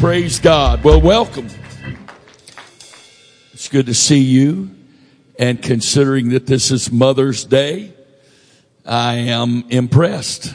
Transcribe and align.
Praise 0.00 0.38
God. 0.40 0.82
Well, 0.82 0.98
welcome. 0.98 1.46
It's 3.52 3.68
good 3.68 3.84
to 3.84 3.92
see 3.92 4.20
you. 4.20 4.70
And 5.38 5.62
considering 5.62 6.30
that 6.30 6.46
this 6.46 6.70
is 6.70 6.90
Mother's 6.90 7.44
Day, 7.44 7.92
I 8.86 9.16
am 9.16 9.66
impressed. 9.68 10.54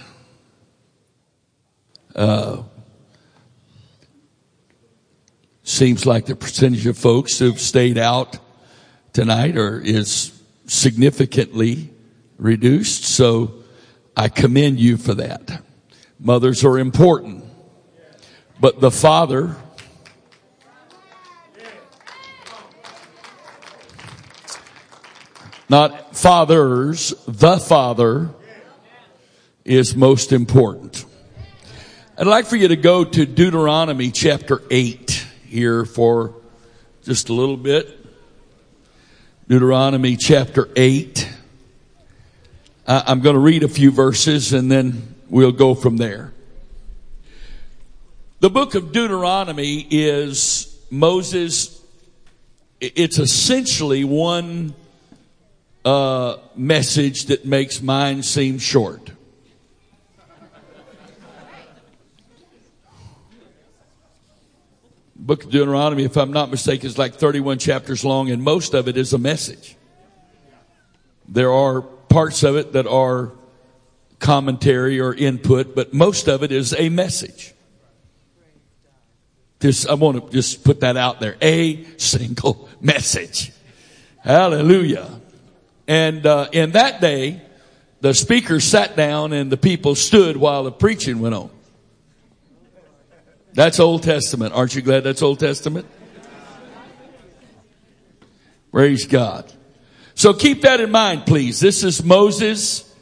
Uh, 2.16 2.64
seems 5.62 6.08
like 6.08 6.26
the 6.26 6.36
percentage 6.36 6.88
of 6.88 6.98
folks 6.98 7.38
who've 7.38 7.60
stayed 7.60 8.00
out 8.00 8.40
tonight 9.14 9.58
are, 9.58 9.80
is 9.80 10.42
significantly 10.66 11.94
reduced. 12.40 13.04
So 13.04 13.54
I 14.18 14.28
commend 14.28 14.80
you 14.80 14.98
for 14.98 15.14
that. 15.14 15.62
Mothers 16.20 16.66
are 16.66 16.80
important. 16.80 17.45
But 18.60 18.80
the 18.80 18.92
father 18.92 19.56
not 25.70 26.16
fathers, 26.16 27.14
the 27.28 27.58
father 27.58 28.30
is 29.64 29.96
most 29.96 30.32
important. 30.32 31.06
I'd 32.18 32.28
like 32.28 32.46
for 32.46 32.56
you 32.56 32.70
to 32.70 32.76
go 32.76 33.04
to 33.04 33.26
Deuteronomy 33.26 34.12
chapter 34.12 34.62
8 34.70 35.28
here 35.48 35.86
for 35.86 36.36
just 37.04 37.30
a 37.30 37.34
little 37.34 37.58
bit. 37.58 38.06
Deuteronomy 39.48 40.16
chapter 40.16 40.70
8. 40.76 41.30
I'm 42.88 43.22
going 43.22 43.34
to 43.34 43.40
read 43.40 43.64
a 43.64 43.68
few 43.68 43.92
verses 43.92 44.54
and 44.54 44.72
then 44.72 45.16
we'll 45.30 45.52
go 45.52 45.76
from 45.76 45.98
there. 45.98 46.32
The 48.46 48.52
book 48.52 48.76
of 48.76 48.92
Deuteronomy 48.92 49.88
is 49.90 50.80
Moses, 50.92 51.82
it's 52.80 53.18
essentially 53.18 54.04
one 54.04 54.76
uh, 55.84 56.38
message 56.56 57.26
that 57.26 57.48
makes 57.48 57.82
mine 57.82 58.22
seem 58.22 58.60
short. 58.60 59.10
Book 65.16 65.46
of 65.46 65.50
Deuteronomy, 65.50 66.04
if 66.04 66.16
I'm 66.16 66.32
not 66.32 66.52
mistaken, 66.52 66.86
is 66.86 67.00
like 67.00 67.16
31 67.16 67.58
chapters 67.58 68.06
long, 68.06 68.30
and 68.30 68.44
most 68.44 68.76
of 68.76 68.88
it 68.88 68.96
is 68.96 69.12
a 69.14 69.18
message. 69.18 69.76
There 71.28 71.52
are 71.52 71.82
parts 71.82 72.44
of 72.44 72.58
it 72.58 72.74
that 72.74 72.86
are 72.86 73.32
commentary 74.20 75.00
or 75.00 75.16
input, 75.16 75.74
but 75.74 75.96
most 75.96 76.28
of 76.28 76.44
it 76.44 76.52
is 76.52 76.76
a 76.76 76.90
message. 76.90 77.55
Just, 79.66 79.90
I 79.90 79.96
want 79.96 80.24
to 80.24 80.32
just 80.32 80.64
put 80.64 80.82
that 80.82 80.96
out 80.96 81.20
there. 81.20 81.38
A 81.42 81.84
single 81.98 82.70
message. 82.82 83.52
Hallelujah. 84.20 85.10
And, 85.88 86.24
uh, 86.24 86.50
in 86.52 86.74
that 86.74 87.02
day, 87.02 87.42
the 88.00 88.14
speaker 88.14 88.60
sat 88.60 88.96
down 88.96 89.34
and 89.34 89.52
the 89.52 89.58
people 89.58 89.96
stood 89.96 90.38
while 90.38 90.66
the 90.66 90.72
preaching 90.72 91.20
went 91.20 91.34
on. 91.34 91.50
That's 93.54 93.80
Old 93.80 94.04
Testament. 94.04 94.54
Aren't 94.54 94.76
you 94.76 94.84
glad 94.84 95.04
that's 95.04 95.24
Old 95.24 95.40
Testament? 95.40 95.88
Praise 98.72 99.08
God. 99.08 99.52
So 100.14 100.36
keep 100.36 100.62
that 100.62 100.80
in 100.80 100.92
mind, 100.92 101.26
please. 101.26 101.60
This 101.60 101.84
is 101.84 102.04
Moses' 102.04 102.94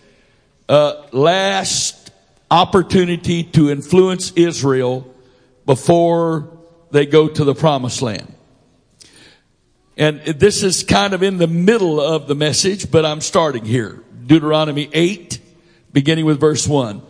uh, 0.69 1.08
last 1.11 2.14
opportunity 2.50 3.44
to 3.44 3.69
influence 3.69 4.31
Israel 4.38 5.14
before 5.66 6.52
they 6.94 7.08
go 7.08 7.27
to 7.27 7.44
the 7.44 7.55
promised 7.55 8.01
land. 8.01 8.31
And 9.97 10.22
this 10.22 10.63
is 10.63 10.84
kind 10.84 11.13
of 11.13 11.22
in 11.23 11.38
the 11.38 11.47
middle 11.47 12.00
of 12.00 12.28
the 12.28 12.35
message, 12.35 12.90
but 12.90 13.03
I'm 13.03 13.19
starting 13.19 13.66
here. 13.66 14.01
Deuteronomy 14.25 14.90
8, 14.94 15.40
beginning 15.91 16.25
with 16.25 16.40
verse 16.40 16.67
1. 16.67 17.01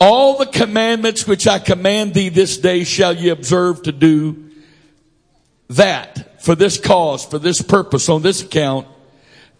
All 0.00 0.36
the 0.36 0.46
commandments 0.46 1.26
which 1.26 1.46
I 1.46 1.60
command 1.60 2.12
thee 2.12 2.28
this 2.28 2.58
day 2.58 2.84
shall 2.84 3.14
ye 3.14 3.28
observe 3.28 3.82
to 3.84 3.92
do 3.92 4.50
that 5.68 6.42
for 6.42 6.54
this 6.54 6.78
cause, 6.78 7.24
for 7.24 7.38
this 7.38 7.62
purpose, 7.62 8.08
on 8.08 8.22
this 8.22 8.42
account, 8.42 8.88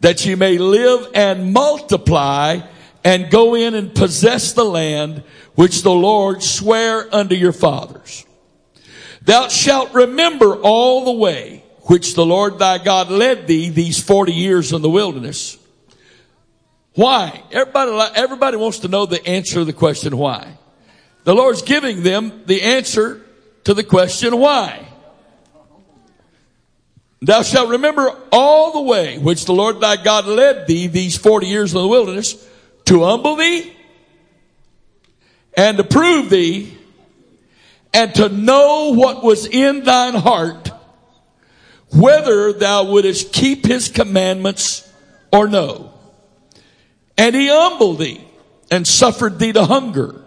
that 0.00 0.24
ye 0.26 0.34
may 0.34 0.58
live 0.58 1.10
and 1.14 1.52
multiply 1.52 2.60
and 3.04 3.30
go 3.30 3.54
in 3.54 3.74
and 3.74 3.94
possess 3.94 4.52
the 4.52 4.64
land 4.64 5.22
which 5.54 5.82
the 5.82 5.92
Lord 5.92 6.42
sware 6.42 7.12
unto 7.14 7.34
your 7.34 7.52
fathers. 7.52 8.26
Thou 9.22 9.48
shalt 9.48 9.92
remember 9.94 10.56
all 10.56 11.04
the 11.04 11.12
way 11.12 11.64
which 11.82 12.14
the 12.14 12.24
Lord 12.24 12.58
thy 12.58 12.78
God 12.78 13.10
led 13.10 13.46
thee 13.46 13.68
these 13.68 14.02
40 14.02 14.32
years 14.32 14.72
in 14.72 14.82
the 14.82 14.90
wilderness. 14.90 15.58
Why? 16.94 17.42
Everybody, 17.50 18.12
everybody 18.14 18.56
wants 18.56 18.80
to 18.80 18.88
know 18.88 19.06
the 19.06 19.24
answer 19.26 19.56
to 19.56 19.64
the 19.64 19.72
question 19.72 20.16
why. 20.16 20.56
The 21.24 21.34
Lord's 21.34 21.62
giving 21.62 22.02
them 22.02 22.42
the 22.46 22.62
answer 22.62 23.24
to 23.64 23.74
the 23.74 23.84
question 23.84 24.38
why. 24.38 24.86
Thou 27.22 27.42
shalt 27.42 27.68
remember 27.68 28.16
all 28.32 28.72
the 28.72 28.80
way 28.80 29.18
which 29.18 29.44
the 29.44 29.52
Lord 29.52 29.80
thy 29.80 29.96
God 29.96 30.26
led 30.26 30.66
thee 30.66 30.86
these 30.86 31.18
40 31.18 31.46
years 31.46 31.74
in 31.74 31.80
the 31.80 31.88
wilderness 31.88 32.48
to 32.86 33.04
humble 33.04 33.36
thee 33.36 33.76
and 35.54 35.76
to 35.76 35.84
prove 35.84 36.30
thee 36.30 36.76
and 37.92 38.14
to 38.14 38.28
know 38.28 38.92
what 38.94 39.22
was 39.22 39.46
in 39.46 39.84
thine 39.84 40.14
heart, 40.14 40.70
whether 41.92 42.52
thou 42.52 42.84
wouldest 42.84 43.32
keep 43.32 43.66
his 43.66 43.88
commandments 43.88 44.90
or 45.32 45.48
no. 45.48 45.92
And 47.18 47.34
he 47.34 47.48
humbled 47.48 47.98
thee 47.98 48.24
and 48.70 48.86
suffered 48.86 49.38
thee 49.38 49.52
to 49.52 49.64
hunger 49.64 50.22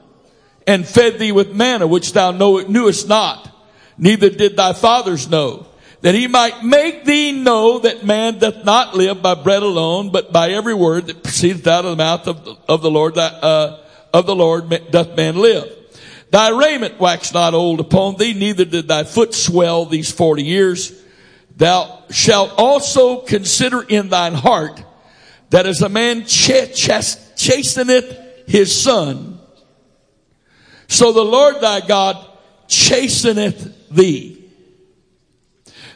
and 0.68 0.88
fed 0.88 1.20
thee 1.20 1.32
with 1.32 1.54
manna, 1.54 1.88
which 1.88 2.14
thou 2.14 2.32
knewest 2.32 3.08
not, 3.08 3.50
neither 3.98 4.30
did 4.30 4.56
thy 4.56 4.74
fathers 4.74 5.30
know, 5.30 5.68
that 6.02 6.16
he 6.16 6.28
might 6.28 6.64
make 6.64 7.06
thee 7.06 7.32
know 7.32 7.80
that 7.80 8.06
man 8.06 8.40
doth 8.40 8.66
not 8.66 8.96
live 8.96 9.22
by 9.22 9.36
bread 9.36 9.64
alone, 9.64 10.12
but 10.12 10.34
by 10.34 10.52
every 10.52 10.74
word 10.74 11.08
that 11.08 11.24
proceedeth 11.24 11.66
out 11.66 11.86
of 11.86 11.92
the 11.92 12.04
mouth 12.04 12.28
of 12.28 12.46
the, 12.46 12.58
of 12.68 12.82
the 12.82 12.92
Lord, 12.92 13.18
uh, 13.18 13.80
of 14.14 14.26
the 14.26 14.36
Lord 14.36 14.70
doth 14.92 15.16
man 15.16 15.38
live. 15.38 15.83
Thy 16.34 16.50
raiment 16.50 17.00
waxed 17.00 17.36
not 17.36 17.54
old 17.54 17.80
upon 17.80 18.18
thee, 18.18 18.34
neither 18.34 18.66
did 18.66 18.88
thy 18.88 19.04
foot 19.04 19.36
swell 19.36 19.86
these 19.86 20.12
forty 20.12 20.42
years. 20.42 20.92
Thou 21.56 22.06
shalt 22.10 22.54
also 22.58 23.22
consider 23.22 23.84
in 23.84 24.10
thine 24.10 24.34
heart 24.34 24.84
that 25.52 25.68
as 25.68 25.84
a 25.84 25.90
man 25.90 26.26
ch- 26.26 26.74
ch- 26.74 27.36
chasteneth 27.38 28.48
his 28.48 28.74
son, 28.74 29.40
so 30.88 31.12
the 31.12 31.24
Lord 31.24 31.62
thy 31.62 31.82
God 31.82 32.18
chasteneth 32.68 33.90
thee. 33.92 34.44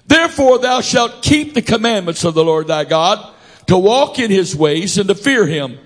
Therefore 0.06 0.60
thou 0.60 0.82
shalt 0.82 1.24
keep 1.24 1.56
the 1.56 1.64
commandments 1.64 2.24
of 2.24 2.36
the 2.36 2.46
Lord 2.46 2.68
thy 2.68 2.84
God 2.84 3.34
to 3.66 3.76
walk 3.76 4.20
in 4.20 4.30
his 4.30 4.56
ways 4.56 5.00
and 5.00 5.10
to 5.10 5.16
fear 5.16 5.48
him. 5.48 5.80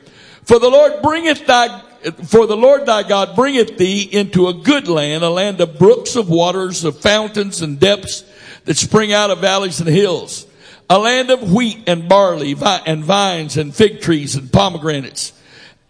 For 0.43 0.59
the 0.59 0.69
Lord 0.69 1.01
bringeth 1.01 1.47
thy 1.47 1.83
for 2.01 2.47
the 2.47 2.57
Lord 2.57 2.85
thy 2.85 3.03
God 3.03 3.35
bringeth 3.35 3.77
thee 3.77 4.01
into 4.01 4.47
a 4.47 4.53
good 4.53 4.87
land, 4.87 5.23
a 5.23 5.29
land 5.29 5.61
of 5.61 5.77
brooks, 5.77 6.15
of 6.15 6.29
waters, 6.29 6.83
of 6.83 6.99
fountains 6.99 7.61
and 7.61 7.79
depths 7.79 8.23
that 8.65 8.77
spring 8.77 9.13
out 9.13 9.29
of 9.29 9.39
valleys 9.39 9.79
and 9.79 9.89
hills, 9.89 10.47
a 10.89 10.97
land 10.97 11.29
of 11.29 11.51
wheat 11.51 11.83
and 11.87 12.09
barley 12.09 12.55
and 12.85 13.03
vines 13.03 13.57
and 13.57 13.75
fig 13.75 14.01
trees 14.01 14.35
and 14.35 14.51
pomegranates, 14.51 15.33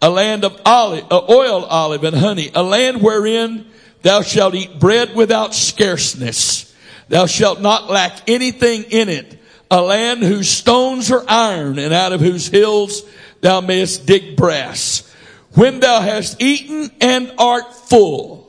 a 0.00 0.10
land 0.10 0.44
of 0.44 0.60
olive, 0.66 1.04
uh, 1.10 1.22
oil, 1.30 1.64
olive 1.64 2.04
and 2.04 2.16
honey, 2.16 2.50
a 2.54 2.62
land 2.62 3.02
wherein 3.02 3.66
thou 4.02 4.20
shalt 4.22 4.54
eat 4.54 4.78
bread 4.78 5.14
without 5.14 5.54
scarceness. 5.54 6.74
Thou 7.08 7.26
shalt 7.26 7.60
not 7.60 7.90
lack 7.90 8.28
anything 8.28 8.84
in 8.84 9.08
it. 9.08 9.38
A 9.70 9.80
land 9.80 10.22
whose 10.22 10.50
stones 10.50 11.10
are 11.10 11.24
iron 11.26 11.78
and 11.78 11.94
out 11.94 12.12
of 12.12 12.20
whose 12.20 12.48
hills 12.48 13.02
thou 13.40 13.62
mayest 13.62 14.06
dig 14.06 14.36
brass 14.36 15.08
when 15.54 15.80
thou 15.80 16.00
hast 16.00 16.40
eaten 16.40 16.90
and 17.00 17.32
art 17.38 17.74
full, 17.74 18.48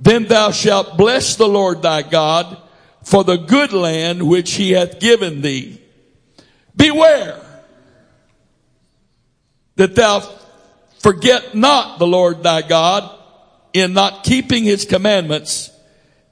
then 0.00 0.26
thou 0.26 0.50
shalt 0.50 0.96
bless 0.96 1.36
the 1.36 1.48
Lord 1.48 1.82
thy 1.82 2.02
God 2.02 2.56
for 3.02 3.24
the 3.24 3.36
good 3.36 3.72
land 3.72 4.26
which 4.26 4.52
he 4.52 4.72
hath 4.72 5.00
given 5.00 5.40
thee. 5.40 5.80
Beware 6.76 7.40
that 9.76 9.94
thou 9.94 10.20
forget 10.98 11.54
not 11.54 11.98
the 11.98 12.06
Lord 12.06 12.42
thy 12.42 12.62
God 12.62 13.10
in 13.72 13.92
not 13.92 14.24
keeping 14.24 14.64
his 14.64 14.84
commandments 14.84 15.70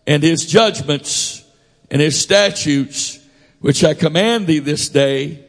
and 0.06 0.22
his 0.22 0.46
judgments 0.46 1.44
and 1.90 2.00
his 2.00 2.20
statutes, 2.20 3.18
which 3.60 3.84
I 3.84 3.94
command 3.94 4.46
thee 4.46 4.58
this 4.58 4.88
day, 4.88 5.44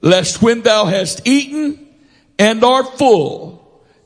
lest 0.00 0.42
when 0.42 0.62
thou 0.62 0.84
hast 0.84 1.26
eaten 1.26 1.89
and 2.40 2.64
are 2.64 2.82
full 2.82 3.60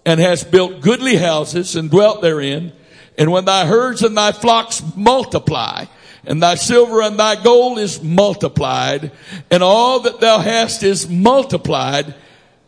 and 0.04 0.18
hast 0.18 0.50
built 0.50 0.80
goodly 0.80 1.16
houses 1.16 1.76
and 1.76 1.88
dwelt 1.88 2.20
therein, 2.20 2.72
And 3.16 3.30
when 3.30 3.44
thy 3.44 3.64
herds 3.64 4.02
and 4.02 4.16
thy 4.16 4.32
flocks 4.32 4.82
multiply, 4.96 5.84
and 6.26 6.42
thy 6.42 6.56
silver 6.56 7.00
and 7.00 7.16
thy 7.16 7.40
gold 7.40 7.78
is 7.78 8.02
multiplied, 8.02 9.12
and 9.52 9.62
all 9.62 10.00
that 10.00 10.18
thou 10.18 10.40
hast 10.40 10.82
is 10.82 11.08
multiplied, 11.08 12.12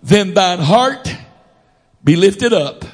then 0.05 0.35
thine 0.35 0.61
heart 0.61 1.13
be 2.05 2.15
lifted 2.15 2.53
up, 2.53 2.85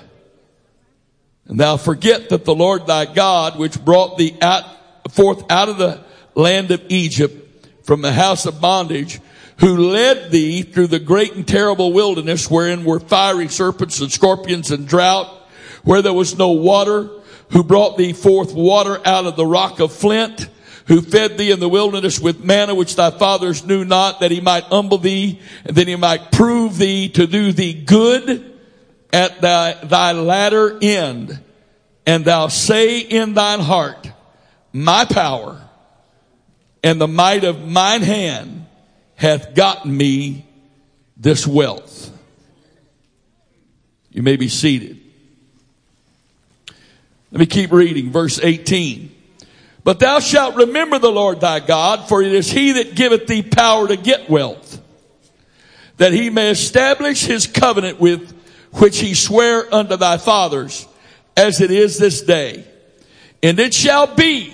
and 1.46 1.60
thou 1.60 1.76
forget 1.76 2.30
that 2.30 2.46
the 2.46 2.54
Lord 2.54 2.86
thy 2.86 3.04
God, 3.04 3.58
which 3.58 3.84
brought 3.84 4.16
thee 4.16 4.34
out, 4.40 4.64
forth 5.10 5.44
out 5.50 5.68
of 5.68 5.76
the 5.76 6.00
land 6.34 6.70
of 6.70 6.82
Egypt 6.88 7.68
from 7.84 8.00
the 8.00 8.12
house 8.12 8.46
of 8.46 8.62
bondage, 8.62 9.20
who 9.62 9.92
led 9.92 10.32
thee 10.32 10.62
through 10.62 10.88
the 10.88 10.98
great 10.98 11.36
and 11.36 11.46
terrible 11.46 11.92
wilderness 11.92 12.50
wherein 12.50 12.84
were 12.84 12.98
fiery 12.98 13.46
serpents 13.46 14.00
and 14.00 14.10
scorpions 14.10 14.72
and 14.72 14.88
drought, 14.88 15.28
where 15.84 16.02
there 16.02 16.12
was 16.12 16.36
no 16.36 16.50
water, 16.50 17.08
who 17.50 17.62
brought 17.62 17.96
thee 17.96 18.12
forth 18.12 18.52
water 18.52 19.00
out 19.04 19.24
of 19.24 19.36
the 19.36 19.46
rock 19.46 19.78
of 19.78 19.92
flint, 19.92 20.48
who 20.88 21.00
fed 21.00 21.38
thee 21.38 21.52
in 21.52 21.60
the 21.60 21.68
wilderness 21.68 22.18
with 22.18 22.42
manna 22.42 22.74
which 22.74 22.96
thy 22.96 23.12
fathers 23.12 23.64
knew 23.64 23.84
not, 23.84 24.18
that 24.18 24.32
he 24.32 24.40
might 24.40 24.64
humble 24.64 24.98
thee, 24.98 25.40
and 25.64 25.76
that 25.76 25.86
he 25.86 25.94
might 25.94 26.32
prove 26.32 26.76
thee 26.76 27.08
to 27.10 27.28
do 27.28 27.52
thee 27.52 27.72
good 27.72 28.58
at 29.12 29.40
thy, 29.40 29.74
thy 29.84 30.10
latter 30.10 30.76
end. 30.82 31.38
And 32.04 32.24
thou 32.24 32.48
say 32.48 32.98
in 32.98 33.34
thine 33.34 33.60
heart, 33.60 34.10
my 34.72 35.04
power 35.04 35.62
and 36.82 37.00
the 37.00 37.06
might 37.06 37.44
of 37.44 37.64
mine 37.64 38.02
hand 38.02 38.61
hath 39.22 39.54
gotten 39.54 39.96
me 39.96 40.44
this 41.16 41.46
wealth. 41.46 42.10
You 44.10 44.20
may 44.20 44.34
be 44.34 44.48
seated. 44.48 44.98
Let 47.30 47.38
me 47.38 47.46
keep 47.46 47.70
reading 47.70 48.10
verse 48.10 48.40
18. 48.42 49.14
But 49.84 50.00
thou 50.00 50.18
shalt 50.18 50.56
remember 50.56 50.98
the 50.98 51.12
Lord 51.12 51.40
thy 51.40 51.60
God, 51.60 52.08
for 52.08 52.20
it 52.20 52.32
is 52.32 52.50
he 52.50 52.72
that 52.72 52.96
giveth 52.96 53.28
thee 53.28 53.44
power 53.44 53.86
to 53.86 53.96
get 53.96 54.28
wealth, 54.28 54.82
that 55.98 56.12
he 56.12 56.28
may 56.28 56.50
establish 56.50 57.24
his 57.24 57.46
covenant 57.46 58.00
with 58.00 58.36
which 58.72 58.98
he 58.98 59.14
sware 59.14 59.72
unto 59.72 59.96
thy 59.96 60.18
fathers, 60.18 60.88
as 61.36 61.60
it 61.60 61.70
is 61.70 61.96
this 61.96 62.22
day. 62.22 62.64
And 63.40 63.56
it 63.60 63.72
shall 63.72 64.12
be, 64.12 64.52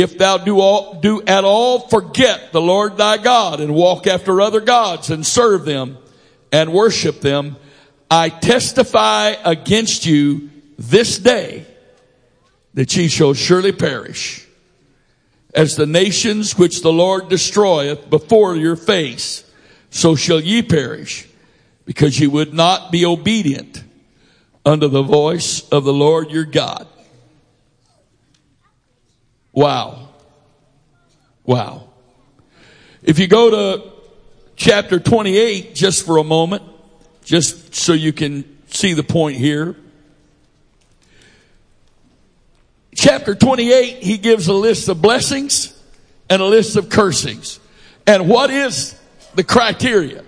if 0.00 0.18
thou 0.18 0.38
do 0.38 0.60
all, 0.60 0.94
do 1.00 1.22
at 1.26 1.44
all 1.44 1.88
forget 1.88 2.52
the 2.52 2.60
Lord 2.60 2.96
thy 2.96 3.16
God 3.16 3.60
and 3.60 3.74
walk 3.74 4.06
after 4.06 4.40
other 4.40 4.60
gods 4.60 5.10
and 5.10 5.26
serve 5.26 5.64
them 5.64 5.98
and 6.52 6.72
worship 6.72 7.20
them, 7.20 7.56
I 8.10 8.28
testify 8.28 9.34
against 9.44 10.06
you 10.06 10.50
this 10.78 11.18
day 11.18 11.66
that 12.74 12.94
ye 12.96 13.08
shall 13.08 13.34
surely 13.34 13.72
perish 13.72 14.46
as 15.54 15.76
the 15.76 15.86
nations 15.86 16.56
which 16.56 16.82
the 16.82 16.92
Lord 16.92 17.28
destroyeth 17.28 18.08
before 18.08 18.56
your 18.56 18.76
face, 18.76 19.44
so 19.90 20.14
shall 20.14 20.40
ye 20.40 20.62
perish, 20.62 21.26
because 21.84 22.20
ye 22.20 22.26
would 22.26 22.52
not 22.52 22.92
be 22.92 23.04
obedient 23.04 23.82
unto 24.64 24.88
the 24.88 25.02
voice 25.02 25.66
of 25.70 25.84
the 25.84 25.92
Lord 25.92 26.30
your 26.30 26.44
God. 26.44 26.86
Wow. 29.58 30.10
Wow. 31.42 31.88
If 33.02 33.18
you 33.18 33.26
go 33.26 33.50
to 33.50 33.90
chapter 34.54 35.00
28 35.00 35.74
just 35.74 36.06
for 36.06 36.18
a 36.18 36.22
moment, 36.22 36.62
just 37.24 37.74
so 37.74 37.92
you 37.92 38.12
can 38.12 38.44
see 38.68 38.92
the 38.92 39.02
point 39.02 39.36
here. 39.36 39.74
chapter 42.94 43.34
28, 43.34 44.00
he 44.00 44.16
gives 44.16 44.46
a 44.46 44.52
list 44.52 44.88
of 44.88 45.02
blessings 45.02 45.76
and 46.30 46.40
a 46.40 46.44
list 46.44 46.76
of 46.76 46.88
cursings. 46.88 47.58
And 48.06 48.28
what 48.28 48.50
is 48.50 48.96
the 49.34 49.42
criteria? 49.42 50.24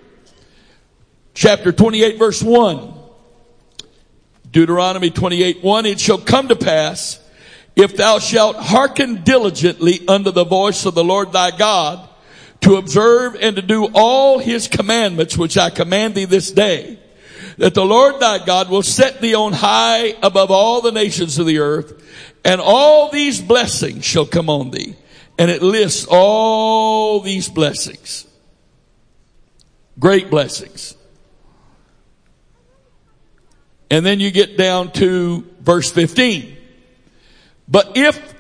Chapter 1.35 1.71
28 1.71 2.19
verse 2.19 2.43
1. 2.43 2.95
Deuteronomy 4.51 5.11
28 5.11 5.63
1. 5.63 5.87
It 5.87 6.01
shall 6.01 6.19
come 6.19 6.49
to 6.49 6.57
pass 6.57 7.21
if 7.77 7.97
thou 7.97 8.19
shalt 8.19 8.57
hearken 8.57 9.23
diligently 9.23 10.07
unto 10.07 10.31
the 10.31 10.45
voice 10.45 10.85
of 10.87 10.95
the 10.95 11.05
Lord 11.05 11.33
thy 11.33 11.51
God 11.57 12.09
to 12.61 12.77
observe 12.77 13.37
and 13.41 13.57
to 13.57 13.63
do 13.63 13.89
all 13.95 14.39
his 14.39 14.69
commandments 14.69 15.37
which 15.39 15.57
I 15.57 15.71
command 15.71 16.15
thee 16.15 16.27
this 16.27 16.51
day 16.51 16.99
that 17.57 17.75
the 17.75 17.85
Lord 17.85 18.21
thy 18.21 18.45
God 18.45 18.71
will 18.71 18.83
set 18.83 19.21
thee 19.21 19.35
on 19.35 19.53
high 19.53 20.15
above 20.23 20.51
all 20.51 20.81
the 20.81 20.93
nations 20.93 21.39
of 21.39 21.47
the 21.47 21.59
earth 21.59 22.01
and 22.45 22.61
all 22.61 23.11
these 23.11 23.41
blessings 23.41 24.05
shall 24.05 24.27
come 24.27 24.49
on 24.49 24.71
thee. 24.71 24.97
And 25.39 25.51
it 25.51 25.63
lists 25.63 26.07
all 26.09 27.21
these 27.21 27.49
blessings. 27.49 28.27
Great 29.99 30.31
blessings. 30.31 30.97
And 33.91 34.05
then 34.05 34.21
you 34.21 34.31
get 34.31 34.57
down 34.57 34.93
to 34.93 35.47
verse 35.61 35.91
15. 35.91 36.57
But 37.71 37.93
if, 37.97 38.35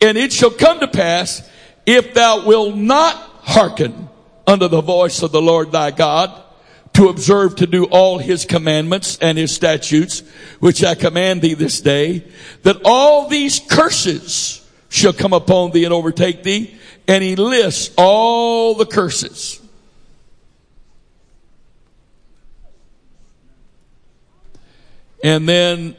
and 0.00 0.16
it 0.16 0.32
shall 0.32 0.50
come 0.50 0.80
to 0.80 0.88
pass, 0.88 1.48
if 1.84 2.14
thou 2.14 2.46
wilt 2.46 2.76
not 2.76 3.14
hearken 3.42 4.08
unto 4.46 4.68
the 4.68 4.80
voice 4.80 5.22
of 5.22 5.32
the 5.32 5.42
Lord 5.42 5.72
thy 5.72 5.90
God, 5.90 6.42
to 6.94 7.08
observe 7.08 7.56
to 7.56 7.66
do 7.66 7.84
all 7.84 8.16
his 8.16 8.46
commandments 8.46 9.18
and 9.20 9.36
his 9.36 9.54
statutes, 9.54 10.22
which 10.60 10.82
I 10.82 10.94
command 10.94 11.42
thee 11.42 11.52
this 11.52 11.82
day, 11.82 12.24
that 12.62 12.80
all 12.86 13.28
these 13.28 13.60
curses 13.60 14.66
shall 14.88 15.12
come 15.12 15.34
upon 15.34 15.72
thee 15.72 15.84
and 15.84 15.92
overtake 15.92 16.42
thee. 16.42 16.74
And 17.06 17.22
he 17.22 17.36
lists 17.36 17.94
all 17.98 18.74
the 18.74 18.86
curses. 18.86 19.60
And 25.22 25.46
then 25.46 25.96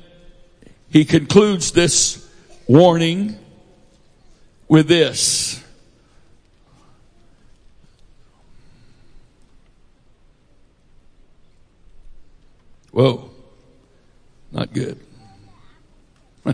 he 0.90 1.06
concludes 1.06 1.72
this 1.72 2.27
warning 2.68 3.38
with 4.68 4.88
this. 4.88 5.64
Whoa, 12.92 13.30
not 14.52 14.74
good. 14.74 15.00
I 16.46 16.54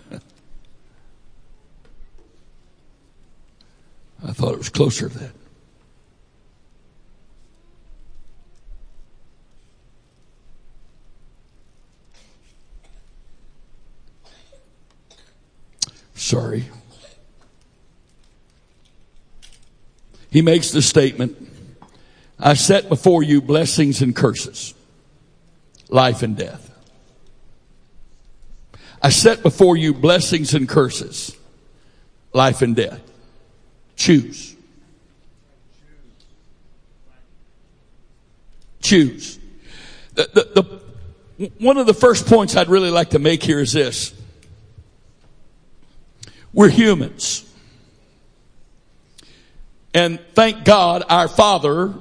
thought 4.31 4.53
it 4.53 4.57
was 4.57 4.69
closer 4.69 5.09
to 5.09 5.19
that. 5.19 5.42
Sorry. 16.23 16.63
He 20.29 20.41
makes 20.41 20.71
the 20.71 20.81
statement, 20.81 21.37
I 22.39 22.53
set 22.53 22.87
before 22.87 23.23
you 23.23 23.41
blessings 23.41 24.01
and 24.01 24.15
curses 24.15 24.73
life 25.89 26.23
and 26.23 26.37
death. 26.37 26.71
I 29.01 29.09
set 29.09 29.43
before 29.43 29.75
you 29.75 29.93
blessings 29.93 30.53
and 30.53 30.67
curses, 30.67 31.35
life 32.31 32.61
and 32.61 32.73
death. 32.73 33.01
Choose. 33.97 34.55
Choose. 38.81 39.39
The, 40.13 40.29
the, 40.33 40.79
the, 41.37 41.51
one 41.59 41.77
of 41.77 41.85
the 41.85 41.93
first 41.93 42.27
points 42.27 42.55
I'd 42.55 42.69
really 42.69 42.91
like 42.91 43.09
to 43.09 43.19
make 43.19 43.43
here 43.43 43.59
is 43.59 43.73
this. 43.73 44.13
We're 46.53 46.69
humans. 46.69 47.49
And 49.93 50.19
thank 50.33 50.65
God 50.65 51.03
our 51.09 51.27
Father, 51.27 51.93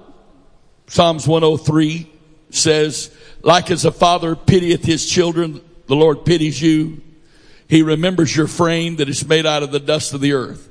Psalms 0.87 1.27
103 1.27 2.11
says, 2.51 3.15
like 3.43 3.71
as 3.71 3.85
a 3.85 3.93
father 3.93 4.37
pitieth 4.37 4.85
his 4.85 5.09
children, 5.09 5.61
the 5.87 5.97
Lord 5.97 6.25
pities 6.25 6.61
you. 6.61 7.01
He 7.69 7.83
remembers 7.83 8.35
your 8.37 8.47
frame 8.47 8.97
that 8.97 9.09
is 9.09 9.27
made 9.27 9.47
out 9.47 9.63
of 9.63 9.73
the 9.73 9.81
dust 9.81 10.13
of 10.15 10.21
the 10.21 10.35
earth. 10.35 10.69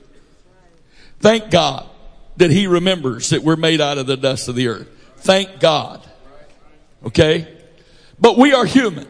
Thank 1.19 1.50
God 1.51 1.89
that 2.38 2.51
he 2.51 2.67
remembers 2.67 3.29
that 3.29 3.43
we're 3.43 3.55
made 3.55 3.81
out 3.81 3.97
of 3.97 4.07
the 4.07 4.17
dust 4.17 4.47
of 4.47 4.55
the 4.55 4.67
earth. 4.67 4.88
Thank 5.17 5.59
God. 5.59 6.01
Okay? 7.05 7.47
But 8.19 8.38
we 8.38 8.53
are 8.53 8.65
human. 8.65 9.07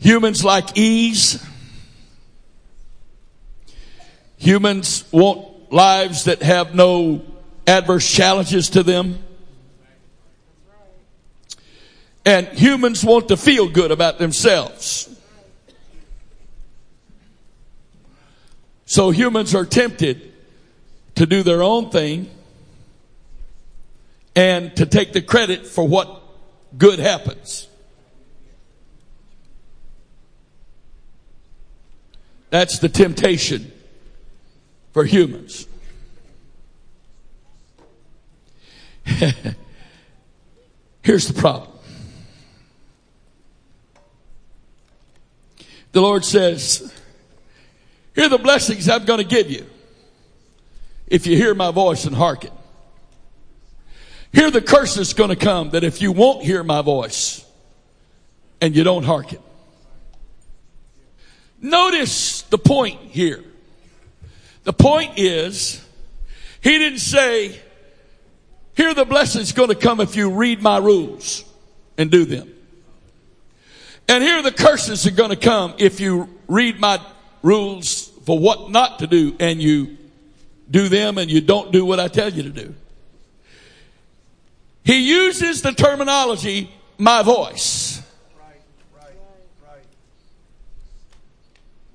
Humans 0.00 0.44
like 0.44 0.76
ease. 0.76 1.44
Humans 4.38 5.04
want 5.12 5.72
lives 5.72 6.24
that 6.24 6.42
have 6.42 6.74
no 6.74 7.22
adverse 7.66 8.10
challenges 8.10 8.70
to 8.70 8.82
them. 8.82 9.18
And 12.24 12.48
humans 12.48 13.04
want 13.04 13.28
to 13.28 13.36
feel 13.36 13.68
good 13.68 13.90
about 13.90 14.18
themselves. 14.18 15.08
So 18.86 19.10
humans 19.10 19.54
are 19.54 19.64
tempted 19.64 20.32
to 21.14 21.26
do 21.26 21.42
their 21.42 21.62
own 21.62 21.90
thing 21.90 22.30
and 24.34 24.74
to 24.76 24.86
take 24.86 25.12
the 25.12 25.22
credit 25.22 25.66
for 25.66 25.86
what 25.86 26.22
good 26.76 26.98
happens. 26.98 27.68
That's 32.50 32.78
the 32.80 32.88
temptation 32.88 33.72
for 34.92 35.04
humans. 35.04 35.66
Here's 41.02 41.28
the 41.28 41.34
problem. 41.34 41.70
The 45.92 46.00
Lord 46.00 46.24
says, 46.24 46.92
here 48.14 48.26
are 48.26 48.28
the 48.28 48.38
blessings 48.38 48.88
I'm 48.88 49.04
going 49.04 49.18
to 49.18 49.24
give 49.24 49.50
you 49.50 49.66
if 51.06 51.26
you 51.26 51.36
hear 51.36 51.54
my 51.54 51.70
voice 51.70 52.04
and 52.04 52.14
hearken. 52.14 52.50
Here 54.32 54.46
are 54.46 54.52
the 54.52 54.60
curses 54.60 55.12
going 55.12 55.30
to 55.30 55.36
come 55.36 55.70
that 55.70 55.82
if 55.82 56.00
you 56.00 56.12
won't 56.12 56.44
hear 56.44 56.62
my 56.62 56.82
voice 56.82 57.44
and 58.60 58.76
you 58.76 58.84
don't 58.84 59.02
hearken. 59.02 59.38
Notice 61.60 62.39
the 62.50 62.58
point 62.58 63.00
here. 63.00 63.42
The 64.64 64.72
point 64.72 65.12
is, 65.16 65.84
he 66.60 66.78
didn't 66.78 66.98
say, 66.98 67.58
here 68.76 68.94
the 68.94 69.04
blessings 69.04 69.52
going 69.52 69.70
to 69.70 69.74
come 69.74 70.00
if 70.00 70.16
you 70.16 70.30
read 70.30 70.62
my 70.62 70.78
rules 70.78 71.44
and 71.96 72.10
do 72.10 72.24
them. 72.24 72.52
And 74.08 74.24
here 74.24 74.42
the 74.42 74.52
curses 74.52 75.06
are 75.06 75.12
going 75.12 75.30
to 75.30 75.36
come 75.36 75.74
if 75.78 76.00
you 76.00 76.28
read 76.48 76.80
my 76.80 77.00
rules 77.42 78.08
for 78.26 78.38
what 78.38 78.70
not 78.70 78.98
to 78.98 79.06
do 79.06 79.36
and 79.38 79.62
you 79.62 79.96
do 80.70 80.88
them 80.88 81.18
and 81.18 81.30
you 81.30 81.40
don't 81.40 81.72
do 81.72 81.84
what 81.84 82.00
I 82.00 82.08
tell 82.08 82.28
you 82.28 82.42
to 82.42 82.50
do. 82.50 82.74
He 84.84 85.08
uses 85.08 85.62
the 85.62 85.72
terminology, 85.72 86.72
my 86.98 87.22
voice. 87.22 88.02
Right, 88.36 88.60
right, 88.96 89.14
right, 89.64 89.84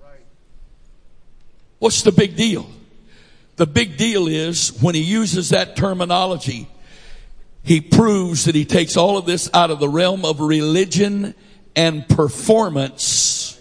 right. 0.01 0.21
What's 1.79 2.01
the 2.01 2.11
big 2.11 2.35
deal? 2.35 2.69
The 3.57 3.65
big 3.65 3.97
deal 3.97 4.27
is 4.27 4.69
when 4.81 4.95
he 4.95 5.01
uses 5.01 5.49
that 5.49 5.75
terminology, 5.75 6.67
he 7.63 7.81
proves 7.81 8.45
that 8.45 8.55
he 8.55 8.65
takes 8.65 8.97
all 8.97 9.17
of 9.17 9.25
this 9.25 9.49
out 9.53 9.71
of 9.71 9.79
the 9.79 9.89
realm 9.89 10.25
of 10.25 10.39
religion 10.39 11.33
and 11.75 12.07
performance 12.07 13.59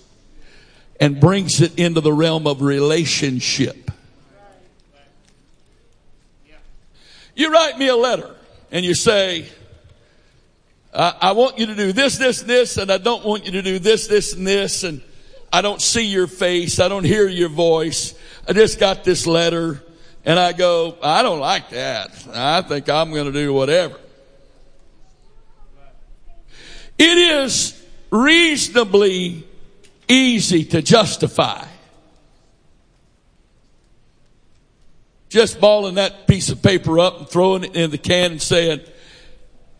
and 1.01 1.21
brings 1.21 1.61
it 1.61 1.79
into 1.79 2.01
the 2.01 2.13
realm 2.13 2.47
of 2.47 2.63
relationship. 2.63 3.91
You 7.37 7.53
write 7.53 7.79
me 7.79 7.89
a 7.89 7.97
letter 7.97 8.35
and 8.71 8.85
you 8.85 8.95
say, 8.95 9.49
I, 10.95 11.15
I 11.21 11.33
want 11.33 11.59
you 11.59 11.67
to 11.67 11.75
do 11.75 11.93
this, 11.93 12.17
this, 12.19 12.43
this, 12.43 12.77
and 12.77 12.91
I 12.91 12.99
don't 12.99 13.25
want 13.25 13.45
you 13.45 13.53
to 13.53 13.63
do 13.63 13.79
this, 13.79 14.07
this, 14.07 14.35
and 14.35 14.47
this, 14.47 14.85
and 14.85 15.03
I 15.55 15.61
don't 15.61 15.81
see 15.81 16.05
your 16.05 16.27
face, 16.27 16.81
I 16.81 16.89
don't 16.89 17.05
hear 17.05 17.29
your 17.29 17.49
voice. 17.49 18.19
I 18.49 18.55
just 18.55 18.81
got 18.81 19.05
this 19.05 19.25
letter, 19.25 19.81
and 20.25 20.37
I 20.37 20.53
go, 20.53 20.97
I 21.01 21.23
don't 21.23 21.39
like 21.39 21.71
that. 21.71 22.11
I 22.33 22.61
think 22.63 22.89
I'm 22.89 23.13
going 23.13 23.27
to 23.27 23.33
do 23.33 23.53
whatever. 23.53 23.95
It 26.99 27.19
is 27.19 27.81
reasonably 28.11 29.47
easy 30.09 30.65
to 30.65 30.83
justify. 30.83 31.65
Just 35.29 35.61
balling 35.61 35.95
that 35.95 36.27
piece 36.27 36.49
of 36.49 36.65
paper 36.65 36.99
up 36.99 37.19
and 37.21 37.29
throwing 37.29 37.63
it 37.63 37.77
in 37.77 37.93
the 37.93 37.99
can 37.99 38.33
and 38.33 38.43
saying, 38.43 38.81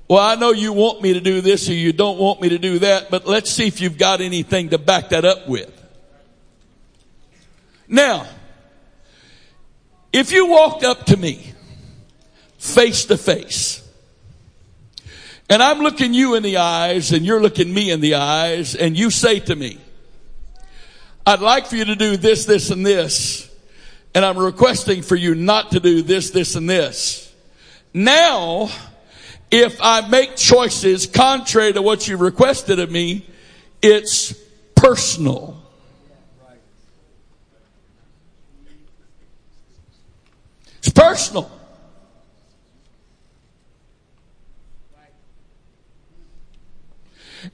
well, 0.09 0.19
I 0.19 0.35
know 0.35 0.53
you 0.53 0.73
want 0.73 1.01
me 1.03 1.15
to 1.15 1.21
do 1.21 1.41
this 1.41 1.69
or 1.69 1.75
you 1.75 1.93
don't 1.93 2.19
want 2.19 2.41
me 2.41 2.51
to 2.51 2.59
do 2.59 2.81
that, 2.81 3.11
but 3.11 3.27
let's 3.27 3.51
see 3.51 3.67
if 3.67 3.81
you've 3.81 3.99
got 3.99 4.21
anything 4.21 4.71
to 4.71 4.79
back 4.79 5.11
that 5.11 5.25
up 5.25 5.49
with. 5.49 5.71
Now, 7.89 8.27
if 10.13 10.31
you 10.33 10.47
walked 10.47 10.85
up 10.85 11.07
to 11.07 11.17
me 11.17 11.53
face 12.59 13.07
to 13.07 13.17
face 13.17 13.87
and 15.49 15.63
I'm 15.63 15.81
looking 15.81 16.15
you 16.15 16.35
in 16.35 16.43
the 16.43 16.57
eyes 16.59 17.13
and 17.13 17.25
you're 17.25 17.43
looking 17.43 17.73
me 17.73 17.91
in 17.91 18.01
the 18.01 18.15
eyes 18.15 18.75
and 18.75 18.97
you 18.97 19.11
say 19.11 19.41
to 19.41 19.55
me, 19.55 19.79
I'd 21.27 21.41
like 21.41 21.67
for 21.67 21.77
you 21.77 21.87
to 21.87 21.97
do 21.97 22.17
this, 22.17 22.45
this, 22.45 22.71
and 22.71 22.85
this. 22.85 23.51
And 24.15 24.25
I'm 24.25 24.39
requesting 24.39 25.03
for 25.03 25.17
you 25.17 25.35
not 25.35 25.73
to 25.73 25.81
do 25.81 26.03
this, 26.03 26.31
this, 26.31 26.55
and 26.55 26.69
this. 26.69 27.33
Now, 27.93 28.69
if 29.55 29.79
I 29.81 30.01
make 30.09 30.35
choices 30.35 31.07
contrary 31.07 31.73
to 31.73 31.81
what 31.81 32.09
you 32.09 32.17
requested 32.17 32.81
of 32.81 32.91
me, 32.91 33.25
it's 33.81 34.35
personal. 34.75 35.63
It's 40.79 40.89
personal. 40.89 41.49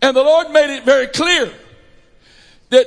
And 0.01 0.17
the 0.17 0.23
Lord 0.23 0.51
made 0.53 0.75
it 0.75 0.85
very 0.85 1.07
clear 1.09 1.53
that 2.71 2.87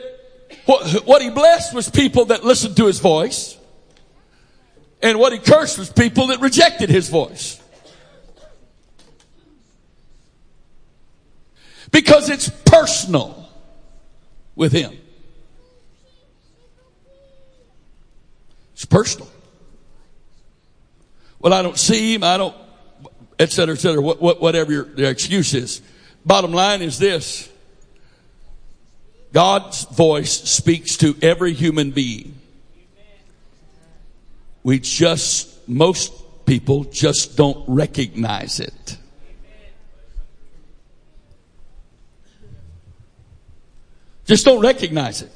what, 0.66 1.06
what 1.06 1.22
he 1.22 1.30
blessed 1.30 1.76
was 1.76 1.88
people 1.88 2.26
that 2.26 2.44
listened 2.44 2.78
to 2.78 2.88
his 2.88 3.00
voice. 3.00 3.60
And 5.04 5.20
what 5.20 5.34
he 5.34 5.38
cursed 5.38 5.78
was 5.78 5.92
people 5.92 6.28
that 6.28 6.40
rejected 6.40 6.90
his 6.90 7.10
voice. 7.10 7.60
Because 11.94 12.30
it's 12.30 12.50
personal 12.50 13.48
with 14.56 14.74
him. 14.74 14.98
It's 18.74 18.84
personal. 18.84 19.30
Well, 21.40 21.54
I 21.54 21.62
don't 21.62 21.78
see 21.78 22.16
him. 22.16 22.24
I 22.24 22.38
don't, 22.38 22.56
et 23.38 23.52
cetera, 23.52 23.76
et 23.76 23.78
cetera, 23.78 24.02
what, 24.02 24.20
what, 24.22 24.42
whatever 24.42 24.72
your, 24.72 24.88
your 24.98 25.12
excuse 25.12 25.54
is. 25.54 25.82
Bottom 26.26 26.52
line 26.52 26.82
is 26.82 26.98
this. 26.98 27.48
God's 29.32 29.84
voice 29.86 30.32
speaks 30.32 30.98
to 30.98 31.16
every 31.22 31.54
human 31.54 31.92
being. 31.92 32.34
We 34.64 34.80
just, 34.80 35.70
most 35.70 36.12
people 36.46 36.86
just 36.86 37.38
don't 37.38 37.64
recognize 37.68 38.60
it. 38.60 38.98
Just 44.26 44.46
don't 44.46 44.62
recognize 44.62 45.22
it. 45.22 45.32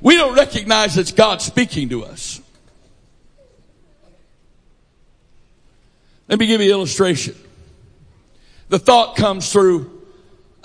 We 0.00 0.16
don't 0.16 0.36
recognize 0.36 0.96
it's 0.96 1.12
God 1.12 1.42
speaking 1.42 1.88
to 1.90 2.04
us. 2.04 2.40
Let 6.28 6.38
me 6.38 6.46
give 6.46 6.60
you 6.60 6.66
an 6.66 6.72
illustration. 6.72 7.34
The 8.68 8.78
thought 8.78 9.16
comes 9.16 9.52
through 9.52 9.96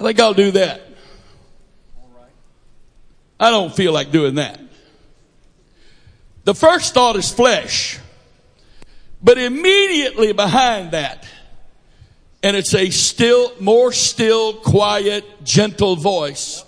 I 0.01 0.03
think 0.03 0.20
I'll 0.20 0.34
do 0.34 0.50
that. 0.51 0.81
I 3.39 3.51
don't 3.51 3.72
feel 3.72 3.93
like 3.93 4.12
doing 4.12 4.36
that. 4.36 4.60
The 6.43 6.55
first 6.55 6.96
thought 6.96 7.15
is 7.17 7.31
flesh. 7.31 8.00
But 9.22 9.38
immediately 9.38 10.34
behind 10.34 10.91
that, 10.91 11.27
and 12.41 12.58
it's 12.58 12.74
a 12.74 12.89
still, 12.89 13.53
more 13.60 13.91
still, 13.91 14.53
quiet, 14.53 15.43
gentle 15.43 15.96
voice. 15.96 16.63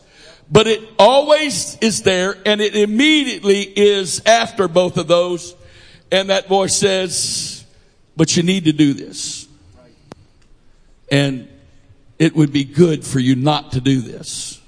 But 0.51 0.67
it 0.67 0.81
always 0.99 1.77
is 1.81 2.03
there 2.03 2.37
and 2.45 2.61
it 2.61 2.75
immediately 2.75 3.61
is 3.61 4.21
after 4.25 4.67
both 4.67 4.97
of 4.97 5.07
those. 5.07 5.55
And 6.11 6.29
that 6.29 6.47
voice 6.47 6.75
says, 6.75 7.65
but 8.15 8.37
you 8.37 8.43
need 8.43 8.65
to 8.65 8.73
do 8.73 8.93
this. 8.93 9.47
And 11.11 11.47
it 12.19 12.35
would 12.35 12.53
be 12.53 12.63
good 12.63 13.03
for 13.03 13.19
you 13.19 13.35
not 13.35 13.73
to 13.73 13.81
do 13.81 14.01
this. 14.01 14.61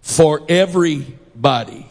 For 0.00 0.42
everybody. 0.48 1.86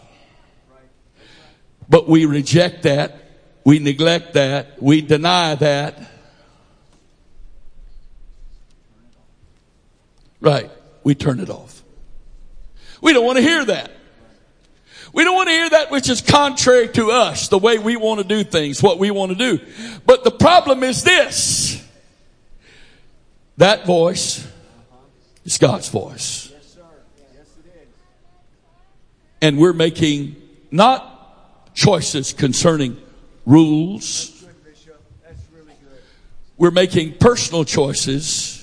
But 1.88 2.08
we 2.08 2.26
reject 2.26 2.84
that. 2.84 3.22
We 3.64 3.80
neglect 3.80 4.34
that. 4.34 4.82
We 4.82 5.02
deny 5.02 5.56
that. 5.56 6.12
Right. 10.42 10.72
We 11.06 11.14
turn 11.14 11.40
it 11.40 11.52
off. 11.52 11.84
We 13.00 13.14
don't 13.14 13.24
want 13.24 13.38
to 13.38 13.44
hear 13.44 13.64
that. 13.64 13.92
We 15.14 15.24
don't 15.24 15.36
want 15.36 15.48
to 15.48 15.54
hear 15.54 15.70
that 15.70 15.92
which 15.92 16.10
is 16.10 16.22
contrary 16.22 16.90
to 16.90 17.12
us, 17.12 17.48
the 17.48 17.60
way 17.60 17.78
we 17.78 17.96
want 17.96 18.22
to 18.22 18.28
do 18.28 18.44
things, 18.44 18.82
what 18.82 18.98
we 18.98 19.12
want 19.12 19.32
to 19.32 19.38
do. 19.38 19.64
But 20.06 20.24
the 20.24 20.32
problem 20.32 20.84
is 20.84 21.04
this. 21.04 21.82
That 23.58 23.86
voice 23.86 24.46
is 25.46 25.60
God's 25.60 25.90
voice. 25.90 26.52
And 29.42 29.60
we're 29.60 29.74
making 29.74 30.36
not 30.72 31.76
choices 31.76 32.34
concerning 32.34 32.98
rules. 33.46 34.44
We're 36.58 36.72
making 36.72 37.20
personal 37.20 37.64
choices 37.64 38.55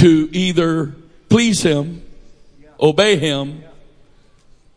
to 0.00 0.28
either 0.32 0.94
please 1.28 1.62
Him, 1.62 2.02
obey 2.80 3.16
Him, 3.16 3.62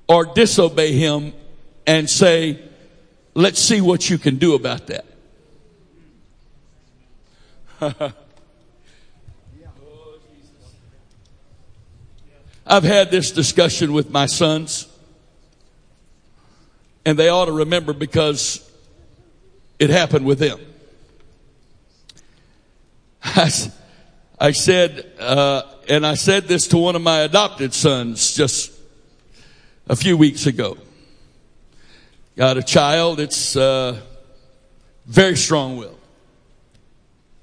or 0.08 0.26
disobey 0.26 0.92
Him 0.92 1.32
and 1.88 2.10
say, 2.10 2.60
let's 3.34 3.60
see 3.60 3.80
what 3.80 4.10
you 4.10 4.18
can 4.18 4.36
do 4.38 4.54
about 4.54 4.88
that. 4.88 5.06
I've 12.68 12.84
had 12.84 13.10
this 13.10 13.32
discussion 13.32 13.94
with 13.94 14.10
my 14.10 14.26
sons, 14.26 14.90
and 17.06 17.18
they 17.18 17.30
ought 17.30 17.46
to 17.46 17.54
remember 17.54 17.94
because 17.94 18.70
it 19.80 19.90
happened 19.90 20.26
with 20.26 20.40
them. 20.40 20.60
I, 23.24 23.50
I 24.44 24.52
said, 24.52 25.10
uh, 25.22 25.62
and 25.88 26.06
I 26.06 26.16
said 26.16 26.50
this 26.50 26.68
to 26.68 26.78
one 26.78 26.98
of 26.98 27.02
my 27.02 27.20
adopted 27.20 27.74
sons 27.74 28.36
just 28.36 28.74
a 29.88 29.96
few 29.96 30.18
weeks 30.18 30.48
ago. 30.48 30.78
Got 32.36 32.58
a 32.58 32.62
child 32.62 33.20
that's 33.20 33.56
uh, 33.56 34.02
very 35.06 35.38
strong 35.38 35.78
willed. 35.78 35.98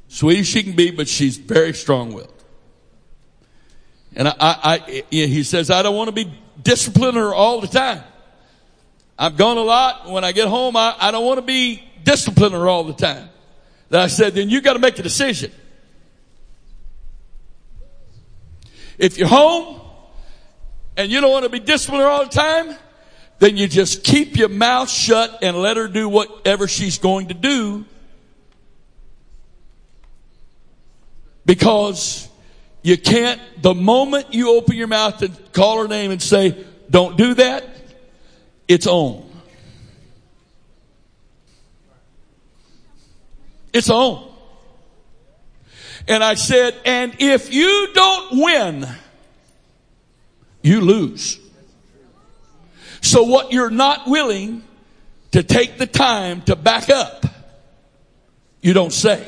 Sweet 0.09 0.41
as 0.41 0.47
she 0.47 0.63
can 0.63 0.77
be, 0.77 0.91
but 0.91 1.09
she's 1.09 1.39
very 1.39 1.73
strong 1.73 2.13
willed. 2.13 2.35
And 4.15 4.29
I, 4.29 4.35
I, 4.39 4.55
I, 4.85 5.05
he 5.09 5.43
says, 5.43 5.71
I 5.71 5.83
don't 5.83 5.97
want 5.97 6.09
to 6.09 6.15
be 6.15 6.31
disciplining 6.63 7.15
her 7.15 7.33
all 7.33 7.63
the 7.63 7.69
time. 7.69 8.05
I've 9.19 9.39
gone 9.39 9.57
a 9.57 9.63
lot. 9.63 10.11
When 10.11 10.23
I 10.23 10.33
get 10.33 10.49
home, 10.49 10.77
I, 10.77 10.95
I 11.01 11.13
don't 11.13 11.25
want 11.25 11.39
to 11.39 11.47
be 11.47 11.83
disciplining 12.05 12.61
her 12.61 12.69
all 12.69 12.85
the 12.85 12.93
time. 12.93 13.31
Then 13.89 14.03
I 14.03 14.09
said, 14.09 14.35
then 14.35 14.51
you 14.51 14.61
got 14.61 14.75
to 14.75 14.79
make 14.81 14.99
a 14.99 15.03
decision. 15.03 15.51
If 19.01 19.17
you're 19.17 19.29
home 19.29 19.81
and 20.95 21.11
you 21.11 21.23
don't 21.23 21.33
want 21.33 21.45
to 21.45 21.49
be 21.49 21.59
disciplining 21.59 22.05
her 22.05 22.11
all 22.11 22.25
the 22.25 22.31
time, 22.31 22.77
then 23.39 23.57
you 23.57 23.67
just 23.67 24.05
keep 24.05 24.37
your 24.37 24.51
mouth 24.51 24.91
shut 24.91 25.39
and 25.43 25.57
let 25.57 25.79
her 25.79 25.89
do 25.89 26.07
whatever 26.07 26.69
she's 26.69 26.99
going 26.99 27.29
to 27.29 27.35
do. 27.35 27.87
Because 31.47 32.29
you 32.83 32.99
can't, 32.99 33.41
the 33.63 33.75
moment 33.75 34.35
you 34.35 34.55
open 34.55 34.77
your 34.77 34.87
mouth 34.87 35.23
and 35.23 35.53
call 35.53 35.81
her 35.81 35.89
name 35.89 36.11
and 36.11 36.21
say, 36.21 36.63
don't 36.91 37.17
do 37.17 37.33
that, 37.35 37.65
it's 38.69 38.87
on. 38.87 39.25
It's 43.73 43.89
on. 43.89 44.30
And 46.11 46.25
I 46.25 46.35
said, 46.35 46.75
and 46.85 47.15
if 47.21 47.55
you 47.55 47.91
don't 47.95 48.43
win, 48.43 48.89
you 50.61 50.81
lose. 50.81 51.39
So 53.01 53.23
what 53.23 53.53
you're 53.53 53.71
not 53.71 54.09
willing 54.09 54.65
to 55.31 55.45
take 55.45 55.79
the 55.79 55.87
time 55.87 56.43
to 56.43 56.57
back 56.57 56.91
up, 56.91 57.25
you 58.61 58.73
don't 58.73 58.93
say. 58.93 59.25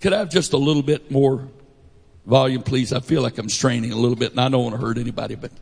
Could 0.00 0.12
I 0.12 0.18
have 0.18 0.30
just 0.30 0.54
a 0.54 0.58
little 0.58 0.82
bit 0.82 1.12
more 1.12 1.48
volume, 2.26 2.64
please? 2.64 2.92
I 2.92 2.98
feel 2.98 3.22
like 3.22 3.38
I'm 3.38 3.48
straining 3.48 3.92
a 3.92 3.96
little 3.96 4.16
bit 4.16 4.32
and 4.32 4.40
I 4.40 4.48
don't 4.48 4.64
want 4.64 4.74
to 4.74 4.80
hurt 4.80 4.98
anybody, 4.98 5.36
but. 5.36 5.52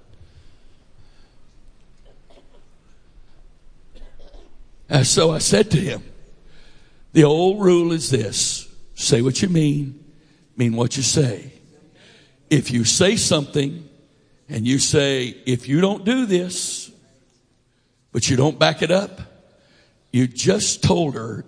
And 4.88 5.06
so 5.06 5.32
I 5.32 5.38
said 5.38 5.70
to 5.72 5.76
him, 5.76 6.02
the 7.16 7.24
old 7.24 7.62
rule 7.62 7.92
is 7.92 8.10
this 8.10 8.68
say 8.94 9.22
what 9.22 9.40
you 9.40 9.48
mean, 9.48 10.04
mean 10.54 10.76
what 10.76 10.98
you 10.98 11.02
say. 11.02 11.50
If 12.50 12.70
you 12.70 12.84
say 12.84 13.16
something 13.16 13.88
and 14.50 14.66
you 14.66 14.78
say, 14.78 15.34
if 15.46 15.66
you 15.66 15.80
don't 15.80 16.04
do 16.04 16.26
this, 16.26 16.90
but 18.12 18.28
you 18.28 18.36
don't 18.36 18.58
back 18.58 18.82
it 18.82 18.90
up, 18.90 19.22
you 20.12 20.26
just 20.26 20.82
told 20.82 21.14
her 21.14 21.46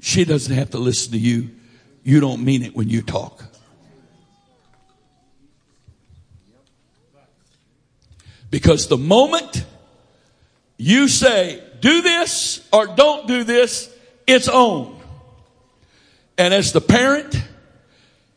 she 0.00 0.24
doesn't 0.24 0.54
have 0.54 0.70
to 0.70 0.78
listen 0.78 1.12
to 1.12 1.18
you 1.18 1.50
you 2.02 2.20
don't 2.20 2.42
mean 2.42 2.62
it 2.62 2.74
when 2.74 2.88
you 2.88 3.02
talk. 3.02 3.44
Because 8.50 8.88
the 8.88 8.98
moment 8.98 9.66
you 10.78 11.08
say, 11.08 11.62
do 11.80 12.00
this 12.00 12.66
or 12.72 12.86
don't 12.86 13.26
do 13.26 13.44
this, 13.44 13.90
it's 14.26 14.48
on. 14.48 14.93
And 16.36 16.52
as 16.52 16.72
the 16.72 16.80
parent, 16.80 17.40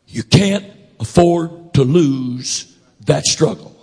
you 0.06 0.22
can't 0.22 0.64
afford 1.00 1.74
to 1.74 1.84
lose 1.84 2.76
that 3.06 3.24
struggle. 3.24 3.74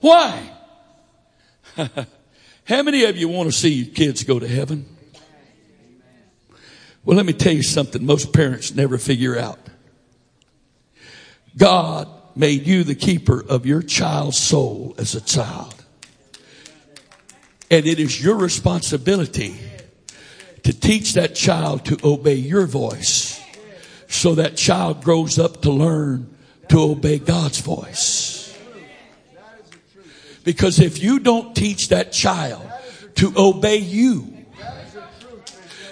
Why? 0.00 0.50
How 1.76 2.82
many 2.82 3.04
of 3.04 3.16
you 3.16 3.28
want 3.28 3.50
to 3.50 3.52
see 3.52 3.70
your 3.70 3.94
kids 3.94 4.22
go 4.24 4.38
to 4.38 4.48
heaven? 4.48 4.86
Well, 7.04 7.16
let 7.16 7.26
me 7.26 7.32
tell 7.32 7.52
you 7.52 7.62
something 7.62 8.04
most 8.04 8.32
parents 8.32 8.74
never 8.74 8.96
figure 8.98 9.38
out. 9.38 9.58
God 11.56 12.08
made 12.34 12.66
you 12.66 12.84
the 12.84 12.94
keeper 12.94 13.44
of 13.46 13.66
your 13.66 13.82
child's 13.82 14.38
soul 14.38 14.94
as 14.98 15.14
a 15.14 15.20
child. 15.20 15.74
And 17.70 17.86
it 17.86 17.98
is 17.98 18.22
your 18.22 18.36
responsibility 18.36 19.56
to 20.64 20.72
teach 20.72 21.14
that 21.14 21.34
child 21.34 21.84
to 21.86 21.98
obey 22.04 22.34
your 22.34 22.66
voice 22.66 23.40
so 24.08 24.34
that 24.34 24.56
child 24.56 25.02
grows 25.02 25.38
up 25.38 25.62
to 25.62 25.70
learn 25.70 26.34
to 26.68 26.80
obey 26.80 27.18
God's 27.18 27.60
voice. 27.60 28.56
Because 30.42 30.78
if 30.78 31.02
you 31.02 31.20
don't 31.20 31.54
teach 31.54 31.88
that 31.88 32.12
child 32.12 32.66
to 33.16 33.32
obey 33.36 33.76
you, 33.76 34.32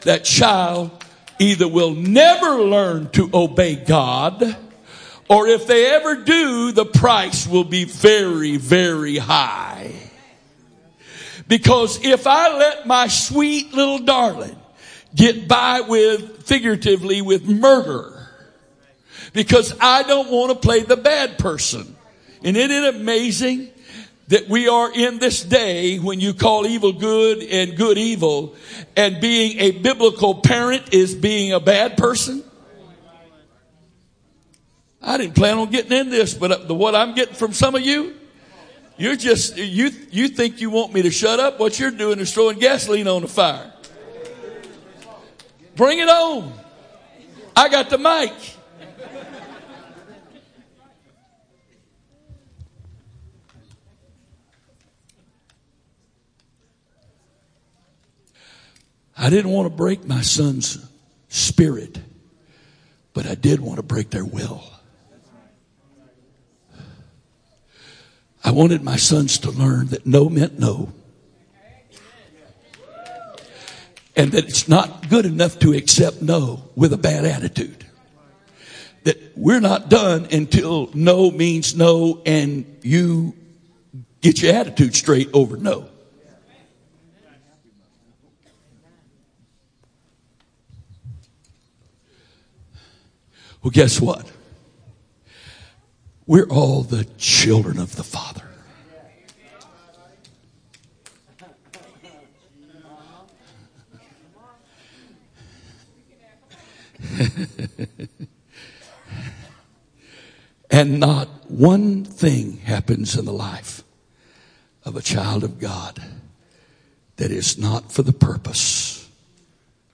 that 0.03 0.25
child 0.25 0.91
either 1.39 1.69
will 1.69 1.95
never 1.95 2.63
learn 2.63 3.11
to 3.11 3.31
obey 3.33 3.77
God, 3.77 4.57
or 5.29 5.47
if 5.47 5.67
they 5.67 5.87
ever 5.87 6.17
do, 6.17 6.73
the 6.73 6.85
price 6.85 7.47
will 7.47 7.65
be 7.65 7.85
very, 7.85 8.57
very 8.57 9.17
high. 9.17 9.93
Because 11.49 12.05
if 12.05 12.27
I 12.27 12.57
let 12.57 12.87
my 12.87 13.09
sweet 13.09 13.73
little 13.73 13.99
darling 13.99 14.57
get 15.15 15.49
by 15.49 15.83
with, 15.83 16.45
figuratively, 16.45 17.23
with 17.23 17.49
murder, 17.49 18.29
because 19.33 19.75
I 19.81 20.03
don't 20.03 20.31
want 20.31 20.53
to 20.53 20.59
play 20.59 20.83
the 20.83 20.97
bad 20.97 21.39
person. 21.39 21.97
And 22.45 22.57
isn't 22.57 22.71
it 22.71 22.95
amazing 22.95 23.71
that 24.29 24.49
we 24.49 24.69
are 24.69 24.91
in 24.93 25.19
this 25.19 25.43
day 25.43 25.99
when 25.99 26.21
you 26.21 26.35
call 26.35 26.67
evil 26.67 26.93
good 26.93 27.43
and 27.43 27.77
good 27.77 27.99
evil 27.99 28.55
and 28.97 29.21
being 29.21 29.59
a 29.59 29.71
biblical 29.73 30.37
parent 30.37 30.93
is 30.93 31.15
being 31.15 31.53
a 31.53 31.61
bad 31.61 31.97
person? 31.97 32.43
I 35.03 35.19
didn't 35.19 35.35
plan 35.35 35.59
on 35.59 35.71
getting 35.71 35.93
in 35.93 36.11
this, 36.11 36.35
but 36.35 36.53
uh, 36.53 36.57
the, 36.59 36.75
what 36.75 36.95
I'm 36.95 37.15
getting 37.15 37.35
from 37.35 37.53
some 37.53 37.75
of 37.75 37.83
you, 37.83 38.15
you're 38.97 39.17
just, 39.17 39.57
you, 39.57 39.91
you 40.11 40.29
think 40.29 40.61
you 40.61 40.71
want 40.71 40.93
me 40.93 41.03
to 41.03 41.11
shut 41.11 41.41
up. 41.41 41.59
What 41.59 41.81
you're 41.81 41.91
doing 41.91 42.21
is 42.21 42.33
throwing 42.33 42.59
gasoline 42.59 43.09
on 43.09 43.23
the 43.23 43.29
fire. 43.29 43.72
Bring 45.83 45.99
it 45.99 46.09
on. 46.09 46.53
I 47.57 47.69
got 47.69 47.91
the 47.91 47.99
mic. 47.99 48.33
I 59.19 59.29
didn't 59.29 59.51
want 59.51 59.67
to 59.67 59.77
break 59.77 60.05
my 60.07 60.23
son's 60.23 60.79
spirit, 61.27 61.99
but 63.13 63.27
I 63.27 63.35
did 63.35 63.59
want 63.59 63.79
to 63.79 63.83
break 63.83 64.11
their 64.11 64.25
will. 64.25 64.63
I 68.45 68.53
wanted 68.53 68.85
my 68.85 68.95
sons 68.95 69.37
to 69.39 69.51
learn 69.51 69.89
that 69.89 70.07
no 70.07 70.29
meant 70.29 70.61
no. 70.61 70.93
and 74.15 74.33
that 74.33 74.45
it's 74.45 74.69
not 74.69 75.09
good 75.09 75.25
enough 75.25 75.59
to 75.61 75.73
accept 75.73 76.23
no 76.23 76.63
with 76.77 76.93
a 76.93 76.99
bad 76.99 77.25
attitude. 77.25 77.87
That 79.05 79.37
we're 79.37 79.61
not 79.61 79.89
done 79.89 80.29
until 80.31 80.91
no 80.95 81.31
means 81.31 81.75
no 81.75 82.23
and 82.25 82.79
you 82.83 83.35
get 84.21 84.43
your 84.43 84.55
attitude 84.55 84.95
straight 84.95 85.31
over 85.33 85.57
no. 85.57 85.89
Well, 93.63 93.71
guess 93.71 94.01
what? 94.01 94.31
We're 96.27 96.49
all 96.49 96.83
the 96.83 97.05
children 97.17 97.79
of 97.79 97.97
the 97.97 98.03
Father. 98.03 98.52
and 110.71 111.01
not 111.01 111.29
one 111.51 112.05
thing 112.05 112.59
happens 112.59 113.17
in 113.17 113.25
the 113.25 113.33
life 113.33 113.83
of 114.85 114.97
a 114.97 115.03
child 115.03 115.45
of 115.45 115.59
God 115.59 116.03
that 117.17 117.31
is 117.31 117.59
not 117.59 117.93
for 117.93 118.03
the 118.03 118.13
purpose 118.13 119.09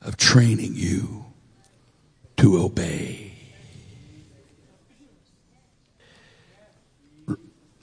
of 0.00 0.16
training 0.16 0.72
you 0.74 1.26
to 2.36 2.58
obey. 2.58 3.32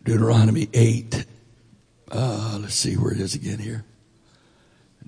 Deuteronomy 0.04 0.69
8. 0.74 1.26
Uh, 2.12 2.60
let's 2.62 2.76
see 2.76 2.95
where 2.95 3.12
it 3.12 3.19
is 3.19 3.36
again 3.36 3.60
here. 3.60 3.84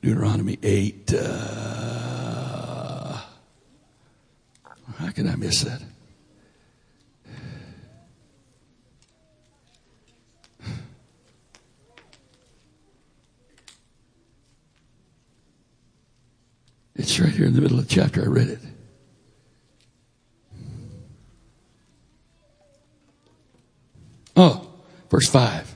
Deuteronomy 0.01 0.57
8. 0.61 1.13
Uh, 1.13 1.66
can 5.17 5.27
I 5.27 5.35
miss 5.35 5.63
that? 5.63 5.81
It's 16.95 17.19
right 17.19 17.31
here 17.31 17.47
in 17.47 17.55
the 17.55 17.61
middle 17.61 17.79
of 17.79 17.87
the 17.87 17.95
chapter. 17.95 18.21
I 18.21 18.27
read 18.27 18.49
it. 18.49 18.59
Oh, 24.35 24.69
verse 25.09 25.27
5. 25.27 25.75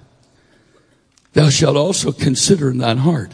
Thou 1.33 1.49
shalt 1.49 1.77
also 1.77 2.11
consider 2.11 2.69
in 2.69 2.77
thine 2.77 2.99
heart 2.99 3.31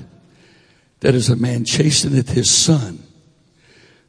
that 1.01 1.15
as 1.15 1.27
a 1.27 1.35
man 1.35 1.65
chasteneth 1.65 2.29
his 2.29 2.49
son, 2.49 3.03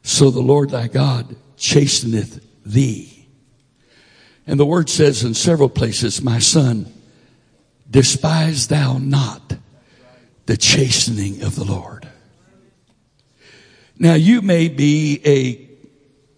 so 0.01 0.31
the 0.31 0.39
Lord 0.39 0.69
thy 0.69 0.87
God 0.87 1.35
chasteneth 1.59 2.43
thee. 2.65 3.27
And 4.47 4.59
the 4.59 4.65
word 4.65 4.89
says 4.89 5.23
in 5.23 5.35
several 5.35 5.69
places, 5.69 6.23
My 6.23 6.39
son, 6.39 6.91
despise 7.89 8.67
thou 8.67 8.97
not 8.97 9.55
the 10.47 10.57
chastening 10.57 11.43
of 11.43 11.55
the 11.55 11.63
Lord. 11.63 12.07
Now 13.99 14.15
you 14.15 14.41
may 14.41 14.69
be 14.69 15.21
a 15.25 15.55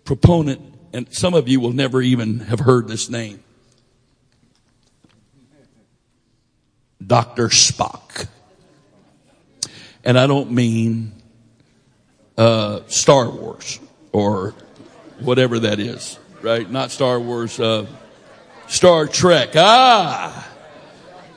proponent, 0.03 0.62
and 0.91 1.13
some 1.13 1.34
of 1.34 1.47
you 1.47 1.62
will 1.62 1.71
never 1.71 2.01
even 2.01 2.39
have 2.39 2.60
heard 2.60 2.88
this 2.88 3.10
name. 3.10 3.41
Dr. 7.05 7.47
Spock. 7.47 8.27
And 10.03 10.17
I 10.17 10.27
don't 10.27 10.51
mean 10.51 11.13
uh, 12.38 12.81
Star 12.88 13.29
Wars 13.29 13.79
or 14.12 14.53
whatever 15.21 15.60
that 15.60 15.79
is, 15.79 16.19
right? 16.41 16.69
Not 16.69 16.91
Star 16.91 17.19
Wars, 17.19 17.60
uh, 17.60 17.86
Star 18.67 19.07
Trek. 19.07 19.51
Ah, 19.55 20.49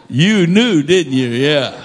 you 0.09 0.47
knew, 0.47 0.83
didn't 0.83 1.13
you? 1.13 1.29
Yeah. 1.29 1.83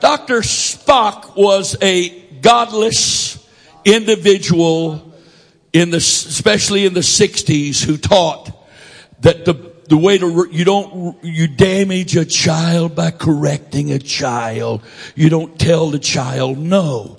Dr. 0.00 0.40
Spock 0.40 1.36
was 1.36 1.76
a 1.80 2.08
godless 2.40 3.38
individual 3.84 5.12
in 5.72 5.90
the, 5.90 5.98
especially 5.98 6.86
in 6.86 6.94
the 6.94 7.00
60s 7.00 7.82
who 7.82 7.96
taught 7.96 8.50
that 9.20 9.44
the, 9.44 9.54
the 9.88 9.96
way 9.96 10.18
to, 10.18 10.48
you 10.50 10.64
don't, 10.64 11.22
you 11.24 11.46
damage 11.46 12.16
a 12.16 12.24
child 12.24 12.94
by 12.94 13.10
correcting 13.10 13.92
a 13.92 13.98
child. 13.98 14.82
You 15.14 15.28
don't 15.28 15.58
tell 15.58 15.90
the 15.90 15.98
child 15.98 16.58
no. 16.58 17.18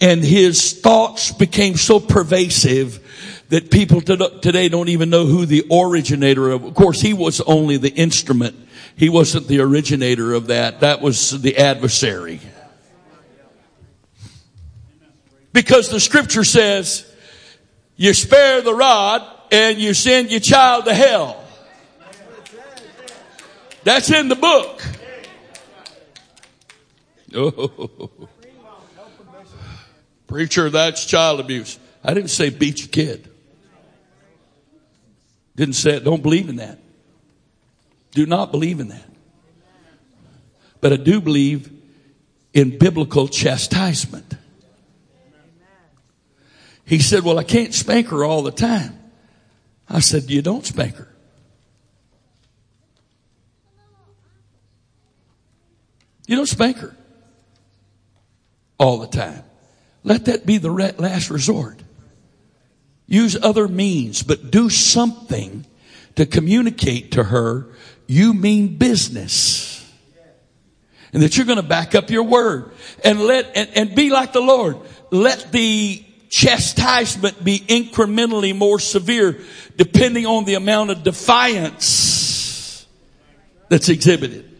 And 0.00 0.22
his 0.22 0.78
thoughts 0.78 1.32
became 1.32 1.76
so 1.76 2.00
pervasive 2.00 3.00
that 3.48 3.70
people 3.70 4.00
today 4.00 4.68
don't 4.68 4.88
even 4.88 5.10
know 5.10 5.26
who 5.26 5.46
the 5.46 5.64
originator 5.70 6.50
of, 6.50 6.64
of 6.64 6.74
course 6.74 7.00
he 7.00 7.12
was 7.12 7.40
only 7.42 7.76
the 7.76 7.90
instrument. 7.90 8.56
He 8.96 9.08
wasn't 9.08 9.46
the 9.46 9.60
originator 9.60 10.32
of 10.32 10.48
that. 10.48 10.80
That 10.80 11.00
was 11.00 11.40
the 11.40 11.56
adversary. 11.58 12.40
Because 15.52 15.88
the 15.88 16.00
scripture 16.00 16.44
says, 16.44 17.10
you 17.96 18.12
spare 18.14 18.60
the 18.62 18.74
rod 18.74 19.22
and 19.52 19.78
you 19.78 19.94
send 19.94 20.30
your 20.30 20.40
child 20.40 20.86
to 20.86 20.94
hell. 20.94 21.42
That's 23.84 24.10
in 24.10 24.28
the 24.28 24.34
book. 24.34 24.82
Oh. 27.34 28.10
Preacher, 30.26 30.70
that's 30.70 31.06
child 31.06 31.38
abuse. 31.38 31.78
I 32.02 32.12
didn't 32.12 32.30
say 32.30 32.50
beat 32.50 32.80
your 32.80 32.88
kid. 32.88 33.30
Didn't 35.56 35.74
say 35.74 35.96
it. 35.96 36.04
Don't 36.04 36.22
believe 36.22 36.48
in 36.48 36.56
that. 36.56 36.78
Do 38.12 38.26
not 38.26 38.52
believe 38.52 38.78
in 38.78 38.88
that. 38.88 39.08
But 40.80 40.92
I 40.92 40.96
do 40.96 41.20
believe 41.20 41.70
in 42.54 42.78
biblical 42.78 43.26
chastisement. 43.26 44.36
He 46.84 47.00
said, 47.00 47.24
well, 47.24 47.38
I 47.38 47.42
can't 47.42 47.74
spank 47.74 48.08
her 48.08 48.24
all 48.24 48.42
the 48.42 48.52
time. 48.52 48.96
I 49.88 50.00
said, 50.00 50.30
you 50.30 50.40
don't 50.42 50.64
spank 50.64 50.96
her. 50.96 51.08
You 56.28 56.36
don't 56.36 56.46
spank 56.46 56.78
her 56.78 56.96
all 58.78 58.98
the 58.98 59.06
time. 59.06 59.42
Let 60.04 60.26
that 60.26 60.44
be 60.44 60.58
the 60.58 60.70
last 60.70 61.30
resort. 61.30 61.82
Use 63.06 63.36
other 63.40 63.68
means, 63.68 64.22
but 64.22 64.50
do 64.50 64.68
something 64.68 65.64
to 66.16 66.26
communicate 66.26 67.12
to 67.12 67.24
her 67.24 67.68
you 68.06 68.32
mean 68.32 68.76
business. 68.76 69.72
And 71.12 71.22
that 71.22 71.36
you're 71.36 71.46
going 71.46 71.56
to 71.56 71.62
back 71.62 71.94
up 71.94 72.10
your 72.10 72.24
word 72.24 72.72
and 73.04 73.20
let, 73.20 73.56
and, 73.56 73.70
and 73.74 73.94
be 73.94 74.10
like 74.10 74.32
the 74.32 74.40
Lord. 74.40 74.78
Let 75.10 75.50
the 75.52 76.04
chastisement 76.28 77.42
be 77.42 77.60
incrementally 77.60 78.54
more 78.54 78.78
severe 78.78 79.40
depending 79.76 80.26
on 80.26 80.44
the 80.44 80.54
amount 80.54 80.90
of 80.90 81.02
defiance 81.02 82.86
that's 83.68 83.88
exhibited. 83.88 84.50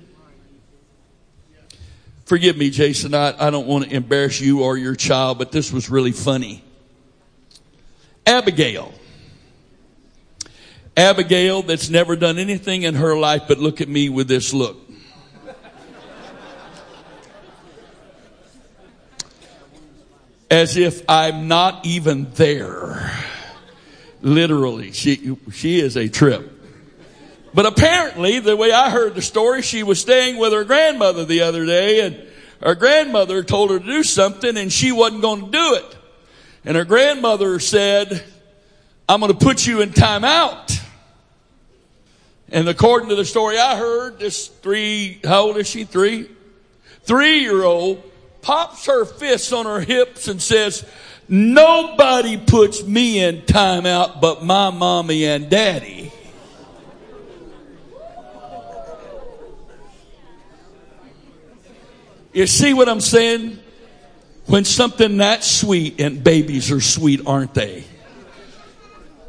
Forgive 2.25 2.57
me, 2.57 2.71
Jason. 2.71 3.15
I, 3.15 3.47
I 3.47 3.51
don't 3.51 3.67
want 3.67 3.85
to 3.85 3.95
embarrass 3.95 4.41
you 4.41 4.63
or 4.63 4.77
your 4.77 4.97
child, 4.97 5.39
but 5.39 5.53
this 5.53 5.73
was 5.73 5.91
really 5.91 6.13
funny. 6.13 6.65
Abigail. 8.27 8.93
Abigail, 10.97 11.63
that's 11.63 11.91
never 11.91 12.17
done 12.17 12.39
anything 12.39 12.83
in 12.83 12.95
her 12.95 13.17
life 13.17 13.43
but 13.47 13.59
look 13.59 13.81
at 13.81 13.89
me 13.89 14.09
with 14.09 14.29
this 14.29 14.53
look. 14.53 14.79
as 20.51 20.77
if 20.77 21.03
I'm 21.09 21.49
not 21.49 21.85
even 21.85 22.31
there. 22.35 23.13
Literally, 24.23 24.93
she, 24.93 25.37
she 25.53 25.81
is 25.81 25.97
a 25.97 26.09
trip. 26.09 26.53
But 27.53 27.67
apparently, 27.67 28.39
the 28.39 28.57
way 28.57 28.71
I 28.71 28.91
heard 28.91 29.15
the 29.15 29.23
story, 29.23 29.63
she 29.63 29.83
was 29.83 30.01
staying 30.01 30.37
with 30.37 30.53
her 30.53 30.65
grandmother 30.65 31.25
the 31.25 31.43
other 31.43 31.65
day 31.65 32.01
and 32.01 32.23
her 32.63 32.75
grandmother 32.75 33.43
told 33.43 33.71
her 33.71 33.79
to 33.79 33.85
do 33.85 34.03
something 34.03 34.57
and 34.57 34.73
she 34.73 34.93
wasn't 34.93 35.23
going 35.23 35.47
to 35.47 35.51
do 35.51 35.75
it. 35.75 35.96
And 36.67 36.77
her 36.77 36.85
grandmother 36.85 37.61
said, 37.61 38.25
I'm 39.09 39.21
going 39.21 39.33
to 39.33 39.39
put 39.39 39.69
you 39.69 39.83
in 39.83 39.91
timeout. 39.91 40.83
And 42.49 42.69
according 42.69 43.09
to 43.11 43.15
the 43.15 43.25
story 43.25 43.57
I 43.57 43.77
heard, 43.77 44.19
this 44.19 44.49
three, 44.49 45.21
how 45.23 45.43
old 45.43 45.59
is 45.59 45.69
she? 45.69 45.85
Three? 45.85 46.29
Three 47.05 47.39
year 47.39 47.63
old 47.63 48.03
pops 48.43 48.87
her 48.87 49.05
fists 49.05 49.53
on 49.53 49.65
her 49.65 49.79
hips 49.79 50.27
and 50.27 50.43
says, 50.43 50.85
nobody 51.29 52.37
puts 52.37 52.85
me 52.85 53.23
in 53.23 53.43
timeout 53.43 54.21
but 54.21 54.45
my 54.45 54.71
mommy 54.71 55.25
and 55.25 55.49
daddy. 55.49 56.13
You 62.33 62.49
see 62.49 62.75
what 62.75 62.89
I'm 62.89 63.01
saying? 63.01 63.61
When 64.47 64.65
something 64.65 65.17
that 65.17 65.43
sweet, 65.43 66.01
and 66.01 66.23
babies 66.23 66.71
are 66.71 66.81
sweet, 66.81 67.21
aren't 67.27 67.55
they? 67.55 67.85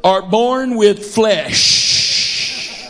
Are 0.04 0.22
born 0.22 0.76
with 0.76 1.04
flesh. 1.04 2.88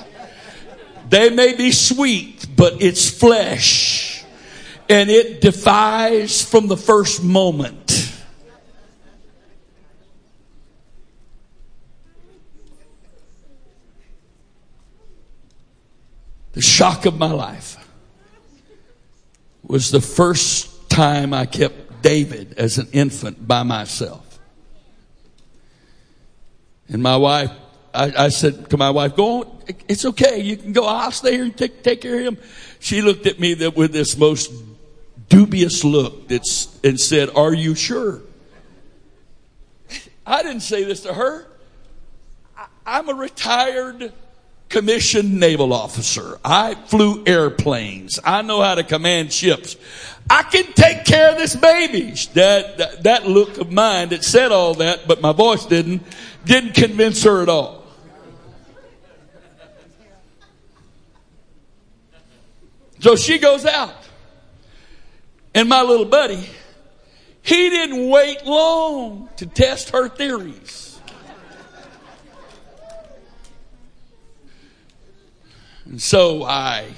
They 1.09 1.31
may 1.31 1.55
be 1.57 1.73
sweet, 1.73 2.47
but 2.55 2.83
it's 2.83 3.09
flesh. 3.09 4.25
And 4.91 5.09
it 5.09 5.41
defies 5.41 6.43
from 6.45 6.67
the 6.67 6.77
first 6.77 7.23
moment. 7.23 8.13
The 16.53 16.61
shock 16.61 17.07
of 17.07 17.17
my 17.19 17.31
life 17.31 17.77
was 19.63 19.91
the 19.91 20.01
first 20.01 20.91
time 20.91 21.33
I 21.33 21.47
kept 21.47 21.88
David 22.03 22.55
as 22.59 22.79
an 22.79 22.89
infant 22.93 23.47
by 23.47 23.63
myself. 23.63 24.39
And 26.89 27.03
my 27.03 27.17
wife, 27.17 27.51
I, 27.93 28.13
I, 28.17 28.29
said 28.29 28.71
to 28.71 28.77
my 28.77 28.91
wife, 28.91 29.17
go 29.17 29.43
on, 29.43 29.59
it's 29.89 30.05
okay, 30.05 30.41
you 30.41 30.57
can 30.57 30.73
go, 30.73 30.87
I'll 30.87 31.11
stay 31.11 31.33
here 31.33 31.45
and 31.45 31.57
take, 31.57 31.83
take 31.83 32.01
care 32.01 32.19
of 32.19 32.25
him. 32.25 32.39
She 32.81 33.03
looked 33.03 33.27
at 33.27 33.39
me 33.39 33.55
with 33.69 33.93
this 33.93 34.17
most 34.17 34.51
dubious 35.29 35.85
look 35.85 36.29
that's, 36.29 36.79
and 36.83 36.99
said, 36.99 37.31
are 37.35 37.53
you 37.53 37.75
sure? 37.75 38.23
I 40.27 40.43
didn't 40.43 40.61
say 40.61 40.85
this 40.85 41.03
to 41.03 41.15
her. 41.15 41.47
I, 42.57 42.67
I'm 42.87 43.09
a 43.09 43.15
retired 43.15 44.13
commissioned 44.69 45.39
naval 45.39 45.73
officer. 45.73 46.39
I 46.45 46.75
flew 46.75 47.25
airplanes. 47.27 48.21
I 48.25 48.43
know 48.43 48.61
how 48.61 48.75
to 48.75 48.85
command 48.85 49.33
ships. 49.33 49.77
I 50.31 50.43
can 50.43 50.73
take 50.73 51.05
care 51.05 51.33
of 51.33 51.39
this 51.39 51.57
baby. 51.57 52.15
That, 52.35 52.79
that, 52.79 53.03
that 53.05 53.27
look 53.27 53.59
of 53.59 53.73
mine 53.73 54.11
that 54.11 54.25
said 54.25 54.53
all 54.53 54.75
that, 54.75 55.09
but 55.09 55.23
my 55.23 55.33
voice 55.33 55.65
didn't, 55.65 56.03
didn't 56.45 56.75
convince 56.75 57.23
her 57.25 57.43
at 57.43 57.49
all. 57.49 57.85
So 63.01 63.17
she 63.17 63.39
goes 63.39 63.65
out. 63.65 63.95
And 65.55 65.69
my 65.69 65.83
little 65.83 66.05
buddy, 66.05 66.45
he 67.43 67.71
didn't 67.71 68.11
wait 68.11 68.45
long 68.45 69.29
to 69.37 69.47
test 69.47 69.91
her 69.91 70.09
theories. 70.09 70.88
And 75.89 76.01
so 76.03 76.45
I 76.45 76.93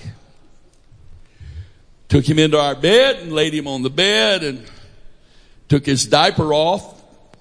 took 2.09 2.29
him 2.29 2.40
into 2.40 2.59
our 2.59 2.74
bed 2.74 3.22
and 3.22 3.33
laid 3.33 3.55
him 3.55 3.68
on 3.68 3.83
the 3.83 3.90
bed 3.90 4.42
and 4.42 4.64
took 5.68 5.87
his 5.87 6.07
diaper 6.07 6.53
off. 6.53 7.00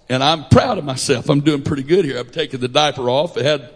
And 0.09 0.23
I'm 0.23 0.45
proud 0.45 0.77
of 0.77 0.85
myself. 0.85 1.27
I'm 1.27 1.41
doing 1.41 1.63
pretty 1.63 1.81
good 1.83 2.05
here. 2.05 2.19
I've 2.19 2.31
taken 2.31 2.62
the 2.62 2.67
diaper 2.67 3.09
off. 3.09 3.35
It 3.35 3.45
had 3.45 3.62
a 3.62 3.71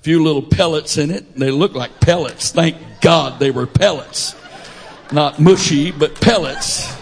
few 0.00 0.22
little 0.24 0.40
pellets 0.40 0.96
in 0.96 1.10
it. 1.10 1.34
They 1.34 1.50
looked 1.50 1.74
like 1.74 2.00
pellets. 2.00 2.50
Thank 2.50 2.76
God 3.02 3.38
they 3.38 3.50
were 3.50 3.66
pellets. 3.66 4.34
Not 5.12 5.38
mushy, 5.38 5.90
but 5.90 6.18
pellets. 6.18 6.96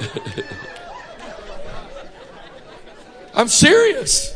I'm 3.34 3.48
serious. 3.48 4.33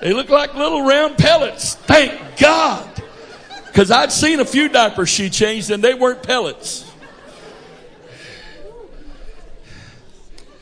They 0.00 0.12
look 0.12 0.28
like 0.28 0.54
little 0.54 0.82
round 0.82 1.18
pellets. 1.18 1.74
Thank 1.74 2.38
God. 2.38 2.88
Because 3.66 3.90
I'd 3.90 4.12
seen 4.12 4.40
a 4.40 4.44
few 4.44 4.68
diapers 4.68 5.08
she 5.08 5.30
changed 5.30 5.70
and 5.70 5.82
they 5.82 5.94
weren't 5.94 6.22
pellets. 6.22 6.84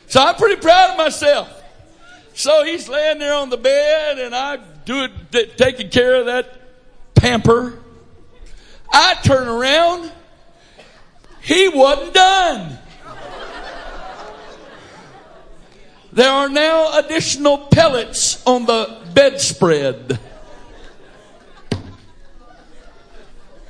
So 0.07 0.21
I'm 0.21 0.35
pretty 0.35 0.61
proud 0.61 0.91
of 0.91 0.97
myself. 0.97 1.53
So 2.33 2.63
he's 2.63 2.87
laying 2.87 3.19
there 3.19 3.33
on 3.33 3.49
the 3.49 3.57
bed 3.57 4.19
and 4.19 4.33
I 4.33 4.57
do 4.85 5.07
it, 5.31 5.57
taking 5.57 5.89
care 5.89 6.15
of 6.15 6.27
that 6.27 6.61
pamper. 7.15 7.79
I 8.91 9.15
turn 9.23 9.47
around. 9.47 10.11
He 11.41 11.69
wasn't 11.69 12.13
done. 12.13 12.77
There 16.17 16.31
are 16.31 16.49
now 16.49 16.97
additional 16.97 17.59
pellets 17.59 18.43
on 18.47 18.65
the 18.65 19.01
bedspread. 19.13 20.17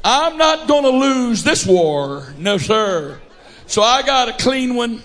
I'm 0.02 0.38
not 0.38 0.66
going 0.66 0.84
to 0.84 0.92
lose 0.92 1.44
this 1.44 1.66
war. 1.66 2.34
No, 2.38 2.58
sir. 2.58 3.20
So 3.66 3.82
I 3.82 4.02
got 4.02 4.30
a 4.30 4.34
clean 4.42 4.76
one, 4.76 5.04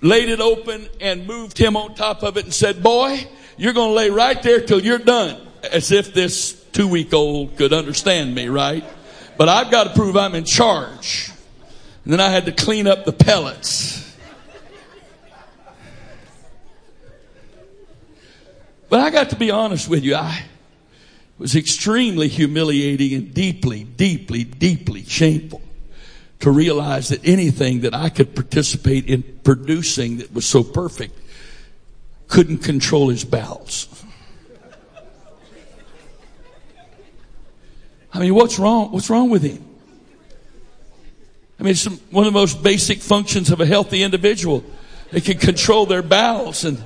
laid 0.00 0.30
it 0.30 0.40
open, 0.40 0.88
and 1.00 1.28
moved 1.28 1.56
him 1.56 1.76
on 1.76 1.94
top 1.94 2.24
of 2.24 2.36
it 2.36 2.42
and 2.42 2.52
said, 2.52 2.82
Boy, 2.82 3.24
you're 3.56 3.72
going 3.72 3.90
to 3.90 3.94
lay 3.94 4.10
right 4.10 4.42
there 4.42 4.60
till 4.60 4.82
you're 4.82 4.98
done. 4.98 5.40
As 5.70 5.92
if 5.92 6.12
this 6.12 6.54
two 6.72 6.88
week 6.88 7.14
old 7.14 7.56
could 7.56 7.72
understand 7.72 8.34
me, 8.34 8.48
right? 8.48 8.82
But 9.38 9.48
I've 9.48 9.70
got 9.70 9.84
to 9.84 9.94
prove 9.94 10.16
I'm 10.16 10.34
in 10.34 10.44
charge. 10.44 11.30
And 12.02 12.12
then 12.12 12.18
I 12.18 12.30
had 12.30 12.46
to 12.46 12.52
clean 12.52 12.88
up 12.88 13.04
the 13.04 13.12
pellets. 13.12 13.99
But 18.90 19.00
I 19.00 19.10
got 19.10 19.30
to 19.30 19.36
be 19.36 19.52
honest 19.52 19.88
with 19.88 20.04
you. 20.04 20.16
I 20.16 20.42
was 21.38 21.54
extremely 21.54 22.28
humiliating 22.28 23.14
and 23.14 23.32
deeply, 23.32 23.84
deeply, 23.84 24.44
deeply 24.44 25.04
shameful 25.04 25.62
to 26.40 26.50
realize 26.50 27.08
that 27.10 27.20
anything 27.24 27.82
that 27.82 27.94
I 27.94 28.08
could 28.08 28.34
participate 28.34 29.06
in 29.06 29.22
producing 29.44 30.18
that 30.18 30.34
was 30.34 30.44
so 30.44 30.64
perfect 30.64 31.16
couldn't 32.26 32.58
control 32.58 33.08
his 33.10 33.24
bowels. 33.24 33.86
I 38.12 38.18
mean, 38.18 38.34
what's 38.34 38.58
wrong? 38.58 38.90
What's 38.90 39.08
wrong 39.08 39.30
with 39.30 39.42
him? 39.42 39.64
I 41.60 41.62
mean, 41.62 41.72
it's 41.72 41.84
one 42.10 42.26
of 42.26 42.32
the 42.32 42.38
most 42.38 42.60
basic 42.60 42.98
functions 42.98 43.50
of 43.50 43.60
a 43.60 43.66
healthy 43.66 44.02
individual. 44.02 44.64
They 45.12 45.20
can 45.20 45.38
control 45.38 45.86
their 45.86 46.02
bowels 46.02 46.64
and 46.64 46.82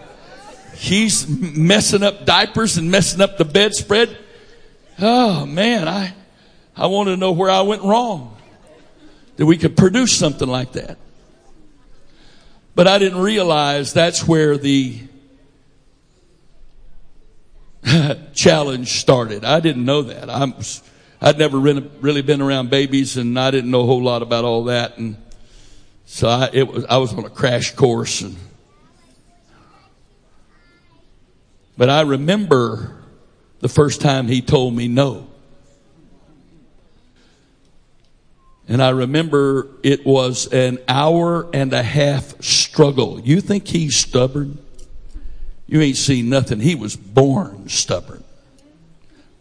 he's 0.74 1.28
messing 1.28 2.02
up 2.02 2.24
diapers 2.24 2.76
and 2.76 2.90
messing 2.90 3.20
up 3.20 3.38
the 3.38 3.44
bedspread. 3.44 4.16
Oh 4.98 5.46
man, 5.46 5.88
I, 5.88 6.14
I 6.76 6.86
want 6.86 7.08
to 7.08 7.16
know 7.16 7.32
where 7.32 7.50
I 7.50 7.62
went 7.62 7.82
wrong. 7.82 8.36
That 9.36 9.46
we 9.46 9.56
could 9.56 9.76
produce 9.76 10.16
something 10.16 10.48
like 10.48 10.72
that. 10.72 10.96
But 12.74 12.86
I 12.86 12.98
didn't 12.98 13.20
realize 13.20 13.92
that's 13.92 14.26
where 14.26 14.56
the 14.56 15.00
challenge 18.34 19.00
started. 19.00 19.44
I 19.44 19.60
didn't 19.60 19.84
know 19.84 20.02
that. 20.02 20.30
I'm, 20.30 20.54
I'd 21.20 21.38
never 21.38 21.58
really 21.58 22.22
been 22.22 22.40
around 22.40 22.70
babies 22.70 23.16
and 23.16 23.38
I 23.38 23.50
didn't 23.50 23.70
know 23.70 23.80
a 23.80 23.86
whole 23.86 24.02
lot 24.02 24.22
about 24.22 24.44
all 24.44 24.64
that. 24.64 24.98
And 24.98 25.16
so 26.04 26.28
I, 26.28 26.50
it 26.52 26.68
was, 26.68 26.84
I 26.86 26.98
was 26.98 27.12
on 27.14 27.24
a 27.24 27.30
crash 27.30 27.74
course 27.74 28.20
and 28.20 28.36
But 31.76 31.90
I 31.90 32.02
remember 32.02 32.96
the 33.60 33.68
first 33.68 34.00
time 34.00 34.28
he 34.28 34.40
told 34.40 34.74
me 34.74 34.88
no. 34.88 35.26
And 38.66 38.82
I 38.82 38.90
remember 38.90 39.68
it 39.82 40.06
was 40.06 40.46
an 40.52 40.78
hour 40.88 41.48
and 41.52 41.72
a 41.72 41.82
half 41.82 42.42
struggle. 42.42 43.20
You 43.20 43.40
think 43.40 43.66
he's 43.68 43.96
stubborn? 43.96 44.58
You 45.66 45.80
ain't 45.80 45.96
seen 45.96 46.28
nothing. 46.28 46.60
He 46.60 46.74
was 46.74 46.96
born 46.96 47.68
stubborn, 47.68 48.24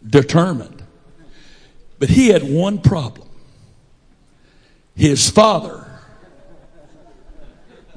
determined. 0.06 0.82
But 1.98 2.10
he 2.10 2.28
had 2.28 2.42
one 2.42 2.78
problem. 2.78 3.28
His 4.94 5.30
father 5.30 5.86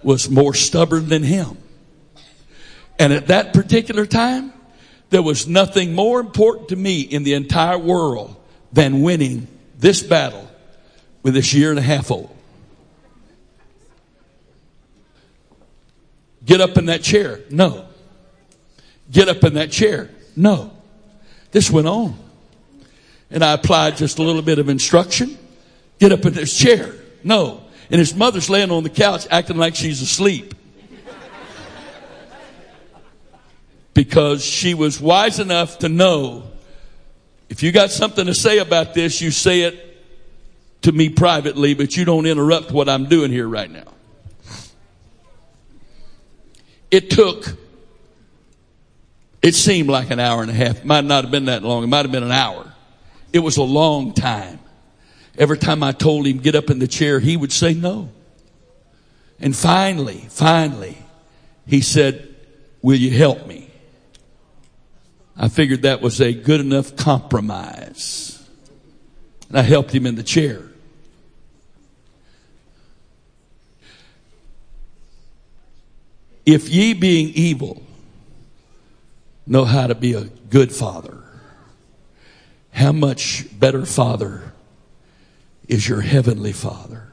was 0.01 0.29
more 0.29 0.53
stubborn 0.53 1.09
than 1.09 1.23
him. 1.23 1.57
And 2.99 3.13
at 3.13 3.27
that 3.27 3.53
particular 3.53 4.05
time, 4.05 4.53
there 5.09 5.21
was 5.21 5.47
nothing 5.47 5.93
more 5.93 6.19
important 6.19 6.69
to 6.69 6.75
me 6.75 7.01
in 7.01 7.23
the 7.23 7.33
entire 7.33 7.77
world 7.77 8.35
than 8.73 9.01
winning 9.01 9.47
this 9.77 10.01
battle 10.03 10.49
with 11.23 11.33
this 11.33 11.53
year 11.53 11.69
and 11.69 11.79
a 11.79 11.83
half 11.83 12.11
old. 12.11 12.35
Get 16.45 16.61
up 16.61 16.77
in 16.77 16.85
that 16.85 17.03
chair. 17.03 17.41
No. 17.49 17.85
Get 19.11 19.27
up 19.27 19.43
in 19.43 19.55
that 19.55 19.71
chair. 19.71 20.09
No. 20.35 20.71
This 21.51 21.69
went 21.69 21.87
on. 21.87 22.17
And 23.29 23.43
I 23.43 23.53
applied 23.53 23.97
just 23.97 24.19
a 24.19 24.23
little 24.23 24.41
bit 24.41 24.57
of 24.57 24.69
instruction. 24.69 25.37
Get 25.99 26.11
up 26.11 26.25
in 26.25 26.33
this 26.33 26.57
chair. 26.57 26.93
No. 27.23 27.63
And 27.89 27.99
his 27.99 28.15
mother's 28.15 28.49
laying 28.49 28.71
on 28.71 28.83
the 28.83 28.89
couch 28.89 29.27
acting 29.29 29.57
like 29.57 29.75
she's 29.75 30.01
asleep. 30.01 30.53
Because 33.97 34.45
she 34.45 34.75
was 34.75 35.01
wise 35.01 35.39
enough 35.39 35.79
to 35.79 35.89
know 35.89 36.43
if 37.49 37.63
you 37.63 37.71
got 37.71 37.89
something 37.89 38.27
to 38.27 38.33
say 38.35 38.59
about 38.59 38.93
this, 38.93 39.21
you 39.21 39.31
say 39.31 39.61
it 39.61 40.03
to 40.83 40.91
me 40.91 41.09
privately, 41.09 41.73
but 41.73 41.97
you 41.97 42.05
don't 42.05 42.27
interrupt 42.27 42.69
what 42.69 42.87
I'm 42.87 43.05
doing 43.09 43.31
here 43.31 43.47
right 43.47 43.71
now. 43.71 43.91
It 46.91 47.09
took, 47.09 47.57
it 49.41 49.55
seemed 49.55 49.89
like 49.89 50.11
an 50.11 50.19
hour 50.19 50.43
and 50.43 50.51
a 50.51 50.53
half. 50.53 50.77
It 50.77 50.85
might 50.85 51.03
not 51.03 51.23
have 51.23 51.31
been 51.31 51.45
that 51.45 51.63
long. 51.63 51.83
It 51.83 51.87
might 51.87 52.05
have 52.05 52.11
been 52.11 52.21
an 52.21 52.31
hour. 52.31 52.71
It 53.33 53.39
was 53.39 53.57
a 53.57 53.63
long 53.63 54.13
time. 54.13 54.59
Every 55.39 55.57
time 55.57 55.81
I 55.81 55.91
told 55.91 56.27
him 56.27 56.37
get 56.37 56.53
up 56.53 56.69
in 56.69 56.77
the 56.77 56.87
chair, 56.87 57.19
he 57.19 57.35
would 57.35 57.51
say 57.51 57.73
no. 57.73 58.11
And 59.39 59.55
finally, 59.55 60.27
finally, 60.29 60.99
he 61.65 61.81
said, 61.81 62.35
will 62.83 62.97
you 62.97 63.09
help 63.09 63.47
me? 63.47 63.66
I 65.37 65.49
figured 65.49 65.83
that 65.83 66.01
was 66.01 66.19
a 66.19 66.33
good 66.33 66.59
enough 66.59 66.95
compromise. 66.95 68.43
And 69.49 69.57
I 69.57 69.61
helped 69.61 69.93
him 69.93 70.05
in 70.05 70.15
the 70.15 70.23
chair. 70.23 70.63
If 76.45 76.69
ye 76.69 76.93
being 76.93 77.29
evil 77.35 77.83
know 79.45 79.65
how 79.65 79.87
to 79.87 79.95
be 79.95 80.13
a 80.13 80.23
good 80.23 80.71
father, 80.71 81.23
how 82.71 82.91
much 82.91 83.45
better 83.59 83.85
father 83.85 84.53
is 85.67 85.87
your 85.87 86.01
heavenly 86.01 86.53
father? 86.53 87.11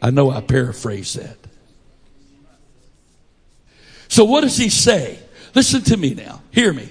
I 0.00 0.10
know 0.10 0.30
I 0.30 0.40
paraphrase 0.40 1.14
that. 1.14 1.36
So 4.06 4.24
what 4.24 4.40
does 4.40 4.56
he 4.56 4.68
say? 4.70 5.18
Listen 5.54 5.82
to 5.82 5.96
me 5.96 6.14
now. 6.14 6.42
Hear 6.50 6.72
me. 6.72 6.88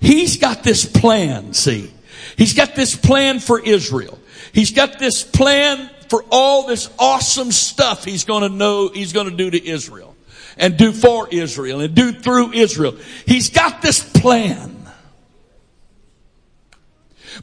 He's 0.00 0.36
got 0.36 0.62
this 0.62 0.84
plan, 0.84 1.54
see. 1.54 1.90
He's 2.36 2.54
got 2.54 2.74
this 2.74 2.96
plan 2.96 3.40
for 3.40 3.60
Israel. 3.60 4.18
He's 4.52 4.72
got 4.72 4.98
this 4.98 5.22
plan 5.22 5.90
for 6.08 6.24
all 6.30 6.66
this 6.66 6.90
awesome 6.98 7.52
stuff 7.52 8.04
he's 8.04 8.24
to 8.48 8.48
know, 8.48 8.88
he's 8.88 9.12
to 9.30 9.36
do 9.36 9.50
to 9.50 9.66
Israel 9.66 10.14
and 10.56 10.76
do 10.76 10.92
for 10.92 11.28
Israel 11.30 11.80
and 11.80 11.94
do 11.94 12.12
through 12.12 12.52
Israel. 12.52 12.96
He's 13.26 13.50
got 13.50 13.82
this 13.82 14.02
plan. 14.20 14.70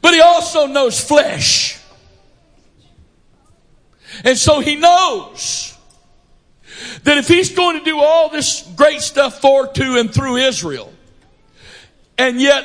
But 0.00 0.14
he 0.14 0.20
also 0.20 0.66
knows 0.66 0.98
flesh. 1.02 1.78
And 4.24 4.38
so 4.38 4.60
he 4.60 4.76
knows 4.76 5.76
that 7.04 7.18
if 7.18 7.28
he's 7.28 7.54
going 7.54 7.78
to 7.78 7.84
do 7.84 7.98
all 7.98 8.28
this 8.28 8.62
great 8.76 9.00
stuff 9.00 9.40
for, 9.40 9.66
to, 9.66 9.98
and 9.98 10.12
through 10.12 10.36
Israel, 10.36 10.92
and 12.18 12.40
yet 12.40 12.64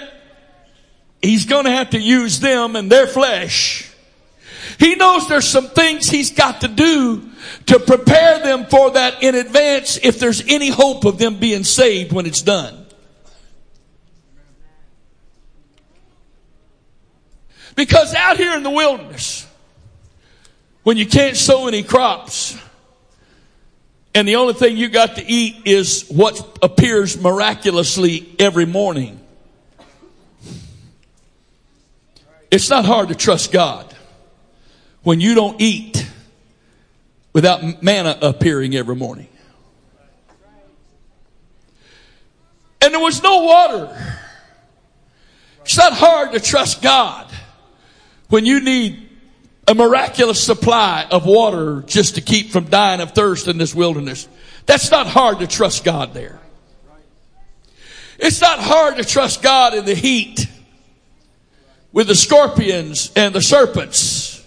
he's 1.22 1.46
going 1.46 1.66
to 1.66 1.72
have 1.72 1.92
to 1.92 2.00
use 2.00 2.40
them 2.40 2.76
and 2.76 2.92
their 2.92 3.08
flesh, 3.08 3.92
he 4.80 4.96
knows 4.96 5.28
there's 5.28 5.48
some 5.48 5.68
things 5.68 6.10
he's 6.10 6.32
got 6.32 6.62
to 6.62 6.68
do 6.68 7.30
to 7.68 7.80
prepare 7.80 8.40
them 8.40 8.66
for 8.66 8.92
that 8.92 9.24
in 9.24 9.36
advance 9.36 9.98
if 10.04 10.20
there's 10.20 10.44
any 10.48 10.70
hope 10.70 11.06
of 11.06 11.18
them 11.18 11.40
being 11.40 11.64
saved 11.64 12.12
when 12.12 12.26
it's 12.26 12.42
done. 12.42 12.86
Because 17.76 18.14
out 18.16 18.38
here 18.38 18.56
in 18.56 18.64
the 18.64 18.72
wilderness, 18.72 19.46
when 20.84 20.98
you 20.98 21.06
can't 21.06 21.38
sow 21.38 21.68
any 21.68 21.84
crops, 21.84 22.58
and 24.16 24.28
the 24.28 24.38
only 24.38 24.56
thing 24.56 24.78
you 24.78 24.90
got 24.90 25.18
to 25.18 25.26
eat 25.26 25.62
is 25.66 26.08
what 26.08 26.58
appears 26.64 27.22
miraculously 27.22 28.36
every 28.40 28.66
morning. 28.66 29.17
It's 32.50 32.70
not 32.70 32.86
hard 32.86 33.10
to 33.10 33.16
trust 33.16 33.52
God 33.52 33.94
when 35.04 35.20
you 35.20 35.36
don't 35.36 35.60
eat 35.62 36.06
without 37.34 37.84
manna 37.84 38.18
appearing 38.22 38.76
every 38.76 38.96
morning. 38.96 39.28
And 42.82 42.94
there 42.94 43.02
was 43.02 43.22
no 43.22 43.44
water. 43.44 44.18
It's 45.62 45.78
not 45.78 45.94
hard 45.94 46.32
to 46.32 46.40
trust 46.40 46.82
God 46.82 47.30
when 48.30 48.46
you 48.46 48.62
need 48.62 49.10
a 49.68 49.76
miraculous 49.76 50.42
supply 50.42 51.06
of 51.12 51.26
water 51.26 51.84
just 51.86 52.16
to 52.16 52.22
keep 52.22 52.52
from 52.52 52.66
dying 52.66 53.02
of 53.02 53.12
thirst 53.12 53.48
in 53.48 53.58
this 53.58 53.76
wilderness. 53.76 54.28
That's 54.66 54.90
not 54.92 55.08
hard 55.08 55.40
to 55.40 55.48
trust 55.48 55.84
God 55.84 56.14
there. 56.14 56.40
It's 58.18 58.42
not 58.42 58.60
hard 58.60 58.98
to 58.98 59.04
trust 59.04 59.42
God 59.42 59.74
in 59.74 59.86
the 59.86 59.94
heat 59.94 60.48
with 61.92 62.08
the 62.08 62.16
scorpions 62.16 63.12
and 63.16 63.34
the 63.34 63.42
serpents 63.42 64.46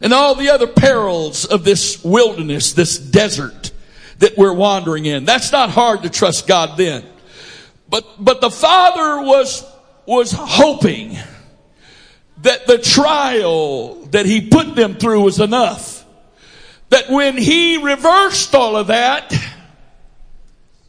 and 0.00 0.12
all 0.12 0.34
the 0.34 0.48
other 0.48 0.66
perils 0.66 1.44
of 1.44 1.64
this 1.64 2.02
wilderness, 2.02 2.72
this 2.72 2.98
desert 2.98 3.70
that 4.18 4.36
we're 4.36 4.54
wandering 4.54 5.06
in. 5.06 5.24
That's 5.24 5.52
not 5.52 5.70
hard 5.70 6.02
to 6.02 6.10
trust 6.10 6.46
God 6.46 6.76
then. 6.76 7.04
But, 7.88 8.06
but 8.22 8.40
the 8.40 8.50
father 8.50 9.22
was, 9.26 9.64
was 10.06 10.32
hoping 10.32 11.16
that 12.42 12.66
the 12.66 12.78
trial 12.78 14.06
that 14.06 14.26
he 14.26 14.48
put 14.48 14.74
them 14.74 14.94
through 14.94 15.22
was 15.22 15.40
enough. 15.40 16.04
That 16.88 17.10
when 17.10 17.36
he 17.36 17.76
reversed 17.76 18.54
all 18.54 18.76
of 18.76 18.88
that 18.88 19.34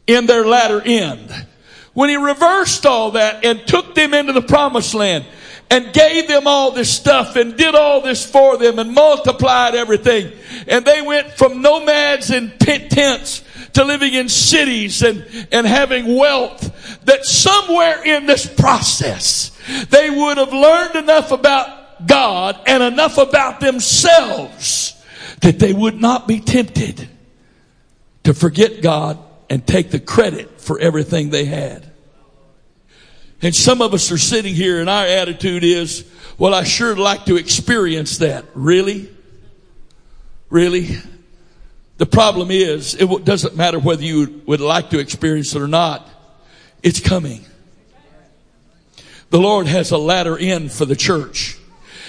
in 0.06 0.26
their 0.26 0.46
latter 0.46 0.80
end, 0.80 1.46
when 1.94 2.08
he 2.08 2.16
reversed 2.16 2.86
all 2.86 3.12
that 3.12 3.44
and 3.44 3.66
took 3.66 3.94
them 3.94 4.14
into 4.14 4.32
the 4.32 4.42
promised 4.42 4.94
land 4.94 5.24
and 5.70 5.92
gave 5.92 6.28
them 6.28 6.46
all 6.46 6.70
this 6.70 6.90
stuff 6.90 7.36
and 7.36 7.56
did 7.56 7.74
all 7.74 8.00
this 8.02 8.24
for 8.28 8.56
them 8.58 8.78
and 8.78 8.92
multiplied 8.92 9.74
everything, 9.74 10.32
and 10.68 10.84
they 10.84 11.00
went 11.00 11.32
from 11.32 11.62
nomads 11.62 12.30
in 12.30 12.52
tents 12.58 13.42
to 13.72 13.84
living 13.84 14.12
in 14.12 14.28
cities 14.28 15.02
and, 15.02 15.24
and 15.50 15.66
having 15.66 16.16
wealth, 16.16 17.00
that 17.04 17.24
somewhere 17.24 18.04
in 18.04 18.26
this 18.26 18.46
process, 18.46 19.56
they 19.88 20.10
would 20.10 20.36
have 20.36 20.52
learned 20.52 20.96
enough 20.96 21.32
about 21.32 22.06
God 22.06 22.58
and 22.66 22.82
enough 22.82 23.16
about 23.16 23.60
themselves 23.60 25.02
that 25.40 25.58
they 25.58 25.72
would 25.72 26.00
not 26.00 26.28
be 26.28 26.40
tempted 26.40 27.08
to 28.24 28.34
forget 28.34 28.82
God 28.82 29.18
and 29.48 29.66
take 29.66 29.90
the 29.90 30.00
credit 30.00 30.51
for 30.62 30.78
everything 30.78 31.30
they 31.30 31.44
had. 31.44 31.90
And 33.42 33.54
some 33.54 33.82
of 33.82 33.92
us 33.92 34.12
are 34.12 34.18
sitting 34.18 34.54
here 34.54 34.80
and 34.80 34.88
our 34.88 35.04
attitude 35.04 35.64
is, 35.64 36.04
well, 36.38 36.54
I 36.54 36.62
sure 36.62 36.96
like 36.96 37.24
to 37.26 37.36
experience 37.36 38.18
that. 38.18 38.44
Really? 38.54 39.10
Really? 40.48 40.96
The 41.98 42.06
problem 42.06 42.50
is, 42.50 42.94
it 42.94 43.24
doesn't 43.24 43.56
matter 43.56 43.78
whether 43.78 44.02
you 44.02 44.42
would 44.46 44.60
like 44.60 44.90
to 44.90 44.98
experience 44.98 45.54
it 45.54 45.60
or 45.62 45.68
not. 45.68 46.08
It's 46.82 47.00
coming. 47.00 47.44
The 49.30 49.38
Lord 49.38 49.66
has 49.66 49.90
a 49.90 49.98
ladder 49.98 50.36
in 50.36 50.68
for 50.68 50.84
the 50.84 50.96
church. 50.96 51.58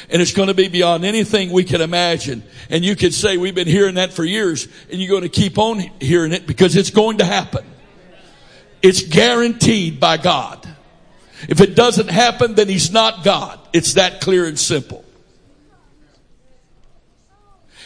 And 0.09 0.21
it's 0.21 0.33
going 0.33 0.49
to 0.49 0.53
be 0.53 0.67
beyond 0.67 1.05
anything 1.05 1.51
we 1.51 1.63
can 1.63 1.81
imagine. 1.81 2.43
And 2.69 2.83
you 2.83 2.95
could 2.95 3.13
say, 3.13 3.37
we've 3.37 3.55
been 3.55 3.67
hearing 3.67 3.95
that 3.95 4.13
for 4.13 4.23
years, 4.23 4.67
and 4.91 4.99
you're 4.99 5.09
going 5.09 5.23
to 5.23 5.29
keep 5.29 5.57
on 5.57 5.79
hearing 5.79 6.33
it 6.33 6.45
because 6.45 6.75
it's 6.75 6.91
going 6.91 7.19
to 7.19 7.25
happen. 7.25 7.65
It's 8.83 9.01
guaranteed 9.01 10.01
by 10.01 10.17
God. 10.17 10.67
If 11.47 11.61
it 11.61 11.73
doesn't 11.73 12.09
happen, 12.09 12.55
then 12.55 12.67
He's 12.67 12.91
not 12.91 13.23
God. 13.23 13.59
It's 13.71 13.93
that 13.93 14.19
clear 14.19 14.45
and 14.45 14.59
simple. 14.59 15.05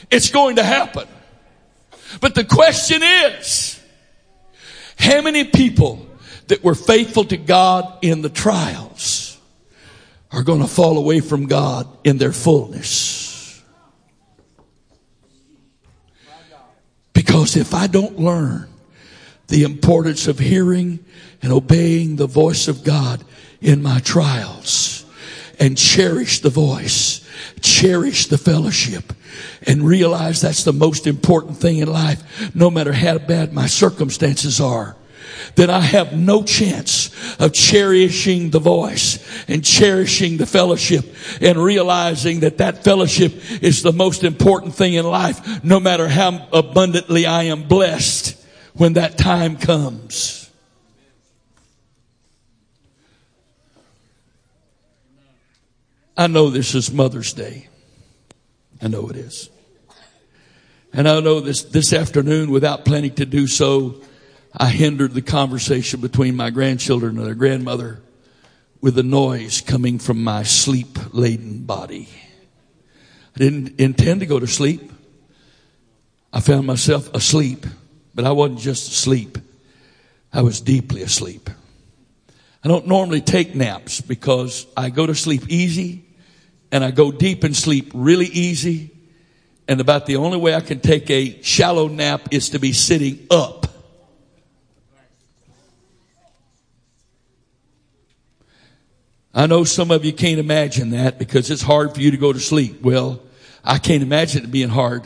It's 0.10 0.31
going 0.31 0.55
to 0.55 0.63
happen. 0.63 1.07
But 2.19 2.33
the 2.33 2.43
question 2.43 3.03
is, 3.03 3.79
how 4.97 5.21
many 5.21 5.43
people 5.43 6.07
that 6.47 6.63
were 6.63 6.75
faithful 6.75 7.25
to 7.25 7.38
God 7.38 7.99
in 8.01 8.21
the 8.21 8.29
trials 8.29 9.38
are 10.31 10.41
going 10.43 10.62
to 10.62 10.67
fall 10.67 10.97
away 10.97 11.19
from 11.19 11.45
God 11.45 11.88
in 12.03 12.17
their 12.17 12.31
fullness? 12.31 13.62
Because 17.13 17.55
if 17.55 17.73
I 17.73 17.88
don't 17.88 18.17
learn 18.17 18.69
the 19.47 19.63
importance 19.63 20.27
of 20.27 20.39
hearing 20.39 20.99
and 21.41 21.51
obeying 21.51 22.15
the 22.15 22.27
voice 22.27 22.67
of 22.67 22.83
God 22.83 23.23
in 23.62 23.81
my 23.81 24.00
trials 24.00 25.06
and 25.60 25.77
cherish 25.77 26.41
the 26.41 26.50
voice, 26.50 27.27
cherish 27.62 28.27
the 28.27 28.37
fellowship, 28.37 29.13
and 29.65 29.83
realize 29.83 30.41
that's 30.41 30.63
the 30.63 30.73
most 30.73 31.08
important 31.08 31.58
thing 31.58 31.77
in 31.77 31.91
life, 31.91 32.56
no 32.56 32.69
matter 32.69 32.93
how 32.93 33.17
bad 33.17 33.54
my 33.54 33.67
circumstances 33.67 34.60
are. 34.60 34.95
Then 35.56 35.69
I 35.69 35.79
have 35.79 36.13
no 36.13 36.43
chance 36.43 37.10
of 37.39 37.54
cherishing 37.54 38.50
the 38.50 38.60
voice 38.60 39.19
and 39.48 39.63
cherishing 39.63 40.37
the 40.37 40.45
fellowship 40.45 41.06
and 41.41 41.58
realizing 41.58 42.41
that 42.41 42.58
that 42.60 42.83
fellowship 42.83 43.33
is 43.62 43.81
the 43.81 43.93
most 43.93 44.23
important 44.23 44.75
thing 44.75 44.93
in 44.93 45.06
life, 45.06 45.63
no 45.63 45.79
matter 45.79 46.08
how 46.08 46.48
abundantly 46.52 47.25
I 47.25 47.43
am 47.43 47.67
blessed 47.67 48.37
when 48.78 48.94
that 48.94 49.17
time 49.17 49.58
comes. 49.58 50.50
I 56.15 56.28
know 56.28 56.50
this 56.50 56.73
is 56.73 56.92
Mother's 56.92 57.34
Day. 57.34 57.67
I 58.82 58.88
know 58.88 59.08
it 59.10 59.15
is. 59.15 59.50
And 60.94 61.08
I 61.08 61.19
know 61.19 61.40
this, 61.40 61.63
this 61.63 61.94
afternoon, 61.94 62.50
without 62.50 62.86
planning 62.86 63.13
to 63.15 63.25
do 63.25 63.46
so, 63.46 64.02
I 64.56 64.69
hindered 64.69 65.13
the 65.13 65.21
conversation 65.21 66.02
between 66.02 66.36
my 66.36 66.50
grandchildren 66.50 67.17
and 67.17 67.28
their 67.28 67.36
grandmother 67.36 68.02
with 68.82 68.96
the 68.96 69.04
noise 69.04 69.62
coming 69.62 70.00
from 70.00 70.23
my 70.23 70.44
sleep 70.44 71.13
laden 71.13 71.63
body. 71.65 72.10
I 73.36 73.40
didn't 73.40 73.80
intend 73.80 74.21
to 74.21 74.25
go 74.25 74.40
to 74.40 74.48
sleep. 74.48 74.92
I 76.34 76.40
found 76.40 76.65
myself 76.65 77.13
asleep, 77.13 77.65
but 78.18 78.26
I 78.26 78.32
wasn't 78.32 78.60
just 78.60 78.92
asleep. 78.92 79.38
I 80.34 80.42
was 80.42 80.60
deeply 80.60 81.04
asleep. 81.04 81.52
I 82.63 82.68
don't 82.68 82.88
normally 82.88 83.22
take 83.22 83.54
naps 83.54 84.02
because 84.02 84.65
I 84.76 84.90
go 84.90 85.06
to 85.06 85.13
sleep 85.13 85.44
easy 85.50 86.04
and 86.72 86.84
I 86.84 86.90
go 86.90 87.12
deep 87.12 87.46
in 87.46 87.54
sleep 87.54 87.92
really 87.94 88.26
easy. 88.26 88.90
And 89.68 89.80
about 89.80 90.08
the 90.08 90.15
only 90.15 90.40
way 90.40 90.56
I 90.56 90.62
can 90.62 90.80
take 90.80 91.12
a 91.12 91.40
shallow 91.44 91.88
nap 91.88 92.30
is 92.32 92.50
to 92.50 92.60
be 92.60 92.74
sitting 92.74 93.28
up. 93.30 93.68
I 99.32 99.46
know 99.46 99.63
some 99.63 99.92
of 99.92 100.04
you 100.04 100.12
can't 100.12 100.40
imagine 100.40 100.90
that 100.90 101.20
because 101.20 101.52
it's 101.52 101.62
hard 101.62 101.94
for 101.94 102.02
you 102.02 102.10
to 102.10 102.18
go 102.18 102.34
to 102.34 102.40
sleep. 102.40 102.82
Well, 102.82 103.22
I 103.63 103.78
can't 103.78 104.02
imagine 104.02 104.46
it 104.46 104.50
being 104.50 104.70
hard. 104.70 105.06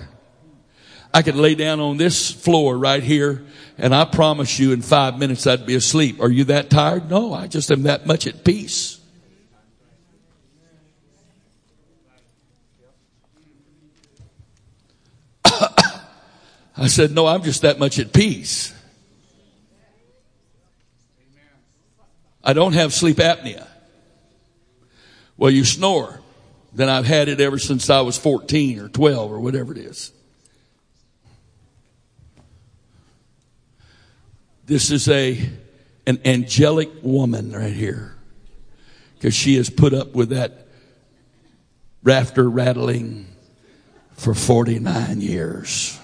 I 1.13 1.21
could 1.21 1.35
lay 1.35 1.55
down 1.55 1.79
on 1.79 1.97
this 1.97 2.31
floor 2.31 2.77
right 2.77 3.03
here 3.03 3.43
and 3.77 3.93
I 3.95 4.05
promise 4.05 4.59
you 4.59 4.71
in 4.71 4.81
five 4.81 5.17
minutes 5.17 5.47
I'd 5.47 5.65
be 5.65 5.75
asleep. 5.75 6.21
Are 6.21 6.29
you 6.29 6.43
that 6.45 6.69
tired? 6.69 7.09
No, 7.09 7.33
I 7.33 7.47
just 7.47 7.71
am 7.71 7.83
that 7.83 8.05
much 8.05 8.27
at 8.27 8.43
peace. 8.43 8.99
I 16.77 16.87
said, 16.87 17.11
no, 17.11 17.25
I'm 17.27 17.43
just 17.43 17.63
that 17.63 17.79
much 17.79 17.97
at 17.99 18.13
peace. 18.13 18.73
I 22.43 22.53
don't 22.53 22.73
have 22.73 22.93
sleep 22.93 23.17
apnea. 23.17 23.67
Well, 25.37 25.51
you 25.51 25.65
snore. 25.65 26.19
Then 26.73 26.87
I've 26.87 27.05
had 27.05 27.27
it 27.27 27.41
ever 27.41 27.57
since 27.57 27.89
I 27.89 28.01
was 28.01 28.17
14 28.17 28.79
or 28.79 28.89
12 28.89 29.31
or 29.31 29.39
whatever 29.39 29.73
it 29.73 29.79
is. 29.79 30.13
This 34.71 34.89
is 34.89 35.09
a, 35.09 35.37
an 36.07 36.21
angelic 36.23 36.89
woman 37.01 37.51
right 37.51 37.73
here. 37.73 38.15
Cause 39.21 39.33
she 39.33 39.57
has 39.57 39.69
put 39.69 39.93
up 39.93 40.13
with 40.13 40.29
that 40.29 40.65
rafter 42.03 42.49
rattling 42.49 43.27
for 44.13 44.33
49 44.33 45.19
years. 45.19 45.99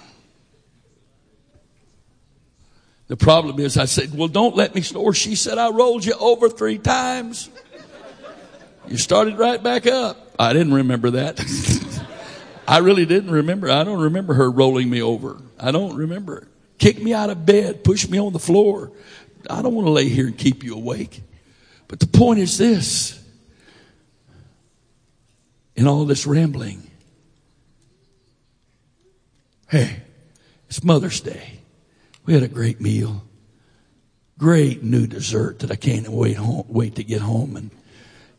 The 3.07 3.15
problem 3.15 3.57
is 3.61 3.77
I 3.77 3.85
said, 3.85 4.13
well, 4.13 4.27
don't 4.27 4.57
let 4.57 4.75
me 4.75 4.81
snore. 4.81 5.13
She 5.13 5.35
said, 5.35 5.57
I 5.57 5.69
rolled 5.69 6.03
you 6.03 6.15
over 6.19 6.49
three 6.49 6.77
times. 6.77 7.49
You 8.89 8.97
started 8.97 9.37
right 9.37 9.63
back 9.63 9.87
up. 9.87 10.17
I 10.37 10.51
didn't 10.51 10.73
remember 10.73 11.11
that. 11.11 11.39
I 12.67 12.79
really 12.79 13.05
didn't 13.05 13.31
remember. 13.31 13.71
I 13.71 13.85
don't 13.85 14.01
remember 14.01 14.33
her 14.33 14.51
rolling 14.51 14.89
me 14.89 15.01
over. 15.01 15.37
I 15.57 15.71
don't 15.71 15.95
remember 15.95 16.39
it. 16.39 16.47
Kick 16.77 17.01
me 17.01 17.13
out 17.13 17.29
of 17.29 17.45
bed, 17.45 17.83
push 17.83 18.07
me 18.07 18.19
on 18.19 18.33
the 18.33 18.39
floor. 18.39 18.91
I 19.49 19.61
don't 19.61 19.73
want 19.73 19.87
to 19.87 19.91
lay 19.91 20.09
here 20.09 20.27
and 20.27 20.37
keep 20.37 20.63
you 20.63 20.75
awake. 20.75 21.21
But 21.87 21.99
the 21.99 22.07
point 22.07 22.39
is 22.39 22.57
this. 22.57 23.23
In 25.75 25.87
all 25.87 26.05
this 26.05 26.25
rambling, 26.25 26.89
hey, 29.69 30.01
it's 30.67 30.83
Mother's 30.83 31.21
Day. 31.21 31.59
We 32.25 32.33
had 32.33 32.41
a 32.41 32.47
great 32.47 32.81
meal. 32.81 33.23
Great 34.39 34.83
new 34.83 35.05
dessert 35.05 35.59
that 35.59 35.71
I 35.71 35.75
can't 35.75 36.07
wait 36.09 36.37
home, 36.37 36.65
wait 36.67 36.95
to 36.95 37.03
get 37.03 37.21
home 37.21 37.55
and 37.55 37.71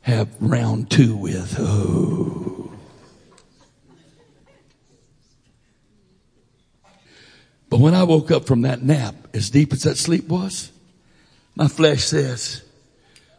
have 0.01 0.28
round 0.41 0.91
two 0.91 1.16
with. 1.16 1.57
Oh. 1.59 2.72
But 7.71 7.81
when 7.81 7.95
I 7.95 8.05
woke 8.05 8.31
up 8.31 8.47
from 8.47 8.62
that 8.62 8.83
nap, 8.83 9.14
as 9.35 9.51
deep 9.51 9.73
as 9.73 9.83
that 9.83 9.99
sleep 9.99 10.29
was, 10.29 10.73
my 11.55 11.69
flesh 11.69 12.05
says, 12.05 12.62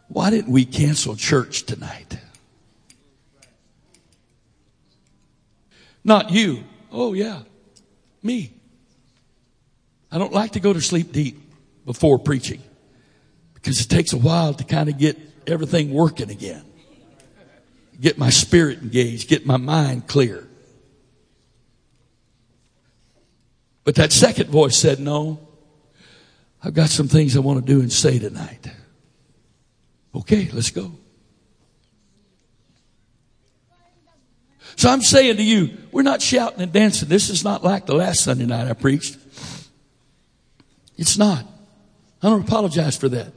why 0.08 0.30
didn't 0.30 0.52
we 0.52 0.64
cancel 0.64 1.16
church 1.16 1.64
tonight? 1.64 2.18
Not 6.04 6.30
you. 6.30 6.64
Oh 6.90 7.12
yeah. 7.12 7.42
Me. 8.22 8.52
I 10.10 10.18
don't 10.18 10.32
like 10.32 10.52
to 10.52 10.60
go 10.60 10.72
to 10.72 10.80
sleep 10.80 11.12
deep 11.12 11.38
before 11.84 12.18
preaching 12.18 12.62
because 13.54 13.80
it 13.80 13.88
takes 13.88 14.12
a 14.12 14.18
while 14.18 14.54
to 14.54 14.64
kind 14.64 14.88
of 14.88 14.98
get 14.98 15.18
everything 15.46 15.92
working 15.92 16.30
again. 16.30 16.64
Get 18.00 18.18
my 18.18 18.30
spirit 18.30 18.80
engaged, 18.80 19.28
get 19.28 19.46
my 19.46 19.56
mind 19.58 20.06
clear. 20.08 20.48
But 23.84 23.94
that 23.96 24.12
second 24.12 24.50
voice 24.50 24.76
said, 24.76 25.00
no, 25.00 25.40
I've 26.62 26.74
got 26.74 26.90
some 26.90 27.08
things 27.08 27.36
I 27.36 27.40
want 27.40 27.64
to 27.64 27.72
do 27.72 27.80
and 27.80 27.92
say 27.92 28.18
tonight. 28.18 28.66
Okay, 30.14 30.50
let's 30.52 30.70
go. 30.70 30.92
So 34.76 34.88
I'm 34.88 35.02
saying 35.02 35.36
to 35.36 35.42
you, 35.42 35.76
we're 35.92 36.02
not 36.02 36.22
shouting 36.22 36.60
and 36.60 36.72
dancing. 36.72 37.08
This 37.08 37.28
is 37.28 37.44
not 37.44 37.64
like 37.64 37.86
the 37.86 37.94
last 37.94 38.24
Sunday 38.24 38.46
night 38.46 38.68
I 38.68 38.72
preached. 38.72 39.18
It's 40.96 41.18
not. 41.18 41.44
I 42.22 42.28
don't 42.28 42.46
apologize 42.46 42.96
for 42.96 43.08
that. 43.08 43.32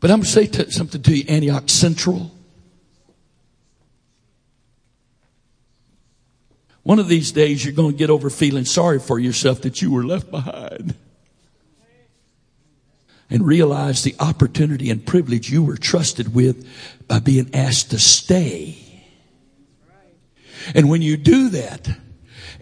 But 0.00 0.10
I'm 0.10 0.22
going 0.22 0.24
to 0.24 0.28
say 0.30 0.70
something 0.70 1.02
to 1.02 1.16
you, 1.16 1.24
Antioch 1.28 1.68
Central. 1.68 2.30
One 6.82 6.98
of 6.98 7.08
these 7.08 7.32
days, 7.32 7.64
you're 7.64 7.74
going 7.74 7.92
to 7.92 7.98
get 7.98 8.10
over 8.10 8.30
feeling 8.30 8.64
sorry 8.64 8.98
for 8.98 9.18
yourself 9.18 9.62
that 9.62 9.82
you 9.82 9.90
were 9.90 10.04
left 10.04 10.30
behind. 10.30 10.94
And 13.28 13.46
realize 13.46 14.02
the 14.02 14.16
opportunity 14.18 14.90
and 14.90 15.06
privilege 15.06 15.50
you 15.50 15.62
were 15.62 15.76
trusted 15.76 16.34
with 16.34 16.66
by 17.06 17.20
being 17.20 17.54
asked 17.54 17.90
to 17.90 17.98
stay. 17.98 18.78
And 20.74 20.88
when 20.88 21.00
you 21.00 21.16
do 21.16 21.50
that, 21.50 21.88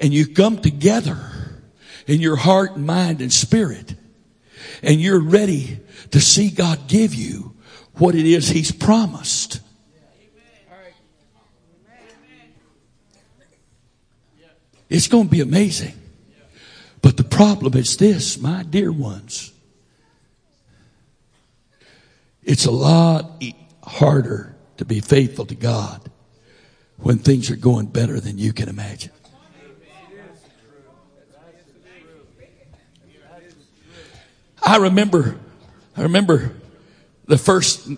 and 0.01 0.13
you 0.13 0.27
come 0.27 0.59
together, 0.59 1.39
in 2.09 2.21
your 2.21 2.37
heart 2.37 2.77
mind 2.77 3.21
and 3.21 3.33
spirit. 3.33 3.95
And 4.83 5.01
you're 5.01 5.23
ready 5.23 5.79
to 6.11 6.21
see 6.21 6.51
God 6.51 6.89
give 6.89 7.15
you 7.15 7.55
what 7.95 8.17
it 8.17 8.27
is 8.27 8.49
He's 8.49 8.73
promised. 8.73 9.61
It's 14.89 15.09
going 15.09 15.25
to 15.25 15.31
be 15.31 15.41
amazing. 15.41 15.95
But 17.03 17.17
the 17.17 17.25
problem 17.25 17.75
is 17.75 17.97
this, 17.97 18.39
my 18.41 18.63
dear 18.63 18.91
ones. 18.91 19.53
It's 22.43 22.65
a 22.65 22.71
lot 22.71 23.43
harder 23.83 24.57
to 24.79 24.85
be 24.85 25.01
faithful 25.01 25.45
to 25.47 25.55
God 25.55 26.11
when 26.97 27.19
things 27.19 27.51
are 27.51 27.57
going 27.57 27.87
better 27.87 28.19
than 28.21 28.39
you 28.39 28.53
can 28.53 28.69
imagine. 28.69 29.13
I 34.63 34.77
remember, 34.79 35.39
I 35.97 36.03
remember 36.03 36.53
the 37.27 37.39
first, 37.39 37.89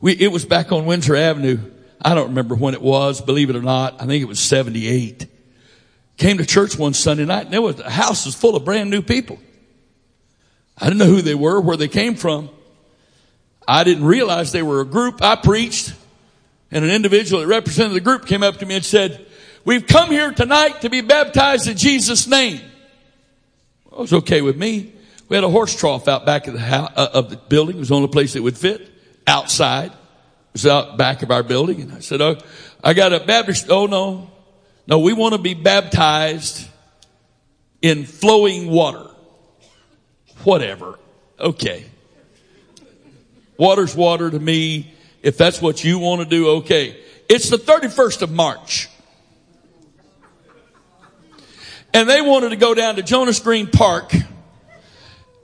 we, 0.00 0.12
it 0.12 0.32
was 0.32 0.44
back 0.44 0.72
on 0.72 0.84
Windsor 0.84 1.14
Avenue. 1.14 1.58
I 2.02 2.14
don't 2.14 2.28
remember 2.28 2.54
when 2.54 2.74
it 2.74 2.82
was, 2.82 3.20
believe 3.20 3.50
it 3.50 3.56
or 3.56 3.62
not. 3.62 4.02
I 4.02 4.06
think 4.06 4.22
it 4.22 4.26
was 4.26 4.40
78. 4.40 5.26
Came 6.20 6.36
to 6.36 6.44
church 6.44 6.76
one 6.78 6.92
Sunday 6.92 7.24
night 7.24 7.46
and 7.46 7.50
there 7.50 7.62
was, 7.62 7.76
the 7.76 7.88
house 7.88 8.26
was 8.26 8.34
full 8.34 8.54
of 8.54 8.62
brand 8.62 8.90
new 8.90 9.00
people. 9.00 9.38
I 10.76 10.84
didn't 10.84 10.98
know 10.98 11.06
who 11.06 11.22
they 11.22 11.34
were, 11.34 11.58
where 11.58 11.78
they 11.78 11.88
came 11.88 12.14
from. 12.14 12.50
I 13.66 13.84
didn't 13.84 14.04
realize 14.04 14.52
they 14.52 14.62
were 14.62 14.82
a 14.82 14.84
group. 14.84 15.22
I 15.22 15.36
preached 15.36 15.94
and 16.70 16.84
an 16.84 16.90
individual 16.90 17.40
that 17.40 17.46
represented 17.46 17.94
the 17.94 18.00
group 18.00 18.26
came 18.26 18.42
up 18.42 18.58
to 18.58 18.66
me 18.66 18.74
and 18.74 18.84
said, 18.84 19.26
we've 19.64 19.86
come 19.86 20.10
here 20.10 20.30
tonight 20.30 20.82
to 20.82 20.90
be 20.90 21.00
baptized 21.00 21.68
in 21.68 21.78
Jesus 21.78 22.26
name. 22.26 22.60
Well, 23.86 24.00
it 24.00 24.02
was 24.02 24.12
okay 24.12 24.42
with 24.42 24.58
me. 24.58 24.92
We 25.30 25.36
had 25.36 25.44
a 25.44 25.48
horse 25.48 25.74
trough 25.74 26.06
out 26.06 26.26
back 26.26 26.48
of 26.48 26.52
the 26.52 26.60
house, 26.60 26.92
uh, 26.96 27.08
of 27.14 27.30
the 27.30 27.38
building. 27.38 27.76
It 27.76 27.78
was 27.78 27.88
the 27.88 27.94
only 27.94 28.08
place 28.08 28.36
it 28.36 28.42
would 28.42 28.58
fit. 28.58 28.86
Outside. 29.26 29.86
It 29.86 30.52
was 30.52 30.66
out 30.66 30.98
back 30.98 31.22
of 31.22 31.30
our 31.30 31.42
building. 31.42 31.80
And 31.80 31.92
I 31.92 32.00
said, 32.00 32.20
oh, 32.20 32.36
I 32.84 32.92
got 32.92 33.14
a 33.14 33.20
Baptist. 33.20 33.70
Oh 33.70 33.86
no. 33.86 34.29
No, 34.90 34.98
we 34.98 35.12
want 35.12 35.34
to 35.34 35.40
be 35.40 35.54
baptized 35.54 36.66
in 37.80 38.04
flowing 38.04 38.68
water. 38.68 39.06
Whatever. 40.42 40.98
Okay. 41.38 41.84
Water's 43.56 43.94
water 43.94 44.28
to 44.28 44.38
me. 44.40 44.92
If 45.22 45.38
that's 45.38 45.62
what 45.62 45.84
you 45.84 46.00
want 46.00 46.22
to 46.22 46.26
do, 46.26 46.48
okay. 46.56 47.00
It's 47.28 47.50
the 47.50 47.56
31st 47.56 48.22
of 48.22 48.32
March. 48.32 48.88
And 51.94 52.08
they 52.08 52.20
wanted 52.20 52.48
to 52.48 52.56
go 52.56 52.74
down 52.74 52.96
to 52.96 53.02
Jonas 53.02 53.38
Green 53.38 53.68
Park 53.68 54.12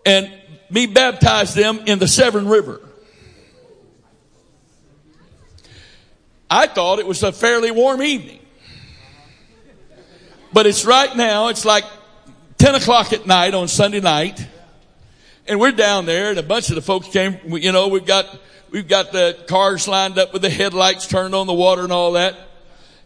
and 0.05 0.33
me 0.71 0.87
baptize 0.87 1.55
them 1.55 1.81
in 1.87 2.01
the 2.01 2.09
Severn 2.09 2.49
River. 2.49 2.81
I 6.51 6.67
thought 6.67 6.99
it 6.99 7.07
was 7.07 7.23
a 7.23 7.31
fairly 7.31 7.71
warm 7.71 8.03
evening. 8.03 8.41
But 10.57 10.67
it's 10.67 10.87
right 10.87 11.15
now, 11.15 11.49
it's 11.49 11.67
like 11.67 11.85
10 12.57 12.77
o'clock 12.77 13.13
at 13.13 13.27
night 13.27 13.53
on 13.53 13.69
Sunday 13.69 14.01
night. 14.01 14.43
And 15.47 15.61
we're 15.61 15.71
down 15.71 16.07
there 16.07 16.31
and 16.31 16.39
a 16.39 16.43
bunch 16.43 16.71
of 16.71 16.77
the 16.77 16.81
folks 16.81 17.09
came, 17.09 17.37
you 17.45 17.73
know, 17.73 17.89
we've 17.89 18.07
got, 18.07 18.25
we've 18.71 18.89
got 18.89 19.13
the 19.13 19.37
cars 19.49 19.87
lined 19.87 20.17
up 20.17 20.33
with 20.33 20.41
the 20.41 20.49
headlights 20.49 21.09
turned 21.09 21.35
on 21.35 21.47
the 21.47 21.53
water 21.53 21.83
and 21.83 21.93
all 21.93 22.13
that. 22.13 22.39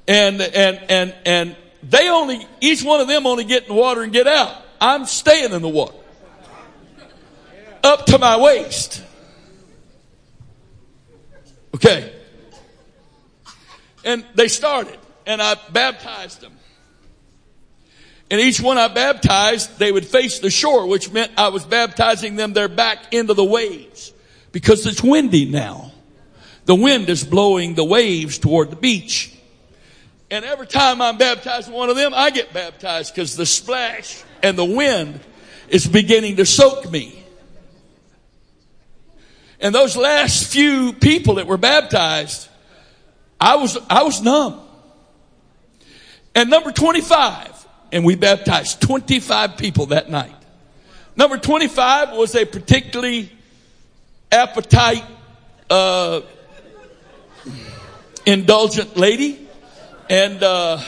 And, 0.07 0.41
and, 0.41 0.81
and, 0.89 1.15
and 1.27 1.57
they 1.83 2.09
only, 2.09 2.47
each 2.61 2.85
one 2.85 3.01
of 3.01 3.09
them 3.09 3.27
only 3.27 3.43
get 3.43 3.65
in 3.65 3.71
the 3.71 3.75
water 3.75 4.03
and 4.03 4.13
get 4.13 4.29
out. 4.29 4.55
I'm 4.81 5.05
staying 5.05 5.53
in 5.53 5.61
the 5.61 5.69
water. 5.69 5.99
Up 7.83 8.07
to 8.07 8.19
my 8.19 8.39
waist. 8.39 9.03
Okay. 11.75 12.13
And 14.05 14.25
they 14.37 14.47
started 14.47 15.01
and 15.27 15.43
I 15.43 15.57
baptized 15.73 16.43
them. 16.43 16.53
And 18.31 18.41
each 18.41 18.61
one 18.61 18.79
I 18.79 18.87
baptized, 18.89 19.79
they 19.79 19.91
would 19.91 20.07
face 20.07 20.39
the 20.39 20.51
shore, 20.51 20.87
which 20.87 21.11
meant 21.11 21.33
I 21.37 21.49
was 21.49 21.65
baptizing 21.65 22.37
them 22.37 22.53
their 22.53 22.69
back 22.69 23.13
into 23.13 23.35
the 23.35 23.45
waves 23.45 24.13
because 24.53 24.87
it's 24.87 25.03
windy 25.03 25.47
now. 25.47 25.93
The 26.67 26.77
wind 26.77 27.09
is 27.09 27.25
blowing 27.25 27.75
the 27.75 27.85
waves 27.85 28.39
toward 28.39 28.71
the 28.71 28.77
beach. 28.77 29.35
And 30.31 30.45
every 30.45 30.69
time 30.69 31.03
I'm 31.03 31.19
baptizing 31.19 31.75
one 31.75 31.91
of 31.91 31.97
them, 31.97 32.13
I 32.15 32.31
get 32.31 32.53
baptized 32.53 33.13
because 33.13 33.35
the 33.35 33.47
splash 33.47 34.23
and 34.45 34.57
the 34.57 34.65
wind 34.65 35.19
is 35.69 35.89
beginning 35.89 36.37
to 36.37 36.47
soak 36.47 36.89
me. 36.89 37.25
And 39.61 39.75
those 39.75 39.97
last 39.97 40.53
few 40.53 40.93
people 40.93 41.35
that 41.35 41.49
were 41.49 41.59
baptized, 41.59 42.49
I 43.41 43.57
was, 43.57 43.77
I 43.89 44.05
was 44.05 44.23
numb. 44.23 44.61
And 46.35 46.49
number 46.49 46.71
25, 46.71 47.60
and 47.93 48.05
we 48.05 48.15
baptized 48.15 48.81
25 48.81 49.57
people 49.57 49.87
that 49.87 50.11
night. 50.11 50.35
Number 51.17 51.39
25 51.39 52.17
was 52.17 52.35
a 52.35 52.45
particularly 52.45 53.31
appetite, 54.31 55.05
uh, 55.69 56.21
indulgent 58.25 58.97
lady. 58.97 59.47
And, 60.09 60.43
uh, 60.43 60.81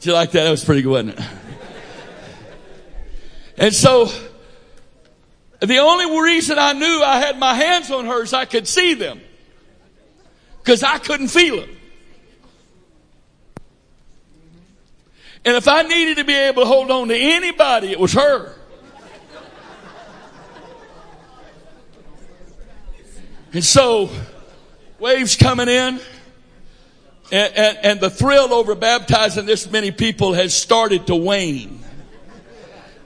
did 0.00 0.06
you 0.06 0.12
like 0.12 0.32
that? 0.32 0.44
That 0.44 0.50
was 0.50 0.64
pretty 0.64 0.82
good, 0.82 0.90
wasn't 0.90 1.18
it? 1.18 1.26
And 3.58 3.74
so, 3.74 4.10
the 5.60 5.78
only 5.78 6.20
reason 6.20 6.58
I 6.58 6.72
knew 6.74 7.02
I 7.02 7.18
had 7.18 7.38
my 7.38 7.54
hands 7.54 7.90
on 7.90 8.06
hers, 8.06 8.32
I 8.32 8.44
could 8.44 8.68
see 8.68 8.94
them 8.94 9.20
because 10.68 10.82
I 10.82 10.98
couldn't 10.98 11.28
feel 11.28 11.62
them. 11.62 11.70
And 15.46 15.56
if 15.56 15.66
I 15.66 15.80
needed 15.80 16.18
to 16.18 16.24
be 16.24 16.34
able 16.34 16.64
to 16.64 16.68
hold 16.68 16.90
on 16.90 17.08
to 17.08 17.16
anybody, 17.16 17.88
it 17.88 17.98
was 17.98 18.12
her. 18.12 18.54
And 23.54 23.64
so, 23.64 24.10
waves 24.98 25.36
coming 25.36 25.68
in, 25.68 26.00
and, 27.32 27.54
and, 27.56 27.78
and, 27.82 28.00
the 28.00 28.10
thrill 28.10 28.52
over 28.52 28.74
baptizing 28.74 29.46
this 29.46 29.70
many 29.70 29.90
people 29.90 30.34
has 30.34 30.52
started 30.52 31.06
to 31.06 31.14
wane. 31.14 31.82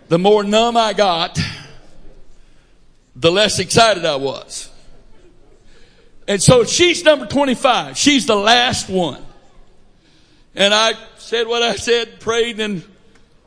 The 0.09 0.19
more 0.19 0.43
numb 0.43 0.77
I 0.77 0.95
got, 0.95 1.39
the 3.15 3.31
less 3.31 3.61
excited 3.61 4.05
I 4.05 4.17
was. 4.17 4.72
And 6.33 6.43
so 6.43 6.65
she's 6.65 7.05
number 7.05 7.27
25. 7.27 7.99
She's 7.99 8.25
the 8.25 8.35
last 8.35 8.89
one. 8.89 9.23
And 10.55 10.73
I 10.73 10.95
said 11.19 11.47
what 11.47 11.63
I 11.63 11.77
said, 11.77 12.21
prayed 12.21 12.59
and 12.59 12.83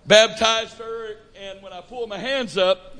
baptized 0.05 0.77
her. 0.77 1.17
And 1.35 1.63
when 1.63 1.73
I 1.73 1.81
pulled 1.81 2.09
my 2.09 2.19
hands 2.19 2.59
up, 2.59 2.95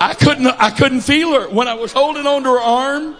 I 0.00 0.14
couldn't, 0.14 0.46
I 0.46 0.70
couldn't 0.70 1.00
feel 1.00 1.32
her. 1.32 1.48
When 1.48 1.66
I 1.66 1.74
was 1.74 1.92
holding 1.92 2.28
on 2.28 2.44
to 2.44 2.48
her 2.48 2.60
arm, 2.60 3.16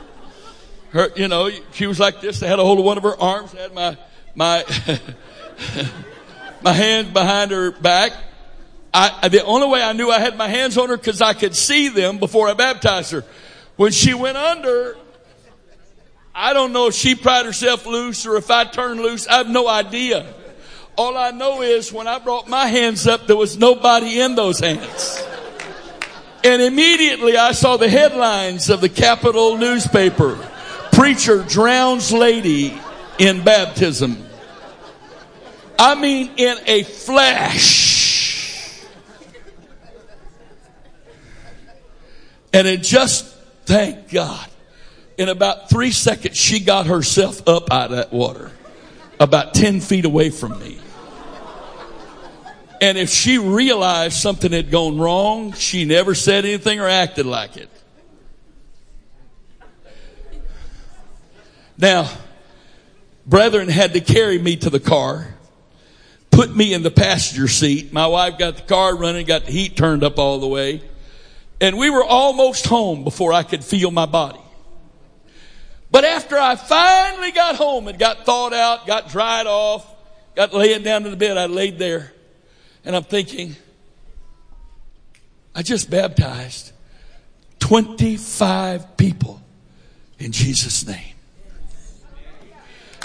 her, 0.90 1.10
you 1.16 1.26
know, 1.26 1.50
she 1.72 1.88
was 1.88 1.98
like 1.98 2.20
this. 2.20 2.44
I 2.44 2.46
had 2.46 2.60
a 2.60 2.62
hold 2.62 2.78
of 2.78 2.84
one 2.84 2.96
of 2.96 3.02
her 3.02 3.20
arms. 3.20 3.56
I 3.56 3.62
had 3.62 3.74
my, 3.74 3.96
my, 4.36 4.64
my 6.62 6.72
hands 6.72 7.08
behind 7.08 7.50
her 7.50 7.72
back. 7.72 8.12
I, 8.92 9.28
the 9.28 9.44
only 9.44 9.68
way 9.68 9.82
I 9.82 9.92
knew 9.92 10.10
I 10.10 10.18
had 10.18 10.36
my 10.36 10.48
hands 10.48 10.78
on 10.78 10.88
her 10.88 10.96
because 10.96 11.20
I 11.20 11.34
could 11.34 11.54
see 11.54 11.88
them 11.88 12.18
before 12.18 12.48
I 12.48 12.54
baptized 12.54 13.12
her. 13.12 13.24
When 13.76 13.92
she 13.92 14.14
went 14.14 14.36
under, 14.36 14.96
I 16.34 16.52
don't 16.52 16.72
know 16.72 16.86
if 16.88 16.94
she 16.94 17.14
pried 17.14 17.46
herself 17.46 17.86
loose 17.86 18.26
or 18.26 18.36
if 18.36 18.50
I 18.50 18.64
turned 18.64 19.00
loose. 19.00 19.26
I 19.26 19.38
have 19.38 19.48
no 19.48 19.68
idea. 19.68 20.26
All 20.96 21.16
I 21.16 21.30
know 21.30 21.62
is 21.62 21.92
when 21.92 22.08
I 22.08 22.18
brought 22.18 22.48
my 22.48 22.66
hands 22.66 23.06
up, 23.06 23.26
there 23.26 23.36
was 23.36 23.56
nobody 23.56 24.20
in 24.20 24.34
those 24.34 24.58
hands. 24.58 25.24
And 26.42 26.62
immediately 26.62 27.36
I 27.36 27.52
saw 27.52 27.76
the 27.76 27.88
headlines 27.88 28.70
of 28.70 28.80
the 28.80 28.88
Capital 28.88 29.56
newspaper. 29.56 30.36
Preacher 30.92 31.42
drowns 31.42 32.12
lady 32.12 32.80
in 33.18 33.44
baptism. 33.44 34.24
I 35.78 35.94
mean, 35.94 36.30
in 36.36 36.58
a 36.66 36.82
flash. 36.82 38.07
And 42.52 42.66
it 42.66 42.82
just, 42.82 43.26
thank 43.64 44.10
God, 44.10 44.48
in 45.16 45.28
about 45.28 45.68
three 45.68 45.90
seconds, 45.90 46.36
she 46.36 46.60
got 46.60 46.86
herself 46.86 47.46
up 47.46 47.70
out 47.70 47.90
of 47.90 47.96
that 47.96 48.12
water, 48.12 48.50
about 49.20 49.54
10 49.54 49.80
feet 49.80 50.04
away 50.04 50.30
from 50.30 50.58
me. 50.58 50.78
And 52.80 52.96
if 52.96 53.10
she 53.10 53.38
realized 53.38 54.14
something 54.14 54.52
had 54.52 54.70
gone 54.70 54.98
wrong, 54.98 55.52
she 55.52 55.84
never 55.84 56.14
said 56.14 56.44
anything 56.44 56.80
or 56.80 56.88
acted 56.88 57.26
like 57.26 57.56
it. 57.56 57.68
Now, 61.76 62.08
brethren 63.26 63.68
had 63.68 63.94
to 63.94 64.00
carry 64.00 64.38
me 64.38 64.56
to 64.56 64.70
the 64.70 64.80
car 64.80 65.34
put 66.38 66.54
me 66.54 66.72
in 66.72 66.84
the 66.84 66.90
passenger 66.92 67.48
seat. 67.48 67.92
My 67.92 68.06
wife 68.06 68.38
got 68.38 68.54
the 68.54 68.62
car 68.62 68.96
running, 68.96 69.26
got 69.26 69.46
the 69.46 69.50
heat 69.50 69.76
turned 69.76 70.04
up 70.04 70.20
all 70.20 70.38
the 70.38 70.46
way. 70.46 70.80
And 71.60 71.76
we 71.76 71.90
were 71.90 72.04
almost 72.04 72.66
home 72.66 73.04
before 73.04 73.32
I 73.32 73.42
could 73.42 73.64
feel 73.64 73.90
my 73.90 74.06
body. 74.06 74.40
But 75.90 76.04
after 76.04 76.38
I 76.38 76.54
finally 76.54 77.32
got 77.32 77.56
home 77.56 77.88
and 77.88 77.98
got 77.98 78.26
thawed 78.26 78.52
out, 78.52 78.86
got 78.86 79.08
dried 79.08 79.46
off, 79.46 79.86
got 80.36 80.52
laying 80.52 80.82
down 80.82 81.04
in 81.04 81.10
the 81.10 81.16
bed, 81.16 81.36
I 81.36 81.46
laid 81.46 81.78
there 81.78 82.12
and 82.84 82.94
I'm 82.94 83.04
thinking, 83.04 83.56
I 85.54 85.62
just 85.62 85.90
baptized 85.90 86.72
25 87.60 88.96
people 88.96 89.42
in 90.18 90.32
Jesus' 90.32 90.86
name. 90.86 91.14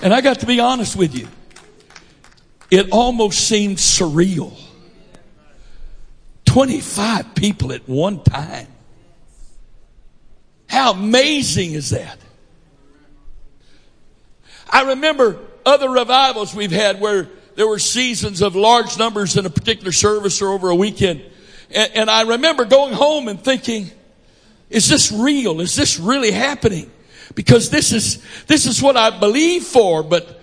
And 0.03 0.13
I 0.13 0.21
got 0.21 0.41
to 0.41 0.45
be 0.45 0.59
honest 0.59 0.95
with 0.95 1.15
you 1.15 1.27
it 2.73 2.89
almost 2.91 3.47
seemed 3.47 3.77
surreal. 3.77 4.59
25 6.53 7.33
people 7.33 7.73
at 7.73 7.89
one 7.89 8.23
time. 8.23 8.67
How 10.69 10.91
amazing 10.91 11.71
is 11.71 11.89
that? 11.89 12.19
I 14.69 14.89
remember 14.89 15.39
other 15.65 15.89
revivals 15.89 16.53
we've 16.53 16.69
had 16.69 17.01
where 17.01 17.27
there 17.55 17.67
were 17.67 17.79
seasons 17.79 18.43
of 18.43 18.55
large 18.55 18.99
numbers 18.99 19.35
in 19.35 19.47
a 19.47 19.49
particular 19.49 19.91
service 19.91 20.43
or 20.43 20.49
over 20.49 20.69
a 20.69 20.75
weekend. 20.75 21.23
And, 21.71 21.91
and 21.95 22.09
I 22.09 22.21
remember 22.21 22.65
going 22.65 22.93
home 22.93 23.29
and 23.29 23.43
thinking, 23.43 23.89
is 24.69 24.87
this 24.87 25.11
real? 25.11 25.59
Is 25.59 25.75
this 25.75 25.97
really 25.97 26.29
happening? 26.29 26.91
Because 27.33 27.71
this 27.71 27.91
is, 27.91 28.23
this 28.45 28.67
is 28.67 28.79
what 28.79 28.95
I 28.95 29.09
believe 29.19 29.63
for, 29.63 30.03
but 30.03 30.39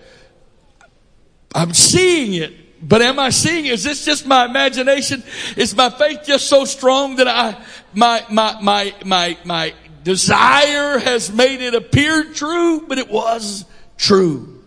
I'm 1.55 1.73
seeing 1.73 2.35
it. 2.35 2.60
But 2.83 3.03
am 3.03 3.18
I 3.18 3.31
seeing? 3.31 3.66
Is 3.66 3.85
this 3.85 4.05
just 4.05 4.26
my 4.26 4.47
imagination? 4.47 5.22
Is 5.57 5.76
my 5.76 5.91
faith 5.91 6.20
just 6.24 6.47
so 6.47 6.64
strong 6.64 7.16
that 7.16 7.28
I, 7.28 7.62
my, 7.93 8.24
my, 8.31 8.61
my, 8.62 8.95
my, 9.05 9.39
my 9.45 9.74
desire 10.03 10.99
has 10.99 11.31
made 11.31 11.61
it 11.61 11.74
appear 11.74 12.24
true, 12.33 12.87
but 12.87 12.99
it 12.99 13.11
was 13.11 13.66
true. 13.99 14.62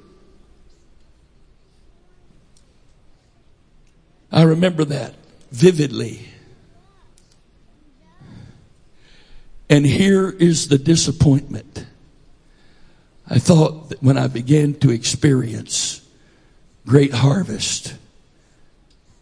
I 4.32 4.44
remember 4.44 4.86
that 4.86 5.16
vividly. 5.52 6.28
And 9.70 9.86
here 9.86 10.30
is 10.30 10.68
the 10.68 10.78
disappointment. 10.78 11.86
I 13.28 13.40
thought 13.40 13.90
that 13.90 14.04
when 14.04 14.18
I 14.18 14.28
began 14.28 14.76
to 14.76 14.92
experience 14.92 16.08
great 16.86 17.14
harvest 17.14 17.96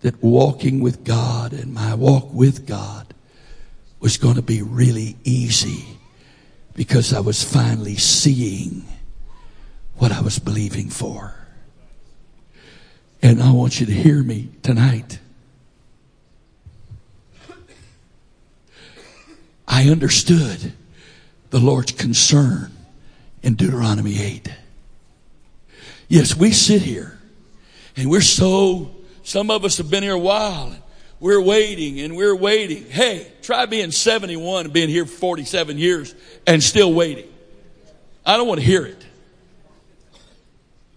that 0.01 0.21
walking 0.23 0.79
with 0.79 1.03
God 1.03 1.53
and 1.53 1.73
my 1.73 1.93
walk 1.93 2.33
with 2.33 2.65
God 2.65 3.13
was 3.99 4.17
going 4.17 4.35
to 4.35 4.41
be 4.41 4.61
really 4.61 5.15
easy 5.23 5.97
because 6.75 7.13
I 7.13 7.19
was 7.19 7.43
finally 7.43 7.95
seeing 7.95 8.85
what 9.97 10.11
I 10.11 10.21
was 10.21 10.39
believing 10.39 10.89
for. 10.89 11.35
And 13.21 13.41
I 13.41 13.51
want 13.51 13.79
you 13.79 13.85
to 13.85 13.91
hear 13.91 14.23
me 14.23 14.49
tonight. 14.63 15.19
I 19.67 19.89
understood 19.89 20.73
the 21.51 21.59
Lord's 21.59 21.91
concern 21.91 22.71
in 23.43 23.55
Deuteronomy 23.55 24.19
8. 24.19 24.51
Yes, 26.07 26.35
we 26.35 26.51
sit 26.51 26.81
here 26.81 27.19
and 27.95 28.09
we're 28.09 28.21
so, 28.21 28.91
some 29.31 29.49
of 29.49 29.63
us 29.63 29.77
have 29.77 29.89
been 29.89 30.03
here 30.03 30.13
a 30.13 30.19
while. 30.19 30.75
We're 31.21 31.41
waiting 31.41 32.01
and 32.01 32.17
we're 32.17 32.35
waiting. 32.35 32.83
Hey, 32.89 33.31
try 33.41 33.65
being 33.65 33.91
71 33.91 34.65
and 34.65 34.73
being 34.73 34.89
here 34.89 35.05
for 35.05 35.17
47 35.17 35.77
years 35.77 36.13
and 36.45 36.61
still 36.61 36.93
waiting. 36.93 37.31
I 38.25 38.35
don't 38.35 38.45
want 38.45 38.59
to 38.59 38.65
hear 38.65 38.85
it. 38.85 39.05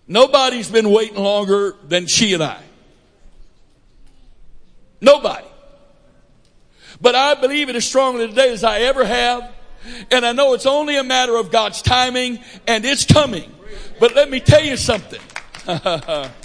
Nobody's 0.08 0.68
been 0.68 0.90
waiting 0.90 1.22
longer 1.22 1.76
than 1.86 2.08
she 2.08 2.34
and 2.34 2.42
I. 2.42 2.60
Nobody. 5.00 5.46
But 7.00 7.14
I 7.14 7.34
believe 7.34 7.68
it 7.68 7.76
as 7.76 7.84
strongly 7.84 8.26
today 8.26 8.52
as 8.52 8.64
I 8.64 8.80
ever 8.80 9.04
have. 9.04 9.48
And 10.10 10.26
I 10.26 10.32
know 10.32 10.54
it's 10.54 10.66
only 10.66 10.96
a 10.96 11.04
matter 11.04 11.36
of 11.36 11.52
God's 11.52 11.82
timing 11.82 12.40
and 12.66 12.84
it's 12.84 13.04
coming. 13.04 13.52
But 14.00 14.16
let 14.16 14.28
me 14.28 14.40
tell 14.40 14.62
you 14.62 14.76
something. 14.76 15.20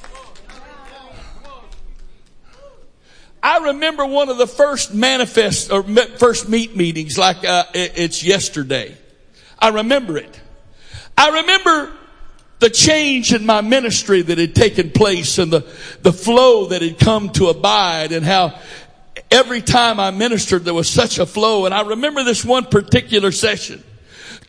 I 3.42 3.60
remember 3.70 4.06
one 4.06 4.30
of 4.30 4.38
the 4.38 4.48
first 4.48 4.94
manifest 4.94 5.72
or 5.72 5.84
first 5.84 6.50
meet 6.50 6.76
meetings 6.76 7.18
like 7.18 7.46
uh, 7.46 7.66
it's 7.74 8.24
yesterday. 8.24 8.98
I 9.58 9.70
remember 9.70 10.18
it. 10.18 10.40
I 11.18 11.42
remember 11.42 11.92
the 12.60 12.70
change 12.70 13.34
in 13.34 13.46
my 13.46 13.62
ministry 13.62 14.22
that 14.22 14.38
had 14.38 14.56
taken 14.56 14.92
place 14.92 15.38
and 15.38 15.52
the, 15.52 15.66
the 16.02 16.12
flow 16.12 16.68
that 16.68 16.82
had 16.82 17.00
come 17.00 17.30
to 17.32 17.48
abide 17.48 18.12
and 18.12 18.26
how 18.26 18.60
every 19.32 19.62
time 19.62 20.00
I 20.00 20.12
ministered 20.12 20.66
there 20.66 20.74
was 20.74 20.90
such 20.90 21.20
a 21.20 21.26
flow. 21.26 21.66
And 21.66 21.74
I 21.74 21.82
remember 21.82 22.24
this 22.24 22.44
one 22.44 22.66
particular 22.66 23.32
session 23.32 23.84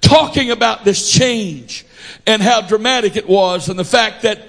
talking 0.00 0.50
about 0.50 0.84
this 0.84 1.10
change 1.10 1.86
and 2.26 2.42
how 2.42 2.62
dramatic 2.62 3.16
it 3.16 3.28
was 3.28 3.68
and 3.68 3.78
the 3.78 3.84
fact 3.84 4.22
that 4.22 4.40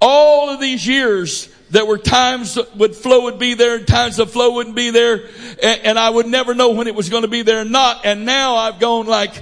all 0.00 0.50
of 0.50 0.60
these 0.60 0.86
years 0.86 1.48
there 1.70 1.84
were 1.84 1.98
times 1.98 2.56
when 2.74 2.92
flow 2.92 3.24
would 3.24 3.38
be 3.38 3.54
there 3.54 3.76
and 3.76 3.86
times 3.86 4.16
the 4.16 4.26
flow 4.26 4.54
wouldn't 4.54 4.76
be 4.76 4.90
there 4.90 5.28
and, 5.62 5.80
and 5.82 5.98
I 5.98 6.10
would 6.10 6.26
never 6.26 6.54
know 6.54 6.70
when 6.70 6.86
it 6.86 6.94
was 6.94 7.08
going 7.08 7.22
to 7.22 7.28
be 7.28 7.42
there 7.42 7.62
or 7.62 7.64
not. 7.64 8.04
And 8.04 8.24
now 8.24 8.56
I've 8.56 8.78
gone 8.78 9.06
like 9.06 9.32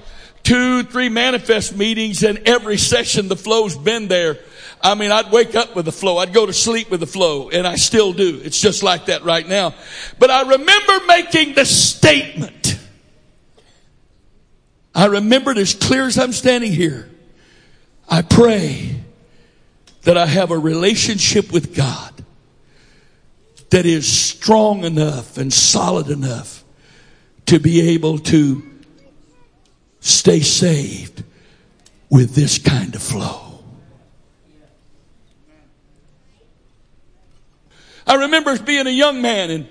two, 0.43 0.83
three 0.85 1.09
manifest 1.09 1.77
meetings 1.77 2.23
and 2.23 2.39
every 2.47 2.79
session 2.79 3.29
the 3.29 3.37
flow's 3.37 3.77
been 3.77 4.09
there. 4.09 4.39
I 4.81 4.95
mean, 4.95 5.13
I'd 5.13 5.31
wake 5.31 5.55
up 5.55 5.77
with 5.77 5.85
the 5.85 5.93
flow. 5.93 6.19
I'd 6.19 6.33
go 6.33 6.47
to 6.47 6.53
sleep 6.53 6.91
with 6.91 7.01
the 7.01 7.07
flow 7.07 7.51
and 7.51 7.67
I 7.67 7.77
still 7.77 8.13
do. 8.13 8.41
It's 8.43 8.61
just 8.61 8.83
like 8.83 9.07
that 9.07 9.23
right 9.25 9.47
now. 9.47 9.75
But 10.19 10.31
I 10.31 10.43
remember 10.43 11.07
making 11.07 11.55
the 11.55 11.65
statement. 11.65 12.79
I 14.95 15.07
remember 15.07 15.53
it 15.53 15.59
as 15.59 15.75
clear 15.75 16.07
as 16.07 16.19
I'm 16.19 16.33
standing 16.33 16.73
here. 16.73 17.09
I 18.09 18.23
pray 18.23 19.01
that 20.03 20.19
I 20.19 20.27
have 20.27 20.51
a 20.51 20.59
relationship 20.59 21.53
with 21.53 21.75
God 21.75 22.12
that 23.73 23.87
is 23.87 24.07
strong 24.07 24.85
enough 24.85 25.39
and 25.39 25.51
solid 25.51 26.11
enough 26.11 26.63
to 27.47 27.59
be 27.59 27.93
able 27.93 28.19
to 28.19 28.63
stay 30.01 30.41
saved 30.41 31.25
with 32.11 32.35
this 32.35 32.59
kind 32.59 32.95
of 32.95 33.03
flow. 33.03 33.61
I 38.07 38.17
remember 38.17 38.59
being 38.59 38.87
a 38.87 38.91
young 38.91 39.23
man 39.23 39.51
and 39.51 39.67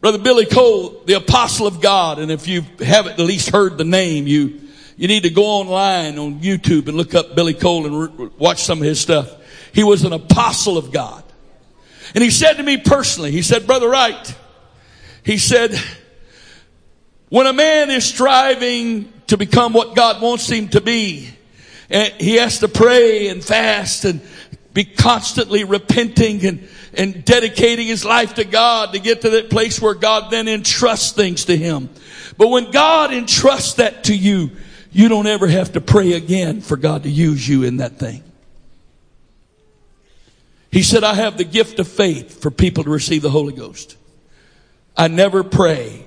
Brother 0.00 0.18
Billy 0.18 0.46
Cole, 0.46 1.02
the 1.04 1.14
apostle 1.14 1.66
of 1.66 1.80
God, 1.80 2.20
and 2.20 2.30
if 2.30 2.46
you 2.46 2.62
haven't 2.78 3.14
at 3.14 3.18
least 3.18 3.50
heard 3.50 3.78
the 3.78 3.84
name, 3.84 4.28
you, 4.28 4.60
you 4.96 5.08
need 5.08 5.24
to 5.24 5.30
go 5.30 5.42
online 5.42 6.18
on 6.18 6.38
YouTube 6.38 6.86
and 6.86 6.96
look 6.96 7.16
up 7.16 7.34
Billy 7.34 7.54
Cole 7.54 7.84
and 7.84 8.20
re- 8.20 8.30
watch 8.38 8.62
some 8.62 8.78
of 8.78 8.84
his 8.84 9.00
stuff. 9.00 9.28
He 9.72 9.82
was 9.82 10.04
an 10.04 10.12
apostle 10.12 10.78
of 10.78 10.92
God. 10.92 11.23
And 12.14 12.22
he 12.22 12.30
said 12.30 12.54
to 12.54 12.62
me 12.62 12.76
personally, 12.76 13.32
he 13.32 13.42
said, 13.42 13.66
Brother 13.66 13.88
Wright, 13.88 14.36
he 15.24 15.36
said, 15.36 15.76
when 17.28 17.46
a 17.46 17.52
man 17.52 17.90
is 17.90 18.04
striving 18.04 19.12
to 19.26 19.36
become 19.36 19.72
what 19.72 19.96
God 19.96 20.22
wants 20.22 20.48
him 20.48 20.68
to 20.68 20.80
be, 20.80 21.30
he 21.88 22.36
has 22.36 22.60
to 22.60 22.68
pray 22.68 23.28
and 23.28 23.44
fast 23.44 24.04
and 24.04 24.20
be 24.72 24.84
constantly 24.84 25.64
repenting 25.64 26.44
and, 26.44 26.68
and 26.94 27.24
dedicating 27.24 27.86
his 27.86 28.04
life 28.04 28.34
to 28.34 28.44
God 28.44 28.92
to 28.92 28.98
get 28.98 29.22
to 29.22 29.30
that 29.30 29.50
place 29.50 29.80
where 29.80 29.94
God 29.94 30.30
then 30.30 30.48
entrusts 30.48 31.12
things 31.12 31.46
to 31.46 31.56
him. 31.56 31.88
But 32.36 32.48
when 32.48 32.70
God 32.70 33.12
entrusts 33.12 33.74
that 33.74 34.04
to 34.04 34.16
you, 34.16 34.50
you 34.92 35.08
don't 35.08 35.26
ever 35.26 35.46
have 35.46 35.72
to 35.72 35.80
pray 35.80 36.12
again 36.12 36.60
for 36.60 36.76
God 36.76 37.04
to 37.04 37.10
use 37.10 37.48
you 37.48 37.64
in 37.64 37.78
that 37.78 37.98
thing. 37.98 38.22
He 40.74 40.82
said, 40.82 41.04
I 41.04 41.14
have 41.14 41.38
the 41.38 41.44
gift 41.44 41.78
of 41.78 41.86
faith 41.86 42.42
for 42.42 42.50
people 42.50 42.82
to 42.82 42.90
receive 42.90 43.22
the 43.22 43.30
Holy 43.30 43.52
Ghost. 43.52 43.96
I 44.96 45.06
never 45.06 45.44
pray 45.44 46.04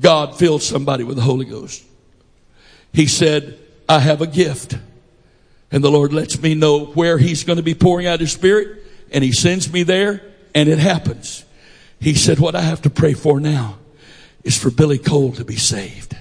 God 0.00 0.34
fill 0.38 0.58
somebody 0.60 1.04
with 1.04 1.16
the 1.16 1.22
Holy 1.22 1.44
Ghost. 1.44 1.84
He 2.94 3.06
said, 3.06 3.58
I 3.86 3.98
have 3.98 4.22
a 4.22 4.26
gift. 4.26 4.78
And 5.70 5.84
the 5.84 5.90
Lord 5.90 6.14
lets 6.14 6.40
me 6.40 6.54
know 6.54 6.86
where 6.86 7.18
He's 7.18 7.44
going 7.44 7.58
to 7.58 7.62
be 7.62 7.74
pouring 7.74 8.06
out 8.06 8.20
His 8.20 8.32
Spirit. 8.32 8.82
And 9.12 9.22
He 9.22 9.30
sends 9.30 9.70
me 9.70 9.82
there 9.82 10.22
and 10.54 10.70
it 10.70 10.78
happens. 10.78 11.44
He 12.00 12.14
said, 12.14 12.38
what 12.38 12.54
I 12.54 12.62
have 12.62 12.80
to 12.82 12.90
pray 12.90 13.12
for 13.12 13.40
now 13.40 13.76
is 14.42 14.56
for 14.56 14.70
Billy 14.70 14.96
Cole 14.96 15.32
to 15.32 15.44
be 15.44 15.56
saved. 15.56 16.16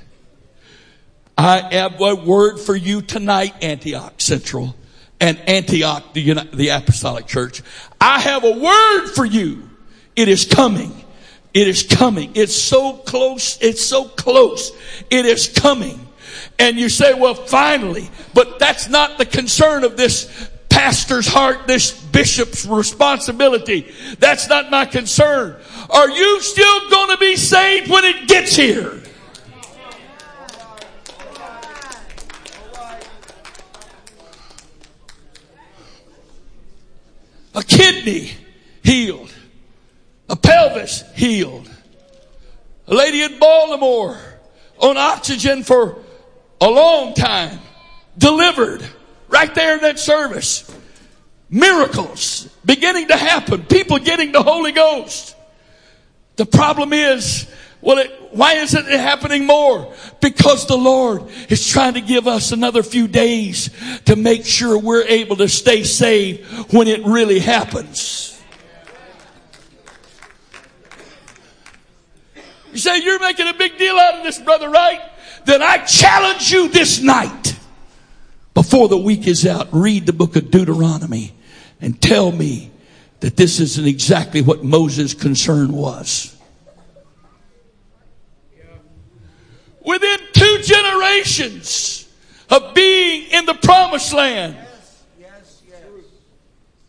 I 1.37 1.73
have 1.73 2.01
a 2.01 2.15
word 2.15 2.59
for 2.59 2.75
you 2.75 3.01
tonight, 3.01 3.53
Antioch 3.61 4.15
Central 4.17 4.75
and 5.21 5.39
Antioch, 5.47 6.13
the, 6.13 6.49
the 6.51 6.69
apostolic 6.69 7.27
church. 7.27 7.61
I 8.01 8.19
have 8.19 8.43
a 8.43 8.51
word 8.51 9.07
for 9.13 9.23
you. 9.23 9.69
It 10.15 10.27
is 10.27 10.45
coming. 10.45 10.91
It 11.53 11.67
is 11.67 11.83
coming. 11.83 12.31
It's 12.33 12.55
so 12.55 12.93
close. 12.93 13.57
It's 13.61 13.85
so 13.85 14.05
close. 14.05 14.71
It 15.09 15.25
is 15.25 15.47
coming. 15.47 16.07
And 16.57 16.77
you 16.77 16.89
say, 16.89 17.13
well, 17.13 17.35
finally, 17.35 18.09
but 18.33 18.57
that's 18.57 18.89
not 18.89 19.17
the 19.17 19.25
concern 19.25 19.83
of 19.83 19.95
this 19.95 20.49
pastor's 20.69 21.27
heart, 21.27 21.67
this 21.67 21.91
bishop's 21.91 22.65
responsibility. 22.65 23.93
That's 24.19 24.47
not 24.49 24.71
my 24.71 24.85
concern. 24.85 25.55
Are 25.89 26.09
you 26.09 26.41
still 26.41 26.89
going 26.89 27.09
to 27.09 27.17
be 27.17 27.35
saved 27.35 27.91
when 27.91 28.05
it 28.05 28.27
gets 28.27 28.55
here? 28.55 29.01
A 37.61 37.63
kidney 37.63 38.31
healed, 38.83 39.31
a 40.27 40.35
pelvis 40.35 41.03
healed, 41.15 41.69
a 42.87 42.93
lady 42.93 43.21
in 43.21 43.37
Baltimore 43.37 44.17
on 44.79 44.97
oxygen 44.97 45.61
for 45.61 45.97
a 46.59 46.67
long 46.67 47.13
time, 47.13 47.59
delivered 48.17 48.83
right 49.29 49.53
there 49.53 49.75
in 49.75 49.81
that 49.81 49.99
service. 49.99 50.75
Miracles 51.51 52.49
beginning 52.65 53.09
to 53.09 53.15
happen, 53.15 53.63
people 53.63 53.99
getting 53.99 54.31
the 54.31 54.41
Holy 54.41 54.71
Ghost. 54.71 55.35
The 56.37 56.47
problem 56.47 56.93
is, 56.93 57.45
well, 57.79 57.99
it, 57.99 58.11
why 58.31 58.53
isn't 58.53 58.87
it 58.87 58.99
happening 58.99 59.45
more? 59.45 59.93
Because 60.21 60.67
the 60.67 60.77
Lord 60.77 61.23
is 61.49 61.67
trying 61.67 61.95
to 61.95 62.01
give 62.01 62.27
us 62.27 62.51
another 62.51 62.83
few 62.83 63.07
days 63.07 63.69
to 64.05 64.15
make 64.15 64.45
sure 64.45 64.77
we're 64.77 65.03
able 65.03 65.35
to 65.37 65.49
stay 65.49 65.83
saved 65.83 66.73
when 66.73 66.87
it 66.87 67.05
really 67.05 67.39
happens. 67.39 68.41
You 72.71 72.77
say, 72.77 73.03
you're 73.03 73.19
making 73.19 73.47
a 73.47 73.53
big 73.53 73.77
deal 73.77 73.97
out 73.97 74.15
of 74.15 74.23
this, 74.23 74.39
brother, 74.39 74.69
right? 74.69 75.01
Then 75.45 75.61
I 75.61 75.79
challenge 75.79 76.51
you 76.51 76.69
this 76.69 77.01
night, 77.01 77.57
before 78.53 78.87
the 78.87 78.97
week 78.97 79.27
is 79.27 79.45
out, 79.45 79.67
read 79.71 80.05
the 80.05 80.13
book 80.13 80.35
of 80.35 80.51
Deuteronomy 80.51 81.33
and 81.81 82.01
tell 82.01 82.31
me 82.31 82.71
that 83.19 83.35
this 83.35 83.59
isn't 83.59 83.85
exactly 83.85 84.41
what 84.41 84.63
Moses' 84.63 85.13
concern 85.13 85.73
was. 85.73 86.37
Within 89.85 90.19
two 90.33 90.57
generations 90.63 92.07
of 92.49 92.73
being 92.73 93.31
in 93.31 93.45
the 93.45 93.53
promised 93.55 94.13
land. 94.13 94.57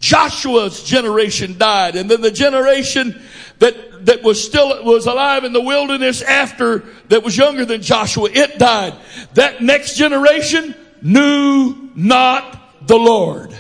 Joshua's 0.00 0.82
generation 0.82 1.56
died. 1.56 1.94
And 1.94 2.10
then 2.10 2.20
the 2.20 2.30
generation 2.32 3.22
that, 3.60 4.04
that 4.06 4.24
was 4.24 4.42
still, 4.42 4.84
was 4.84 5.06
alive 5.06 5.44
in 5.44 5.52
the 5.52 5.60
wilderness 5.60 6.22
after, 6.22 6.80
that 7.08 7.22
was 7.22 7.36
younger 7.36 7.64
than 7.64 7.82
Joshua, 7.82 8.28
it 8.32 8.58
died. 8.58 8.94
That 9.34 9.62
next 9.62 9.96
generation 9.96 10.74
knew 11.00 11.90
not 11.94 12.86
the 12.88 12.96
Lord. 12.96 13.56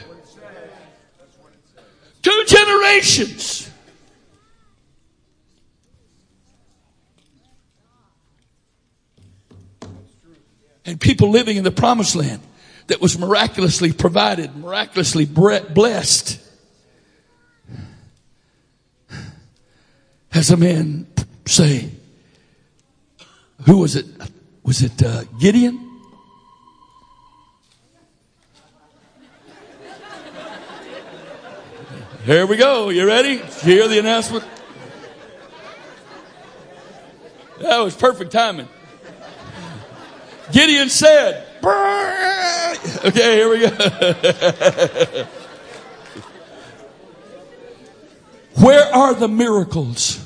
Two 2.22 2.44
generations. 2.46 3.70
And 10.84 11.00
people 11.00 11.30
living 11.30 11.56
in 11.56 11.64
the 11.64 11.70
promised 11.70 12.16
land 12.16 12.40
that 12.88 13.00
was 13.00 13.18
miraculously 13.18 13.92
provided, 13.92 14.56
miraculously 14.56 15.24
blessed. 15.24 16.40
Has 20.30 20.50
a 20.50 20.56
man 20.56 21.06
say, 21.46 21.90
who 23.66 23.78
was 23.78 23.96
it? 23.96 24.06
Was 24.64 24.82
it 24.82 25.02
uh, 25.02 25.24
Gideon? 25.38 25.90
Here 32.24 32.46
we 32.46 32.56
go. 32.56 32.88
You 32.88 33.06
ready? 33.06 33.38
Did 33.38 33.64
you 33.64 33.72
hear 33.72 33.88
the 33.88 33.98
announcement? 33.98 34.44
That 37.60 37.78
was 37.78 37.96
perfect 37.96 38.30
timing. 38.32 38.68
Gideon 40.52 40.88
said, 40.90 41.46
Okay, 43.04 43.36
here 43.36 43.48
we 43.48 43.60
go. 43.60 43.68
Where 48.60 48.94
are 48.94 49.14
the 49.14 49.28
miracles 49.28 50.24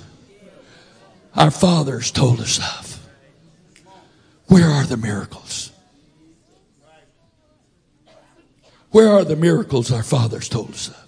our 1.34 1.50
fathers 1.50 2.10
told 2.10 2.40
us 2.40 2.58
of? 2.58 3.08
Where 4.46 4.68
are 4.68 4.84
the 4.84 4.96
miracles? 4.96 5.70
Where 8.90 9.08
are 9.10 9.24
the 9.24 9.36
miracles 9.36 9.92
our 9.92 10.02
fathers 10.02 10.48
told 10.48 10.70
us 10.70 10.88
of? 10.88 11.05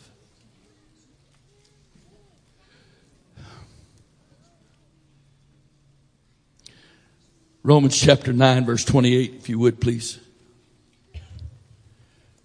Romans 7.68 8.00
chapter 8.00 8.32
9 8.32 8.64
verse 8.64 8.82
28, 8.82 9.34
if 9.34 9.50
you 9.50 9.58
would 9.58 9.78
please. 9.78 10.18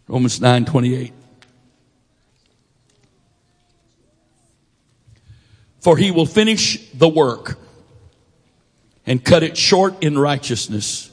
Romans 0.05 0.41
9 0.41 0.65
28. 0.65 1.13
For 5.80 5.95
he 5.95 6.11
will 6.11 6.26
finish 6.26 6.89
the 6.91 7.07
work 7.07 7.57
and 9.05 9.24
cut 9.24 9.43
it 9.43 9.55
short 9.55 10.03
in 10.03 10.19
righteousness. 10.19 11.09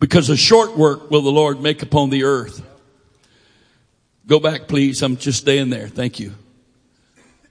Because 0.00 0.28
a 0.28 0.36
short 0.36 0.76
work 0.76 1.08
will 1.08 1.22
the 1.22 1.30
Lord 1.30 1.60
make 1.60 1.84
upon 1.84 2.10
the 2.10 2.24
earth. 2.24 2.66
Go 4.26 4.40
back, 4.40 4.66
please. 4.66 5.02
I'm 5.02 5.18
just 5.18 5.38
staying 5.38 5.70
there. 5.70 5.86
Thank 5.86 6.18
you. 6.18 6.34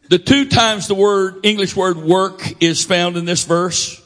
The 0.09 0.19
two 0.19 0.49
times 0.49 0.89
the 0.89 0.95
word, 0.95 1.39
English 1.43 1.73
word 1.73 1.95
work 1.95 2.61
is 2.61 2.83
found 2.83 3.15
in 3.15 3.23
this 3.23 3.45
verse 3.45 4.01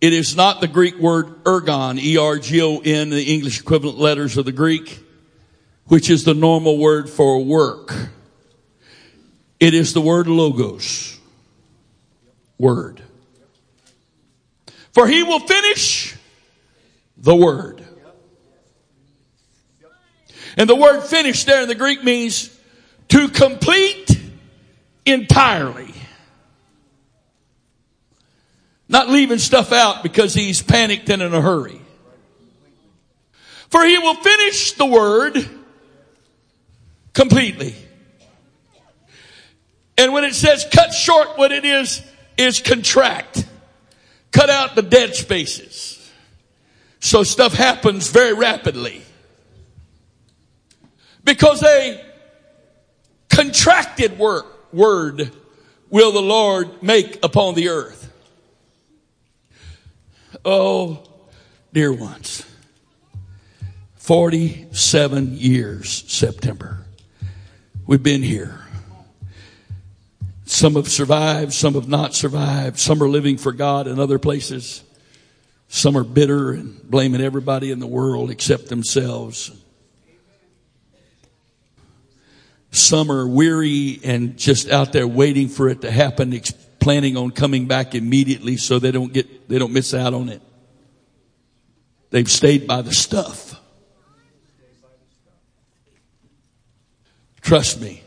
it 0.00 0.12
is 0.12 0.36
not 0.36 0.60
the 0.60 0.68
Greek 0.68 0.98
word 0.98 1.44
ergon, 1.44 1.98
E-R-G-O-N, 1.98 3.10
the 3.10 3.34
English 3.34 3.60
equivalent 3.60 3.98
letters 3.98 4.36
of 4.36 4.44
the 4.44 4.52
Greek, 4.52 4.98
which 5.86 6.10
is 6.10 6.24
the 6.24 6.34
normal 6.34 6.78
word 6.78 7.08
for 7.08 7.42
work. 7.42 7.94
It 9.58 9.72
is 9.72 9.94
the 9.94 10.00
word 10.00 10.26
logos. 10.26 11.18
Word. 12.58 13.02
For 14.92 15.06
he 15.06 15.22
will 15.22 15.40
finish 15.40 16.14
the 17.16 17.34
word. 17.34 17.84
And 20.56 20.68
the 20.68 20.76
word 20.76 21.02
finish 21.02 21.44
there 21.44 21.62
in 21.62 21.68
the 21.68 21.74
Greek 21.74 22.02
means 22.02 22.50
to 23.08 23.28
complete 23.28 24.18
entirely. 25.04 25.92
Not 28.88 29.08
leaving 29.08 29.38
stuff 29.38 29.72
out 29.72 30.02
because 30.02 30.34
he's 30.34 30.62
panicked 30.62 31.08
and 31.10 31.22
in 31.22 31.34
a 31.34 31.40
hurry. 31.40 31.80
For 33.68 33.84
he 33.84 33.98
will 33.98 34.14
finish 34.14 34.72
the 34.72 34.86
word 34.86 35.48
completely. 37.12 37.74
And 39.98 40.12
when 40.12 40.24
it 40.24 40.34
says 40.34 40.66
cut 40.72 40.92
short, 40.92 41.36
what 41.36 41.52
it 41.52 41.64
is, 41.64 42.02
is 42.36 42.60
contract. 42.60 43.44
Cut 44.30 44.50
out 44.50 44.74
the 44.76 44.82
dead 44.82 45.14
spaces. 45.14 45.92
So 47.00 47.22
stuff 47.22 47.54
happens 47.54 48.10
very 48.10 48.34
rapidly. 48.34 49.02
Because 51.24 51.62
a 51.62 52.04
contracted 53.30 54.18
work, 54.18 54.72
word 54.72 55.32
will 55.90 56.12
the 56.12 56.22
Lord 56.22 56.82
make 56.82 57.18
upon 57.24 57.54
the 57.54 57.68
earth. 57.68 58.05
Oh, 60.48 61.02
dear 61.72 61.92
ones. 61.92 62.46
47 63.96 65.36
years, 65.36 66.04
September. 66.06 66.86
We've 67.84 68.02
been 68.02 68.22
here. 68.22 68.60
Some 70.44 70.76
have 70.76 70.86
survived, 70.86 71.52
some 71.52 71.74
have 71.74 71.88
not 71.88 72.14
survived. 72.14 72.78
Some 72.78 73.02
are 73.02 73.08
living 73.08 73.38
for 73.38 73.50
God 73.50 73.88
in 73.88 73.98
other 73.98 74.20
places. 74.20 74.84
Some 75.66 75.96
are 75.96 76.04
bitter 76.04 76.52
and 76.52 76.80
blaming 76.88 77.20
everybody 77.20 77.72
in 77.72 77.80
the 77.80 77.88
world 77.88 78.30
except 78.30 78.68
themselves. 78.68 79.50
Some 82.70 83.10
are 83.10 83.26
weary 83.26 83.98
and 84.04 84.36
just 84.36 84.70
out 84.70 84.92
there 84.92 85.08
waiting 85.08 85.48
for 85.48 85.68
it 85.68 85.80
to 85.80 85.90
happen, 85.90 86.32
planning 86.86 87.16
on 87.16 87.32
coming 87.32 87.66
back 87.66 87.96
immediately 87.96 88.56
so 88.56 88.78
they 88.78 88.92
don't 88.92 89.12
get, 89.12 89.48
they 89.48 89.58
don't 89.58 89.72
miss 89.72 89.92
out 89.92 90.14
on 90.14 90.28
it. 90.28 90.40
They've 92.10 92.30
stayed 92.30 92.68
by 92.68 92.82
the 92.82 92.94
stuff. 92.94 93.60
Trust 97.40 97.80
me, 97.80 98.04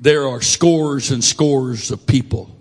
there 0.00 0.26
are 0.28 0.40
scores 0.40 1.10
and 1.10 1.22
scores 1.22 1.90
of 1.90 2.06
people 2.06 2.58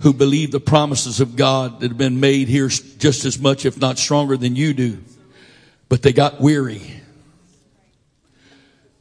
who 0.00 0.12
believe 0.12 0.50
the 0.50 0.60
promises 0.60 1.20
of 1.20 1.34
God 1.34 1.80
that 1.80 1.88
have 1.88 1.96
been 1.96 2.20
made 2.20 2.48
here 2.48 2.68
just 2.68 3.24
as 3.24 3.38
much, 3.38 3.64
if 3.64 3.80
not 3.80 3.96
stronger 3.96 4.36
than 4.36 4.56
you 4.56 4.74
do. 4.74 4.98
But 5.88 6.02
they 6.02 6.12
got 6.12 6.38
weary 6.38 6.82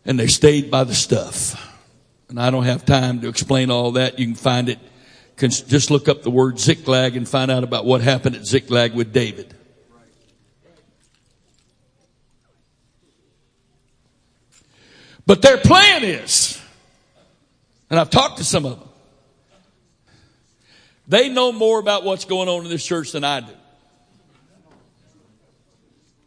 and 0.05 0.17
they 0.17 0.27
stayed 0.27 0.71
by 0.71 0.85
the 0.85 0.95
stuff. 0.95 1.65
And 2.29 2.39
I 2.39 2.51
don't 2.51 2.63
have 2.63 2.85
time 2.85 3.21
to 3.21 3.27
explain 3.27 3.71
all 3.71 3.93
that. 3.93 4.19
You 4.19 4.27
can 4.27 4.35
find 4.35 4.69
it. 4.69 4.79
Just 5.37 5.89
look 5.89 6.07
up 6.07 6.21
the 6.21 6.29
word 6.29 6.59
Ziklag 6.59 7.15
and 7.15 7.27
find 7.27 7.49
out 7.49 7.63
about 7.63 7.85
what 7.85 8.01
happened 8.01 8.35
at 8.35 8.45
Ziklag 8.45 8.93
with 8.93 9.11
David. 9.11 9.55
But 15.25 15.41
their 15.41 15.57
plan 15.57 16.03
is, 16.03 16.59
and 17.89 17.99
I've 17.99 18.09
talked 18.09 18.37
to 18.37 18.43
some 18.43 18.65
of 18.65 18.79
them, 18.79 18.89
they 21.07 21.29
know 21.29 21.51
more 21.51 21.79
about 21.79 22.03
what's 22.03 22.25
going 22.25 22.49
on 22.49 22.63
in 22.65 22.69
this 22.69 22.85
church 22.85 23.11
than 23.13 23.23
I 23.23 23.39
do. 23.39 23.53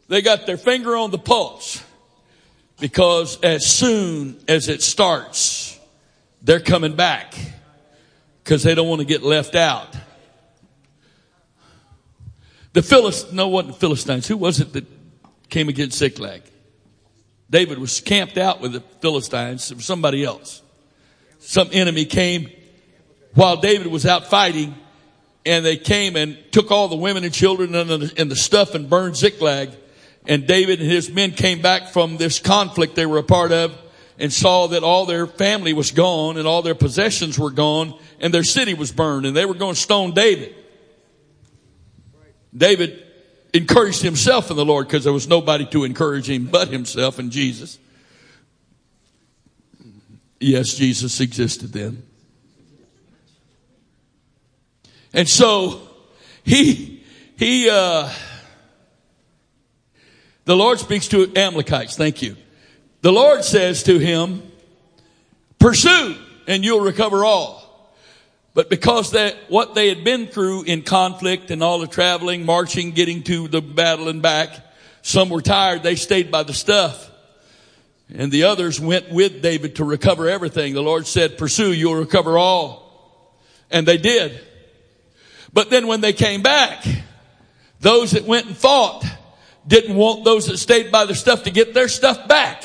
They 0.07 0.21
got 0.21 0.45
their 0.45 0.57
finger 0.57 0.95
on 0.95 1.11
the 1.11 1.17
pulse 1.17 1.83
because 2.79 3.39
as 3.41 3.65
soon 3.65 4.37
as 4.47 4.69
it 4.69 4.81
starts, 4.81 5.79
they're 6.43 6.59
coming 6.59 6.95
back 6.95 7.33
because 8.43 8.63
they 8.63 8.75
don't 8.75 8.89
want 8.89 8.99
to 8.99 9.07
get 9.07 9.23
left 9.23 9.55
out. 9.55 9.95
The 12.73 12.81
Philistines, 12.81 13.33
no, 13.33 13.47
wasn't 13.47 13.77
Philistines. 13.77 14.27
Who 14.27 14.35
was 14.35 14.59
it 14.59 14.73
that 14.73 14.85
came 15.49 15.69
against 15.69 15.97
Ziklag? 15.97 16.41
David 17.49 17.77
was 17.77 18.01
camped 18.01 18.37
out 18.37 18.61
with 18.61 18.73
the 18.73 18.81
Philistines. 18.99 19.71
It 19.71 19.75
was 19.75 19.85
somebody 19.85 20.23
else. 20.23 20.61
Some 21.39 21.69
enemy 21.71 22.05
came 22.05 22.49
while 23.35 23.57
David 23.57 23.87
was 23.87 24.05
out 24.05 24.27
fighting 24.27 24.75
and 25.45 25.65
they 25.65 25.77
came 25.77 26.15
and 26.15 26.37
took 26.51 26.71
all 26.71 26.87
the 26.87 26.95
women 26.95 27.23
and 27.23 27.33
children 27.33 27.75
and 27.75 27.89
the, 27.89 28.13
and 28.17 28.31
the 28.31 28.35
stuff 28.35 28.75
and 28.75 28.89
burned 28.89 29.15
Ziklag. 29.15 29.69
And 30.25 30.47
David 30.47 30.79
and 30.79 30.89
his 30.89 31.11
men 31.11 31.31
came 31.31 31.61
back 31.61 31.89
from 31.89 32.17
this 32.17 32.39
conflict 32.39 32.95
they 32.95 33.05
were 33.05 33.17
a 33.17 33.23
part 33.23 33.51
of 33.51 33.77
and 34.23 34.31
saw 34.31 34.67
that 34.67 34.83
all 34.83 35.05
their 35.05 35.27
family 35.27 35.73
was 35.73 35.91
gone 35.91 36.37
and 36.37 36.47
all 36.47 36.61
their 36.61 36.75
possessions 36.75 37.37
were 37.37 37.51
gone 37.51 37.93
and 38.21 38.33
their 38.33 38.45
city 38.45 38.73
was 38.73 38.89
burned 38.89 39.25
and 39.25 39.35
they 39.35 39.45
were 39.45 39.53
going 39.53 39.73
to 39.73 39.79
stone 39.79 40.13
David. 40.13 40.55
David 42.55 43.03
encouraged 43.53 44.01
himself 44.01 44.49
in 44.49 44.55
the 44.55 44.63
Lord 44.63 44.87
because 44.87 45.03
there 45.03 45.11
was 45.11 45.27
nobody 45.27 45.65
to 45.65 45.83
encourage 45.83 46.29
him 46.29 46.45
but 46.45 46.69
himself 46.69 47.19
and 47.19 47.31
Jesus. 47.31 47.77
Yes, 50.39 50.73
Jesus 50.73 51.19
existed 51.19 51.73
then. 51.73 52.01
And 55.11 55.27
so 55.27 55.81
he, 56.45 57.03
he, 57.35 57.69
uh, 57.69 58.09
the 60.45 60.55
Lord 60.55 60.79
speaks 60.79 61.09
to 61.09 61.29
Amalekites. 61.35 61.97
Thank 61.97 62.21
you. 62.21 62.37
The 63.03 63.11
Lord 63.11 63.43
says 63.43 63.83
to 63.83 63.99
him, 63.99 64.49
pursue 65.59 66.15
and 66.47 66.63
you'll 66.63 66.79
recover 66.79 67.25
all. 67.25 67.59
But 68.53 68.69
because 68.69 69.11
that, 69.11 69.35
what 69.49 69.75
they 69.75 69.89
had 69.89 70.05
been 70.05 70.27
through 70.27 70.63
in 70.63 70.83
conflict 70.83 71.51
and 71.51 71.61
all 71.61 71.79
the 71.79 71.87
traveling, 71.87 72.45
marching, 72.45 72.91
getting 72.91 73.21
to 73.23 73.49
the 73.49 73.61
battle 73.61 74.07
and 74.07 74.21
back, 74.21 74.51
some 75.01 75.27
were 75.27 75.41
tired. 75.41 75.83
They 75.83 75.95
stayed 75.95 76.31
by 76.31 76.43
the 76.43 76.53
stuff. 76.53 77.11
And 78.07 78.31
the 78.31 78.43
others 78.43 78.79
went 78.79 79.11
with 79.11 79.41
David 79.41 79.75
to 79.75 79.83
recover 79.83 80.29
everything. 80.29 80.73
The 80.73 80.81
Lord 80.81 81.05
said, 81.05 81.37
pursue, 81.37 81.73
you'll 81.73 81.95
recover 81.95 82.37
all. 82.37 83.37
And 83.69 83.85
they 83.85 83.97
did. 83.97 84.39
But 85.51 85.69
then 85.69 85.87
when 85.87 85.99
they 85.99 86.13
came 86.13 86.41
back, 86.41 86.85
those 87.81 88.11
that 88.11 88.23
went 88.23 88.45
and 88.45 88.55
fought 88.55 89.03
didn't 89.67 89.97
want 89.97 90.23
those 90.23 90.45
that 90.45 90.57
stayed 90.57 90.89
by 90.89 91.03
the 91.03 91.15
stuff 91.15 91.43
to 91.43 91.51
get 91.51 91.73
their 91.73 91.89
stuff 91.89 92.29
back. 92.29 92.63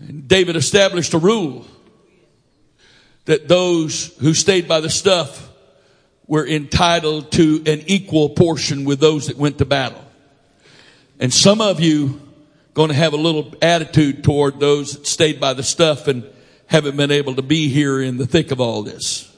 And 0.00 0.26
David 0.26 0.56
established 0.56 1.14
a 1.14 1.18
rule 1.18 1.66
that 3.26 3.48
those 3.48 4.16
who 4.18 4.34
stayed 4.34 4.66
by 4.66 4.80
the 4.80 4.90
stuff 4.90 5.50
were 6.26 6.46
entitled 6.46 7.32
to 7.32 7.62
an 7.66 7.82
equal 7.86 8.30
portion 8.30 8.84
with 8.84 9.00
those 9.00 9.26
that 9.26 9.36
went 9.36 9.58
to 9.58 9.64
battle. 9.64 10.02
And 11.18 11.32
some 11.32 11.60
of 11.60 11.80
you 11.80 12.20
going 12.72 12.88
to 12.88 12.94
have 12.94 13.12
a 13.12 13.16
little 13.16 13.52
attitude 13.60 14.24
toward 14.24 14.58
those 14.58 14.92
that 14.92 15.06
stayed 15.06 15.40
by 15.40 15.52
the 15.54 15.62
stuff 15.62 16.08
and 16.08 16.24
haven't 16.66 16.96
been 16.96 17.10
able 17.10 17.34
to 17.34 17.42
be 17.42 17.68
here 17.68 18.00
in 18.00 18.16
the 18.16 18.26
thick 18.26 18.52
of 18.52 18.60
all 18.60 18.82
this. 18.82 19.30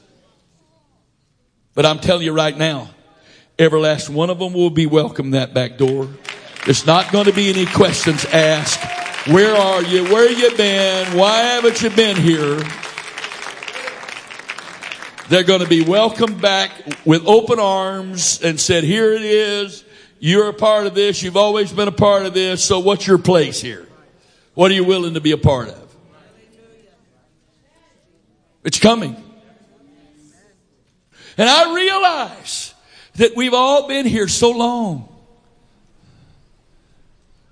But 1.74 1.86
I'm 1.86 1.98
telling 1.98 2.24
you 2.24 2.32
right 2.32 2.56
now, 2.56 2.90
every 3.58 3.80
last 3.80 4.10
one 4.10 4.30
of 4.30 4.38
them 4.38 4.52
will 4.52 4.70
be 4.70 4.86
welcome 4.86 5.30
that 5.30 5.54
back 5.54 5.78
door. 5.78 6.08
There's 6.66 6.86
not 6.86 7.10
going 7.10 7.24
to 7.24 7.32
be 7.32 7.48
any 7.48 7.66
questions 7.66 8.24
asked. 8.26 9.01
Where 9.28 9.54
are 9.54 9.82
you? 9.84 10.02
Where 10.04 10.28
you 10.28 10.56
been? 10.56 11.16
Why 11.16 11.36
haven't 11.38 11.80
you 11.80 11.90
been 11.90 12.16
here? 12.16 12.60
They're 15.28 15.44
going 15.44 15.60
to 15.60 15.68
be 15.68 15.84
welcomed 15.84 16.42
back 16.42 16.72
with 17.04 17.24
open 17.24 17.60
arms 17.60 18.42
and 18.42 18.58
said, 18.58 18.82
here 18.82 19.12
it 19.12 19.22
is. 19.22 19.84
You're 20.18 20.48
a 20.48 20.52
part 20.52 20.88
of 20.88 20.94
this. 20.94 21.22
You've 21.22 21.36
always 21.36 21.72
been 21.72 21.86
a 21.86 21.92
part 21.92 22.26
of 22.26 22.34
this. 22.34 22.64
So 22.64 22.80
what's 22.80 23.06
your 23.06 23.18
place 23.18 23.60
here? 23.60 23.86
What 24.54 24.72
are 24.72 24.74
you 24.74 24.84
willing 24.84 25.14
to 25.14 25.20
be 25.20 25.30
a 25.30 25.38
part 25.38 25.68
of? 25.68 25.96
It's 28.64 28.80
coming. 28.80 29.16
And 31.38 31.48
I 31.48 31.74
realize 31.74 32.74
that 33.14 33.36
we've 33.36 33.54
all 33.54 33.86
been 33.86 34.04
here 34.04 34.26
so 34.26 34.50
long. 34.50 35.08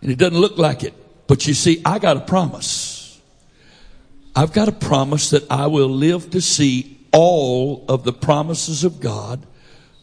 And 0.02 0.10
it 0.10 0.18
doesn't 0.18 0.38
look 0.38 0.58
like 0.58 0.82
it. 0.82 0.94
But 1.30 1.46
you 1.46 1.54
see, 1.54 1.80
I 1.84 2.00
got 2.00 2.16
a 2.16 2.22
promise. 2.22 3.20
I've 4.34 4.52
got 4.52 4.66
a 4.66 4.72
promise 4.72 5.30
that 5.30 5.48
I 5.48 5.68
will 5.68 5.88
live 5.88 6.30
to 6.30 6.40
see 6.40 6.98
all 7.12 7.84
of 7.88 8.02
the 8.02 8.12
promises 8.12 8.82
of 8.82 8.98
God 8.98 9.46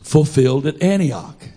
fulfilled 0.01 0.65
at 0.65 0.81
Antioch. 0.81 1.49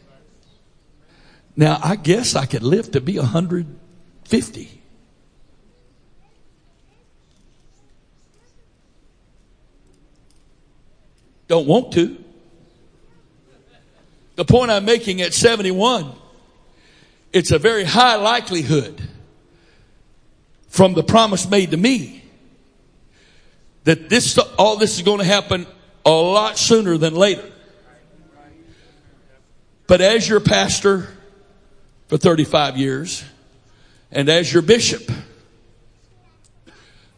Now, 1.55 1.79
I 1.85 1.95
guess 1.95 2.35
I 2.35 2.47
could 2.47 2.65
live 2.65 2.91
to 2.91 3.01
be 3.01 3.17
150. 3.17 4.83
Don't 11.47 11.69
want 11.69 11.93
to. 11.93 12.25
The 14.35 14.45
point 14.45 14.73
I'm 14.73 14.85
making 14.85 15.21
at 15.21 15.33
71, 15.33 16.13
it's 17.33 17.53
a 17.53 17.59
very 17.61 17.85
high 17.85 18.17
likelihood 18.17 19.01
from 20.71 20.95
the 20.95 21.03
promise 21.03 21.51
made 21.51 21.73
to 21.73 21.77
me 21.77 22.23
that 23.85 24.09
this, 24.09 24.39
all 24.39 24.77
this 24.77 24.97
is 24.97 25.03
going 25.03 25.19
to 25.19 25.25
happen 25.25 25.67
a 26.07 26.11
lot 26.11 26.57
sooner 26.57 26.97
than 26.97 27.15
later. 27.15 27.45
But 29.87 30.01
as 30.01 30.29
your 30.29 30.39
pastor 30.39 31.09
for 32.07 32.17
35 32.17 32.77
years 32.77 33.25
and 34.13 34.29
as 34.29 34.53
your 34.53 34.63
bishop, 34.63 35.11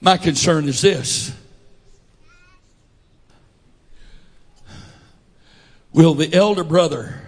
my 0.01 0.17
concern 0.17 0.67
is 0.67 0.81
this. 0.81 1.31
Will 5.93 6.15
the 6.15 6.33
elder 6.33 6.65
brother 6.65 7.21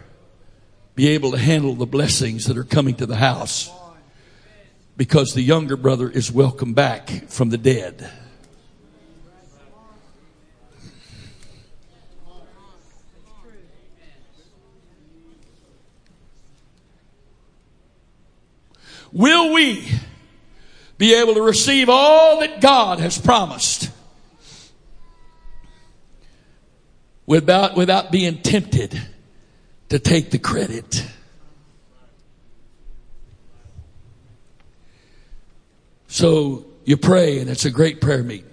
be 0.95 1.09
able 1.09 1.33
to 1.33 1.39
handle 1.39 1.75
the 1.75 1.87
blessings 1.87 2.47
that 2.47 2.57
are 2.57 2.65
coming 2.65 2.95
to 2.95 3.05
the 3.05 3.17
house? 3.17 3.71
Because 4.97 5.35
the 5.35 5.43
younger 5.43 5.77
brother 5.77 6.09
is 6.09 6.31
welcome 6.31 6.73
back 6.73 7.09
from 7.29 7.51
the 7.51 7.59
dead. 7.59 8.11
Will 19.13 19.53
we 19.53 19.89
be 20.99 21.15
able 21.15 21.35
to 21.35 21.43
receive 21.43 21.89
all 21.89 22.41
that 22.41 22.61
God 22.61 22.99
has 22.99 23.17
promised? 23.17 23.91
without, 27.27 27.77
without 27.77 28.11
being 28.11 28.39
tempted 28.39 29.01
to 29.89 29.99
take 29.99 30.31
the 30.31 30.39
credit. 30.39 31.07
So 36.15 36.65
you 36.85 36.97
pray 36.97 37.41
and 37.41 37.51
it's 37.51 37.65
a 37.65 37.73
great 37.73 38.01
prayer 38.01 38.23
meeting. 38.23 38.49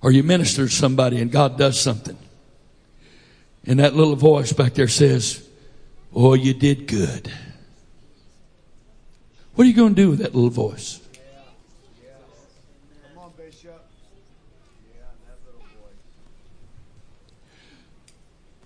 Or 0.00 0.10
you 0.10 0.22
minister 0.22 0.66
to 0.66 0.72
somebody 0.72 1.20
and 1.20 1.30
God 1.30 1.58
does 1.58 1.78
something. 1.78 2.16
And 3.66 3.80
that 3.80 3.94
little 3.94 4.16
voice 4.16 4.50
back 4.54 4.72
there 4.72 4.88
says, 4.88 5.46
Oh, 6.14 6.32
you 6.32 6.54
did 6.54 6.86
good. 6.86 7.30
What 9.56 9.64
are 9.64 9.68
you 9.68 9.74
going 9.74 9.94
to 9.94 10.02
do 10.02 10.08
with 10.08 10.20
that 10.20 10.34
little 10.34 10.48
voice? 10.48 11.02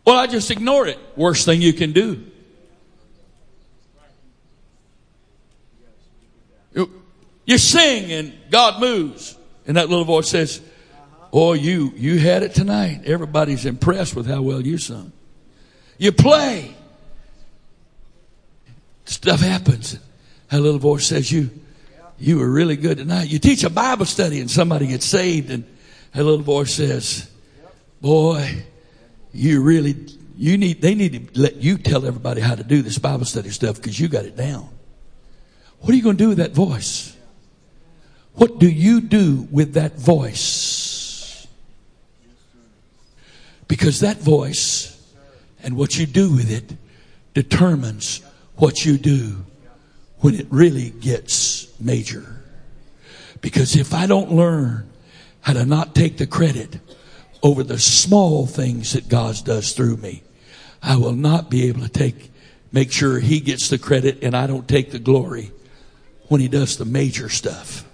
Well, 0.04 0.18
I 0.18 0.28
just 0.28 0.52
ignore 0.52 0.86
it. 0.86 1.00
Worst 1.16 1.44
thing 1.46 1.60
you 1.60 1.72
can 1.72 1.90
do. 1.90 2.30
You 7.46 7.58
sing 7.58 8.12
and 8.12 8.34
God 8.50 8.80
moves. 8.80 9.38
And 9.66 9.76
that 9.76 9.88
little 9.88 10.04
voice 10.04 10.28
says, 10.28 10.60
Oh, 11.32 11.54
you, 11.54 11.92
you 11.96 12.18
had 12.18 12.42
it 12.42 12.54
tonight. 12.54 13.02
Everybody's 13.04 13.66
impressed 13.66 14.14
with 14.14 14.26
how 14.26 14.42
well 14.42 14.60
you 14.60 14.78
sung. 14.78 15.12
You 15.98 16.12
play. 16.12 16.74
Stuff 19.04 19.40
happens. 19.40 19.98
That 20.50 20.60
little 20.60 20.78
voice 20.78 21.06
says, 21.06 21.30
You, 21.30 21.50
you 22.18 22.38
were 22.38 22.48
really 22.48 22.76
good 22.76 22.98
tonight. 22.98 23.28
You 23.28 23.38
teach 23.38 23.64
a 23.64 23.70
Bible 23.70 24.06
study 24.06 24.40
and 24.40 24.50
somebody 24.50 24.86
gets 24.88 25.06
saved 25.06 25.50
and 25.50 25.64
that 26.12 26.24
little 26.24 26.44
voice 26.44 26.74
says, 26.74 27.30
Boy, 28.00 28.64
you 29.32 29.62
really, 29.62 29.96
you 30.36 30.58
need, 30.58 30.80
they 30.80 30.94
need 30.94 31.34
to 31.34 31.40
let 31.40 31.56
you 31.56 31.78
tell 31.78 32.06
everybody 32.06 32.40
how 32.40 32.54
to 32.54 32.64
do 32.64 32.82
this 32.82 32.98
Bible 32.98 33.24
study 33.24 33.50
stuff 33.50 33.76
because 33.76 33.98
you 33.98 34.08
got 34.08 34.24
it 34.24 34.36
down. 34.36 34.68
What 35.80 35.90
are 35.90 35.96
you 35.96 36.02
going 36.02 36.16
to 36.16 36.24
do 36.24 36.28
with 36.30 36.38
that 36.38 36.52
voice? 36.52 37.15
What 38.36 38.58
do 38.58 38.68
you 38.68 39.00
do 39.00 39.46
with 39.50 39.74
that 39.74 39.98
voice? 39.98 41.46
Because 43.68 44.00
that 44.00 44.18
voice 44.18 44.92
and 45.62 45.76
what 45.76 45.98
you 45.98 46.06
do 46.06 46.30
with 46.30 46.50
it 46.50 46.76
determines 47.34 48.20
what 48.54 48.84
you 48.84 48.96
do 48.96 49.44
when 50.20 50.34
it 50.34 50.46
really 50.50 50.90
gets 50.90 51.68
major. 51.80 52.42
Because 53.40 53.76
if 53.76 53.92
I 53.92 54.06
don't 54.06 54.32
learn 54.32 54.88
how 55.46 55.52
to 55.52 55.64
not 55.64 55.94
take 55.94 56.16
the 56.16 56.26
credit 56.26 56.80
over 57.40 57.62
the 57.62 57.78
small 57.78 58.44
things 58.44 58.94
that 58.94 59.08
God 59.08 59.36
does 59.44 59.72
through 59.72 59.98
me. 59.98 60.24
I 60.82 60.96
will 60.96 61.12
not 61.12 61.48
be 61.48 61.68
able 61.68 61.82
to 61.82 61.88
take, 61.88 62.32
make 62.72 62.90
sure 62.90 63.20
He 63.20 63.38
gets 63.38 63.68
the 63.68 63.78
credit 63.78 64.18
and 64.22 64.36
I 64.36 64.48
don't 64.48 64.66
take 64.66 64.90
the 64.90 64.98
glory 64.98 65.52
when 66.26 66.40
He 66.40 66.48
does 66.48 66.76
the 66.76 66.84
major 66.84 67.28
stuff. 67.28 67.85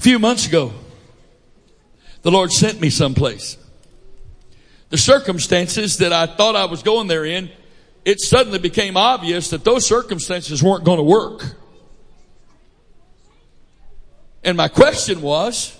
A 0.00 0.02
few 0.02 0.18
months 0.18 0.46
ago, 0.46 0.72
the 2.22 2.30
Lord 2.30 2.50
sent 2.52 2.80
me 2.80 2.88
someplace. 2.88 3.58
The 4.88 4.96
circumstances 4.96 5.98
that 5.98 6.10
I 6.10 6.24
thought 6.24 6.56
I 6.56 6.64
was 6.64 6.82
going 6.82 7.06
there 7.06 7.26
in, 7.26 7.50
it, 8.06 8.18
suddenly 8.18 8.58
became 8.58 8.96
obvious 8.96 9.50
that 9.50 9.62
those 9.62 9.84
circumstances 9.84 10.62
weren't 10.62 10.84
going 10.84 10.96
to 10.96 11.02
work. 11.02 11.54
And 14.42 14.56
my 14.56 14.68
question 14.68 15.20
was, 15.20 15.78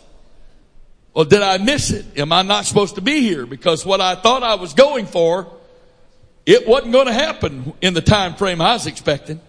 well, 1.14 1.24
did 1.24 1.40
I 1.40 1.56
miss 1.56 1.90
it? 1.90 2.18
Am 2.18 2.30
I 2.30 2.42
not 2.42 2.66
supposed 2.66 2.96
to 2.96 3.00
be 3.00 3.22
here? 3.22 3.46
Because 3.46 3.86
what 3.86 4.02
I 4.02 4.16
thought 4.16 4.42
I 4.42 4.56
was 4.56 4.74
going 4.74 5.06
for, 5.06 5.50
it 6.44 6.68
wasn't 6.68 6.92
going 6.92 7.06
to 7.06 7.14
happen 7.14 7.72
in 7.80 7.94
the 7.94 8.02
time 8.02 8.34
frame 8.34 8.60
I 8.60 8.74
was 8.74 8.86
expecting. 8.86 9.40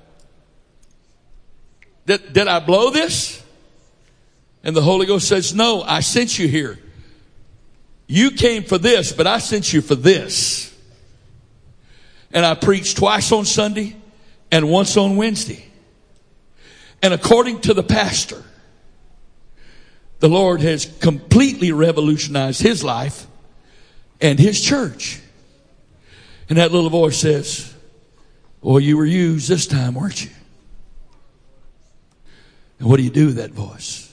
Did, 2.05 2.31
did 2.31 2.47
I 2.47 2.61
blow 2.61 2.89
this? 2.89 3.40
And 4.63 4.75
the 4.75 4.81
Holy 4.81 5.05
Ghost 5.05 5.27
says, 5.27 5.55
no, 5.55 5.81
I 5.81 6.01
sent 6.01 6.37
you 6.37 6.47
here. 6.47 6.77
You 8.07 8.31
came 8.31 8.63
for 8.63 8.77
this, 8.77 9.11
but 9.11 9.25
I 9.25 9.39
sent 9.39 9.73
you 9.73 9.81
for 9.81 9.95
this. 9.95 10.75
And 12.31 12.45
I 12.45 12.55
preached 12.55 12.97
twice 12.97 13.31
on 13.31 13.45
Sunday 13.45 13.95
and 14.51 14.69
once 14.69 14.97
on 14.97 15.15
Wednesday. 15.15 15.65
And 17.01 17.13
according 17.13 17.61
to 17.61 17.73
the 17.73 17.83
pastor, 17.83 18.43
the 20.19 20.29
Lord 20.29 20.61
has 20.61 20.85
completely 20.85 21.71
revolutionized 21.71 22.61
his 22.61 22.83
life 22.83 23.25
and 24.21 24.37
his 24.37 24.61
church. 24.61 25.19
And 26.47 26.57
that 26.57 26.71
little 26.71 26.89
voice 26.89 27.17
says, 27.17 27.73
Well, 28.61 28.79
you 28.79 28.97
were 28.97 29.05
used 29.05 29.49
this 29.49 29.65
time, 29.65 29.95
weren't 29.95 30.23
you? 30.23 30.29
And 32.77 32.87
what 32.87 32.97
do 32.97 33.03
you 33.03 33.09
do 33.09 33.27
with 33.27 33.37
that 33.37 33.51
voice? 33.51 34.10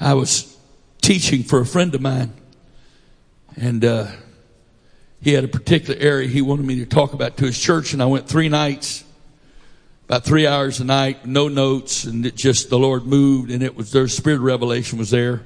I 0.00 0.14
was 0.14 0.56
teaching 1.02 1.42
for 1.42 1.60
a 1.60 1.66
friend 1.66 1.94
of 1.94 2.00
mine, 2.00 2.32
and 3.56 3.84
uh, 3.84 4.06
he 5.20 5.34
had 5.34 5.44
a 5.44 5.48
particular 5.48 6.00
area 6.00 6.26
he 6.26 6.40
wanted 6.40 6.64
me 6.64 6.76
to 6.76 6.86
talk 6.86 7.12
about 7.12 7.36
to 7.36 7.44
his 7.44 7.58
church, 7.58 7.92
and 7.92 8.02
I 8.02 8.06
went 8.06 8.26
three 8.26 8.48
nights, 8.48 9.04
about 10.06 10.24
three 10.24 10.46
hours 10.46 10.80
a 10.80 10.84
night, 10.84 11.26
no 11.26 11.48
notes, 11.48 12.04
and 12.04 12.24
it 12.24 12.34
just 12.34 12.70
the 12.70 12.78
Lord 12.78 13.04
moved, 13.04 13.50
and 13.50 13.62
it 13.62 13.76
was 13.76 13.92
their 13.92 14.08
spirit 14.08 14.40
revelation 14.40 14.98
was 14.98 15.10
there. 15.10 15.42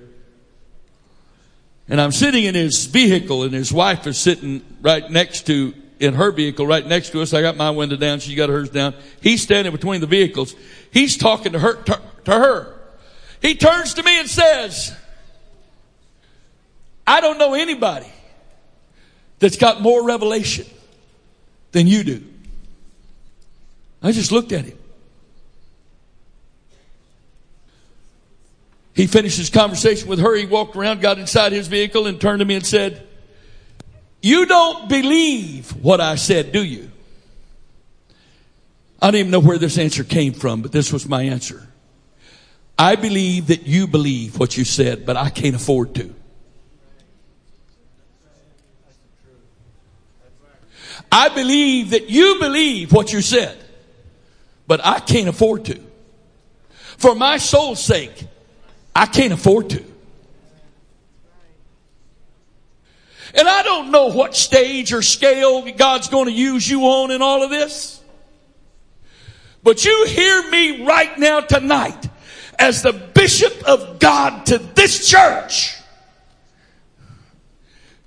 And 1.88 2.00
I'm 2.00 2.12
sitting 2.12 2.44
in 2.44 2.54
his 2.54 2.86
vehicle, 2.86 3.42
and 3.42 3.52
his 3.52 3.72
wife 3.72 4.06
is 4.06 4.18
sitting 4.18 4.64
right 4.80 5.10
next 5.10 5.48
to 5.48 5.74
in 5.98 6.14
her 6.14 6.30
vehicle, 6.30 6.64
right 6.64 6.86
next 6.86 7.10
to 7.10 7.22
us. 7.22 7.34
I 7.34 7.40
got 7.40 7.56
my 7.56 7.70
window 7.70 7.96
down, 7.96 8.20
she 8.20 8.36
got 8.36 8.50
hers 8.50 8.70
down. 8.70 8.94
He's 9.20 9.42
standing 9.42 9.72
between 9.72 10.00
the 10.00 10.06
vehicles. 10.06 10.54
He's 10.92 11.16
talking 11.16 11.52
to 11.52 11.58
her 11.58 11.82
to, 11.82 12.00
to 12.26 12.30
her. 12.30 12.73
He 13.44 13.54
turns 13.54 13.92
to 13.94 14.02
me 14.02 14.18
and 14.18 14.28
says, 14.28 14.96
I 17.06 17.20
don't 17.20 17.36
know 17.36 17.52
anybody 17.52 18.10
that's 19.38 19.58
got 19.58 19.82
more 19.82 20.02
revelation 20.02 20.64
than 21.72 21.86
you 21.86 22.04
do. 22.04 22.24
I 24.02 24.12
just 24.12 24.32
looked 24.32 24.52
at 24.52 24.64
him. 24.64 24.78
He 28.94 29.06
finished 29.06 29.36
his 29.36 29.50
conversation 29.50 30.08
with 30.08 30.20
her. 30.20 30.34
He 30.34 30.46
walked 30.46 30.74
around, 30.74 31.02
got 31.02 31.18
inside 31.18 31.52
his 31.52 31.68
vehicle, 31.68 32.06
and 32.06 32.18
turned 32.18 32.38
to 32.38 32.46
me 32.46 32.54
and 32.54 32.64
said, 32.64 33.06
You 34.22 34.46
don't 34.46 34.88
believe 34.88 35.70
what 35.84 36.00
I 36.00 36.14
said, 36.14 36.50
do 36.50 36.64
you? 36.64 36.90
I 39.02 39.10
don't 39.10 39.16
even 39.16 39.30
know 39.30 39.40
where 39.40 39.58
this 39.58 39.76
answer 39.76 40.02
came 40.02 40.32
from, 40.32 40.62
but 40.62 40.72
this 40.72 40.90
was 40.94 41.06
my 41.06 41.24
answer. 41.24 41.68
I 42.78 42.96
believe 42.96 43.48
that 43.48 43.66
you 43.66 43.86
believe 43.86 44.38
what 44.38 44.56
you 44.56 44.64
said, 44.64 45.06
but 45.06 45.16
I 45.16 45.30
can't 45.30 45.54
afford 45.54 45.94
to. 45.96 46.14
I 51.10 51.28
believe 51.28 51.90
that 51.90 52.10
you 52.10 52.38
believe 52.40 52.92
what 52.92 53.12
you 53.12 53.20
said, 53.20 53.56
but 54.66 54.84
I 54.84 54.98
can't 54.98 55.28
afford 55.28 55.66
to. 55.66 55.80
For 56.96 57.14
my 57.14 57.36
soul's 57.36 57.82
sake, 57.82 58.26
I 58.96 59.06
can't 59.06 59.32
afford 59.32 59.70
to. 59.70 59.84
And 63.36 63.48
I 63.48 63.62
don't 63.62 63.90
know 63.90 64.06
what 64.06 64.34
stage 64.34 64.92
or 64.92 65.02
scale 65.02 65.70
God's 65.72 66.08
going 66.08 66.26
to 66.26 66.32
use 66.32 66.68
you 66.68 66.82
on 66.82 67.10
in 67.10 67.22
all 67.22 67.42
of 67.42 67.50
this. 67.50 68.00
But 69.62 69.84
you 69.84 70.06
hear 70.08 70.50
me 70.50 70.84
right 70.84 71.16
now 71.18 71.40
tonight 71.40 72.08
as 72.58 72.82
the 72.82 72.92
bishop 72.92 73.52
of 73.66 73.98
God 73.98 74.46
to 74.46 74.58
this 74.58 75.08
church, 75.08 75.76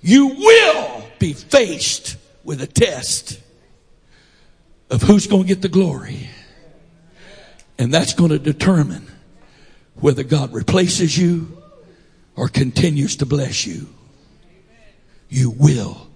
you 0.00 0.28
will 0.28 1.02
be 1.18 1.32
faced 1.32 2.16
with 2.44 2.62
a 2.62 2.66
test 2.66 3.40
of 4.90 5.02
who's 5.02 5.26
going 5.26 5.42
to 5.42 5.48
get 5.48 5.62
the 5.62 5.68
glory. 5.68 6.28
And 7.78 7.92
that's 7.92 8.14
going 8.14 8.30
to 8.30 8.38
determine 8.38 9.06
whether 9.96 10.22
God 10.22 10.52
replaces 10.52 11.16
you 11.16 11.62
or 12.36 12.48
continues 12.48 13.16
to 13.16 13.26
bless 13.26 13.66
you. 13.66 13.88
You 15.28 15.50
will. 15.50 16.06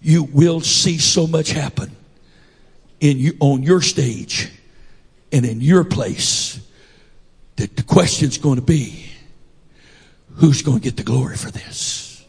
You 0.00 0.24
will 0.24 0.60
see 0.60 0.98
so 0.98 1.26
much 1.26 1.50
happen 1.50 1.94
in 3.00 3.18
you, 3.18 3.36
on 3.40 3.62
your 3.62 3.82
stage 3.82 4.50
and 5.32 5.44
in 5.44 5.60
your 5.60 5.84
place 5.84 6.58
that 7.60 7.76
the 7.76 7.82
question's 7.82 8.38
going 8.38 8.56
to 8.56 8.62
be 8.62 9.04
who's 10.36 10.62
going 10.62 10.78
to 10.78 10.82
get 10.82 10.96
the 10.96 11.02
glory 11.02 11.36
for 11.36 11.50
this? 11.50 12.24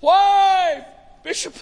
Why, 0.00 0.84
Bishop, 1.22 1.54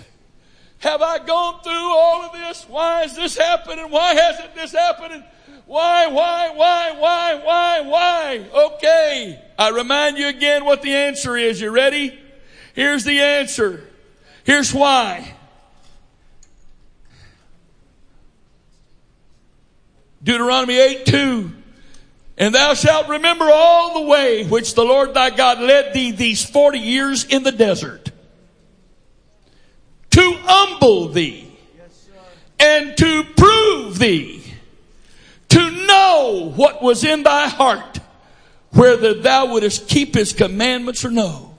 have 0.79 1.03
I 1.03 1.19
gone 1.19 1.63
through 1.63 1.71
all 1.73 2.23
of 2.23 2.33
this? 2.33 2.65
Why 2.67 3.03
is 3.03 3.15
this 3.15 3.37
happening? 3.37 3.91
Why 3.91 4.15
hasn't 4.15 4.55
this 4.55 4.73
happened? 4.73 5.23
Why, 5.67 6.07
why, 6.07 6.53
why, 6.55 6.93
why, 6.99 7.35
why, 7.45 7.81
why? 7.83 8.49
Okay. 8.55 9.43
I 9.59 9.69
remind 9.69 10.17
you 10.17 10.29
again 10.29 10.65
what 10.65 10.81
the 10.81 10.95
answer 10.95 11.37
is. 11.37 11.61
You 11.61 11.71
ready? 11.71 12.19
Here's 12.75 13.05
the 13.05 13.21
answer. 13.21 13.85
Here's 14.45 14.73
why. 14.73 15.35
Deuteronomy 20.25 20.79
8 20.79 21.07
2. 21.07 21.53
And 22.37 22.55
thou 22.55 22.75
shalt 22.75 23.09
remember 23.09 23.45
all 23.49 24.03
the 24.03 24.09
way 24.09 24.45
which 24.45 24.75
the 24.75 24.85
Lord 24.85 25.15
thy 25.15 25.31
God 25.31 25.61
led 25.61 25.95
thee 25.95 26.11
these 26.11 26.45
40 26.45 26.81
years 26.81 27.25
in 27.25 27.45
the 27.45 27.53
desert 27.53 28.11
to 30.11 30.37
humble 30.43 31.09
thee 31.09 31.57
and 32.59 32.97
to 32.97 33.25
prove 33.37 33.99
thee 34.01 34.43
to 35.51 35.71
know 35.87 36.53
what 36.57 36.83
was 36.83 37.05
in 37.05 37.23
thy 37.23 37.49
heart 37.49 38.01
whether 38.71 39.15
thou 39.15 39.47
wouldest 39.47 39.89
keep 39.89 40.15
his 40.15 40.33
commandments 40.33 41.05
or 41.05 41.11
no. 41.11 41.57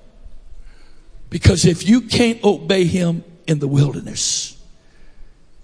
Because 1.29 1.65
if 1.65 1.87
you 1.87 2.01
can't 2.01 2.43
obey 2.43 2.85
him 2.85 3.23
in 3.47 3.59
the 3.59 3.67
wilderness, 3.67 4.54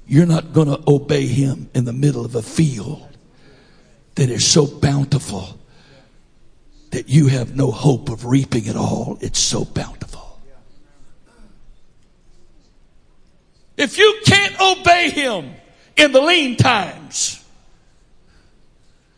you're 0.07 0.25
not 0.25 0.53
going 0.53 0.67
to 0.67 0.81
obey 0.87 1.25
him 1.25 1.69
in 1.73 1.85
the 1.85 1.93
middle 1.93 2.25
of 2.25 2.35
a 2.35 2.41
field 2.41 3.07
that 4.15 4.29
is 4.29 4.45
so 4.45 4.67
bountiful 4.67 5.57
that 6.91 7.07
you 7.09 7.27
have 7.27 7.55
no 7.55 7.71
hope 7.71 8.09
of 8.09 8.25
reaping 8.25 8.65
it 8.65 8.75
all. 8.75 9.17
It's 9.21 9.39
so 9.39 9.63
bountiful. 9.63 10.39
If 13.77 13.97
you 13.97 14.19
can't 14.25 14.59
obey 14.59 15.09
him 15.09 15.53
in 15.95 16.11
the 16.11 16.21
lean 16.21 16.57
times, 16.57 17.43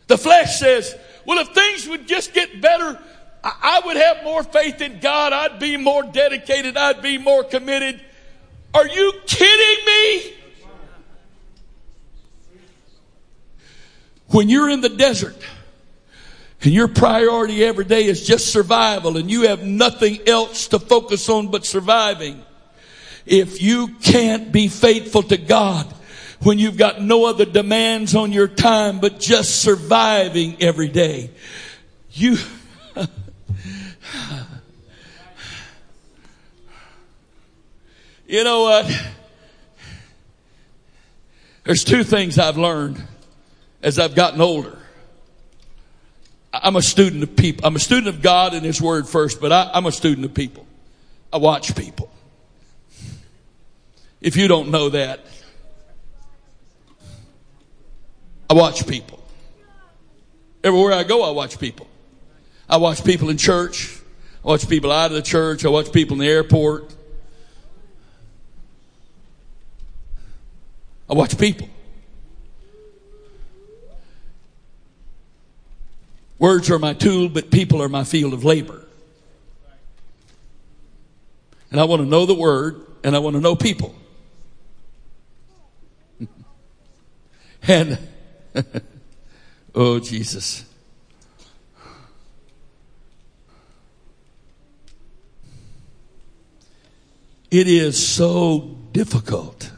the 0.06 0.16
flesh 0.16 0.58
says, 0.58 0.96
well, 1.26 1.38
if 1.38 1.48
things 1.48 1.88
would 1.88 2.06
just 2.06 2.32
get 2.32 2.60
better, 2.60 2.98
I 3.42 3.82
would 3.84 3.96
have 3.96 4.24
more 4.24 4.42
faith 4.42 4.80
in 4.80 5.00
God. 5.00 5.32
I'd 5.32 5.58
be 5.58 5.76
more 5.76 6.02
dedicated. 6.02 6.76
I'd 6.76 7.02
be 7.02 7.18
more 7.18 7.44
committed. 7.44 8.00
Are 8.72 8.86
you 8.86 9.12
kidding 9.26 9.84
me? 9.84 10.34
When 14.34 14.48
you're 14.48 14.68
in 14.68 14.80
the 14.80 14.88
desert 14.88 15.36
and 16.60 16.72
your 16.72 16.88
priority 16.88 17.64
every 17.64 17.84
day 17.84 18.06
is 18.06 18.26
just 18.26 18.50
survival 18.50 19.16
and 19.16 19.30
you 19.30 19.42
have 19.42 19.62
nothing 19.62 20.26
else 20.26 20.66
to 20.68 20.80
focus 20.80 21.28
on 21.28 21.52
but 21.52 21.64
surviving, 21.64 22.42
if 23.26 23.62
you 23.62 23.94
can't 24.02 24.50
be 24.50 24.66
faithful 24.66 25.22
to 25.22 25.36
God 25.36 25.86
when 26.42 26.58
you've 26.58 26.76
got 26.76 27.00
no 27.00 27.26
other 27.26 27.44
demands 27.44 28.16
on 28.16 28.32
your 28.32 28.48
time 28.48 28.98
but 28.98 29.20
just 29.20 29.62
surviving 29.62 30.56
every 30.60 30.88
day, 30.88 31.30
you, 32.10 32.36
you 38.26 38.42
know 38.42 38.64
what? 38.64 38.90
There's 41.62 41.84
two 41.84 42.02
things 42.02 42.36
I've 42.36 42.58
learned 42.58 43.00
as 43.84 43.98
I've 43.98 44.14
gotten 44.14 44.40
older. 44.40 44.78
I'm 46.52 46.74
a 46.74 46.82
student 46.82 47.22
of 47.22 47.36
people. 47.36 47.66
I'm 47.66 47.76
a 47.76 47.80
student 47.80 48.08
of 48.08 48.22
God 48.22 48.54
and 48.54 48.64
His 48.64 48.80
Word 48.80 49.06
first, 49.06 49.40
but 49.40 49.52
I, 49.52 49.70
I'm 49.74 49.86
a 49.86 49.92
student 49.92 50.24
of 50.24 50.32
people. 50.32 50.66
I 51.32 51.36
watch 51.36 51.76
people. 51.76 52.10
If 54.20 54.36
you 54.36 54.48
don't 54.48 54.70
know 54.70 54.88
that, 54.88 55.20
I 58.48 58.54
watch 58.54 58.86
people. 58.86 59.22
Everywhere 60.62 60.94
I 60.94 61.04
go, 61.04 61.22
I 61.22 61.30
watch 61.32 61.58
people. 61.58 61.86
I 62.68 62.78
watch 62.78 63.04
people 63.04 63.28
in 63.28 63.36
church. 63.36 63.98
I 64.42 64.48
watch 64.48 64.66
people 64.66 64.90
out 64.90 65.10
of 65.10 65.16
the 65.16 65.22
church. 65.22 65.66
I 65.66 65.68
watch 65.68 65.92
people 65.92 66.14
in 66.14 66.20
the 66.20 66.28
airport. 66.28 66.94
I 71.10 71.12
watch 71.12 71.36
people. 71.36 71.68
Words 76.38 76.70
are 76.70 76.78
my 76.78 76.94
tool, 76.94 77.28
but 77.28 77.50
people 77.50 77.82
are 77.82 77.88
my 77.88 78.04
field 78.04 78.32
of 78.32 78.44
labor. 78.44 78.84
And 81.70 81.80
I 81.80 81.84
want 81.84 82.02
to 82.02 82.06
know 82.06 82.26
the 82.26 82.34
word 82.34 82.86
and 83.02 83.14
I 83.14 83.18
want 83.18 83.34
to 83.34 83.40
know 83.40 83.56
people. 83.56 83.94
and, 87.68 87.98
oh, 89.74 89.98
Jesus. 90.00 90.64
It 97.50 97.68
is 97.68 98.04
so 98.04 98.76
difficult 98.92 99.70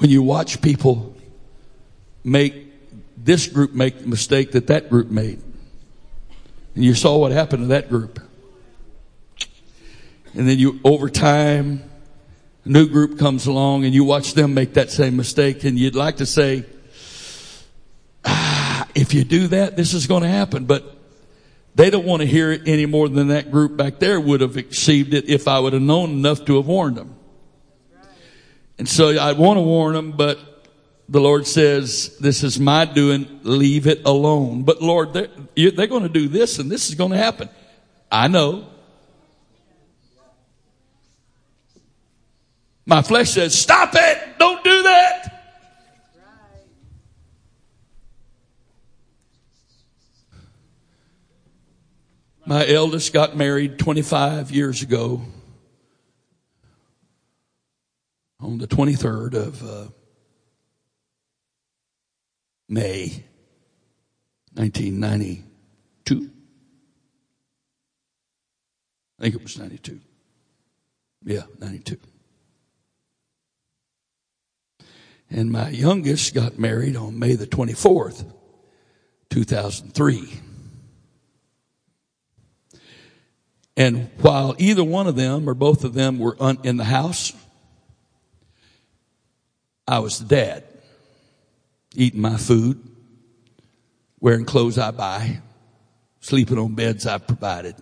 when 0.00 0.08
you 0.08 0.22
watch 0.22 0.62
people 0.62 1.14
make 2.24 2.66
this 3.22 3.46
group 3.46 3.74
make 3.74 4.00
the 4.00 4.06
mistake 4.06 4.52
that 4.52 4.66
that 4.68 4.88
group 4.88 5.10
made. 5.10 5.42
And 6.74 6.84
you 6.84 6.94
saw 6.94 7.18
what 7.18 7.32
happened 7.32 7.64
to 7.64 7.66
that 7.68 7.90
group. 7.90 8.18
And 10.32 10.48
then 10.48 10.58
you, 10.58 10.80
over 10.84 11.10
time, 11.10 11.82
a 12.64 12.68
new 12.68 12.88
group 12.88 13.18
comes 13.18 13.46
along 13.46 13.84
and 13.84 13.92
you 13.92 14.04
watch 14.04 14.32
them 14.32 14.54
make 14.54 14.74
that 14.74 14.90
same 14.90 15.16
mistake 15.16 15.64
and 15.64 15.78
you'd 15.78 15.96
like 15.96 16.16
to 16.16 16.26
say, 16.26 16.64
ah, 18.24 18.88
if 18.94 19.12
you 19.12 19.22
do 19.22 19.48
that, 19.48 19.76
this 19.76 19.92
is 19.92 20.06
going 20.06 20.22
to 20.22 20.28
happen. 20.28 20.64
But 20.64 20.96
they 21.74 21.90
don't 21.90 22.06
want 22.06 22.22
to 22.22 22.26
hear 22.26 22.52
it 22.52 22.62
any 22.66 22.86
more 22.86 23.06
than 23.10 23.28
that 23.28 23.50
group 23.50 23.76
back 23.76 23.98
there 23.98 24.18
would 24.18 24.40
have 24.40 24.56
received 24.56 25.12
it 25.12 25.28
if 25.28 25.46
I 25.46 25.58
would 25.58 25.74
have 25.74 25.82
known 25.82 26.10
enough 26.10 26.46
to 26.46 26.56
have 26.56 26.66
warned 26.66 26.96
them. 26.96 27.16
And 28.80 28.88
so 28.88 29.10
I 29.10 29.32
want 29.32 29.58
to 29.58 29.60
warn 29.60 29.92
them, 29.92 30.12
but 30.12 30.38
the 31.06 31.20
Lord 31.20 31.46
says, 31.46 32.16
this 32.16 32.42
is 32.42 32.58
my 32.58 32.86
doing, 32.86 33.40
leave 33.42 33.86
it 33.86 34.06
alone. 34.06 34.62
But 34.62 34.80
Lord, 34.80 35.12
they're, 35.12 35.28
they're 35.54 35.86
going 35.86 36.04
to 36.04 36.08
do 36.08 36.28
this 36.28 36.58
and 36.58 36.70
this 36.70 36.88
is 36.88 36.94
going 36.94 37.10
to 37.10 37.18
happen. 37.18 37.50
I 38.10 38.28
know. 38.28 38.64
My 42.86 43.02
flesh 43.02 43.32
says, 43.32 43.54
stop 43.54 43.90
it! 43.92 44.38
Don't 44.38 44.64
do 44.64 44.82
that! 44.84 45.44
My 52.46 52.66
eldest 52.66 53.12
got 53.12 53.36
married 53.36 53.78
25 53.78 54.50
years 54.50 54.80
ago 54.80 55.20
on 58.40 58.58
the 58.58 58.66
23rd 58.66 59.34
of 59.34 59.62
uh, 59.62 59.86
May 62.68 63.24
1992. 64.54 66.30
I 69.18 69.22
think 69.22 69.34
it 69.34 69.42
was 69.42 69.58
92. 69.58 70.00
Yeah, 71.24 71.42
92. 71.58 71.98
And 75.30 75.52
my 75.52 75.68
youngest 75.68 76.34
got 76.34 76.58
married 76.58 76.96
on 76.96 77.18
May 77.18 77.34
the 77.34 77.46
24th, 77.46 78.24
2003. 79.28 80.40
And 83.76 84.10
while 84.20 84.56
either 84.58 84.82
one 84.82 85.06
of 85.06 85.14
them 85.16 85.48
or 85.48 85.54
both 85.54 85.84
of 85.84 85.94
them 85.94 86.18
were 86.18 86.36
un- 86.40 86.58
in 86.64 86.76
the 86.76 86.84
house, 86.84 87.32
I 89.90 89.98
was 89.98 90.20
the 90.20 90.24
dad, 90.24 90.62
eating 91.96 92.20
my 92.20 92.36
food, 92.36 92.80
wearing 94.20 94.44
clothes 94.44 94.78
I 94.78 94.92
buy, 94.92 95.40
sleeping 96.20 96.58
on 96.58 96.76
beds 96.76 97.08
I've 97.08 97.26
provided. 97.26 97.74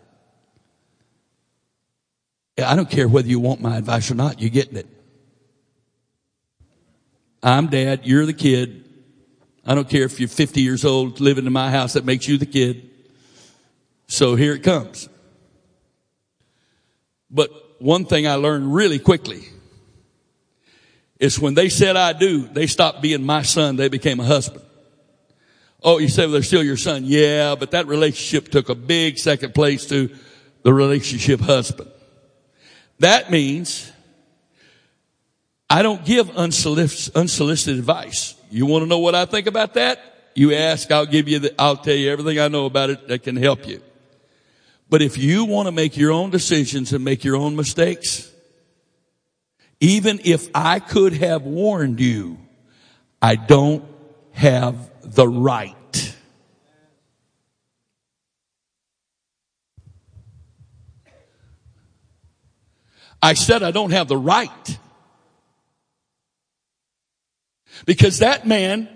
I 2.57 2.75
don't 2.75 2.89
care 2.89 3.07
whether 3.07 3.29
you 3.29 3.41
want 3.41 3.61
my 3.61 3.77
advice 3.77 4.11
or 4.11 4.15
not, 4.15 4.41
you're 4.41 4.49
getting 4.49 4.79
it. 4.79 4.87
I'm 7.43 7.67
dad, 7.67 8.07
you're 8.07 8.25
the 8.25 8.33
kid. 8.33 8.87
I 9.67 9.75
don't 9.75 9.91
care 9.91 10.05
if 10.05 10.19
you're 10.19 10.31
50 10.31 10.63
years 10.63 10.87
old 10.87 11.21
living 11.21 11.45
in 11.45 11.53
my 11.53 11.71
house, 11.71 11.93
that 11.93 12.07
makes 12.07 12.27
you 12.27 12.39
the 12.39 12.47
kid. 12.47 12.89
So 14.07 14.35
here 14.35 14.55
it 14.55 14.63
comes. 14.63 15.11
But 17.31 17.51
one 17.83 18.07
thing 18.07 18.27
I 18.27 18.37
learned 18.37 18.75
really 18.75 18.99
quickly 18.99 19.43
is 21.19 21.39
when 21.39 21.55
they 21.55 21.69
said 21.69 21.97
I 21.97 22.13
do, 22.13 22.47
they 22.49 22.67
stopped 22.67 23.03
being 23.03 23.25
my 23.25 23.43
son. 23.43 23.77
They 23.77 23.89
became 23.89 24.21
a 24.21 24.25
husband. 24.25 24.65
Oh, 25.83 25.99
you 25.99 26.09
say 26.09 26.25
well, 26.25 26.33
they're 26.33 26.43
still 26.43 26.63
your 26.63 26.77
son. 26.77 27.03
Yeah, 27.05 27.55
but 27.55 27.73
that 27.73 27.87
relationship 27.87 28.51
took 28.51 28.69
a 28.69 28.75
big 28.75 29.19
second 29.19 29.55
place 29.55 29.87
to 29.87 30.11
the 30.63 30.73
relationship 30.73 31.41
husband. 31.41 31.91
That 32.99 33.31
means 33.31 33.91
I 35.71 35.83
don't 35.83 36.05
give 36.05 36.37
unsolicited 36.37 37.79
advice. 37.79 38.35
You 38.51 38.67
want 38.67 38.83
to 38.83 38.89
know 38.89 38.99
what 38.99 39.15
I 39.15 39.25
think 39.25 39.47
about 39.47 39.75
that? 39.75 40.01
You 40.35 40.55
ask, 40.55 40.91
I'll 40.91 41.07
give 41.07 41.29
you 41.29 41.41
the, 41.41 41.61
I'll 41.61 41.77
tell 41.77 41.95
you 41.95 42.11
everything 42.11 42.39
I 42.39 42.49
know 42.49 42.67
about 42.67 42.91
it 42.91 43.09
that 43.09 43.23
can 43.23 43.37
help 43.37 43.67
you. 43.67 43.83
But 44.89 45.03
if 45.03 45.19
you 45.19 45.45
want 45.45 45.67
to 45.67 45.73
make 45.73 45.97
your 45.97 46.13
own 46.13 46.31
decisions 46.31 46.93
and 46.93 47.05
make 47.05 47.23
your 47.23 47.37
own 47.37 47.55
mistakes, 47.55 48.33
even 49.81 50.21
if 50.25 50.49
I 50.55 50.81
could 50.81 51.13
have 51.15 51.43
warned 51.43 52.01
you, 52.01 52.39
I 53.23 53.37
don't 53.37 53.85
have 54.33 54.91
the 55.03 55.29
right. 55.29 55.75
I 63.21 63.35
said 63.35 63.63
I 63.63 63.71
don't 63.71 63.91
have 63.91 64.09
the 64.09 64.17
right. 64.17 64.79
Because 67.85 68.19
that 68.19 68.47
man 68.47 68.89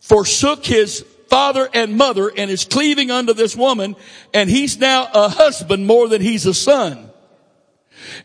forsook 0.00 0.64
his 0.64 1.04
father 1.28 1.68
and 1.72 1.96
mother 1.96 2.30
and 2.36 2.50
is 2.50 2.64
cleaving 2.64 3.10
unto 3.10 3.32
this 3.32 3.54
woman 3.56 3.94
and 4.34 4.50
he's 4.50 4.78
now 4.78 5.08
a 5.14 5.28
husband 5.28 5.86
more 5.86 6.08
than 6.08 6.20
he's 6.20 6.46
a 6.46 6.54
son. 6.54 7.09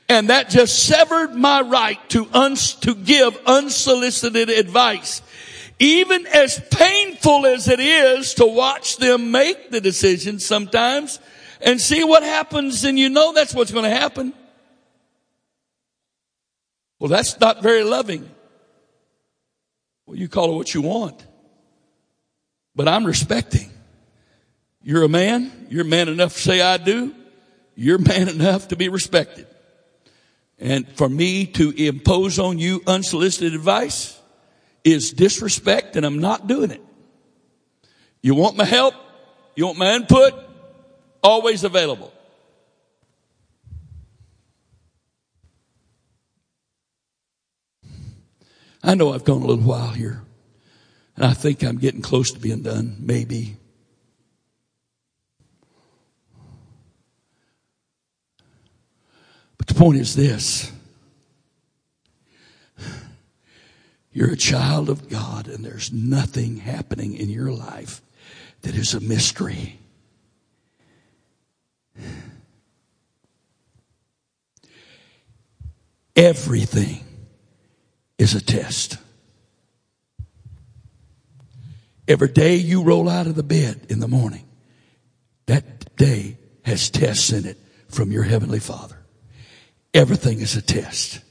And 0.10 0.30
that 0.30 0.49
just 0.49 0.84
severed 0.84 1.34
my 1.34 1.61
right 1.61 2.10
to, 2.10 2.27
uns- 2.34 2.76
to 2.76 2.95
give 2.95 3.38
unsolicited 3.45 4.49
advice. 4.49 5.22
Even 5.80 6.26
as 6.27 6.61
painful 6.72 7.45
as 7.45 7.68
it 7.68 7.80
is 7.80 8.35
to 8.35 8.45
watch 8.45 8.97
them 8.97 9.31
make 9.31 9.72
the 9.72 9.81
decision 9.81 10.39
sometimes 10.39 11.19
and 11.61 11.81
see 11.81 12.03
what 12.03 12.23
happens 12.23 12.84
and 12.85 12.97
you 12.97 13.10
know 13.10 13.34
that's 13.34 13.53
what's 13.53 13.72
going 13.72 13.84
to 13.84 13.89
happen. 13.89 14.34
Well, 16.99 17.10
that's 17.10 17.39
not 17.39 17.61
very 17.61 17.84
loving. 17.84 18.30
Well, 20.06 20.18
you 20.18 20.30
call 20.30 20.53
it 20.53 20.56
what 20.56 20.73
you 20.73 20.81
want. 20.81 21.26
But 22.76 22.88
I'm 22.88 23.06
respecting. 23.06 23.72
You're 24.81 25.03
a 25.03 25.10
man. 25.10 25.68
You're 25.69 25.84
man 25.84 26.10
enough 26.10 26.34
to 26.35 26.39
say 26.39 26.61
I 26.61 26.77
do. 26.77 27.14
You're 27.76 27.97
man 27.97 28.30
enough 28.30 28.69
to 28.69 28.76
be 28.76 28.89
respected. 28.89 29.47
And 30.60 30.88
for 30.90 31.10
me 31.10 31.45
to 31.48 31.72
impose 31.72 32.40
on 32.40 32.60
you 32.60 32.82
unsolicited 32.88 33.53
advice 33.53 34.19
is 34.84 35.11
disrespect 35.11 35.95
and 35.95 36.06
I'm 36.06 36.19
not 36.19 36.48
doing 36.48 36.72
it. 36.72 36.82
You 38.22 38.36
want 38.36 38.56
my 38.56 38.65
help? 38.65 38.94
You 39.56 39.65
want 39.65 39.77
my 39.77 39.95
input? 39.95 40.34
Always 41.22 41.64
available. 41.64 42.14
I 48.82 48.94
know 48.94 49.14
I've 49.14 49.23
gone 49.23 49.41
a 49.41 49.45
little 49.45 49.64
while 49.64 49.90
here 49.90 50.22
and 51.15 51.26
I 51.26 51.34
think 51.34 51.64
I'm 51.64 51.77
getting 51.77 52.02
close 52.02 52.32
to 52.32 52.40
being 52.40 52.61
done, 52.61 52.98
maybe. 52.99 53.57
But 59.65 59.75
the 59.75 59.79
point 59.81 59.99
is 59.99 60.15
this 60.15 60.71
You're 64.11 64.31
a 64.31 64.37
child 64.37 64.89
of 64.89 65.09
God 65.09 65.47
and 65.47 65.65
there's 65.65 65.91
nothing 65.91 66.57
happening 66.57 67.15
in 67.15 67.29
your 67.29 67.51
life 67.51 68.01
that 68.61 68.75
is 68.75 68.93
a 68.93 68.99
mystery. 68.99 69.79
Everything 76.15 77.03
is 78.17 78.35
a 78.35 78.41
test. 78.41 78.97
Every 82.07 82.29
day 82.29 82.55
you 82.55 82.83
roll 82.83 83.09
out 83.09 83.27
of 83.27 83.35
the 83.35 83.43
bed 83.43 83.87
in 83.89 83.99
the 83.99 84.07
morning, 84.07 84.45
that 85.47 85.95
day 85.97 86.37
has 86.63 86.89
tests 86.89 87.33
in 87.33 87.45
it 87.45 87.57
from 87.89 88.11
your 88.11 88.23
Heavenly 88.23 88.59
Father. 88.59 89.05
Everything 89.95 90.41
is 90.41 90.57
a 90.57 90.61
test 90.61 91.22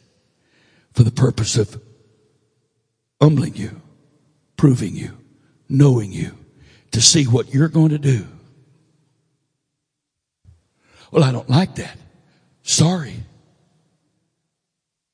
for 0.94 1.02
the 1.02 1.10
purpose 1.10 1.58
of 1.58 1.78
humbling 3.20 3.54
you, 3.54 3.82
proving 4.56 4.96
you, 4.96 5.18
knowing 5.68 6.10
you, 6.10 6.32
to 6.92 7.02
see 7.02 7.24
what 7.24 7.52
you're 7.52 7.68
going 7.68 7.90
to 7.90 7.98
do. 7.98 8.26
Well, 11.10 11.22
I 11.22 11.30
don't 11.30 11.50
like 11.50 11.74
that. 11.74 11.98
Sorry. 12.62 13.12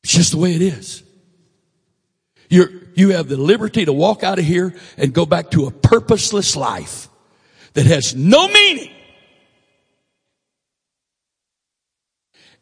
It's 0.04 0.12
just 0.12 0.30
the 0.30 0.38
way 0.38 0.54
it 0.54 0.62
is. 0.62 1.02
You're, 2.48 2.70
you 2.94 3.10
have 3.10 3.28
the 3.28 3.36
liberty 3.36 3.84
to 3.84 3.92
walk 3.92 4.22
out 4.22 4.38
of 4.38 4.44
here 4.44 4.76
and 4.96 5.12
go 5.12 5.26
back 5.26 5.50
to 5.50 5.66
a 5.66 5.72
purposeless 5.72 6.54
life 6.54 7.08
that 7.72 7.86
has 7.86 8.14
no 8.14 8.46
meaning 8.46 8.92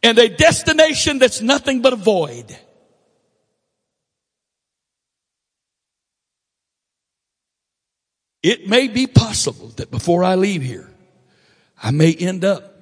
and 0.03 0.19
a 0.19 0.29
destination 0.29 1.19
that's 1.19 1.41
nothing 1.41 1.83
but 1.83 1.93
a 1.93 1.97
void. 1.97 2.57
It 8.43 8.69
may 8.69 8.89
be 8.89 9.07
possible 9.07 9.69
that 9.77 9.91
before 9.91 10.23
I 10.23 10.37
leave 10.37 10.62
here, 10.62 10.89
I 11.83 11.91
may 11.91 12.15
end 12.15 12.45
up 12.45 12.77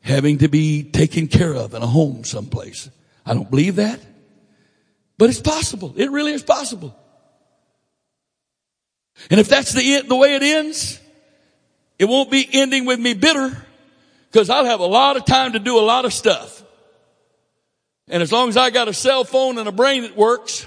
having 0.00 0.38
to 0.38 0.48
be 0.48 0.82
taken 0.82 1.28
care 1.28 1.54
of 1.54 1.74
in 1.74 1.82
a 1.82 1.86
home 1.86 2.24
someplace. 2.24 2.90
I 3.24 3.34
don't 3.34 3.48
believe 3.48 3.76
that, 3.76 4.00
but 5.16 5.30
it's 5.30 5.40
possible. 5.40 5.94
It 5.96 6.10
really 6.10 6.32
is 6.32 6.42
possible. 6.42 6.96
And 9.30 9.38
if 9.38 9.48
that's 9.48 9.72
the, 9.72 10.02
the 10.02 10.16
way 10.16 10.34
it 10.34 10.42
ends, 10.42 10.98
it 11.98 12.06
won't 12.06 12.30
be 12.30 12.48
ending 12.52 12.84
with 12.84 12.98
me 12.98 13.14
bitter 13.14 13.64
because 14.32 14.48
I'll 14.48 14.64
have 14.64 14.80
a 14.80 14.86
lot 14.86 15.16
of 15.16 15.26
time 15.26 15.52
to 15.52 15.58
do 15.58 15.78
a 15.78 15.84
lot 15.84 16.06
of 16.06 16.12
stuff. 16.12 16.64
And 18.08 18.22
as 18.22 18.32
long 18.32 18.48
as 18.48 18.56
I 18.56 18.70
got 18.70 18.88
a 18.88 18.94
cell 18.94 19.24
phone 19.24 19.58
and 19.58 19.68
a 19.68 19.72
brain 19.72 20.02
that 20.02 20.16
works, 20.16 20.66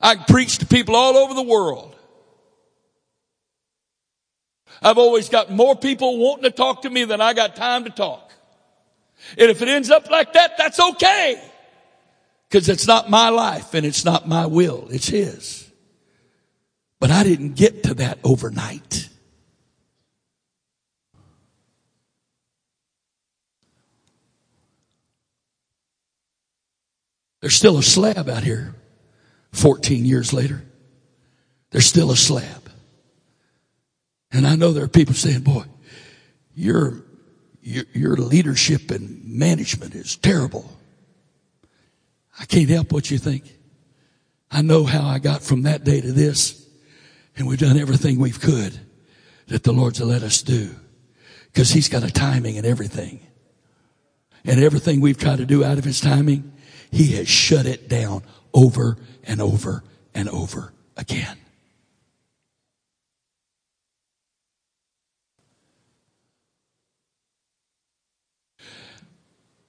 I 0.00 0.14
can 0.14 0.24
preach 0.24 0.58
to 0.58 0.66
people 0.66 0.94
all 0.94 1.16
over 1.16 1.34
the 1.34 1.42
world. 1.42 1.96
I've 4.80 4.98
always 4.98 5.28
got 5.28 5.50
more 5.50 5.76
people 5.76 6.18
wanting 6.18 6.44
to 6.44 6.50
talk 6.50 6.82
to 6.82 6.90
me 6.90 7.04
than 7.04 7.20
I 7.20 7.34
got 7.34 7.56
time 7.56 7.84
to 7.84 7.90
talk. 7.90 8.32
And 9.36 9.50
if 9.50 9.60
it 9.60 9.68
ends 9.68 9.90
up 9.90 10.08
like 10.08 10.32
that, 10.32 10.56
that's 10.56 10.80
okay. 10.80 11.42
Cause 12.50 12.68
it's 12.68 12.86
not 12.86 13.10
my 13.10 13.28
life 13.28 13.74
and 13.74 13.84
it's 13.84 14.04
not 14.04 14.26
my 14.26 14.46
will. 14.46 14.88
It's 14.90 15.08
His. 15.08 15.70
But 16.98 17.10
I 17.10 17.24
didn't 17.24 17.54
get 17.54 17.82
to 17.84 17.94
that 17.94 18.18
overnight. 18.24 19.09
There's 27.40 27.54
still 27.54 27.78
a 27.78 27.82
slab 27.82 28.28
out 28.28 28.42
here 28.42 28.74
14 29.52 30.04
years 30.04 30.32
later. 30.32 30.62
There's 31.70 31.86
still 31.86 32.10
a 32.10 32.16
slab. 32.16 32.70
And 34.32 34.46
I 34.46 34.56
know 34.56 34.72
there 34.72 34.84
are 34.84 34.88
people 34.88 35.14
saying, 35.14 35.40
boy, 35.40 35.64
your, 36.54 37.02
your, 37.62 37.84
your 37.92 38.16
leadership 38.16 38.90
and 38.90 39.24
management 39.24 39.94
is 39.94 40.16
terrible. 40.16 40.70
I 42.38 42.44
can't 42.44 42.68
help 42.68 42.92
what 42.92 43.10
you 43.10 43.18
think. 43.18 43.56
I 44.50 44.62
know 44.62 44.84
how 44.84 45.06
I 45.06 45.18
got 45.18 45.42
from 45.42 45.62
that 45.62 45.84
day 45.84 46.00
to 46.00 46.12
this, 46.12 46.66
and 47.36 47.46
we've 47.46 47.58
done 47.58 47.78
everything 47.78 48.18
we 48.18 48.30
could 48.30 48.78
that 49.46 49.62
the 49.62 49.72
Lord's 49.72 50.00
let 50.00 50.22
us 50.22 50.42
do. 50.42 50.74
Because 51.46 51.70
He's 51.70 51.88
got 51.88 52.02
a 52.02 52.10
timing 52.10 52.56
in 52.56 52.64
everything. 52.64 53.20
And 54.44 54.60
everything 54.60 55.00
we've 55.00 55.18
tried 55.18 55.38
to 55.38 55.46
do 55.46 55.64
out 55.64 55.78
of 55.78 55.84
His 55.84 56.00
timing, 56.00 56.52
He 56.90 57.12
has 57.16 57.28
shut 57.28 57.66
it 57.66 57.88
down 57.88 58.22
over 58.52 58.96
and 59.24 59.40
over 59.40 59.84
and 60.14 60.28
over 60.28 60.72
again. 60.96 61.36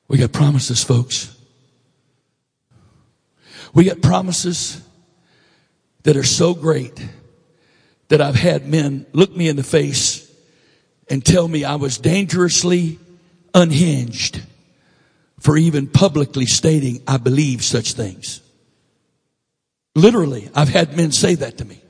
We 0.07 0.18
got 0.18 0.34
promises, 0.34 0.84
folks. 0.84 1.34
We 3.73 3.85
got 3.85 4.02
promises 4.02 4.81
that 6.03 6.18
are 6.18 6.23
so 6.23 6.53
great 6.53 7.07
that 8.10 8.19
I've 8.19 8.35
had 8.35 8.68
men 8.68 9.06
look 9.14 9.34
me 9.34 9.48
in 9.48 9.56
the 9.56 9.64
face 9.64 10.30
and 11.10 11.23
tell 11.23 11.48
me 11.48 11.64
I 11.64 11.76
was 11.76 11.98
dangerously 11.98 12.99
unhinged 13.53 14.41
for 15.41 15.57
even 15.57 15.88
publicly 15.88 16.45
stating 16.45 17.01
I 17.07 17.18
believe 17.18 17.63
such 17.63 17.93
things. 17.93 18.41
Literally, 19.95 20.49
I've 20.55 20.69
had 20.69 20.95
men 20.95 21.11
say 21.11 21.35
that 21.35 21.57
to 21.57 21.65
me. 21.65 21.81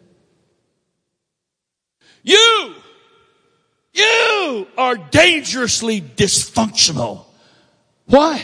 You, 2.24 2.76
you 3.94 4.68
are 4.78 4.96
dangerously 4.96 6.02
dysfunctional. 6.02 7.26
Why? 8.06 8.44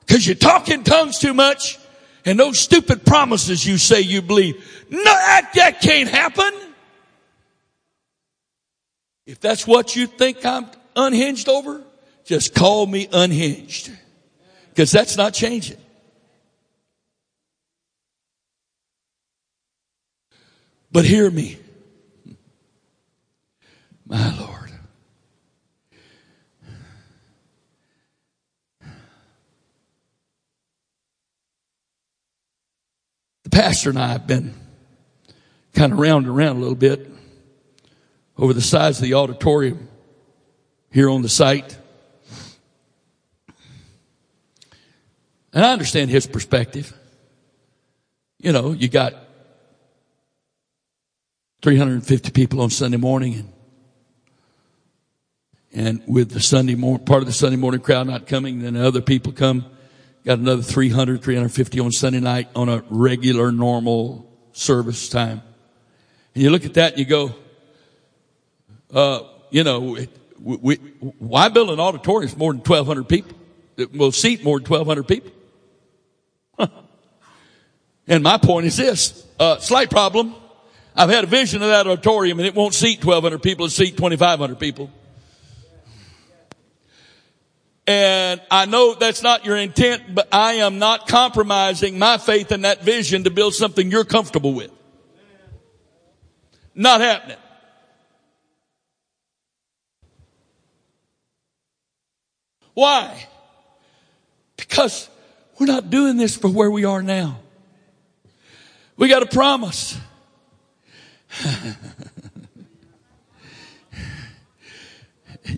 Because 0.00 0.26
you 0.26 0.34
talk 0.34 0.68
in 0.68 0.84
tongues 0.84 1.18
too 1.18 1.34
much 1.34 1.78
and 2.24 2.38
those 2.38 2.58
stupid 2.58 3.04
promises 3.04 3.66
you 3.66 3.76
say 3.78 4.00
you 4.00 4.22
believe. 4.22 4.54
No, 4.90 5.02
that, 5.04 5.50
that 5.54 5.80
can't 5.82 6.08
happen. 6.08 6.52
If 9.26 9.40
that's 9.40 9.66
what 9.66 9.94
you 9.94 10.06
think 10.06 10.44
I'm 10.44 10.66
unhinged 10.96 11.48
over, 11.48 11.82
just 12.24 12.54
call 12.54 12.86
me 12.86 13.08
unhinged. 13.12 13.90
Because 14.74 14.90
that's 14.90 15.16
not 15.16 15.32
changing. 15.32 15.76
But 20.90 21.04
hear 21.04 21.30
me. 21.30 21.58
My 24.04 24.36
Lord. 24.36 24.72
The 33.44 33.50
pastor 33.50 33.90
and 33.90 33.98
I 33.98 34.08
have 34.08 34.26
been 34.26 34.54
kind 35.72 35.92
of 35.92 36.00
round 36.00 36.26
and 36.26 36.36
around 36.36 36.56
a 36.56 36.58
little 36.58 36.74
bit 36.74 37.08
over 38.36 38.52
the 38.52 38.60
size 38.60 38.98
of 38.98 39.04
the 39.04 39.14
auditorium 39.14 39.88
here 40.90 41.08
on 41.08 41.22
the 41.22 41.28
site. 41.28 41.78
And 45.54 45.64
I 45.64 45.72
understand 45.72 46.10
his 46.10 46.26
perspective. 46.26 46.92
You 48.38 48.52
know, 48.52 48.72
you 48.72 48.88
got 48.88 49.14
350 51.62 52.30
people 52.32 52.60
on 52.60 52.70
Sunday 52.70 52.98
morning 52.98 53.34
and 53.34 53.50
and 55.76 56.00
with 56.06 56.30
the 56.30 56.38
Sunday 56.38 56.76
morning, 56.76 57.04
part 57.04 57.20
of 57.20 57.26
the 57.26 57.32
Sunday 57.32 57.56
morning 57.56 57.80
crowd 57.80 58.06
not 58.06 58.28
coming, 58.28 58.60
then 58.60 58.76
other 58.76 59.00
people 59.00 59.32
come 59.32 59.64
Got 60.24 60.38
another 60.38 60.62
300, 60.62 61.22
350 61.22 61.80
on 61.80 61.92
Sunday 61.92 62.20
night 62.20 62.48
on 62.56 62.70
a 62.70 62.82
regular, 62.88 63.52
normal 63.52 64.26
service 64.52 65.10
time. 65.10 65.42
And 66.34 66.42
you 66.42 66.48
look 66.48 66.64
at 66.64 66.74
that 66.74 66.92
and 66.92 66.98
you 66.98 67.04
go, 67.04 67.34
uh, 68.90 69.20
you 69.50 69.64
know, 69.64 69.98
we, 70.40 70.56
we, 70.56 70.76
why 71.18 71.50
build 71.50 71.68
an 71.68 71.78
auditorium 71.78 72.30
for 72.30 72.38
more 72.38 72.52
than 72.54 72.60
1,200 72.60 73.06
people? 73.06 73.36
It 73.76 73.92
will 73.92 74.12
seat 74.12 74.42
more 74.42 74.58
than 74.58 74.66
1,200 74.66 75.06
people. 75.06 75.30
And 78.06 78.22
my 78.22 78.36
point 78.36 78.66
is 78.66 78.76
this, 78.76 79.26
uh, 79.40 79.58
slight 79.58 79.90
problem. 79.90 80.34
I've 80.94 81.10
had 81.10 81.24
a 81.24 81.26
vision 81.26 81.62
of 81.62 81.68
that 81.68 81.86
auditorium 81.86 82.38
and 82.38 82.46
it 82.46 82.54
won't 82.54 82.74
seat 82.74 83.04
1,200 83.04 83.42
people, 83.42 83.64
it'll 83.64 83.74
seat 83.74 83.96
2,500 83.96 84.58
people. 84.58 84.90
And 87.86 88.40
I 88.50 88.64
know 88.66 88.94
that's 88.94 89.22
not 89.22 89.44
your 89.44 89.56
intent, 89.56 90.14
but 90.14 90.28
I 90.32 90.54
am 90.54 90.78
not 90.78 91.06
compromising 91.06 91.98
my 91.98 92.16
faith 92.16 92.50
in 92.50 92.62
that 92.62 92.82
vision 92.82 93.24
to 93.24 93.30
build 93.30 93.54
something 93.54 93.90
you're 93.90 94.04
comfortable 94.04 94.54
with. 94.54 94.70
Not 96.74 97.00
happening. 97.00 97.36
Why? 102.72 103.28
Because 104.56 105.08
we're 105.58 105.66
not 105.66 105.90
doing 105.90 106.16
this 106.16 106.36
for 106.36 106.48
where 106.48 106.70
we 106.70 106.84
are 106.84 107.02
now. 107.02 107.38
We 108.96 109.08
got 109.08 109.22
a 109.22 109.26
promise. 109.26 109.98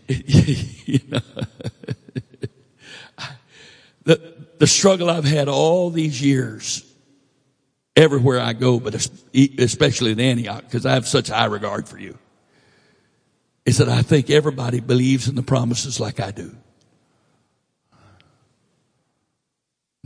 you 0.08 1.00
know, 1.08 1.20
the, 4.04 4.36
the 4.58 4.66
struggle 4.66 5.10
I've 5.10 5.24
had 5.24 5.48
all 5.48 5.90
these 5.90 6.22
years, 6.22 6.82
everywhere 7.94 8.40
I 8.40 8.52
go, 8.52 8.80
but 8.80 8.94
especially 9.34 10.12
in 10.12 10.20
Antioch, 10.20 10.64
because 10.64 10.86
I 10.86 10.94
have 10.94 11.06
such 11.06 11.28
high 11.28 11.46
regard 11.46 11.88
for 11.88 11.98
you, 11.98 12.16
is 13.64 13.78
that 13.78 13.88
I 13.88 14.02
think 14.02 14.30
everybody 14.30 14.80
believes 14.80 15.28
in 15.28 15.34
the 15.34 15.42
promises 15.42 16.00
like 16.00 16.20
I 16.20 16.30
do. 16.30 16.56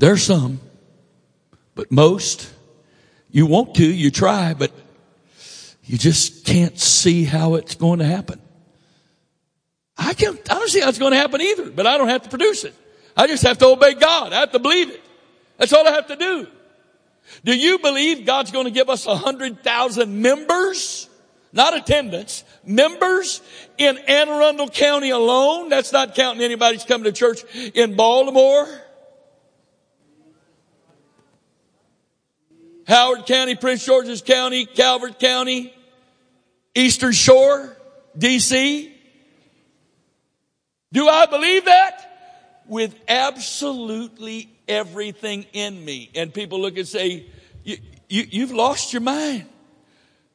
There's 0.00 0.22
some, 0.22 0.60
but 1.74 1.92
most, 1.92 2.50
you 3.30 3.44
want 3.44 3.74
to, 3.74 3.84
you 3.84 4.10
try, 4.10 4.54
but 4.54 4.72
you 5.84 5.98
just 5.98 6.46
can't 6.46 6.78
see 6.78 7.24
how 7.24 7.56
it's 7.56 7.74
going 7.74 7.98
to 7.98 8.06
happen. 8.06 8.40
I 9.98 10.14
can't, 10.14 10.40
I 10.50 10.54
don't 10.54 10.70
see 10.70 10.80
how 10.80 10.88
it's 10.88 10.98
going 10.98 11.12
to 11.12 11.18
happen 11.18 11.42
either, 11.42 11.70
but 11.70 11.86
I 11.86 11.98
don't 11.98 12.08
have 12.08 12.22
to 12.22 12.30
produce 12.30 12.64
it. 12.64 12.74
I 13.14 13.26
just 13.26 13.42
have 13.42 13.58
to 13.58 13.66
obey 13.66 13.92
God. 13.92 14.32
I 14.32 14.40
have 14.40 14.52
to 14.52 14.58
believe 14.58 14.88
it. 14.88 15.02
That's 15.58 15.74
all 15.74 15.86
I 15.86 15.90
have 15.90 16.06
to 16.06 16.16
do. 16.16 16.46
Do 17.44 17.54
you 17.54 17.78
believe 17.78 18.24
God's 18.24 18.52
going 18.52 18.64
to 18.64 18.70
give 18.70 18.88
us 18.88 19.04
a 19.04 19.14
hundred 19.14 19.62
thousand 19.62 20.22
members? 20.22 21.10
Not 21.52 21.76
attendance, 21.76 22.42
members 22.64 23.42
in 23.76 23.98
Anne 23.98 24.30
Arundel 24.30 24.70
County 24.70 25.10
alone. 25.10 25.68
That's 25.68 25.92
not 25.92 26.14
counting 26.14 26.42
anybody's 26.42 26.84
coming 26.84 27.04
to 27.04 27.12
church 27.12 27.42
in 27.74 27.96
Baltimore. 27.96 28.66
Howard 32.90 33.24
County, 33.24 33.54
Prince 33.54 33.86
George's 33.86 34.20
County, 34.20 34.66
Calvert 34.66 35.20
County, 35.20 35.72
Eastern 36.74 37.12
Shore, 37.12 37.76
DC. 38.18 38.90
Do 40.92 41.06
I 41.06 41.26
believe 41.26 41.66
that? 41.66 42.64
With 42.66 42.96
absolutely 43.06 44.50
everything 44.66 45.46
in 45.52 45.84
me. 45.84 46.10
And 46.16 46.34
people 46.34 46.60
look 46.60 46.76
and 46.78 46.88
say, 46.88 47.26
you, 47.62 47.78
you, 48.08 48.26
you've 48.28 48.50
lost 48.50 48.92
your 48.92 49.02
mind. 49.02 49.46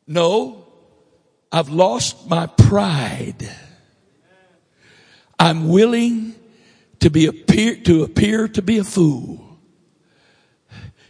No, 0.07 0.65
I've 1.51 1.67
lost 1.67 2.29
my 2.29 2.47
pride. 2.47 3.51
I'm 5.37 5.67
willing 5.67 6.35
to 7.01 7.09
be 7.09 7.25
appear, 7.25 7.75
to 7.81 8.03
appear 8.03 8.47
to 8.47 8.61
be 8.61 8.77
a 8.77 8.85
fool. 8.85 9.44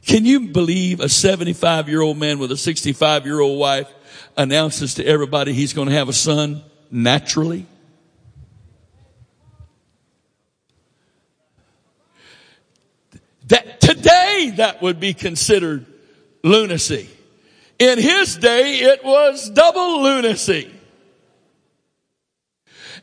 Can 0.06 0.24
you 0.24 0.50
believe 0.50 1.00
a 1.00 1.10
75 1.10 1.90
year 1.90 2.02
old 2.02 2.18
man 2.18 2.38
with 2.38 2.52
a 2.52 2.58
65 2.58 3.26
year 3.26 3.40
old 3.40 3.60
wife 3.60 3.92
announces 4.38 4.96
to 4.96 5.06
everybody 5.06 5.52
he's 5.54 5.74
going 5.74 5.88
to 5.88 5.96
have 5.96 6.10
a 6.10 6.14
son 6.14 6.64
naturally? 6.92 7.66
That 13.48 13.82
today 13.82 14.54
that 14.58 14.82
would 14.82 15.00
be 15.00 15.14
considered 15.14 15.86
lunacy. 16.44 17.10
In 17.78 18.00
his 18.00 18.38
day, 18.38 18.80
it 18.80 19.04
was 19.04 19.50
double 19.50 20.04
lunacy. 20.04 20.72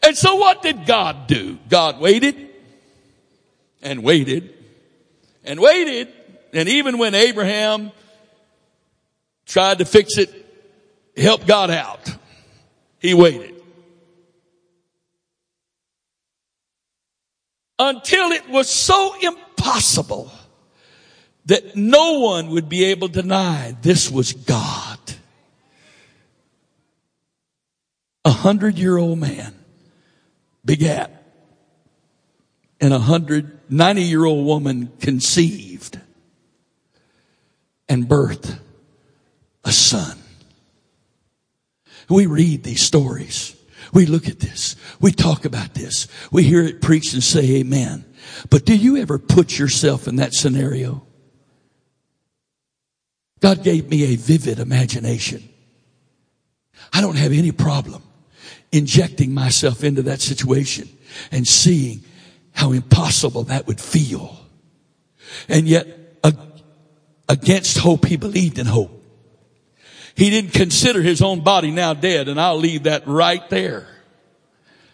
And 0.03 0.17
so 0.17 0.37
what 0.37 0.63
did 0.63 0.87
God 0.87 1.27
do? 1.27 1.59
God 1.69 2.01
waited 2.01 2.49
and 3.83 4.03
waited 4.03 4.55
and 5.45 5.61
waited. 5.61 6.13
And 6.53 6.69
even 6.69 6.99
when 6.99 7.15
Abraham 7.15 7.93
tried 9.47 9.79
to 9.79 9.85
fix 9.85 10.19
it, 10.19 10.31
help 11.17 11.47
God 11.47 11.71
out, 11.71 12.15
he 12.99 13.15
waited. 13.15 13.55
Until 17.79 18.31
it 18.33 18.49
was 18.49 18.71
so 18.71 19.15
impossible 19.21 20.31
that 21.47 21.75
no 21.75 22.21
one 22.21 22.51
would 22.51 22.69
be 22.69 22.85
able 22.85 23.09
to 23.09 23.23
deny 23.23 23.77
this 23.83 24.11
was 24.11 24.33
God. 24.33 24.99
A 28.25 28.31
hundred 28.31 28.79
year 28.79 28.97
old 28.97 29.19
man 29.19 29.53
begat 30.65 31.23
and 32.81 32.93
a 32.95 32.99
hundred, 32.99 33.59
ninety 33.69 34.03
year 34.03 34.25
old 34.25 34.47
woman 34.47 34.93
conceived 35.01 35.99
and 37.93 38.09
birthed 38.09 38.59
a 39.65 39.71
son. 39.71 40.19
We 42.09 42.25
read 42.25 42.65
these 42.65 42.81
stories. 42.81 43.55
We 43.93 44.07
look 44.07 44.29
at 44.29 44.41
this. 44.41 44.77
We 44.99 45.13
talk 45.13 45.45
about 45.45 45.75
this. 45.75 46.09
We 46.31 46.43
hear 46.43 46.63
it 46.63 46.81
preached 46.81 47.13
and 47.13 47.23
say 47.23 47.57
amen. 47.57 48.07
But 48.49 48.65
do 48.65 48.75
you 48.75 48.97
ever 48.97 49.19
put 49.19 49.59
yourself 49.59 50.09
in 50.09 50.17
that 50.17 50.33
scenario? 50.33 51.07
God 53.41 53.63
gave 53.63 53.91
me 53.91 54.05
a 54.05 54.17
vivid 54.17 54.59
imagination. 54.59 55.47
I 56.95 57.03
don't 57.03 57.19
have 57.19 57.33
any 57.33 57.53
problem 57.53 58.03
injecting 58.73 59.35
myself 59.35 59.85
into 59.85 60.01
that 60.03 60.23
situation 60.23 60.89
and 61.31 61.47
seeing 61.47 62.05
how 62.53 62.73
impossible 62.73 63.43
that 63.45 63.67
would 63.67 63.81
feel. 63.81 64.41
And 65.47 65.69
yet, 65.69 66.02
against 67.33 67.79
hope, 67.79 68.05
he 68.05 68.17
believed 68.17 68.59
in 68.59 68.67
hope. 68.67 69.03
He 70.15 70.29
didn't 70.29 70.53
consider 70.53 71.01
his 71.01 71.23
own 71.23 71.41
body 71.41 71.71
now 71.71 71.95
dead, 71.95 72.29
and 72.29 72.39
I'll 72.39 72.59
leave 72.59 72.83
that 72.83 73.07
right 73.07 73.49
there. 73.49 73.89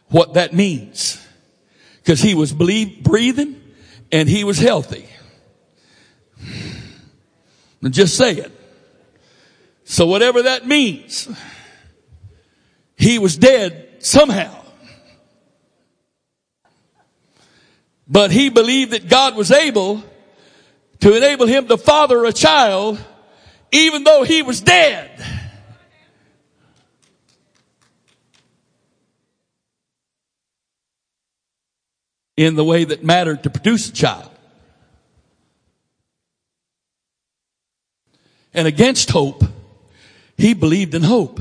What 0.06 0.34
that 0.34 0.54
means. 0.54 1.20
Because 1.96 2.20
he 2.20 2.36
was 2.36 2.52
believe, 2.52 3.02
breathing 3.02 3.60
and 4.12 4.28
he 4.28 4.44
was 4.44 4.56
healthy. 4.56 5.08
And 7.82 7.92
just 7.92 8.16
say 8.16 8.36
it. 8.36 8.52
So 9.82 10.06
whatever 10.06 10.42
that 10.42 10.64
means, 10.64 11.28
he 12.96 13.18
was 13.18 13.36
dead 13.36 13.96
somehow. 13.98 14.54
But 18.06 18.30
he 18.30 18.48
believed 18.48 18.92
that 18.92 19.08
God 19.08 19.34
was 19.34 19.50
able 19.50 20.04
to 21.00 21.16
enable 21.16 21.46
him 21.46 21.66
to 21.68 21.76
father 21.76 22.24
a 22.24 22.32
child 22.32 22.98
even 23.70 24.04
though 24.04 24.22
he 24.22 24.42
was 24.42 24.60
dead. 24.60 25.10
In 32.36 32.54
the 32.54 32.64
way 32.64 32.84
that 32.84 33.02
mattered 33.02 33.42
to 33.42 33.50
produce 33.50 33.88
a 33.88 33.92
child. 33.92 34.30
and 38.58 38.66
against 38.66 39.10
hope, 39.10 39.44
he 40.36 40.52
believed 40.52 40.92
in 40.94 41.02
hope. 41.04 41.40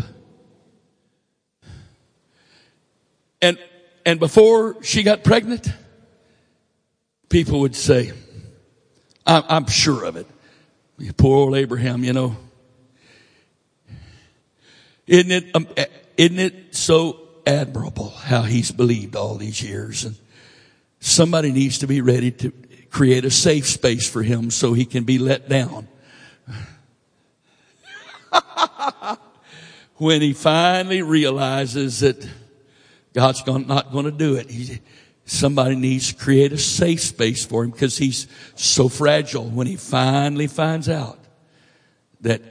And, 3.41 3.57
and 4.05 4.19
before 4.19 4.83
she 4.83 5.01
got 5.01 5.23
pregnant, 5.23 5.67
people 7.27 7.61
would 7.61 7.75
say, 7.75 8.11
I'm, 9.27 9.67
sure 9.67 10.05
of 10.05 10.15
it. 10.15 10.25
Poor 11.17 11.37
old 11.37 11.55
Abraham, 11.55 12.03
you 12.03 12.13
know. 12.13 12.37
Isn't 15.05 15.31
it, 15.31 15.55
um, 15.55 15.67
isn't 16.17 16.39
it 16.39 16.75
so 16.75 17.19
admirable 17.45 18.09
how 18.09 18.43
he's 18.43 18.71
believed 18.71 19.15
all 19.15 19.35
these 19.35 19.61
years? 19.61 20.05
And 20.05 20.15
somebody 20.99 21.51
needs 21.51 21.79
to 21.79 21.87
be 21.87 22.01
ready 22.01 22.31
to 22.31 22.51
create 22.89 23.25
a 23.25 23.31
safe 23.31 23.67
space 23.67 24.09
for 24.09 24.23
him 24.23 24.49
so 24.49 24.73
he 24.73 24.85
can 24.85 25.03
be 25.03 25.19
let 25.19 25.49
down 25.49 25.87
when 29.97 30.21
he 30.21 30.33
finally 30.33 31.01
realizes 31.01 32.01
that 32.01 32.27
God's 33.13 33.45
not 33.45 33.91
going 33.91 34.05
to 34.05 34.11
do 34.11 34.35
it, 34.35 34.49
he, 34.49 34.79
somebody 35.27 35.75
needs 35.75 36.13
to 36.13 36.15
create 36.15 36.53
a 36.53 36.57
safe 36.57 37.01
space 37.01 37.45
for 37.45 37.63
him 37.63 37.69
because 37.69 37.97
he's 37.97 38.27
so 38.55 38.87
fragile 38.89 39.45
when 39.45 39.67
he 39.67 39.75
finally 39.75 40.47
finds 40.47 40.89
out 40.89 41.19
that 42.21 42.41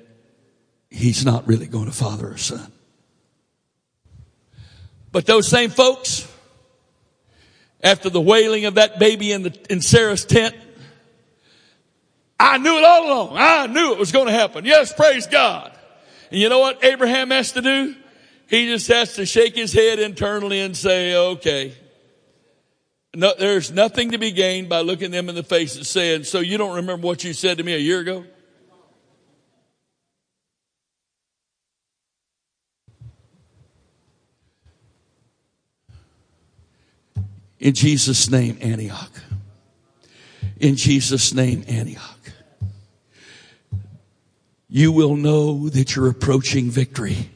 he's 0.91 1.25
not 1.25 1.49
really 1.49 1.67
going 1.67 1.87
to 1.87 1.93
father 1.93 2.31
a 2.31 2.39
son. 2.39 2.71
But 5.11 5.25
those 5.25 5.49
same 5.49 5.71
folks, 5.71 6.31
after 7.83 8.11
the 8.11 8.21
wailing 8.21 8.67
of 8.67 8.75
that 8.75 8.99
baby 8.99 9.33
in, 9.33 9.45
the, 9.45 9.59
in 9.71 9.81
Sarah's 9.81 10.27
tent, 10.27 10.55
I 12.39 12.59
knew 12.59 12.77
it 12.77 12.85
all 12.85 13.07
along. 13.07 13.37
I 13.39 13.67
knew 13.67 13.93
it 13.93 13.99
was 13.99 14.13
going 14.13 14.27
to 14.27 14.33
happen. 14.33 14.67
Yes, 14.67 14.93
praise 14.93 15.27
God. 15.27 15.73
And 16.31 16.39
you 16.39 16.51
know 16.51 16.59
what 16.59 16.85
Abraham 16.85 17.31
has 17.31 17.53
to 17.53 17.63
do? 17.63 17.95
He 18.49 18.67
just 18.67 18.89
has 18.89 19.15
to 19.15 19.25
shake 19.25 19.55
his 19.57 19.73
head 19.73 19.99
internally 19.99 20.61
and 20.61 20.77
say, 20.77 21.17
okay. 21.17 21.75
No, 23.17 23.33
there's 23.39 23.73
nothing 23.73 24.11
to 24.11 24.19
be 24.19 24.31
gained 24.31 24.69
by 24.69 24.83
looking 24.83 25.11
them 25.11 25.31
in 25.31 25.35
the 25.35 25.43
face 25.43 25.75
and 25.75 25.87
saying, 25.87 26.25
So 26.25 26.41
you 26.41 26.59
don't 26.59 26.77
remember 26.77 27.07
what 27.07 27.25
you 27.25 27.33
said 27.33 27.57
to 27.57 27.65
me 27.65 27.73
a 27.73 27.79
year 27.79 28.01
ago? 28.01 28.27
In 37.59 37.73
Jesus' 37.73 38.31
name, 38.31 38.59
Antioch. 38.61 39.11
In 40.59 40.77
Jesus' 40.77 41.33
name, 41.33 41.65
Antioch. 41.69 42.03
You 44.69 44.93
will 44.93 45.17
know 45.17 45.71
that 45.71 45.97
you're 45.97 46.11
approaching 46.11 46.71
victory 46.71 47.31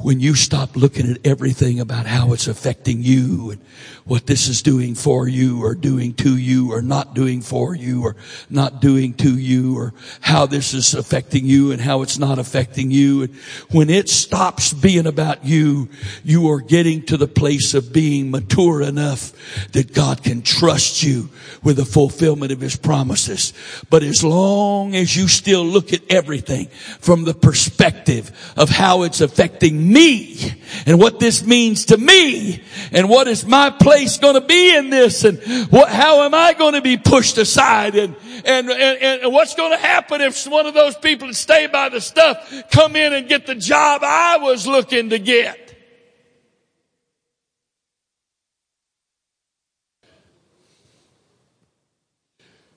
when 0.00 0.20
you 0.20 0.34
stop 0.34 0.74
looking 0.74 1.10
at 1.10 1.24
everything 1.24 1.78
about 1.78 2.06
how 2.06 2.32
it's 2.32 2.48
affecting 2.48 3.02
you 3.02 3.50
and 3.50 3.60
what 4.04 4.26
this 4.26 4.48
is 4.48 4.62
doing 4.62 4.94
for 4.94 5.28
you 5.28 5.62
or 5.62 5.74
doing 5.74 6.14
to 6.14 6.36
you 6.36 6.72
or 6.72 6.82
not 6.82 7.14
doing 7.14 7.40
for 7.40 7.74
you 7.74 8.02
or 8.02 8.16
not 8.50 8.80
doing 8.80 9.12
to 9.14 9.38
you 9.38 9.76
or 9.76 9.92
how 10.20 10.46
this 10.46 10.74
is 10.74 10.94
affecting 10.94 11.44
you 11.44 11.70
and 11.70 11.80
how 11.80 12.02
it's 12.02 12.18
not 12.18 12.38
affecting 12.38 12.90
you. 12.90 13.22
And 13.22 13.34
when 13.70 13.90
it 13.90 14.08
stops 14.08 14.72
being 14.72 15.06
about 15.06 15.44
you, 15.44 15.88
you 16.24 16.50
are 16.50 16.60
getting 16.60 17.02
to 17.06 17.16
the 17.16 17.28
place 17.28 17.74
of 17.74 17.92
being 17.92 18.30
mature 18.30 18.82
enough 18.82 19.32
that 19.72 19.94
God 19.94 20.24
can 20.24 20.42
trust 20.42 21.02
you 21.02 21.28
with 21.62 21.76
the 21.76 21.84
fulfillment 21.84 22.50
of 22.50 22.60
his 22.60 22.76
promises. 22.76 23.52
But 23.88 24.02
as 24.02 24.24
long 24.24 24.96
as 24.96 25.16
you 25.16 25.28
still 25.28 25.64
look 25.64 25.92
at 25.92 26.02
everything 26.10 26.68
from 27.00 27.24
the 27.24 27.34
perspective 27.34 28.52
of 28.56 28.70
how 28.70 29.02
it's 29.02 29.20
affecting 29.20 29.81
me 29.82 30.38
and 30.86 30.98
what 30.98 31.18
this 31.18 31.44
means 31.44 31.86
to 31.86 31.96
me 31.96 32.62
and 32.92 33.08
what 33.08 33.28
is 33.28 33.46
my 33.46 33.70
place 33.70 34.18
going 34.18 34.34
to 34.34 34.40
be 34.40 34.76
in 34.76 34.90
this 34.90 35.24
and 35.24 35.38
what, 35.70 35.88
how 35.88 36.22
am 36.22 36.34
I 36.34 36.54
going 36.54 36.74
to 36.74 36.80
be 36.80 36.96
pushed 36.96 37.38
aside 37.38 37.94
and, 37.94 38.14
and, 38.44 38.70
and, 38.70 39.22
and 39.22 39.32
what's 39.32 39.54
going 39.54 39.72
to 39.72 39.78
happen 39.78 40.20
if 40.20 40.46
one 40.46 40.66
of 40.66 40.74
those 40.74 40.96
people 40.96 41.28
that 41.28 41.34
stay 41.34 41.66
by 41.66 41.88
the 41.88 42.00
stuff 42.00 42.52
come 42.70 42.96
in 42.96 43.12
and 43.12 43.28
get 43.28 43.46
the 43.46 43.54
job 43.54 44.02
I 44.04 44.38
was 44.38 44.66
looking 44.66 45.10
to 45.10 45.18
get. 45.18 45.58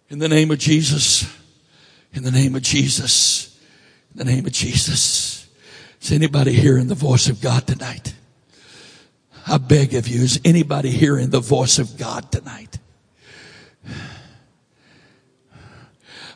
In 0.08 0.20
the 0.20 0.30
name 0.30 0.52
of 0.52 0.60
Jesus, 0.60 1.26
in 2.14 2.24
the 2.24 2.32
name 2.32 2.56
of 2.56 2.62
Jesus, 2.62 3.60
in 4.14 4.20
the 4.20 4.26
name 4.26 4.46
of 4.46 4.52
Jesus. 4.52 5.25
Is 6.06 6.12
anybody 6.12 6.54
hearing 6.54 6.86
the 6.86 6.94
voice 6.94 7.30
of 7.30 7.42
God 7.42 7.66
tonight? 7.66 8.14
I 9.48 9.58
beg 9.58 9.96
of 9.96 10.08
you, 10.08 10.22
is 10.22 10.40
anybody 10.46 10.92
hearing 10.92 11.32
the 11.32 11.40
voice 11.40 11.80
of 11.80 11.98
God 11.98 12.32
tonight? 12.32 12.78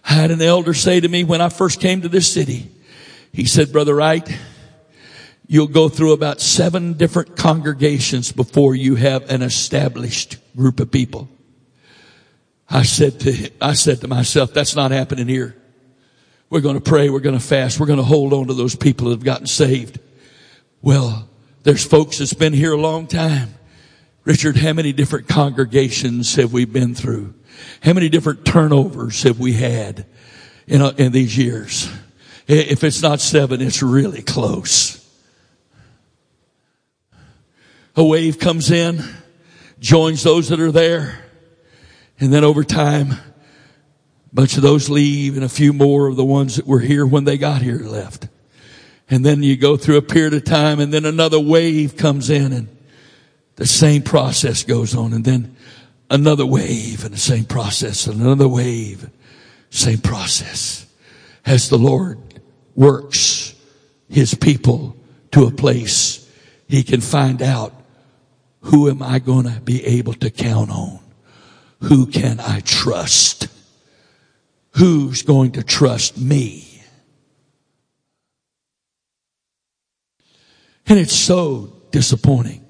I 0.04 0.14
had 0.14 0.32
an 0.32 0.42
elder 0.42 0.74
say 0.74 1.00
to 1.00 1.08
me 1.08 1.24
when 1.24 1.40
I 1.40 1.50
first 1.50 1.80
came 1.80 2.02
to 2.02 2.10
this 2.10 2.34
city, 2.34 2.72
he 3.32 3.46
said, 3.46 3.72
Brother 3.72 3.94
Wright, 3.94 4.28
you'll 5.46 5.68
go 5.68 5.88
through 5.88 6.14
about 6.14 6.42
seven 6.42 6.94
different 6.94 7.38
congregations 7.38 8.32
before 8.32 8.74
you 8.74 8.96
have 8.96 9.30
an 9.30 9.44
established 9.44 10.38
group 10.58 10.80
of 10.80 10.90
people. 10.90 11.30
I 12.68 12.82
said 12.82 13.20
to, 13.20 13.52
I 13.62 13.74
said 13.74 14.02
to 14.02 14.08
myself, 14.08 14.52
that's 14.52 14.76
not 14.76 14.90
happening 14.90 15.28
here. 15.28 15.56
We're 16.50 16.62
going 16.62 16.76
to 16.76 16.82
pray. 16.82 17.10
We're 17.10 17.20
going 17.20 17.38
to 17.38 17.44
fast. 17.46 17.80
We're 17.80 17.86
going 17.86 18.00
to 18.00 18.04
hold 18.04 18.34
on 18.34 18.48
to 18.48 18.54
those 18.54 18.76
people 18.76 19.10
that 19.10 19.16
have 19.18 19.24
gotten 19.24 19.46
saved. 19.46 20.00
Well, 20.82 21.30
there's 21.64 21.86
folks 21.86 22.18
that's 22.18 22.34
been 22.34 22.54
here 22.54 22.72
a 22.72 22.78
long 22.78 23.06
time. 23.06 23.54
Richard, 24.24 24.58
how 24.58 24.74
many 24.74 24.92
different 24.92 25.28
congregations 25.28 26.36
have 26.36 26.52
we 26.52 26.66
been 26.66 26.96
through? 26.96 27.36
How 27.84 27.94
many 27.94 28.10
different 28.10 28.46
turnovers 28.46 29.24
have 29.24 29.40
we 29.40 29.54
had 29.54 30.06
in, 30.68 30.82
uh, 30.82 30.94
in 30.98 31.12
these 31.12 31.38
years? 31.38 31.92
If 32.48 32.84
it's 32.84 33.02
not 33.02 33.20
seven, 33.20 33.62
it's 33.62 33.84
really 33.84 34.24
close. 34.24 34.96
A 37.96 38.04
wave 38.04 38.40
comes 38.40 38.72
in, 38.72 39.04
joins 39.80 40.24
those 40.24 40.50
that 40.50 40.60
are 40.60 40.72
there, 40.72 41.24
and 42.20 42.34
then 42.34 42.44
over 42.44 42.64
time, 42.64 43.14
bunch 44.34 44.58
of 44.58 44.64
those 44.64 44.90
leave 44.90 45.36
and 45.36 45.44
a 45.44 45.50
few 45.50 45.74
more 45.74 46.08
of 46.08 46.16
the 46.16 46.26
ones 46.26 46.56
that 46.58 46.68
were 46.68 46.80
here 46.80 47.06
when 47.06 47.24
they 47.24 47.38
got 47.38 47.62
here 47.62 47.80
left. 47.80 48.28
And 49.10 49.26
then 49.26 49.42
you 49.42 49.58
go 49.58 49.76
through 49.76 49.98
a 49.98 50.04
period 50.04 50.34
of 50.34 50.44
time 50.44 50.80
and 50.80 50.94
then 50.94 51.06
another 51.06 51.40
wave 51.40 51.98
comes 51.98 52.30
in 52.30 52.54
and 52.54 52.68
the 53.56 53.66
same 53.66 54.04
process 54.04 54.64
goes 54.64 54.96
on 54.96 55.14
and 55.14 55.26
then 55.26 55.56
another 56.10 56.46
wave 56.46 57.04
and 57.04 57.14
the 57.14 57.20
same 57.20 57.46
process 57.46 58.08
and 58.08 58.22
another 58.22 58.48
wave, 58.48 59.10
same 59.72 60.00
process 60.00 60.86
as 61.46 61.70
the 61.70 61.78
Lord 61.78 62.20
works 62.76 63.56
his 64.10 64.36
people 64.36 64.96
to 65.32 65.46
a 65.46 65.52
place 65.52 66.30
he 66.68 66.84
can 66.84 67.02
find 67.02 67.42
out 67.42 67.74
who 68.62 68.90
am 68.90 69.02
I 69.02 69.20
going 69.20 69.46
to 69.46 69.60
be 69.62 69.84
able 69.86 70.14
to 70.14 70.30
count 70.30 70.70
on? 70.70 71.00
Who 71.84 72.06
can 72.06 72.40
I 72.40 72.60
trust? 72.60 73.48
Who's 74.72 75.24
going 75.24 75.54
to 75.54 75.64
trust 75.64 76.18
me? 76.18 76.66
And 80.88 80.98
it's 80.98 81.14
so 81.14 81.74
disappointing. 81.92 82.66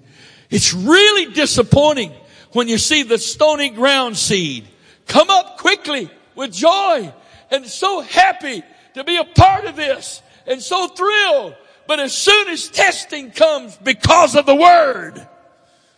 It's 0.50 0.74
really 0.74 1.34
disappointing 1.34 2.14
when 2.52 2.68
you 2.68 2.78
see 2.78 3.04
the 3.04 3.18
stony 3.18 3.70
ground 3.70 4.18
seed 4.18 4.68
come 5.08 5.30
up 5.30 5.58
quickly 5.58 6.10
with 6.36 6.52
joy 6.52 7.14
and 7.52 7.66
so 7.66 8.02
happy 8.02 8.64
to 8.96 9.04
be 9.04 9.18
a 9.18 9.24
part 9.24 9.66
of 9.66 9.76
this 9.76 10.22
and 10.48 10.62
so 10.62 10.88
thrilled. 10.88 11.56
But 11.88 12.00
as 12.00 12.14
soon 12.14 12.50
as 12.50 12.68
testing 12.68 13.32
comes 13.32 13.78
because 13.78 14.36
of 14.36 14.46
the 14.46 14.56
word, 14.56 15.26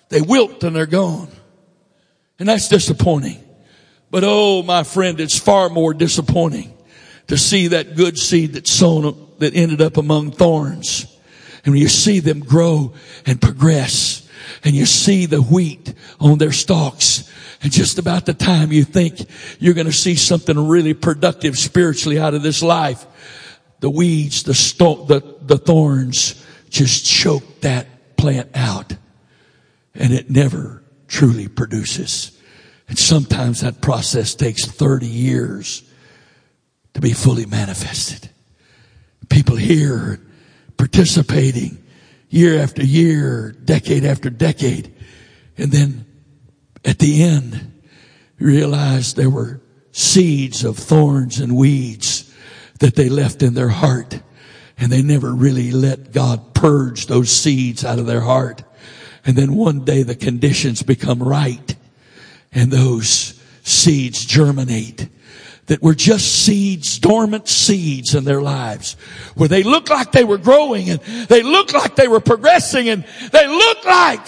they 0.09 0.21
wilt 0.21 0.63
and 0.63 0.75
they're 0.75 0.85
gone. 0.85 1.29
And 2.39 2.47
that's 2.47 2.69
disappointing. 2.69 3.43
But 4.11 4.23
oh, 4.25 4.61
my 4.61 4.83
friend, 4.83 5.19
it's 5.19 5.39
far 5.39 5.69
more 5.69 5.93
disappointing 5.93 6.77
to 7.27 7.37
see 7.37 7.67
that 7.69 7.95
good 7.95 8.19
seed 8.19 8.53
that's 8.53 8.71
sown, 8.71 9.29
that 9.39 9.55
ended 9.55 9.81
up 9.81 9.95
among 9.97 10.31
thorns. 10.31 11.07
And 11.63 11.77
you 11.77 11.87
see 11.87 12.19
them 12.19 12.41
grow 12.41 12.93
and 13.25 13.41
progress 13.41 14.27
and 14.63 14.75
you 14.75 14.85
see 14.85 15.25
the 15.25 15.41
wheat 15.41 15.93
on 16.19 16.37
their 16.37 16.51
stalks. 16.51 17.29
And 17.63 17.71
just 17.71 17.99
about 17.99 18.25
the 18.25 18.33
time 18.33 18.71
you 18.71 18.83
think 18.83 19.19
you're 19.59 19.75
going 19.75 19.87
to 19.87 19.93
see 19.93 20.15
something 20.15 20.67
really 20.67 20.93
productive 20.93 21.57
spiritually 21.57 22.19
out 22.19 22.33
of 22.33 22.43
this 22.43 22.61
life, 22.61 23.05
the 23.79 23.89
weeds, 23.89 24.43
the, 24.43 24.53
the, 25.07 25.35
the 25.41 25.57
thorns 25.57 26.45
just 26.69 27.05
choke 27.05 27.61
that 27.61 28.17
plant 28.17 28.49
out 28.55 28.93
and 29.95 30.13
it 30.13 30.29
never 30.29 30.83
truly 31.07 31.47
produces. 31.47 32.37
And 32.91 32.99
sometimes 32.99 33.61
that 33.61 33.79
process 33.79 34.35
takes 34.35 34.65
30 34.65 35.05
years 35.05 35.81
to 36.93 36.99
be 36.99 37.13
fully 37.13 37.45
manifested. 37.45 38.29
People 39.29 39.55
here 39.55 40.19
participating 40.75 41.81
year 42.27 42.59
after 42.59 42.83
year, 42.83 43.53
decade 43.63 44.03
after 44.03 44.29
decade. 44.29 44.93
And 45.57 45.71
then 45.71 46.05
at 46.83 46.99
the 46.99 47.23
end, 47.23 47.81
realize 48.37 49.13
there 49.13 49.29
were 49.29 49.61
seeds 49.93 50.65
of 50.65 50.75
thorns 50.75 51.39
and 51.39 51.55
weeds 51.55 52.29
that 52.79 52.95
they 52.95 53.07
left 53.07 53.41
in 53.41 53.53
their 53.53 53.69
heart. 53.69 54.19
And 54.77 54.91
they 54.91 55.01
never 55.01 55.33
really 55.33 55.71
let 55.71 56.11
God 56.11 56.53
purge 56.53 57.05
those 57.05 57.29
seeds 57.29 57.85
out 57.85 57.99
of 57.99 58.05
their 58.05 58.19
heart. 58.19 58.65
And 59.25 59.37
then 59.37 59.55
one 59.55 59.85
day 59.85 60.03
the 60.03 60.13
conditions 60.13 60.83
become 60.83 61.23
right 61.23 61.77
and 62.51 62.71
those 62.71 63.39
seeds 63.63 64.25
germinate. 64.25 65.07
That 65.67 65.81
were 65.81 65.95
just 65.95 66.43
seeds, 66.43 66.99
dormant 66.99 67.47
seeds 67.47 68.13
in 68.13 68.25
their 68.25 68.41
lives, 68.41 68.97
where 69.35 69.47
they 69.47 69.63
looked 69.63 69.89
like 69.89 70.11
they 70.11 70.25
were 70.25 70.39
growing 70.39 70.89
and 70.89 70.99
they 71.29 71.43
looked 71.43 71.73
like 71.73 71.95
they 71.95 72.09
were 72.09 72.19
progressing 72.19 72.89
and 72.89 73.05
they 73.31 73.47
looked 73.47 73.85
like 73.85 74.27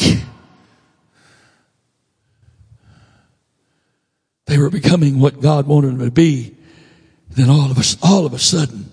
they 4.46 4.58
were 4.58 4.70
becoming 4.70 5.20
what 5.20 5.42
God 5.42 5.68
wanted 5.68 5.98
them 5.98 6.06
to 6.06 6.12
be. 6.12 6.56
Then 7.30 7.50
all 7.50 7.72
of 7.72 7.78
us, 7.78 7.98
all 8.02 8.26
of 8.26 8.34
a 8.34 8.40
sudden, 8.40 8.90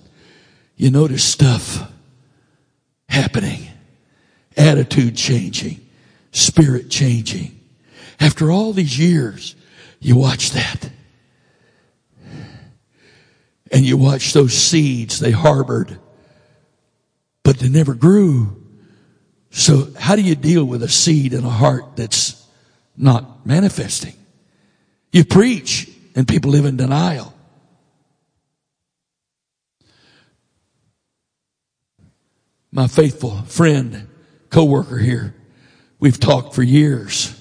you 0.77 0.91
notice 0.91 1.23
stuff 1.23 1.89
happening, 3.09 3.69
attitude 4.57 5.15
changing, 5.15 5.87
spirit 6.33 6.91
changing 6.91 7.60
after 8.21 8.51
all 8.51 8.75
these 8.75 8.99
years, 8.99 9.57
you 9.99 10.15
watch 10.15 10.51
that. 10.51 10.91
And 13.73 13.85
you 13.85 13.97
watch 13.97 14.33
those 14.35 14.53
seeds 14.53 15.21
they 15.21 15.31
harbored, 15.31 15.99
but 17.43 17.59
they 17.59 17.69
never 17.69 17.95
grew. 17.95 18.63
So 19.51 19.89
how 19.99 20.17
do 20.17 20.23
you 20.23 20.35
deal 20.35 20.65
with 20.65 20.83
a 20.83 20.89
seed 20.89 21.33
in 21.33 21.45
a 21.45 21.51
heart 21.51 21.97
that's 21.97 22.47
not 22.97 23.47
manifesting? 23.47 24.15
You 25.13 25.25
preach 25.25 25.89
and 26.15 26.29
people 26.29 26.51
live 26.51 26.67
in 26.67 26.77
denial. 26.77 27.33
My 32.73 32.87
faithful 32.87 33.43
friend, 33.43 34.09
coworker 34.51 34.99
here, 34.99 35.35
we've 35.99 36.21
talked 36.21 36.55
for 36.55 36.63
years 36.63 37.40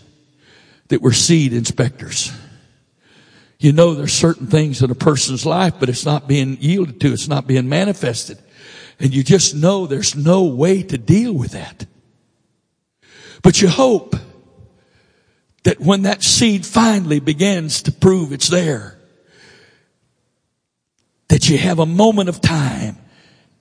that 0.90 1.02
were 1.02 1.14
seed 1.14 1.53
inspectors. 1.53 2.32
You 3.60 3.72
know 3.72 3.94
there's 3.94 4.14
certain 4.14 4.48
things 4.48 4.82
in 4.82 4.91
a 4.91 4.95
person's 4.95 5.45
life, 5.45 5.76
but 5.80 5.90
it's 5.90 6.06
not 6.06 6.28
being 6.28 6.57
yielded 6.60 7.02
to, 7.02 7.14
it's 7.14 7.28
not 7.28 7.48
being 7.48 7.68
manifested. 7.68 8.38
And 8.99 9.14
you 9.14 9.24
just 9.24 9.56
know 9.56 9.86
there's 9.88 10.16
no 10.16 10.44
way 10.44 10.84
to 10.84 10.98
deal 10.98 11.34
with 11.34 11.52
that. 11.52 11.86
But 13.41 13.61
you 13.61 13.70
hope 13.70 14.16
that 15.64 15.80
when 15.80 16.03
that 16.03 16.24
seed 16.24 16.66
finally 16.66 17.20
begins 17.20 17.84
to 17.84 17.91
prove 17.91 18.34
it's 18.34 18.49
there, 18.49 18.98
that 21.28 21.49
you 21.49 21.57
have 21.57 21.80
a 21.80 21.86
moment 21.86 22.28
of 22.30 22.41
time, 22.41 22.98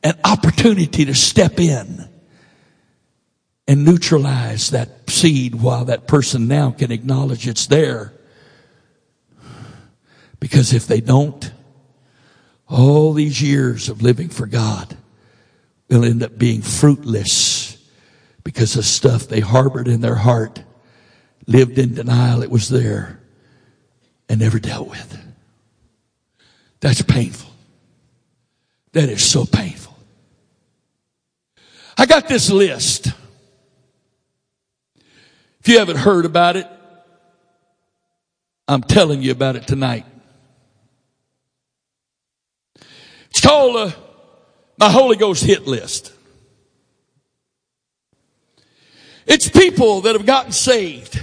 an 0.03 0.19
opportunity 0.25 1.05
to 1.05 1.15
step 1.15 1.61
in 1.61 2.09
and 3.69 3.85
neutralize 3.85 4.71
that 4.71 5.09
seed 5.11 5.55
while 5.55 5.85
that 5.85 6.09
person 6.09 6.49
now 6.49 6.71
can 6.71 6.91
acknowledge 6.91 7.47
it's 7.47 7.67
there. 7.67 8.15
Because 10.41 10.73
if 10.73 10.87
they 10.87 11.03
don't, 11.03 11.53
all 12.67 13.13
these 13.13 13.43
years 13.43 13.91
of 13.91 14.01
living 14.01 14.31
for 14.31 14.47
God 14.47 14.97
will 15.91 16.05
end 16.05 16.23
up 16.23 16.39
being 16.39 16.63
fruitless 16.63 17.77
because 18.43 18.77
of 18.77 18.87
stuff 18.87 19.29
they 19.29 19.41
harbored 19.41 19.87
in 19.87 20.01
their 20.01 20.15
heart, 20.15 20.63
lived 21.47 21.79
in 21.79 21.95
denial 21.95 22.43
it 22.43 22.51
was 22.51 22.71
there, 22.71 23.21
and 24.31 24.41
never 24.41 24.59
dealt 24.59 24.89
with. 24.89 25.19
That's 26.81 27.03
painful. 27.03 27.51
That 28.93 29.11
is 29.11 29.23
so 29.23 29.45
painful. 29.45 29.95
I 31.99 32.07
got 32.07 32.29
this 32.29 32.49
list. 32.49 33.13
If 35.61 35.69
you 35.69 35.79
haven't 35.79 35.97
heard 35.97 36.25
about 36.25 36.57
it, 36.57 36.67
I'm 38.67 38.83
telling 38.83 39.23
you 39.23 39.33
about 39.33 39.57
it 39.57 39.67
tonight. 39.67 40.05
It's 43.31 43.41
called 43.41 43.77
uh, 43.77 43.91
my 44.79 44.91
Holy 44.91 45.17
Ghost 45.17 45.45
hit 45.45 45.67
list. 45.67 46.13
It's 49.27 49.49
people 49.49 50.03
that 50.03 50.15
have 50.15 50.27
gotten 50.27 50.53
saved 50.53 51.23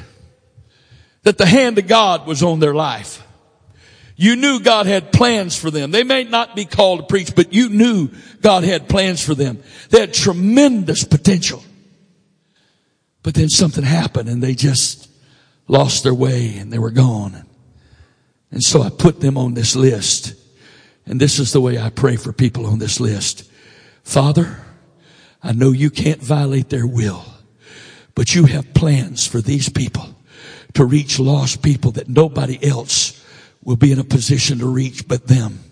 that 1.24 1.38
the 1.38 1.46
hand 1.46 1.78
of 1.78 1.88
God 1.88 2.28
was 2.28 2.44
on 2.44 2.60
their 2.60 2.76
life. 2.76 3.24
You 4.16 4.36
knew 4.36 4.60
God 4.60 4.86
had 4.86 5.12
plans 5.12 5.58
for 5.58 5.70
them. 5.70 5.92
They 5.92 6.04
may 6.04 6.24
not 6.24 6.56
be 6.56 6.66
called 6.66 7.00
to 7.00 7.06
preach, 7.06 7.36
but 7.36 7.52
you 7.52 7.70
knew 7.70 8.10
God 8.42 8.64
had 8.64 8.88
plans 8.88 9.24
for 9.24 9.36
them. 9.36 9.62
They 9.90 10.00
had 10.00 10.14
tremendous 10.14 11.04
potential. 11.04 11.64
But 13.26 13.34
then 13.34 13.50
something 13.50 13.84
happened 13.84 14.30
and 14.30 14.44
they 14.44 14.54
just 14.54 15.10
lost 15.68 16.04
their 16.04 16.14
way 16.14 16.58
and 16.60 16.72
they 16.72 16.78
were 16.78 16.92
gone. 16.92 17.44
And 18.52 18.62
so 18.62 18.84
I 18.84 18.92
put 18.92 19.20
them 19.20 19.36
on 19.36 19.56
this 19.56 19.76
list. 19.76 20.36
And 21.08 21.20
this 21.20 21.40
is 21.40 21.52
the 21.52 21.60
way 21.60 21.80
I 21.80 21.90
pray 21.90 22.18
for 22.18 22.32
people 22.32 22.68
on 22.68 22.78
this 22.78 23.00
list. 23.00 23.50
Father, 24.04 24.60
I 25.42 25.54
know 25.54 25.72
you 25.72 25.90
can't 25.90 26.22
violate 26.22 26.70
their 26.70 26.86
will, 26.86 27.26
but 28.14 28.36
you 28.36 28.46
have 28.46 28.76
plans 28.76 29.26
for 29.26 29.42
these 29.42 29.70
people 29.70 30.08
to 30.76 30.86
reach 30.86 31.18
lost 31.18 31.64
people 31.64 31.94
that 31.94 32.08
nobody 32.08 32.64
else 32.64 33.26
will 33.64 33.76
be 33.76 33.92
in 33.92 33.98
a 33.98 34.04
position 34.04 34.60
to 34.60 34.68
reach 34.68 35.08
but 35.08 35.26
them. 35.26 35.64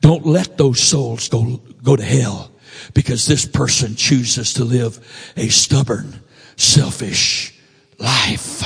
Don't 0.00 0.24
let 0.24 0.56
those 0.56 0.80
souls 0.80 1.28
go, 1.28 1.56
go 1.82 1.96
to 1.96 2.04
hell 2.04 2.52
because 2.94 3.26
this 3.26 3.46
person 3.46 3.96
chooses 3.96 4.54
to 4.54 4.64
live 4.64 5.32
a 5.36 5.48
stubborn, 5.48 6.22
selfish 6.58 7.54
life. 7.98 8.62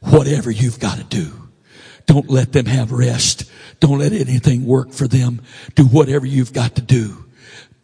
Whatever 0.00 0.50
you've 0.50 0.80
got 0.80 0.96
to 0.96 1.04
do, 1.04 1.32
don't 2.06 2.30
let 2.30 2.52
them 2.52 2.66
have 2.66 2.90
rest. 2.90 3.50
Don't 3.80 3.98
let 3.98 4.12
anything 4.12 4.64
work 4.64 4.92
for 4.92 5.06
them. 5.06 5.42
Do 5.74 5.84
whatever 5.84 6.24
you've 6.24 6.54
got 6.54 6.76
to 6.76 6.82
do. 6.82 7.24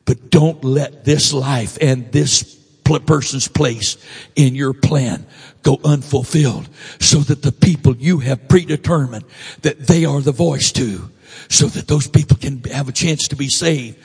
But 0.07 0.31
don't 0.31 0.65
let 0.65 1.05
this 1.05 1.33
life 1.33 1.77
and 1.81 2.11
this 2.13 2.55
person's 3.05 3.49
place 3.49 3.97
in 4.37 4.55
your 4.55 4.73
plan 4.73 5.27
go 5.63 5.81
unfulfilled 5.85 6.69
so 7.01 7.19
that 7.19 7.43
the 7.43 7.51
people 7.51 7.97
you 7.97 8.21
have 8.21 8.49
predetermined 8.49 9.25
that 9.63 9.87
they 9.89 10.05
are 10.05 10.21
the 10.21 10.31
voice 10.31 10.71
to 10.71 11.11
so 11.49 11.67
that 11.67 11.89
those 11.89 12.07
people 12.07 12.37
can 12.37 12.63
have 12.65 12.89
a 12.89 12.93
chance 12.93 13.27
to 13.27 13.35
be 13.35 13.49
saved 13.49 13.99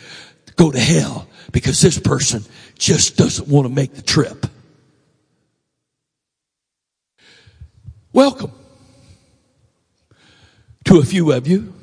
go 0.55 0.71
to 0.71 0.79
hell 0.79 1.27
because 1.51 1.79
this 1.79 1.99
person 1.99 2.43
just 2.81 3.15
doesn't 3.15 3.47
want 3.47 3.67
to 3.67 3.73
make 3.73 3.93
the 3.93 4.01
trip. 4.01 4.47
Welcome 8.11 8.51
to 10.85 10.97
a 10.97 11.05
few 11.05 11.31
of 11.31 11.47
you 11.47 11.75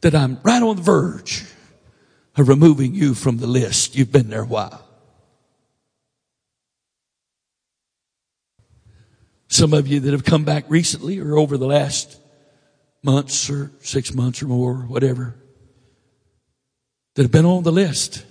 that 0.00 0.16
I'm 0.16 0.40
right 0.42 0.60
on 0.60 0.76
the 0.76 0.82
verge 0.82 1.44
of 2.36 2.48
removing 2.48 2.92
you 2.92 3.14
from 3.14 3.38
the 3.38 3.46
list. 3.46 3.94
You've 3.94 4.10
been 4.10 4.28
there 4.28 4.42
a 4.42 4.46
while. 4.46 4.84
Some 9.46 9.72
of 9.72 9.86
you 9.86 10.00
that 10.00 10.10
have 10.10 10.24
come 10.24 10.44
back 10.44 10.64
recently 10.68 11.20
or 11.20 11.38
over 11.38 11.56
the 11.56 11.68
last 11.68 12.18
months 13.04 13.48
or 13.48 13.70
six 13.78 14.12
months 14.12 14.42
or 14.42 14.46
more, 14.46 14.74
whatever, 14.74 15.36
that 17.14 17.22
have 17.22 17.30
been 17.30 17.46
on 17.46 17.62
the 17.62 17.70
list. 17.70 18.24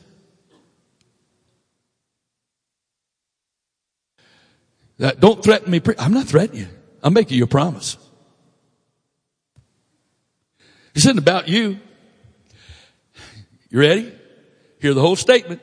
That 5.00 5.20
don't 5.20 5.44
threaten 5.44 5.72
me. 5.72 5.82
I'm 5.98 6.14
not 6.14 6.28
threatening 6.28 6.62
you. 6.64 6.68
I'm 7.02 7.14
making 7.14 7.38
you 7.38 7.44
a 7.44 7.48
promise. 7.48 7.98
This 10.94 11.06
isn't 11.06 11.18
about 11.18 11.48
you. 11.48 11.80
You 13.70 13.80
ready? 13.80 14.14
Hear 14.80 14.94
the 14.94 15.02
whole 15.02 15.16
statement. 15.16 15.62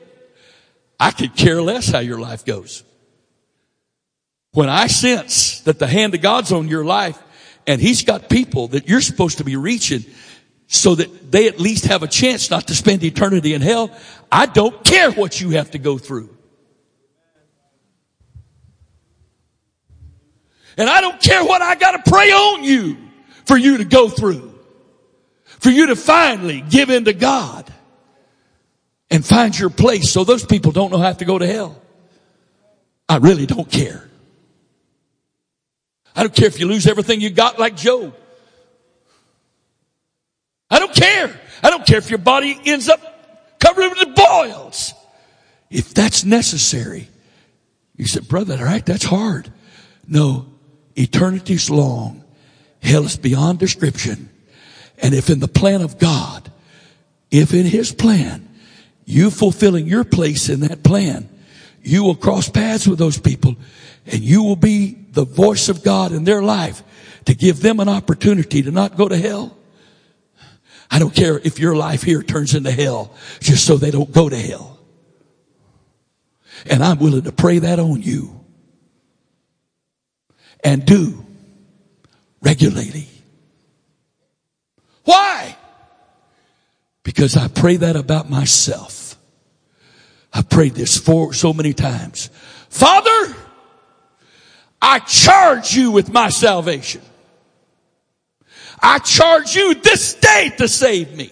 I 0.98 1.12
could 1.12 1.36
care 1.36 1.62
less 1.62 1.88
how 1.88 2.00
your 2.00 2.18
life 2.18 2.44
goes. 2.44 2.82
When 4.52 4.68
I 4.68 4.88
sense 4.88 5.60
that 5.60 5.78
the 5.78 5.86
hand 5.86 6.14
of 6.14 6.20
God's 6.20 6.50
on 6.52 6.66
your 6.68 6.84
life 6.84 7.18
and 7.66 7.80
He's 7.80 8.02
got 8.02 8.28
people 8.28 8.68
that 8.68 8.88
you're 8.88 9.00
supposed 9.00 9.38
to 9.38 9.44
be 9.44 9.54
reaching 9.56 10.04
so 10.66 10.94
that 10.96 11.30
they 11.30 11.46
at 11.46 11.60
least 11.60 11.86
have 11.86 12.02
a 12.02 12.08
chance 12.08 12.50
not 12.50 12.68
to 12.68 12.74
spend 12.74 13.04
eternity 13.04 13.54
in 13.54 13.62
hell, 13.62 13.90
I 14.30 14.46
don't 14.46 14.84
care 14.84 15.10
what 15.12 15.40
you 15.40 15.50
have 15.50 15.70
to 15.72 15.78
go 15.78 15.98
through. 15.98 16.36
And 20.76 20.88
I 20.88 21.00
don't 21.00 21.20
care 21.20 21.44
what 21.44 21.62
I 21.62 21.74
got 21.74 22.02
to 22.02 22.10
pray 22.10 22.30
on 22.30 22.64
you 22.64 22.96
for 23.44 23.56
you 23.56 23.78
to 23.78 23.84
go 23.84 24.08
through. 24.08 24.54
For 25.44 25.70
you 25.70 25.88
to 25.88 25.96
finally 25.96 26.62
give 26.62 26.90
in 26.90 27.04
to 27.04 27.12
God 27.12 27.70
and 29.10 29.24
find 29.24 29.58
your 29.58 29.70
place 29.70 30.10
so 30.10 30.24
those 30.24 30.44
people 30.44 30.72
don't 30.72 30.90
know 30.90 30.98
how 30.98 31.12
to 31.12 31.24
go 31.24 31.38
to 31.38 31.46
hell. 31.46 31.80
I 33.08 33.16
really 33.16 33.44
don't 33.44 33.70
care. 33.70 34.08
I 36.14 36.22
don't 36.22 36.34
care 36.34 36.46
if 36.46 36.60
you 36.60 36.66
lose 36.66 36.86
everything 36.86 37.20
you 37.20 37.30
got 37.30 37.58
like 37.58 37.76
Job. 37.76 38.14
I 40.70 40.78
don't 40.78 40.94
care. 40.94 41.38
I 41.62 41.70
don't 41.70 41.84
care 41.84 41.98
if 41.98 42.10
your 42.10 42.18
body 42.18 42.58
ends 42.64 42.88
up 42.88 43.58
covered 43.58 43.90
with 43.90 44.14
boils. 44.14 44.94
If 45.70 45.92
that's 45.94 46.24
necessary, 46.24 47.08
you 47.96 48.06
said, 48.06 48.28
brother, 48.28 48.56
all 48.58 48.64
right, 48.64 48.84
that's 48.84 49.04
hard. 49.04 49.52
No, 50.06 50.46
eternity's 50.96 51.70
long. 51.70 52.24
Hell 52.82 53.04
is 53.04 53.16
beyond 53.16 53.58
description. 53.58 54.30
And 54.98 55.14
if 55.14 55.30
in 55.30 55.40
the 55.40 55.48
plan 55.48 55.82
of 55.82 55.98
God, 55.98 56.50
if 57.30 57.54
in 57.54 57.66
his 57.66 57.92
plan, 57.92 58.48
you 59.04 59.30
fulfilling 59.30 59.86
your 59.86 60.04
place 60.04 60.48
in 60.48 60.60
that 60.60 60.82
plan, 60.82 61.28
you 61.82 62.04
will 62.04 62.14
cross 62.14 62.48
paths 62.48 62.86
with 62.86 62.98
those 62.98 63.18
people 63.18 63.56
and 64.06 64.20
you 64.20 64.42
will 64.42 64.56
be 64.56 64.92
the 65.12 65.24
voice 65.24 65.68
of 65.68 65.82
God 65.82 66.12
in 66.12 66.24
their 66.24 66.42
life 66.42 66.82
to 67.24 67.34
give 67.34 67.60
them 67.60 67.80
an 67.80 67.88
opportunity 67.88 68.62
to 68.62 68.70
not 68.70 68.96
go 68.96 69.08
to 69.08 69.16
hell. 69.16 69.56
I 70.90 70.98
don't 70.98 71.14
care 71.14 71.38
if 71.38 71.58
your 71.58 71.76
life 71.76 72.02
here 72.02 72.22
turns 72.22 72.54
into 72.54 72.70
hell 72.70 73.14
just 73.40 73.64
so 73.64 73.76
they 73.76 73.90
don't 73.90 74.10
go 74.12 74.28
to 74.28 74.36
hell. 74.36 74.78
And 76.66 76.82
I'm 76.82 76.98
willing 76.98 77.22
to 77.22 77.32
pray 77.32 77.60
that 77.60 77.78
on 77.78 78.02
you 78.02 78.39
and 80.62 80.84
do 80.84 81.24
regularly. 82.42 83.08
Why? 85.04 85.56
Because 87.02 87.36
I 87.36 87.48
pray 87.48 87.76
that 87.76 87.96
about 87.96 88.30
myself. 88.30 89.16
I 90.32 90.42
prayed 90.42 90.74
this 90.74 90.96
for 90.96 91.32
so 91.32 91.52
many 91.52 91.72
times. 91.72 92.30
Father, 92.68 93.34
I 94.80 95.00
charge 95.00 95.74
you 95.74 95.90
with 95.90 96.12
my 96.12 96.28
salvation. 96.28 97.02
I 98.80 98.98
charge 98.98 99.56
you 99.56 99.74
this 99.74 100.14
day 100.14 100.52
to 100.58 100.68
save 100.68 101.16
me. 101.16 101.30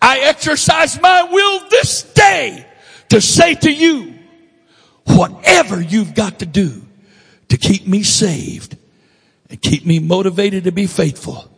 I 0.00 0.20
exercise 0.20 1.00
my 1.00 1.24
will 1.24 1.68
this 1.68 2.02
day 2.02 2.66
to 3.10 3.20
say 3.20 3.54
to 3.54 3.72
you, 3.72 4.14
whatever 5.04 5.80
you've 5.80 6.14
got 6.14 6.40
to 6.40 6.46
do 6.46 6.85
to 7.48 7.56
keep 7.56 7.86
me 7.86 8.02
saved 8.02 8.76
and 9.48 9.60
keep 9.60 9.86
me 9.86 9.98
motivated 9.98 10.64
to 10.64 10.72
be 10.72 10.86
faithful 10.86 11.50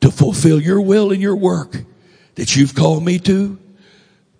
to 0.00 0.10
fulfill 0.10 0.60
your 0.60 0.80
will 0.80 1.12
and 1.12 1.20
your 1.20 1.36
work 1.36 1.76
that 2.36 2.54
you've 2.56 2.74
called 2.74 3.04
me 3.04 3.18
to, 3.18 3.58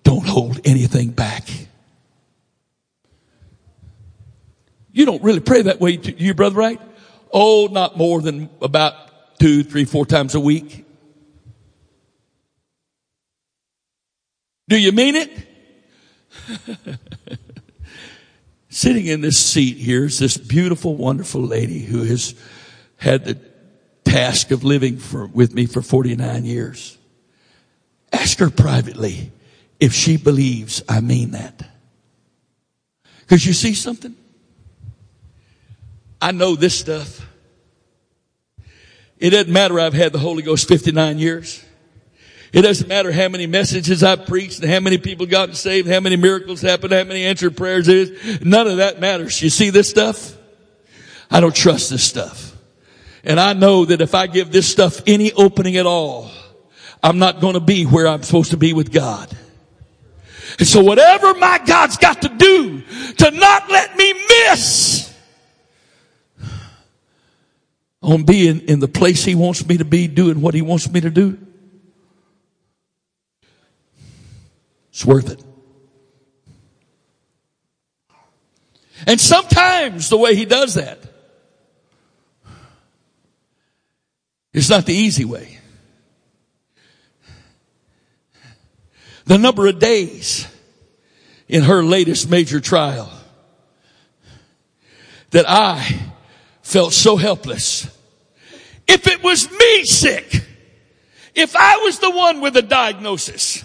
don't 0.04 0.26
hold 0.26 0.60
anything 0.64 1.10
back. 1.10 1.48
You 4.92 5.04
don't 5.04 5.22
really 5.22 5.40
pray 5.40 5.62
that 5.62 5.80
way 5.80 5.96
to 5.96 6.22
your 6.22 6.34
brother, 6.34 6.56
right? 6.56 6.80
Oh, 7.32 7.68
not 7.70 7.96
more 7.96 8.20
than 8.20 8.48
about 8.62 9.38
two, 9.38 9.62
three, 9.62 9.84
four 9.84 10.06
times 10.06 10.34
a 10.34 10.40
week. 10.40 10.86
Do 14.68 14.76
you 14.76 14.92
mean 14.92 15.14
it? 15.16 15.30
Sitting 18.78 19.06
in 19.06 19.22
this 19.22 19.36
seat 19.36 19.76
here 19.76 20.04
is 20.04 20.20
this 20.20 20.36
beautiful, 20.36 20.94
wonderful 20.94 21.40
lady 21.40 21.80
who 21.80 22.04
has 22.04 22.36
had 22.96 23.24
the 23.24 23.36
task 24.04 24.52
of 24.52 24.62
living 24.62 24.98
for, 24.98 25.26
with 25.26 25.52
me 25.52 25.66
for 25.66 25.82
49 25.82 26.44
years. 26.44 26.96
Ask 28.12 28.38
her 28.38 28.50
privately 28.50 29.32
if 29.80 29.92
she 29.92 30.16
believes 30.16 30.80
I 30.88 31.00
mean 31.00 31.32
that. 31.32 31.60
Cause 33.26 33.44
you 33.44 33.52
see 33.52 33.74
something? 33.74 34.14
I 36.22 36.30
know 36.30 36.54
this 36.54 36.78
stuff. 36.78 37.26
It 39.18 39.30
doesn't 39.30 39.52
matter 39.52 39.80
I've 39.80 39.92
had 39.92 40.12
the 40.12 40.20
Holy 40.20 40.44
Ghost 40.44 40.68
59 40.68 41.18
years. 41.18 41.64
It 42.52 42.62
doesn't 42.62 42.88
matter 42.88 43.12
how 43.12 43.28
many 43.28 43.46
messages 43.46 44.02
I've 44.02 44.26
preached 44.26 44.60
and 44.60 44.70
how 44.70 44.80
many 44.80 44.96
people 44.96 45.26
gotten 45.26 45.54
saved, 45.54 45.88
how 45.88 46.00
many 46.00 46.16
miracles 46.16 46.62
happened, 46.62 46.92
how 46.92 47.04
many 47.04 47.24
answered 47.24 47.56
prayers 47.56 47.88
is. 47.88 48.40
None 48.40 48.66
of 48.66 48.78
that 48.78 49.00
matters. 49.00 49.40
You 49.42 49.50
see 49.50 49.70
this 49.70 49.88
stuff? 49.90 50.34
I 51.30 51.40
don't 51.40 51.54
trust 51.54 51.90
this 51.90 52.02
stuff. 52.02 52.56
And 53.22 53.38
I 53.38 53.52
know 53.52 53.84
that 53.84 54.00
if 54.00 54.14
I 54.14 54.26
give 54.26 54.50
this 54.50 54.66
stuff 54.66 55.02
any 55.06 55.32
opening 55.32 55.76
at 55.76 55.84
all, 55.84 56.30
I'm 57.02 57.18
not 57.18 57.40
going 57.40 57.54
to 57.54 57.60
be 57.60 57.84
where 57.84 58.08
I'm 58.08 58.22
supposed 58.22 58.52
to 58.52 58.56
be 58.56 58.72
with 58.72 58.92
God. 58.92 59.30
And 60.58 60.66
so 60.66 60.82
whatever 60.82 61.34
my 61.34 61.60
God's 61.64 61.98
got 61.98 62.22
to 62.22 62.28
do 62.30 62.82
to 63.18 63.30
not 63.30 63.70
let 63.70 63.96
me 63.96 64.14
miss 64.28 65.14
on 68.00 68.24
being 68.24 68.60
in 68.60 68.80
the 68.80 68.88
place 68.88 69.24
he 69.24 69.34
wants 69.34 69.66
me 69.66 69.76
to 69.76 69.84
be, 69.84 70.08
doing 70.08 70.40
what 70.40 70.54
he 70.54 70.62
wants 70.62 70.90
me 70.90 71.00
to 71.00 71.10
do, 71.10 71.38
it's 74.98 75.06
worth 75.06 75.30
it. 75.30 75.40
And 79.06 79.20
sometimes 79.20 80.08
the 80.08 80.16
way 80.16 80.34
he 80.34 80.44
does 80.44 80.74
that, 80.74 80.98
it's 84.52 84.68
not 84.68 84.86
the 84.86 84.94
easy 84.94 85.24
way. 85.24 85.60
the 89.26 89.38
number 89.38 89.68
of 89.68 89.78
days 89.78 90.48
in 91.46 91.62
her 91.62 91.84
latest 91.84 92.28
major 92.28 92.58
trial 92.58 93.08
that 95.30 95.48
I 95.48 96.10
felt 96.62 96.92
so 96.92 97.16
helpless. 97.16 97.86
If 98.88 99.06
it 99.06 99.22
was 99.22 99.48
me 99.48 99.84
sick, 99.84 100.44
if 101.36 101.54
I 101.54 101.76
was 101.84 102.00
the 102.00 102.10
one 102.10 102.40
with 102.40 102.56
a 102.56 102.62
diagnosis, 102.62 103.64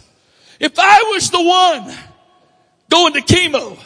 if 0.64 0.80
I 0.80 1.12
was 1.12 1.30
the 1.30 1.44
one 1.44 1.94
going 2.90 3.14
to 3.14 3.22
chemo, 3.22 3.78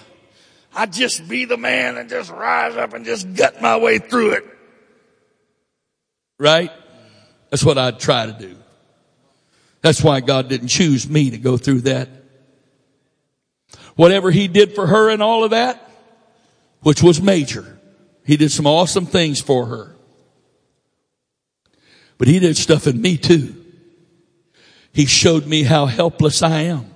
I'd 0.75 0.93
just 0.93 1.27
be 1.27 1.45
the 1.45 1.57
man 1.57 1.97
and 1.97 2.07
just 2.07 2.29
rise 2.29 2.77
up 2.77 2.93
and 2.93 3.03
just 3.03 3.33
gut 3.33 3.59
my 3.63 3.77
way 3.77 3.97
through 3.97 4.33
it. 4.33 4.45
Right? 6.37 6.71
That's 7.49 7.65
what 7.65 7.79
I'd 7.79 7.99
try 7.99 8.27
to 8.27 8.31
do. 8.31 8.55
That's 9.81 10.03
why 10.03 10.19
God 10.19 10.49
didn't 10.49 10.67
choose 10.67 11.09
me 11.09 11.31
to 11.31 11.39
go 11.39 11.57
through 11.57 11.81
that. 11.81 12.09
Whatever 13.95 14.29
he 14.29 14.47
did 14.47 14.75
for 14.75 14.85
her 14.85 15.09
and 15.09 15.23
all 15.23 15.43
of 15.43 15.49
that, 15.51 15.89
which 16.81 17.01
was 17.01 17.19
major. 17.19 17.79
He 18.23 18.37
did 18.37 18.51
some 18.51 18.67
awesome 18.67 19.07
things 19.07 19.41
for 19.41 19.65
her. 19.65 19.95
But 22.19 22.27
he 22.27 22.37
did 22.37 22.55
stuff 22.55 22.85
in 22.85 23.01
me 23.01 23.17
too. 23.17 23.56
He 24.97 25.05
showed 25.05 25.45
me 25.45 25.61
how 25.61 25.85
helpless 25.85 26.41
I 26.41 26.61
am. 26.61 26.89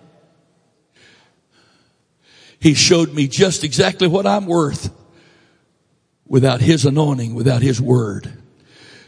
He 2.58 2.74
showed 2.74 3.14
me 3.14 3.28
just 3.28 3.64
exactly 3.64 4.08
what 4.08 4.26
I'm 4.26 4.48
worth 4.48 4.90
without 6.26 6.62
his 6.62 6.88
anointing, 6.88 7.36
without 7.36 7.62
his 7.62 7.80
word. 7.80 8.34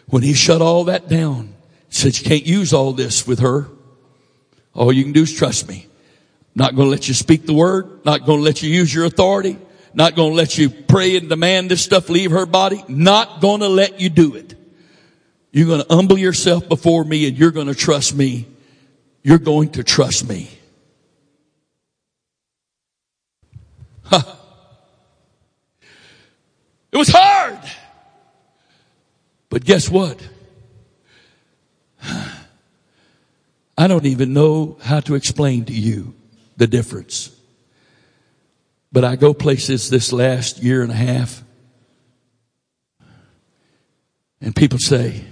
When 0.06 0.22
he 0.22 0.36
shut 0.36 0.62
all 0.62 0.84
that 0.84 1.10
down, 1.10 1.56
said 1.90 2.20
you 2.20 2.24
can't 2.24 2.46
use 2.46 2.72
all 2.72 2.94
this 2.94 3.26
with 3.26 3.40
her. 3.40 3.68
All 4.76 4.94
you 4.94 5.02
can 5.02 5.12
do 5.12 5.24
is 5.24 5.34
trust 5.34 5.68
me. 5.68 5.88
Not 6.54 6.76
going 6.76 6.86
to 6.86 6.92
let 6.92 7.08
you 7.08 7.16
speak 7.16 7.48
the 7.48 7.56
word. 7.56 8.06
Not 8.06 8.28
going 8.28 8.42
to 8.42 8.44
let 8.44 8.62
you 8.62 8.70
use 8.70 8.94
your 8.94 9.06
authority. 9.06 9.58
Not 9.96 10.16
going 10.16 10.34
to 10.34 10.38
let 10.38 10.56
you 10.56 10.70
pray 10.70 11.18
and 11.18 11.30
demand 11.30 11.72
this 11.72 11.84
stuff 11.84 12.10
leave 12.10 12.30
her 12.30 12.46
body. 12.46 12.86
Not 12.88 13.42
going 13.42 13.62
to 13.62 13.70
let 13.70 14.00
you 14.00 14.10
do 14.10 14.36
it. 14.36 14.54
You're 15.52 15.66
going 15.66 15.84
to 15.84 15.96
humble 15.96 16.20
yourself 16.20 16.70
before 16.70 17.04
me 17.04 17.28
and 17.28 17.36
you're 17.36 17.50
going 17.50 17.66
to 17.66 17.74
trust 17.74 18.14
me. 18.14 18.50
You're 19.24 19.40
going 19.40 19.70
to 19.72 19.84
trust 19.84 20.28
me. 20.28 20.50
Huh. 24.04 24.22
It 26.92 26.98
was 26.98 27.08
hard. 27.08 27.60
But 29.50 29.64
guess 29.64 29.90
what? 29.90 30.20
I 33.78 33.88
don't 33.88 34.06
even 34.06 34.34
know 34.34 34.78
how 34.84 35.00
to 35.00 35.16
explain 35.16 35.66
to 35.66 35.74
you 35.74 36.14
the 36.58 36.68
difference. 36.68 37.32
But 38.92 39.06
I 39.06 39.16
go 39.16 39.34
places 39.34 39.90
this 39.90 40.14
last 40.14 40.62
year 40.62 40.84
and 40.84 40.92
a 40.92 40.96
half 40.96 41.44
and 44.42 44.54
people 44.56 44.78
say, 44.78 45.24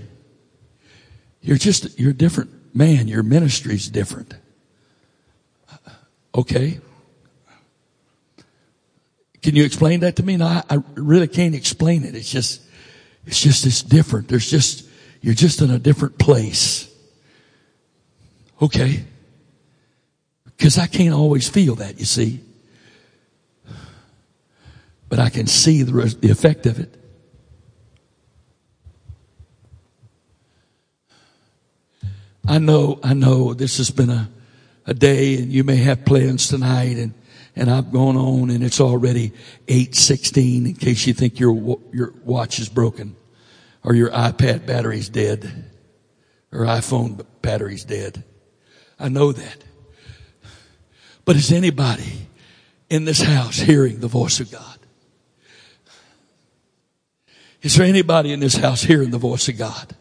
you're 1.42 1.58
just, 1.58 2.00
you're 2.00 2.14
different 2.14 2.61
man. 2.74 3.08
Your 3.08 3.24
ministry's 3.24 3.90
different. 3.90 4.34
Okay. 6.34 6.80
Can 9.42 9.56
you 9.56 9.64
explain 9.66 10.02
that 10.02 10.18
to 10.18 10.24
me? 10.24 10.38
No, 10.38 10.46
I, 10.46 10.64
I 10.70 10.78
really 10.96 11.28
can't 11.28 11.56
explain 11.56 12.04
it. 12.04 12.16
It's 12.16 12.32
just, 12.32 12.62
it's 13.26 13.42
just, 13.42 13.66
it's 13.66 13.82
different. 13.82 14.28
There's 14.28 14.50
just, 14.50 14.88
you're 15.22 15.34
just 15.34 15.62
in 15.62 15.72
a 15.72 15.80
different 15.80 16.18
place. 16.18 16.94
Okay. 18.62 19.04
Because 20.46 20.78
I 20.78 20.86
can't 20.86 21.14
always 21.14 21.50
feel 21.50 21.76
that, 21.76 22.00
you 22.00 22.06
see. 22.06 22.42
But 25.10 25.20
I 25.20 25.30
can 25.30 25.48
see 25.48 25.82
the, 25.82 25.92
the 26.22 26.30
effect 26.30 26.68
of 26.68 26.80
it. 26.80 27.01
I 32.48 32.58
know, 32.58 33.00
I 33.04 33.14
know 33.14 33.54
this 33.54 33.78
has 33.78 33.92
been 33.92 34.10
a, 34.10 34.30
a 34.86 34.94
day 34.94 35.38
and 35.38 35.52
you 35.52 35.64
may 35.64 35.78
have 35.78 36.06
plans 36.06 36.48
tonight 36.48 36.98
and, 36.98 37.14
and 37.56 37.70
I've 37.70 37.92
gone 37.92 38.18
on 38.18 38.50
and 38.50 38.64
it's 38.64 38.82
already 38.82 39.32
816 39.68 40.66
in 40.66 40.74
case 40.74 41.06
you 41.06 41.14
think 41.14 41.40
your, 41.40 41.80
your 41.94 42.14
watch 42.24 42.60
is 42.60 42.68
broken 42.70 43.16
or 43.84 43.94
your 43.94 44.10
iPad 44.10 44.66
battery's 44.66 45.10
dead 45.10 45.70
or 46.52 46.62
iPhone 46.62 47.26
battery's 47.42 47.86
dead. 47.86 48.24
I 49.00 49.10
know 49.10 49.32
that. 49.32 49.64
But 51.26 51.36
is 51.36 51.52
anybody 51.52 52.28
in 52.90 53.06
this 53.06 53.22
house 53.22 53.58
hearing 53.58 54.00
the 54.00 54.08
voice 54.08 54.40
of 54.40 54.52
God? 54.52 54.80
Is 57.62 57.76
there 57.76 57.86
anybody 57.86 58.32
in 58.34 58.40
this 58.40 58.56
house 58.56 58.82
hearing 58.82 59.12
the 59.12 59.20
voice 59.20 59.48
of 59.48 59.58
God? 59.58 59.96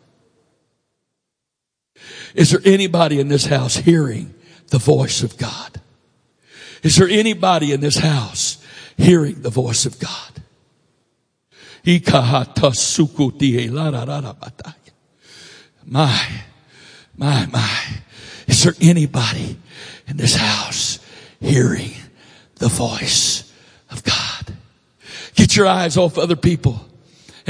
Is 2.34 2.50
there 2.50 2.60
anybody 2.64 3.20
in 3.20 3.28
this 3.28 3.46
house 3.46 3.76
hearing 3.76 4.34
the 4.68 4.78
voice 4.78 5.22
of 5.22 5.36
God? 5.36 5.80
Is 6.82 6.96
there 6.96 7.08
anybody 7.08 7.72
in 7.72 7.80
this 7.80 7.98
house 7.98 8.64
hearing 8.96 9.42
the 9.42 9.50
voice 9.50 9.86
of 9.86 9.98
God? 9.98 10.42
My, 15.84 16.42
my, 17.16 17.46
my. 17.46 17.78
Is 18.46 18.62
there 18.62 18.74
anybody 18.80 19.58
in 20.06 20.16
this 20.16 20.34
house 20.34 20.98
hearing 21.40 21.92
the 22.56 22.68
voice 22.68 23.50
of 23.90 24.04
God? 24.04 24.54
Get 25.34 25.56
your 25.56 25.66
eyes 25.66 25.96
off 25.96 26.18
other 26.18 26.36
people 26.36 26.89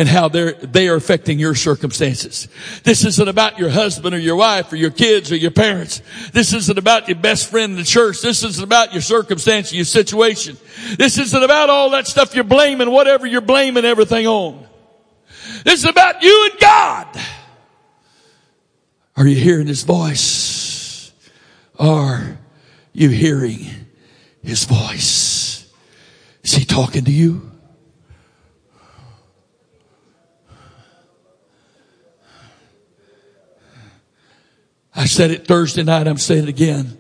and 0.01 0.09
how 0.09 0.28
they're, 0.28 0.52
they 0.52 0.89
are 0.89 0.94
affecting 0.94 1.39
your 1.39 1.55
circumstances. 1.55 2.48
This 2.85 3.05
isn't 3.05 3.28
about 3.28 3.59
your 3.59 3.68
husband 3.68 4.14
or 4.14 4.18
your 4.18 4.36
wife 4.36 4.72
or 4.72 4.77
your 4.77 4.90
kids 4.90 5.31
or 5.31 5.36
your 5.36 5.51
parents. 5.51 6.01
This 6.32 6.55
isn't 6.55 6.78
about 6.78 7.06
your 7.06 7.18
best 7.18 7.51
friend 7.51 7.72
in 7.72 7.77
the 7.77 7.85
church. 7.85 8.22
This 8.22 8.43
isn't 8.43 8.64
about 8.64 8.94
your 8.94 9.02
circumstance, 9.02 9.74
your 9.74 9.85
situation. 9.85 10.56
This 10.97 11.18
isn't 11.18 11.43
about 11.43 11.68
all 11.68 11.90
that 11.90 12.06
stuff 12.06 12.35
you're 12.35 12.44
blaming, 12.44 12.90
whatever 12.90 13.27
you're 13.27 13.43
blaming 13.43 13.85
everything 13.85 14.27
on. 14.27 14.66
This 15.64 15.81
is 15.81 15.85
about 15.85 16.22
you 16.22 16.48
and 16.51 16.59
God. 16.59 17.20
Are 19.18 19.27
you 19.27 19.36
hearing 19.36 19.66
his 19.66 19.82
voice? 19.82 21.12
Are 21.78 22.39
you 22.94 23.10
hearing 23.10 23.66
his 24.43 24.64
voice? 24.64 25.70
Is 26.43 26.55
he 26.55 26.64
talking 26.64 27.05
to 27.05 27.12
you? 27.12 27.49
I 35.01 35.06
said 35.06 35.31
it 35.31 35.47
Thursday 35.47 35.82
night. 35.82 36.06
I'm 36.06 36.18
saying 36.18 36.43
it 36.43 36.51
again. 36.51 36.98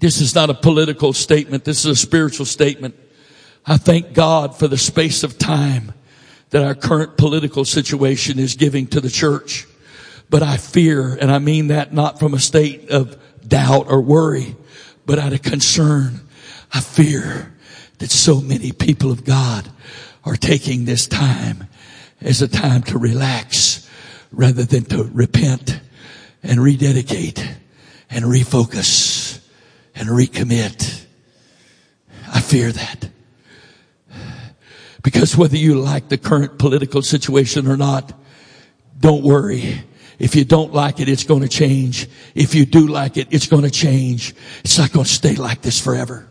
This 0.00 0.22
is 0.22 0.34
not 0.34 0.48
a 0.48 0.54
political 0.54 1.12
statement. 1.12 1.64
This 1.64 1.80
is 1.80 1.84
a 1.84 1.94
spiritual 1.94 2.46
statement. 2.46 2.94
I 3.66 3.76
thank 3.76 4.14
God 4.14 4.56
for 4.56 4.68
the 4.68 4.78
space 4.78 5.22
of 5.22 5.36
time 5.36 5.92
that 6.48 6.64
our 6.64 6.74
current 6.74 7.18
political 7.18 7.66
situation 7.66 8.38
is 8.38 8.54
giving 8.54 8.86
to 8.86 9.02
the 9.02 9.10
church. 9.10 9.66
But 10.30 10.42
I 10.42 10.56
fear, 10.56 11.12
and 11.12 11.30
I 11.30 11.40
mean 11.40 11.68
that 11.68 11.92
not 11.92 12.18
from 12.18 12.32
a 12.32 12.40
state 12.40 12.88
of 12.88 13.18
doubt 13.46 13.88
or 13.90 14.00
worry, 14.00 14.56
but 15.04 15.18
out 15.18 15.34
of 15.34 15.42
concern. 15.42 16.20
I 16.72 16.80
fear 16.80 17.52
that 17.98 18.10
so 18.10 18.40
many 18.40 18.72
people 18.72 19.12
of 19.12 19.26
God 19.26 19.68
are 20.24 20.36
taking 20.36 20.86
this 20.86 21.06
time 21.06 21.66
as 22.22 22.40
a 22.40 22.48
time 22.48 22.82
to 22.84 22.96
relax 22.96 23.86
rather 24.32 24.64
than 24.64 24.86
to 24.86 25.04
repent 25.12 25.82
and 26.42 26.62
rededicate 26.62 27.38
and 28.10 28.24
refocus 28.24 29.40
and 29.94 30.08
recommit. 30.08 31.04
I 32.32 32.40
fear 32.40 32.72
that. 32.72 33.10
Because 35.02 35.36
whether 35.36 35.56
you 35.56 35.80
like 35.80 36.08
the 36.08 36.18
current 36.18 36.58
political 36.58 37.02
situation 37.02 37.66
or 37.66 37.76
not, 37.76 38.12
don't 38.98 39.22
worry. 39.22 39.82
If 40.18 40.34
you 40.34 40.44
don't 40.44 40.74
like 40.74 41.00
it, 41.00 41.08
it's 41.08 41.24
going 41.24 41.42
to 41.42 41.48
change. 41.48 42.08
If 42.34 42.54
you 42.54 42.66
do 42.66 42.88
like 42.88 43.16
it, 43.16 43.28
it's 43.30 43.46
going 43.46 43.62
to 43.62 43.70
change. 43.70 44.34
It's 44.64 44.78
not 44.78 44.92
going 44.92 45.06
to 45.06 45.10
stay 45.10 45.36
like 45.36 45.62
this 45.62 45.80
forever. 45.80 46.28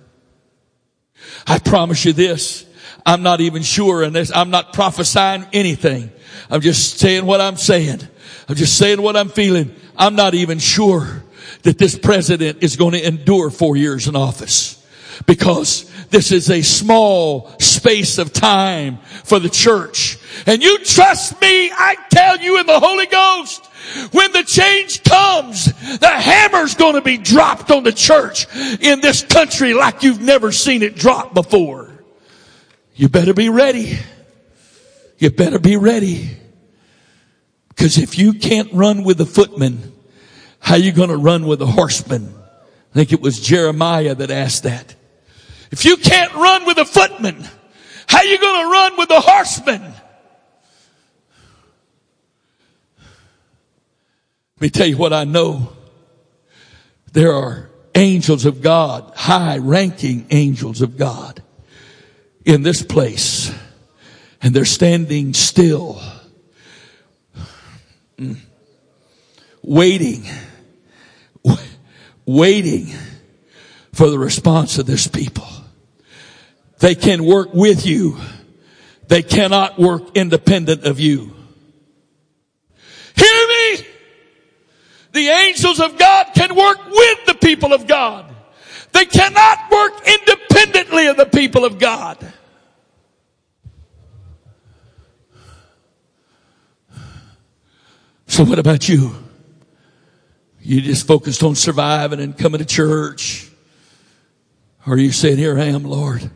I 1.45 1.59
promise 1.59 2.03
you 2.05 2.13
this. 2.13 2.65
I'm 3.05 3.23
not 3.23 3.39
even 3.39 3.63
sure 3.63 4.03
and 4.03 4.15
I'm 4.35 4.49
not 4.49 4.73
prophesying 4.73 5.47
anything. 5.53 6.11
I'm 6.49 6.61
just 6.61 6.99
saying 6.99 7.25
what 7.25 7.39
I'm 7.39 7.55
saying. 7.55 8.01
I'm 8.49 8.55
just 8.55 8.77
saying 8.77 9.01
what 9.01 9.15
I'm 9.15 9.29
feeling. 9.29 9.73
I'm 9.97 10.15
not 10.15 10.33
even 10.33 10.59
sure 10.59 11.23
that 11.63 11.77
this 11.77 11.97
president 11.97 12.63
is 12.63 12.75
going 12.75 12.93
to 12.93 13.05
endure 13.05 13.49
four 13.49 13.75
years 13.75 14.07
in 14.07 14.15
office 14.15 14.73
because 15.25 15.89
this 16.09 16.31
is 16.31 16.49
a 16.49 16.61
small 16.61 17.49
space 17.59 18.17
of 18.17 18.31
time 18.33 18.99
for 19.23 19.39
the 19.39 19.49
church. 19.49 20.17
And 20.45 20.61
you 20.61 20.79
trust 20.79 21.39
me, 21.41 21.71
I 21.71 21.95
tell 22.09 22.37
you 22.37 22.59
in 22.59 22.65
the 22.65 22.79
Holy 22.79 23.07
Ghost, 23.07 23.65
when 24.11 24.31
the 24.33 24.43
change 24.43 25.03
comes, 25.03 25.65
the 25.65 26.09
hammer's 26.09 26.75
going 26.75 26.95
to 26.95 27.01
be 27.01 27.17
dropped 27.17 27.71
on 27.71 27.83
the 27.83 27.91
church 27.91 28.47
in 28.79 29.01
this 29.01 29.23
country 29.23 29.73
like 29.73 30.03
you've 30.03 30.21
never 30.21 30.51
seen 30.51 30.83
it 30.83 30.95
drop 30.95 31.33
before. 31.33 31.91
You 32.95 33.09
better 33.09 33.33
be 33.33 33.49
ready. 33.49 33.97
You 35.17 35.31
better 35.31 35.59
be 35.59 35.77
ready. 35.77 36.37
Because 37.77 37.99
if 37.99 38.17
you 38.17 38.33
can't 38.33 38.73
run 38.73 39.03
with 39.03 39.21
a 39.21 39.25
footman, 39.25 39.93
how 40.59 40.73
are 40.73 40.79
you 40.79 40.91
going 40.91 41.09
to 41.09 41.17
run 41.17 41.45
with 41.45 41.61
a 41.61 41.67
horseman? 41.67 42.33
I 42.91 42.93
think 42.93 43.13
it 43.13 43.21
was 43.21 43.39
Jeremiah 43.39 44.15
that 44.15 44.31
asked 44.31 44.63
that. 44.63 44.95
If 45.69 45.85
you 45.85 45.97
can't 45.97 46.33
run 46.33 46.65
with 46.65 46.79
a 46.79 46.85
footman, 46.85 47.47
how 48.07 48.17
are 48.17 48.25
you 48.25 48.39
going 48.39 48.65
to 48.65 48.71
run 48.71 48.97
with 48.97 49.11
a 49.11 49.19
horseman? 49.19 49.83
Let 54.55 54.61
me 54.61 54.69
tell 54.71 54.87
you 54.87 54.97
what 54.97 55.13
I 55.13 55.23
know. 55.25 55.71
There 57.13 57.31
are 57.31 57.69
angels 57.93 58.45
of 58.45 58.63
God, 58.63 59.13
high 59.15 59.59
ranking 59.59 60.25
angels 60.31 60.81
of 60.81 60.97
God 60.97 61.43
in 62.43 62.63
this 62.63 62.81
place 62.81 63.53
and 64.41 64.53
they're 64.53 64.65
standing 64.65 65.33
still 65.33 66.01
waiting, 69.61 70.23
waiting 72.25 72.87
for 73.93 74.09
the 74.09 74.19
response 74.19 74.77
of 74.77 74.85
this 74.85 75.07
people. 75.07 75.47
They 76.79 76.95
can 76.95 77.25
work 77.25 77.53
with 77.53 77.85
you. 77.85 78.17
They 79.07 79.23
cannot 79.23 79.79
work 79.79 80.15
independent 80.15 80.83
of 80.83 80.99
you. 80.99 81.33
Hear 83.15 83.47
me! 83.47 83.87
The 85.13 85.27
angels 85.29 85.79
of 85.79 85.97
God 85.97 86.27
can 86.35 86.55
work 86.55 86.77
with 86.89 87.25
the 87.25 87.33
people 87.35 87.73
of 87.73 87.87
God. 87.87 88.35
They 88.91 89.05
cannot 89.05 89.71
work 89.71 90.07
independently 90.07 91.07
of 91.07 91.17
the 91.17 91.25
people 91.25 91.65
of 91.65 91.79
God. 91.79 92.17
So 98.27 98.43
what 98.43 98.59
about 98.59 98.87
you? 98.87 99.15
You 100.61 100.81
just 100.81 101.07
focused 101.07 101.43
on 101.43 101.55
surviving 101.55 102.19
and 102.19 102.37
coming 102.37 102.59
to 102.59 102.65
church? 102.65 103.49
Or 104.85 104.93
are 104.93 104.97
you 104.97 105.11
saying, 105.11 105.37
here 105.37 105.57
I 105.57 105.65
am, 105.65 105.83
Lord. 105.83 106.29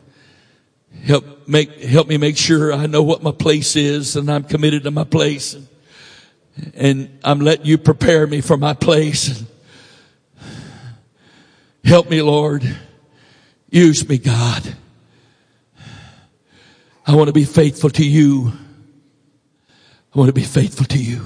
Help 1.03 1.47
make, 1.47 1.81
help 1.83 2.07
me 2.07 2.17
make 2.17 2.37
sure 2.37 2.73
I 2.73 2.85
know 2.85 3.03
what 3.03 3.21
my 3.21 3.31
place 3.31 3.75
is 3.75 4.15
and 4.15 4.31
I'm 4.31 4.43
committed 4.43 4.83
to 4.83 4.91
my 4.91 5.03
place. 5.03 5.53
And, 5.53 5.67
and 6.75 7.19
I'm 7.23 7.39
letting 7.39 7.65
you 7.65 7.77
prepare 7.77 8.25
me 8.25 8.41
for 8.41 8.57
my 8.57 8.73
place. 8.73 9.43
Help 11.83 12.09
me, 12.09 12.21
Lord. 12.21 12.63
Use 13.69 14.07
me, 14.07 14.17
God. 14.17 14.75
I 17.05 17.15
want 17.15 17.27
to 17.27 17.33
be 17.33 17.45
faithful 17.45 17.89
to 17.91 18.07
you. 18.07 18.53
I 20.13 20.19
want 20.19 20.29
to 20.29 20.33
be 20.33 20.43
faithful 20.43 20.85
to 20.85 20.97
you. 20.97 21.25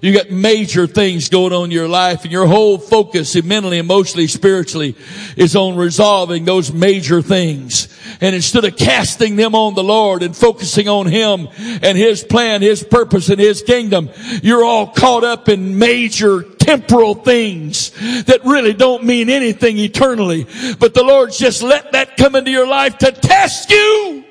You 0.00 0.12
got 0.12 0.30
major 0.30 0.86
things 0.86 1.28
going 1.28 1.52
on 1.52 1.66
in 1.66 1.70
your 1.72 1.88
life 1.88 2.22
and 2.22 2.30
your 2.30 2.46
whole 2.46 2.78
focus 2.78 3.40
mentally, 3.42 3.78
emotionally, 3.78 4.28
spiritually 4.28 4.94
is 5.36 5.56
on 5.56 5.76
resolving 5.76 6.44
those 6.44 6.72
major 6.72 7.20
things. 7.20 7.88
And 8.20 8.34
instead 8.34 8.64
of 8.64 8.76
casting 8.76 9.36
them 9.36 9.54
on 9.54 9.74
the 9.74 9.82
Lord 9.82 10.22
and 10.22 10.36
focusing 10.36 10.88
on 10.88 11.06
Him 11.06 11.48
and 11.82 11.98
His 11.98 12.22
plan, 12.22 12.62
His 12.62 12.84
purpose 12.84 13.28
and 13.28 13.40
His 13.40 13.62
kingdom, 13.62 14.10
you're 14.42 14.64
all 14.64 14.86
caught 14.86 15.24
up 15.24 15.48
in 15.48 15.78
major 15.78 16.42
temporal 16.42 17.14
things 17.14 17.90
that 18.24 18.44
really 18.44 18.74
don't 18.74 19.02
mean 19.02 19.28
anything 19.30 19.78
eternally. 19.78 20.46
But 20.78 20.94
the 20.94 21.02
Lord's 21.02 21.38
just 21.38 21.62
let 21.62 21.92
that 21.92 22.16
come 22.16 22.36
into 22.36 22.50
your 22.50 22.68
life 22.68 22.98
to 22.98 23.10
test 23.10 23.70
you, 23.70 24.24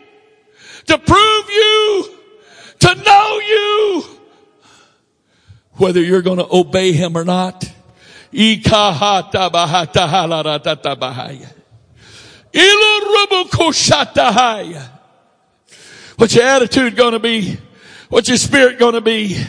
to 0.86 0.98
prove 0.98 1.50
you, 1.50 2.16
to 2.80 2.96
know 2.96 3.40
you, 3.40 4.17
whether 5.78 6.02
you're 6.02 6.22
going 6.22 6.40
to 6.40 6.48
obey 6.52 6.92
him 6.92 7.18
or 7.18 7.24
not. 7.24 7.72
What's 16.18 16.36
your 16.36 16.46
attitude 16.46 16.96
going 16.96 17.14
to 17.14 17.20
be? 17.20 17.58
What's 18.10 18.28
your 18.28 18.38
spirit 18.38 18.80
going 18.80 18.94
to 18.94 19.02
be? 19.02 19.44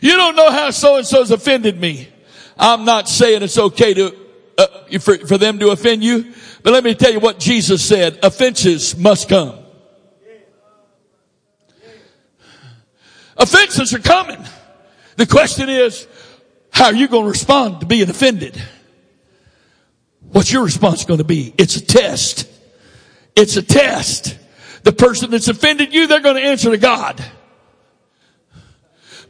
You 0.00 0.16
don't 0.16 0.34
know 0.34 0.50
how 0.50 0.70
so 0.70 0.96
and 0.96 1.06
so's 1.06 1.30
offended 1.30 1.80
me. 1.80 2.08
I'm 2.58 2.84
not 2.84 3.08
saying 3.08 3.42
it's 3.42 3.58
okay 3.58 3.94
to 3.94 4.16
uh, 4.58 4.66
for, 4.98 5.16
for 5.18 5.38
them 5.38 5.58
to 5.58 5.70
offend 5.70 6.02
you, 6.04 6.32
but 6.62 6.72
let 6.72 6.84
me 6.84 6.94
tell 6.94 7.12
you 7.12 7.20
what 7.20 7.38
Jesus 7.38 7.82
said: 7.82 8.18
offenses 8.22 8.96
must 8.96 9.28
come. 9.28 9.58
Offenses 13.36 13.94
are 13.94 14.00
coming. 14.00 14.44
The 15.20 15.26
question 15.26 15.68
is, 15.68 16.08
how 16.72 16.86
are 16.86 16.94
you 16.94 17.06
going 17.06 17.24
to 17.24 17.28
respond 17.28 17.80
to 17.80 17.86
being 17.86 18.08
offended? 18.08 18.56
What's 20.32 20.50
your 20.50 20.64
response 20.64 21.04
going 21.04 21.18
to 21.18 21.24
be? 21.24 21.52
It's 21.58 21.76
a 21.76 21.84
test. 21.84 22.48
It's 23.36 23.54
a 23.58 23.62
test. 23.62 24.38
The 24.82 24.92
person 24.92 25.30
that's 25.30 25.48
offended 25.48 25.92
you, 25.92 26.06
they're 26.06 26.20
going 26.20 26.36
to 26.36 26.42
answer 26.42 26.70
to 26.70 26.78
God. 26.78 27.22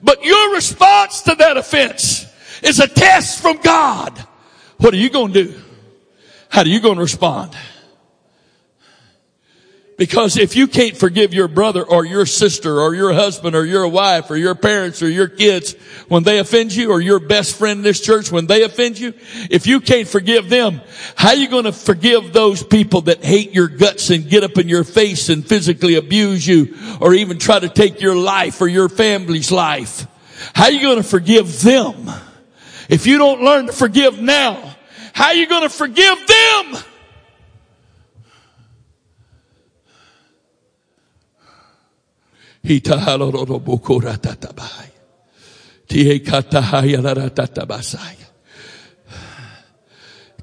But 0.00 0.24
your 0.24 0.54
response 0.54 1.22
to 1.22 1.34
that 1.34 1.56
offense 1.56 2.24
is 2.62 2.78
a 2.78 2.86
test 2.86 3.42
from 3.42 3.56
God. 3.56 4.16
What 4.76 4.94
are 4.94 4.96
you 4.96 5.10
going 5.10 5.32
to 5.32 5.44
do? 5.44 5.60
How 6.50 6.60
are 6.60 6.68
you 6.68 6.78
going 6.78 6.98
to 6.98 7.02
respond? 7.02 7.56
Because 10.00 10.38
if 10.38 10.56
you 10.56 10.66
can't 10.66 10.96
forgive 10.96 11.34
your 11.34 11.46
brother 11.46 11.84
or 11.84 12.06
your 12.06 12.24
sister 12.24 12.80
or 12.80 12.94
your 12.94 13.12
husband 13.12 13.54
or 13.54 13.66
your 13.66 13.86
wife 13.86 14.30
or 14.30 14.36
your 14.38 14.54
parents 14.54 15.02
or 15.02 15.10
your 15.10 15.28
kids 15.28 15.74
when 16.08 16.22
they 16.22 16.38
offend 16.38 16.74
you 16.74 16.90
or 16.90 17.02
your 17.02 17.20
best 17.20 17.54
friend 17.54 17.80
in 17.80 17.84
this 17.84 18.00
church 18.00 18.32
when 18.32 18.46
they 18.46 18.62
offend 18.62 18.98
you, 18.98 19.12
if 19.50 19.66
you 19.66 19.78
can't 19.78 20.08
forgive 20.08 20.48
them, 20.48 20.80
how 21.16 21.28
are 21.28 21.34
you 21.34 21.50
going 21.50 21.64
to 21.64 21.72
forgive 21.72 22.32
those 22.32 22.62
people 22.62 23.02
that 23.02 23.22
hate 23.22 23.52
your 23.52 23.68
guts 23.68 24.08
and 24.08 24.26
get 24.26 24.42
up 24.42 24.56
in 24.56 24.70
your 24.70 24.84
face 24.84 25.28
and 25.28 25.46
physically 25.46 25.96
abuse 25.96 26.46
you 26.46 26.74
or 26.98 27.12
even 27.12 27.38
try 27.38 27.58
to 27.58 27.68
take 27.68 28.00
your 28.00 28.16
life 28.16 28.58
or 28.62 28.68
your 28.68 28.88
family's 28.88 29.52
life? 29.52 30.06
How 30.54 30.64
are 30.64 30.70
you 30.70 30.80
going 30.80 30.96
to 30.96 31.02
forgive 31.02 31.60
them? 31.60 32.10
If 32.88 33.06
you 33.06 33.18
don't 33.18 33.42
learn 33.42 33.66
to 33.66 33.72
forgive 33.74 34.18
now, 34.18 34.76
how 35.12 35.26
are 35.26 35.34
you 35.34 35.46
going 35.46 35.64
to 35.64 35.68
forgive 35.68 36.26
them? 36.26 36.84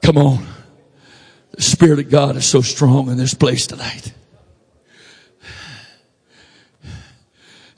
Come 0.02 0.18
on. 0.18 0.48
The 1.52 1.62
Spirit 1.62 2.00
of 2.00 2.10
God 2.10 2.36
is 2.36 2.46
so 2.46 2.62
strong 2.62 3.10
in 3.10 3.18
this 3.18 3.34
place 3.34 3.68
tonight. 3.68 4.14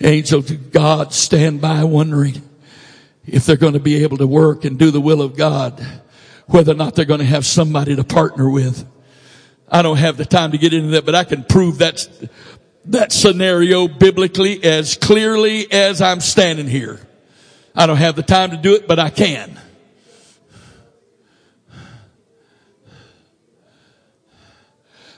Angels 0.02 0.52
God 0.52 1.14
stand 1.14 1.61
by 1.61 1.84
wondering 1.84 2.41
if 3.26 3.45
they're 3.45 3.57
going 3.57 3.74
to 3.74 3.80
be 3.80 4.03
able 4.03 4.18
to 4.18 4.28
work 4.28 4.66
and 4.66 4.80
do 4.80 4.91
the 4.91 5.02
will 5.02 5.22
of 5.22 5.36
God, 5.36 5.86
whether 6.48 6.72
or 6.72 6.76
not 6.76 6.95
they're 6.95 7.06
going 7.06 7.20
to 7.20 7.26
have 7.26 7.45
somebody 7.45 7.95
to 7.95 8.03
partner 8.03 8.49
with. 8.49 8.86
I 9.72 9.82
don't 9.82 9.98
have 9.98 10.18
the 10.18 10.26
time 10.26 10.52
to 10.52 10.57
get 10.57 10.74
into 10.74 10.91
that, 10.91 11.06
but 11.06 11.16
I 11.16 11.24
can 11.24 11.44
prove 11.44 11.80
that 11.80 12.07
that 12.90 13.11
scenario 13.11 13.88
biblically 13.88 14.64
as 14.64 14.95
clearly 14.95 15.72
as 15.72 16.02
I'm 16.02 16.20
standing 16.20 16.68
here. 16.68 16.99
I 17.76 17.86
don't 17.86 17.98
have 17.98 18.16
the 18.16 18.24
time 18.24 18.52
to 18.52 18.57
do 18.57 18.74
it, 18.74 18.88
but 18.88 18.99
I 18.99 19.10
can. 19.10 19.60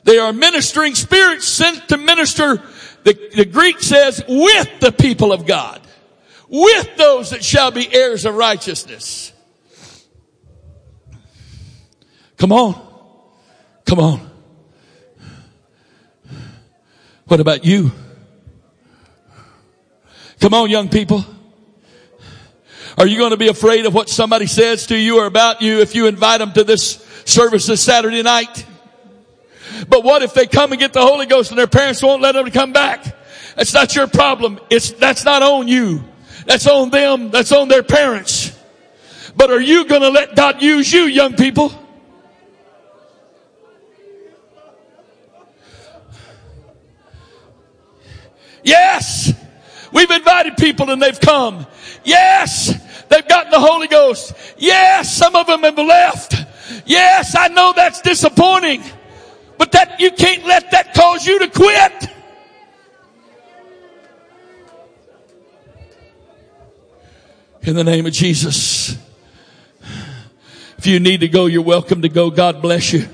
They 0.03 0.17
are 0.17 0.33
ministering 0.33 0.95
spirits 0.95 1.47
sent 1.47 1.89
to 1.89 1.97
minister, 1.97 2.61
the, 3.03 3.29
the 3.35 3.45
Greek 3.45 3.79
says, 3.79 4.23
with 4.27 4.79
the 4.79 4.91
people 4.91 5.31
of 5.31 5.45
God. 5.45 5.81
With 6.49 6.97
those 6.97 7.29
that 7.29 7.43
shall 7.43 7.71
be 7.71 7.93
heirs 7.93 8.25
of 8.25 8.35
righteousness. 8.35 9.31
Come 12.35 12.51
on. 12.51 12.73
Come 13.85 13.99
on. 13.99 14.30
What 17.31 17.39
about 17.39 17.63
you? 17.63 17.93
Come 20.41 20.53
on, 20.53 20.69
young 20.69 20.89
people. 20.89 21.25
Are 22.97 23.07
you 23.07 23.17
going 23.17 23.31
to 23.31 23.37
be 23.37 23.47
afraid 23.47 23.85
of 23.85 23.93
what 23.93 24.09
somebody 24.09 24.47
says 24.47 24.87
to 24.87 24.97
you 24.97 25.17
or 25.17 25.27
about 25.27 25.61
you 25.61 25.79
if 25.79 25.95
you 25.95 26.07
invite 26.07 26.39
them 26.39 26.51
to 26.51 26.65
this 26.65 26.95
service 27.23 27.67
this 27.67 27.81
Saturday 27.81 28.21
night? 28.21 28.65
But 29.87 30.03
what 30.03 30.23
if 30.23 30.33
they 30.33 30.45
come 30.45 30.73
and 30.73 30.79
get 30.81 30.91
the 30.91 30.99
Holy 30.99 31.25
Ghost 31.25 31.51
and 31.51 31.57
their 31.57 31.67
parents 31.67 32.03
won't 32.03 32.21
let 32.21 32.33
them 32.33 32.51
come 32.51 32.73
back? 32.73 33.05
That's 33.55 33.73
not 33.73 33.95
your 33.95 34.07
problem. 34.07 34.59
It's, 34.69 34.91
that's 34.91 35.23
not 35.23 35.41
on 35.41 35.69
you. 35.69 36.03
That's 36.45 36.67
on 36.67 36.89
them. 36.89 37.31
That's 37.31 37.53
on 37.53 37.69
their 37.69 37.83
parents. 37.83 38.51
But 39.37 39.51
are 39.51 39.61
you 39.61 39.85
going 39.85 40.01
to 40.01 40.09
let 40.09 40.35
God 40.35 40.61
use 40.61 40.91
you, 40.91 41.03
young 41.03 41.37
people? 41.37 41.71
Yes. 48.63 49.33
We've 49.91 50.09
invited 50.09 50.57
people 50.57 50.89
and 50.89 51.01
they've 51.01 51.19
come. 51.19 51.65
Yes. 52.03 52.73
They've 53.09 53.27
gotten 53.27 53.51
the 53.51 53.59
Holy 53.59 53.87
Ghost. 53.87 54.33
Yes. 54.57 55.13
Some 55.13 55.35
of 55.35 55.47
them 55.47 55.61
have 55.61 55.77
left. 55.77 56.35
Yes. 56.85 57.35
I 57.35 57.49
know 57.49 57.73
that's 57.75 58.01
disappointing, 58.01 58.83
but 59.57 59.71
that 59.73 59.99
you 59.99 60.11
can't 60.11 60.45
let 60.45 60.71
that 60.71 60.93
cause 60.93 61.25
you 61.25 61.39
to 61.39 61.47
quit. 61.49 62.07
In 67.63 67.75
the 67.75 67.83
name 67.83 68.05
of 68.05 68.13
Jesus. 68.13 68.97
If 70.77 70.87
you 70.87 70.99
need 70.99 71.19
to 71.19 71.27
go, 71.27 71.45
you're 71.45 71.61
welcome 71.61 72.01
to 72.01 72.09
go. 72.09 72.31
God 72.31 72.59
bless 72.59 72.91
you. 72.91 73.07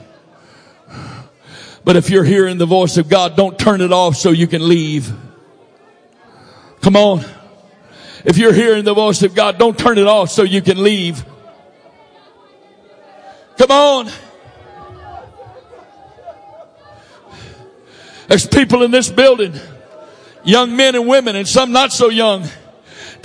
But 1.84 1.96
if 1.98 2.10
you're 2.10 2.24
hearing 2.24 2.58
the 2.58 2.66
voice 2.66 2.98
of 2.98 3.10
God, 3.10 3.36
don't 3.36 3.58
turn 3.60 3.82
it 3.82 3.92
off 3.92 4.16
so 4.16 4.32
you 4.32 4.48
can 4.48 4.66
leave. 4.66 5.12
Come 6.82 6.96
on. 6.96 7.26
If 8.26 8.38
you're 8.38 8.54
hearing 8.54 8.84
the 8.84 8.94
voice 8.94 9.24
of 9.24 9.36
God, 9.36 9.58
don't 9.58 9.78
turn 9.78 9.98
it 9.98 10.08
off 10.08 10.30
so 10.30 10.44
you 10.44 10.62
can 10.62 10.84
leave. 10.84 11.24
Come 13.58 13.72
on. 13.72 14.10
There's 18.28 18.46
people 18.46 18.84
in 18.84 18.92
this 18.92 19.10
building, 19.10 19.54
young 20.44 20.76
men 20.76 20.96
and 20.96 21.08
women, 21.08 21.36
and 21.36 21.48
some 21.48 21.72
not 21.72 21.94
so 21.94 22.10
young 22.10 22.48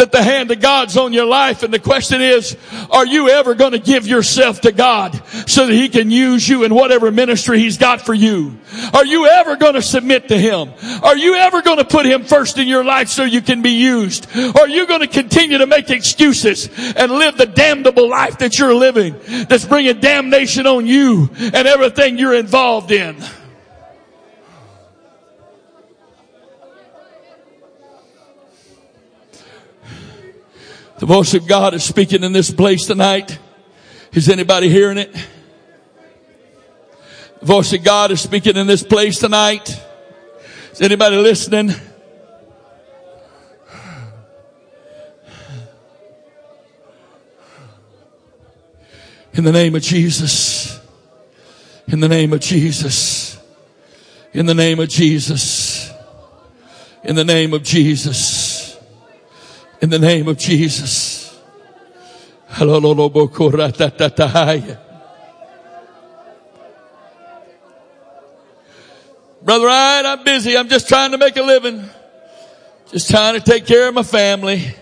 that 0.02 0.10
the 0.10 0.22
hand 0.22 0.50
of 0.50 0.58
God's 0.58 0.96
on 0.96 1.12
your 1.12 1.26
life. 1.26 1.62
And 1.62 1.72
the 1.72 1.78
question 1.78 2.20
is, 2.20 2.56
are 2.90 3.06
you 3.06 3.28
ever 3.28 3.54
going 3.54 3.70
to 3.70 3.78
give 3.78 4.04
yourself 4.04 4.62
to 4.62 4.72
God 4.72 5.14
so 5.48 5.66
that 5.66 5.72
He 5.72 5.88
can 5.88 6.10
use 6.10 6.48
you 6.48 6.64
in 6.64 6.74
whatever 6.74 7.12
ministry 7.12 7.60
He's 7.60 7.78
got 7.78 8.00
for 8.02 8.12
you? 8.12 8.58
Are 8.92 9.06
you 9.06 9.26
ever 9.26 9.54
going 9.54 9.74
to 9.74 9.82
submit 9.82 10.26
to 10.28 10.36
Him? 10.36 10.72
Are 11.04 11.16
you 11.16 11.36
ever 11.36 11.62
going 11.62 11.78
to 11.78 11.84
put 11.84 12.04
Him 12.04 12.24
first 12.24 12.58
in 12.58 12.66
your 12.66 12.84
life 12.84 13.08
so 13.08 13.22
you 13.22 13.40
can 13.40 13.62
be 13.62 13.70
used? 13.70 14.26
Or 14.36 14.62
are 14.62 14.68
you 14.68 14.88
going 14.88 15.02
to 15.02 15.06
continue 15.06 15.58
to 15.58 15.66
make 15.66 15.88
excuses 15.88 16.68
and 16.96 17.12
live 17.12 17.36
the 17.36 17.46
damnable 17.46 18.08
life 18.08 18.38
that 18.38 18.58
you're 18.58 18.74
living 18.74 19.14
that's 19.48 19.64
bringing 19.64 20.00
damnation 20.00 20.66
on 20.66 20.84
you 20.84 21.30
and 21.38 21.68
everything 21.68 22.18
you're 22.18 22.34
involved 22.34 22.90
in? 22.90 23.16
The 31.02 31.06
voice 31.06 31.34
of 31.34 31.48
God 31.48 31.74
is 31.74 31.82
speaking 31.82 32.22
in 32.22 32.32
this 32.32 32.52
place 32.52 32.86
tonight. 32.86 33.36
Is 34.12 34.28
anybody 34.28 34.68
hearing 34.68 34.98
it? 34.98 35.12
The 37.40 37.46
voice 37.46 37.72
of 37.72 37.82
God 37.82 38.12
is 38.12 38.20
speaking 38.20 38.56
in 38.56 38.68
this 38.68 38.84
place 38.84 39.18
tonight. 39.18 39.68
Is 40.70 40.80
anybody 40.80 41.16
listening? 41.16 41.70
In 49.34 49.42
the 49.42 49.50
name 49.50 49.74
of 49.74 49.82
Jesus. 49.82 50.80
In 51.88 51.98
the 51.98 52.08
name 52.08 52.32
of 52.32 52.38
Jesus. 52.38 53.40
In 54.32 54.46
the 54.46 54.54
name 54.54 54.78
of 54.78 54.88
Jesus. 54.88 55.90
In 57.02 57.16
the 57.16 57.24
name 57.24 57.54
of 57.54 57.64
Jesus. 57.64 58.31
In 59.82 59.90
the 59.90 59.98
name 59.98 60.28
of 60.28 60.38
Jesus. 60.38 61.36
Brother 69.42 69.66
Ryan, 69.66 70.06
I'm 70.06 70.22
busy. 70.22 70.56
I'm 70.56 70.68
just 70.68 70.88
trying 70.88 71.10
to 71.10 71.18
make 71.18 71.36
a 71.36 71.42
living. 71.42 71.84
Just 72.92 73.10
trying 73.10 73.34
to 73.34 73.40
take 73.40 73.66
care 73.66 73.88
of 73.88 73.94
my 73.94 74.04
family. 74.04 74.72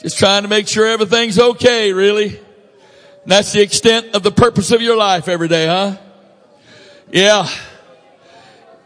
Just 0.00 0.20
trying 0.20 0.42
to 0.42 0.48
make 0.48 0.68
sure 0.68 0.86
everything's 0.86 1.40
okay, 1.40 1.92
really. 1.92 2.28
And 2.28 3.26
that's 3.26 3.52
the 3.52 3.60
extent 3.60 4.14
of 4.14 4.22
the 4.22 4.30
purpose 4.30 4.70
of 4.70 4.80
your 4.80 4.96
life 4.96 5.26
every 5.26 5.48
day, 5.48 5.66
huh? 5.66 5.96
Yeah. 7.10 7.48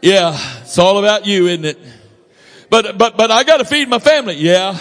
Yeah. 0.01 0.35
It's 0.61 0.79
all 0.79 0.97
about 0.97 1.27
you, 1.27 1.45
isn't 1.45 1.65
it? 1.65 1.77
But, 2.71 2.97
but, 2.97 3.15
but 3.15 3.29
I 3.29 3.43
gotta 3.43 3.65
feed 3.65 3.87
my 3.87 3.99
family. 3.99 4.37
Yeah. 4.37 4.79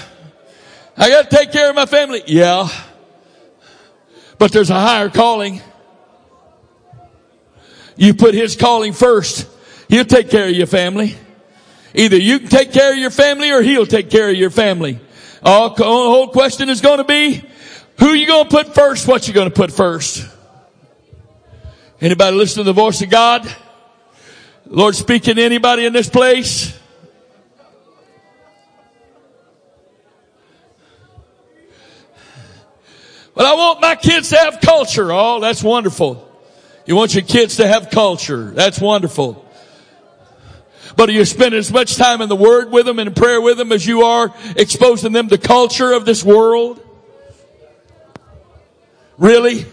I 0.97 1.11
got 1.11 1.31
to 1.31 1.37
take 1.37 1.53
care 1.53 1.69
of 1.69 1.77
my 1.77 1.87
family. 1.87 2.23
Yeah. 2.27 2.69
But 4.39 4.53
there's 4.53 4.71
a 4.71 4.81
higher 4.81 5.11
calling. 5.11 5.61
You 7.97 8.15
put 8.15 8.35
his 8.35 8.57
calling 8.57 8.93
first. 8.93 9.49
He'll 9.89 10.05
take 10.05 10.31
care 10.31 10.49
of 10.49 10.55
your 10.55 10.67
family. 10.67 11.17
Either 11.95 12.17
you 12.17 12.41
can 12.41 12.49
take 12.49 12.73
care 12.73 12.93
of 12.93 12.99
your 12.99 13.11
family 13.11 13.51
or 13.51 13.63
he'll 13.63 13.87
take 13.87 14.11
care 14.11 14.29
of 14.29 14.37
your 14.37 14.51
family. 14.51 15.01
All, 15.43 15.75
the 15.75 15.85
whole 15.85 16.29
question 16.29 16.69
is 16.69 16.81
going 16.81 16.99
to 16.99 17.05
be, 17.05 17.43
who 17.99 18.13
you 18.13 18.27
going 18.27 18.45
to 18.45 18.51
put 18.51 18.75
first? 18.75 19.07
What 19.07 19.29
you 19.29 19.35
going 19.35 19.49
to 19.49 19.55
put 19.55 19.73
first? 19.73 20.27
Anybody 22.01 22.37
listen 22.37 22.59
to 22.61 22.65
the 22.65 22.75
voice 22.75 23.01
of 23.01 23.09
God? 23.09 23.49
Lord 24.67 24.95
speaking 24.95 25.37
to 25.37 25.43
anybody 25.43 25.87
in 25.87 25.93
this 25.93 26.11
place? 26.11 26.79
Well, 33.37 33.47
I 33.47 33.55
want 33.55 33.83
my 33.83 33.97
kids 33.97 34.31
to 34.31 34.39
have 34.39 34.63
culture. 34.63 35.13
Oh, 35.13 35.41
that's 35.41 35.63
wonderful. 35.63 36.27
You 36.87 36.97
want 36.97 37.15
your 37.15 37.23
kids 37.23 37.57
to 37.57 37.67
have 37.67 37.91
culture. 37.91 38.51
That's 38.51 38.81
wonderful. 38.81 39.45
But 40.97 41.11
are 41.11 41.13
you 41.13 41.23
spending 41.27 41.59
as 41.59 41.71
much 41.71 41.97
time 41.97 42.23
in 42.23 42.31
the 42.31 42.37
Word 42.37 42.73
with 42.73 42.87
them 42.87 42.99
and 42.99 43.09
in 43.09 43.15
prayer 43.15 43.39
with 43.39 43.59
them 43.59 43.73
as 43.73 43.87
you 43.87 44.05
are 44.05 44.33
exposing 44.57 45.13
them 45.13 45.29
to 45.29 45.37
culture 45.37 45.93
of 45.93 46.07
this 46.07 46.25
world? 46.25 46.83
Really? 49.19 49.67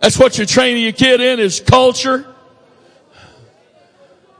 That's 0.00 0.18
what 0.18 0.36
you're 0.36 0.46
training 0.46 0.82
your 0.82 0.92
kid 0.92 1.20
in 1.20 1.38
is 1.38 1.60
culture? 1.60 2.26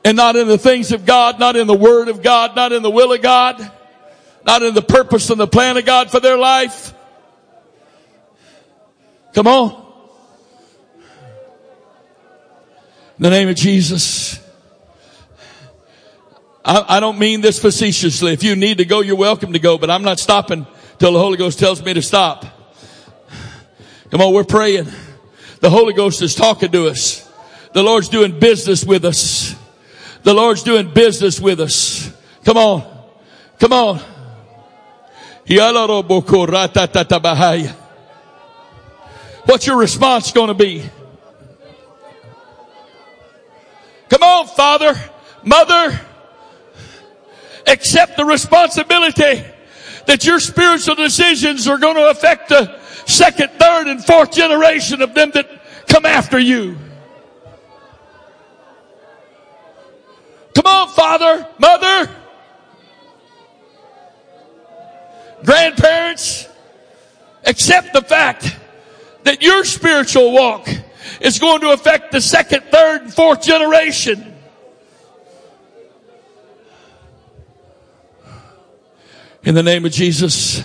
And 0.05 0.17
not 0.17 0.35
in 0.35 0.49
the 0.49 0.59
things 0.59 0.91
of 0.91 1.07
God, 1.07 1.39
not 1.39 1.55
in 1.55 1.69
the 1.69 1.77
Word 1.77 2.09
of 2.09 2.21
God, 2.21 2.57
not 2.57 2.73
in 2.73 2.83
the 2.83 2.91
will 2.91 3.13
of 3.13 3.23
God, 3.23 3.71
not 4.45 4.65
in 4.65 4.75
the 4.75 4.83
purpose 4.83 5.31
and 5.31 5.39
the 5.39 5.47
plan 5.47 5.77
of 5.77 5.85
God 5.85 6.11
for 6.11 6.19
their 6.19 6.37
life? 6.37 6.95
Come 9.35 9.49
on. 9.49 9.85
In 13.19 13.23
the 13.23 13.31
name 13.31 13.49
of 13.49 13.57
Jesus. 13.57 14.41
I, 16.65 16.85
I, 16.97 17.01
don't 17.01 17.19
mean 17.19 17.41
this 17.41 17.61
facetiously. 17.61 18.33
If 18.33 18.43
you 18.45 18.57
need 18.57 18.79
to 18.79 18.85
go, 18.85 19.01
you're 19.01 19.17
welcome 19.17 19.53
to 19.53 19.59
go, 19.59 19.77
but 19.77 19.91
I'm 19.91 20.03
not 20.03 20.19
stopping 20.19 20.67
till 20.99 21.13
the 21.13 21.19
Holy 21.19 21.37
Ghost 21.37 21.59
tells 21.59 21.85
me 21.85 21.95
to 21.95 22.03
stop. 22.03 22.45
Come 24.11 24.21
on, 24.21 24.33
we're 24.33 24.45
praying. 24.45 24.87
The 25.61 25.69
Holy 25.69 25.95
Ghost 25.95 26.23
is 26.23 26.35
talking 26.35 26.71
to 26.71 26.87
us. 26.89 27.29
The 27.73 27.83
Lord's 27.83 28.09
doing 28.09 28.39
business 28.39 28.85
with 28.85 29.05
us. 29.05 29.57
The 30.23 30.33
Lord's 30.33 30.63
doing 30.63 30.95
business 30.95 31.41
with 31.41 31.61
us. 31.61 32.11
Come 32.45 32.57
on. 32.57 32.83
Come 33.59 33.73
on. 33.73 34.01
What's 39.47 39.67
your 39.67 39.77
response 39.77 40.33
going 40.33 40.49
to 40.49 40.55
be? 40.55 40.89
Come 44.09 44.23
on, 44.23 44.47
father, 44.47 44.95
mother, 45.43 46.01
accept 47.67 48.17
the 48.17 48.25
responsibility 48.25 49.45
that 50.07 50.25
your 50.25 50.41
spiritual 50.41 50.95
decisions 50.95 51.67
are 51.69 51.79
going 51.79 51.97
to 51.97 52.11
affect 52.11 52.49
the 52.49 52.79
second, 53.07 53.51
third, 53.59 53.87
and 53.89 54.05
fourth 54.05 54.33
generation 54.33 55.03
of 55.03 55.15
them 55.15 55.31
that 55.35 55.49
come 55.89 56.07
after 56.07 56.39
you. 56.39 56.77
Come 60.55 60.67
on, 60.67 60.89
father, 60.89 61.47
mother, 61.59 62.11
grandparents, 65.45 66.49
accept 67.45 67.93
the 67.93 68.03
fact 68.03 68.57
that 69.25 69.43
your 69.43 69.65
spiritual 69.65 70.33
walk 70.33 70.69
is 71.21 71.39
going 71.39 71.61
to 71.61 71.73
affect 71.73 72.13
the 72.13 72.21
second, 72.21 72.63
third, 72.71 73.03
and 73.03 73.13
fourth 73.13 73.43
generation. 73.43 74.33
In 79.43 79.55
the 79.55 79.63
name 79.63 79.85
of 79.85 79.93
Jesus. 79.93 80.65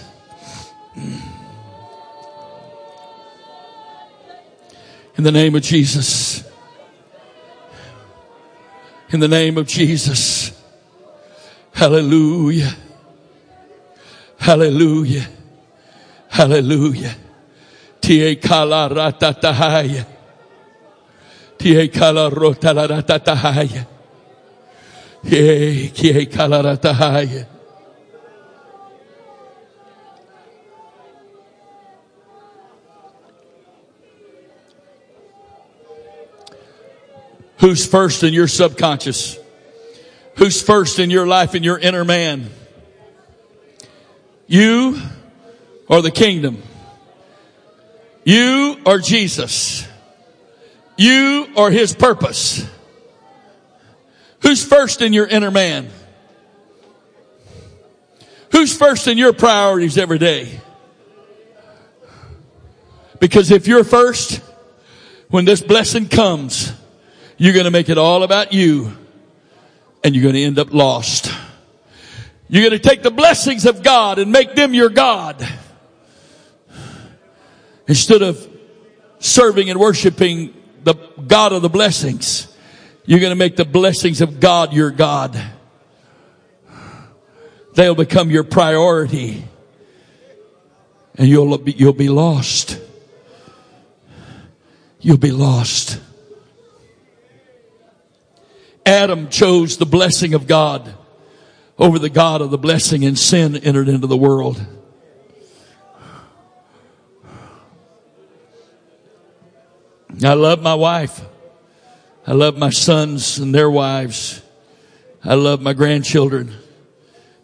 In 5.17 5.23
the 5.23 5.31
name 5.31 5.55
of 5.55 5.61
Jesus. 5.61 6.43
In 9.11 9.19
the 9.19 9.27
name 9.27 9.57
of 9.57 9.67
Jesus. 9.67 10.57
Hallelujah. 11.73 12.73
Hallelujah. 14.37 15.27
Hallelujah. 16.29 17.15
Tie 18.09 18.35
kala. 18.37 19.13
Tie 21.59 21.87
kala. 21.89 22.25
Ye 25.23 25.89
kie 25.89 26.25
kala. 26.25 26.79
Who's 37.57 37.85
first 37.85 38.23
in 38.23 38.33
your 38.33 38.47
subconscious? 38.47 39.37
Who's 40.37 40.63
first 40.63 40.97
in 40.97 41.11
your 41.11 41.27
life 41.27 41.53
in 41.53 41.61
your 41.61 41.77
inner 41.77 42.03
man? 42.03 42.49
You 44.47 44.99
or 45.87 46.01
the 46.01 46.09
kingdom? 46.09 46.63
You 48.23 48.77
are 48.85 48.99
Jesus? 48.99 49.87
You 50.97 51.47
are 51.55 51.71
his 51.71 51.93
purpose? 51.93 52.69
Who's 54.41 54.65
first 54.65 55.01
in 55.01 55.13
your 55.13 55.27
inner 55.27 55.51
man? 55.51 55.89
Who's 58.51 58.75
first 58.75 59.07
in 59.07 59.17
your 59.17 59.33
priorities 59.33 59.97
every 59.97 60.17
day? 60.17 60.59
Because 63.19 63.51
if 63.51 63.67
you're 63.67 63.83
first, 63.83 64.41
when 65.29 65.45
this 65.45 65.61
blessing 65.61 66.07
comes, 66.07 66.73
you're 67.37 67.53
going 67.53 67.65
to 67.65 67.71
make 67.71 67.89
it 67.89 67.97
all 67.97 68.23
about 68.23 68.53
you 68.53 68.91
and 70.03 70.15
you're 70.15 70.23
going 70.23 70.35
to 70.35 70.43
end 70.43 70.59
up 70.59 70.73
lost. 70.73 71.31
You're 72.47 72.67
going 72.67 72.79
to 72.79 72.89
take 72.89 73.03
the 73.03 73.11
blessings 73.11 73.65
of 73.65 73.83
God 73.83 74.19
and 74.19 74.31
make 74.31 74.55
them 74.55 74.73
your 74.73 74.89
God. 74.89 75.47
Instead 77.89 78.21
of 78.21 78.47
serving 79.17 79.71
and 79.71 79.79
worshiping 79.79 80.53
the 80.83 80.93
God 81.27 81.53
of 81.53 81.63
the 81.63 81.69
blessings, 81.69 82.47
you're 83.03 83.19
going 83.19 83.31
to 83.31 83.35
make 83.35 83.55
the 83.55 83.65
blessings 83.65 84.21
of 84.21 84.39
God 84.39 84.73
your 84.73 84.91
God. 84.91 85.35
They'll 87.73 87.95
become 87.95 88.29
your 88.29 88.43
priority 88.43 89.43
and 91.15 91.27
you'll 91.27 91.57
be, 91.57 91.71
you'll 91.71 91.93
be 91.93 92.09
lost. 92.09 92.79
You'll 95.01 95.17
be 95.17 95.31
lost. 95.31 95.99
Adam 98.85 99.29
chose 99.29 99.77
the 99.77 99.87
blessing 99.87 100.35
of 100.35 100.45
God 100.45 100.93
over 101.79 101.97
the 101.97 102.09
God 102.11 102.41
of 102.41 102.51
the 102.51 102.57
blessing 102.59 103.03
and 103.03 103.17
sin 103.17 103.55
entered 103.55 103.89
into 103.89 104.05
the 104.05 104.15
world. 104.15 104.63
I 110.23 110.33
love 110.33 110.61
my 110.61 110.75
wife. 110.75 111.21
I 112.27 112.33
love 112.33 112.57
my 112.57 112.69
sons 112.69 113.39
and 113.39 113.55
their 113.55 113.69
wives. 113.69 114.41
I 115.23 115.35
love 115.35 115.61
my 115.61 115.73
grandchildren. 115.73 116.53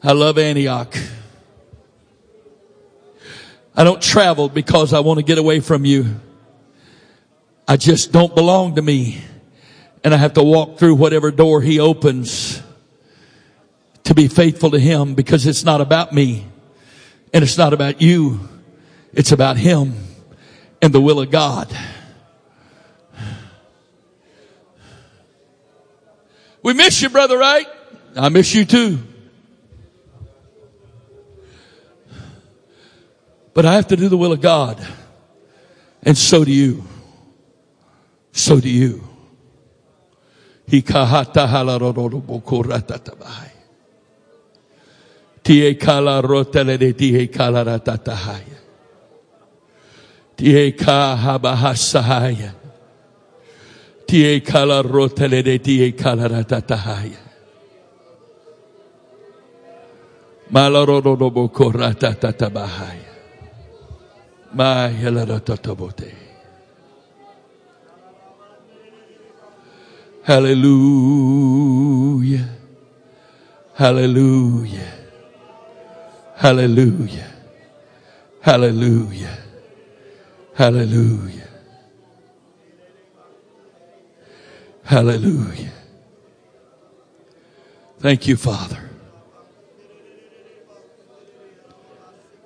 I 0.03 0.11
love 0.11 0.37
Antioch. 0.37 0.95
I 3.75 3.83
don't 3.83 4.01
travel 4.01 4.49
because 4.49 4.93
I 4.93 4.99
want 4.99 5.19
to 5.19 5.23
get 5.23 5.37
away 5.37 5.59
from 5.59 5.85
you. 5.85 6.19
I 7.67 7.77
just 7.77 8.11
don't 8.11 8.33
belong 8.35 8.75
to 8.75 8.81
me. 8.81 9.21
And 10.03 10.13
I 10.13 10.17
have 10.17 10.33
to 10.33 10.43
walk 10.43 10.77
through 10.77 10.95
whatever 10.95 11.31
door 11.31 11.61
he 11.61 11.79
opens 11.79 12.61
to 14.03 14.13
be 14.13 14.27
faithful 14.27 14.71
to 14.71 14.79
him 14.79 15.15
because 15.15 15.47
it's 15.47 15.63
not 15.63 15.81
about 15.81 16.13
me 16.13 16.45
and 17.33 17.43
it's 17.43 17.57
not 17.57 17.73
about 17.73 18.01
you. 18.01 18.39
It's 19.13 19.31
about 19.31 19.57
him 19.57 19.95
and 20.81 20.93
the 20.93 21.01
will 21.01 21.19
of 21.19 21.31
God. 21.31 21.75
We 26.65 26.73
miss 26.73 26.99
you, 26.99 27.09
brother, 27.09 27.37
right? 27.37 27.67
I 28.15 28.29
miss 28.29 28.55
you 28.55 28.65
too. 28.65 28.97
But 33.53 33.67
I 33.67 33.75
have 33.75 33.85
to 33.89 33.95
do 33.95 34.09
the 34.09 34.17
will 34.17 34.31
of 34.31 34.41
God. 34.41 34.83
And 36.01 36.17
so 36.17 36.43
do 36.43 36.51
you. 36.51 36.83
So 38.31 38.59
do 38.59 38.67
you. 38.67 39.07
Tie 40.71 40.81
kala 40.81 41.77
rotele 46.23 46.79
de 46.79 46.93
tie 46.93 47.27
kala 47.27 47.63
ratatahaya. 47.63 48.57
Tie 50.35 50.71
ka 50.71 51.15
habahasahaya. 51.15 52.64
Tie 54.07 54.39
kala 54.41 54.81
rotele 54.83 55.43
de 55.43 55.59
tie 55.59 55.91
kala 55.91 56.27
ratatahaya. 56.27 57.25
Malarodo 60.51 61.17
no 61.17 61.29
boko 61.31 61.71
ratatatabahaya. 61.71 63.13
Maya 64.53 65.11
la 65.11 65.25
ratatabote. 65.25 66.11
Hallelujah. 70.25 71.65
Hallelujah. 73.73 74.93
Hallelujah. 76.35 77.31
Hallelujah. 78.41 79.37
Hallelujah. 80.53 81.44
Hallelujah. 84.85 85.71
Thank 87.99 88.27
you, 88.27 88.37
Father. 88.37 88.89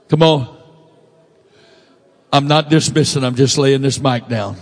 Come 0.08 0.24
on. 0.24 0.58
I'm 2.32 2.48
not 2.48 2.70
dismissing, 2.70 3.24
I'm 3.24 3.36
just 3.36 3.58
laying 3.58 3.82
this 3.82 4.00
mic 4.00 4.28
down. 4.28 4.56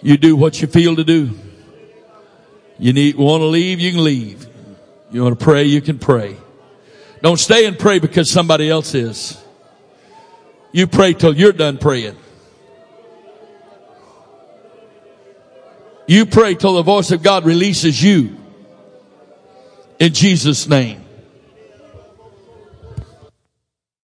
You 0.00 0.16
do 0.16 0.36
what 0.36 0.62
you 0.62 0.68
feel 0.68 0.94
to 0.96 1.04
do. 1.04 1.30
You 2.78 2.92
need, 2.92 3.16
want 3.16 3.40
to 3.40 3.46
leave, 3.46 3.80
you 3.80 3.90
can 3.90 4.04
leave. 4.04 4.46
You 5.10 5.24
want 5.24 5.38
to 5.38 5.44
pray, 5.44 5.64
you 5.64 5.80
can 5.80 5.98
pray. 5.98 6.36
Don't 7.20 7.38
stay 7.38 7.66
and 7.66 7.78
pray 7.78 7.98
because 7.98 8.30
somebody 8.30 8.70
else 8.70 8.94
is. 8.94 9.42
You 10.72 10.86
pray 10.86 11.14
till 11.14 11.36
you're 11.36 11.52
done 11.52 11.78
praying. 11.78 12.16
You 16.10 16.26
pray 16.26 16.56
till 16.56 16.74
the 16.74 16.82
voice 16.82 17.12
of 17.12 17.22
God 17.22 17.44
releases 17.44 18.02
you. 18.02 18.36
In 20.00 20.12
Jesus' 20.12 20.66
name. 20.66 21.04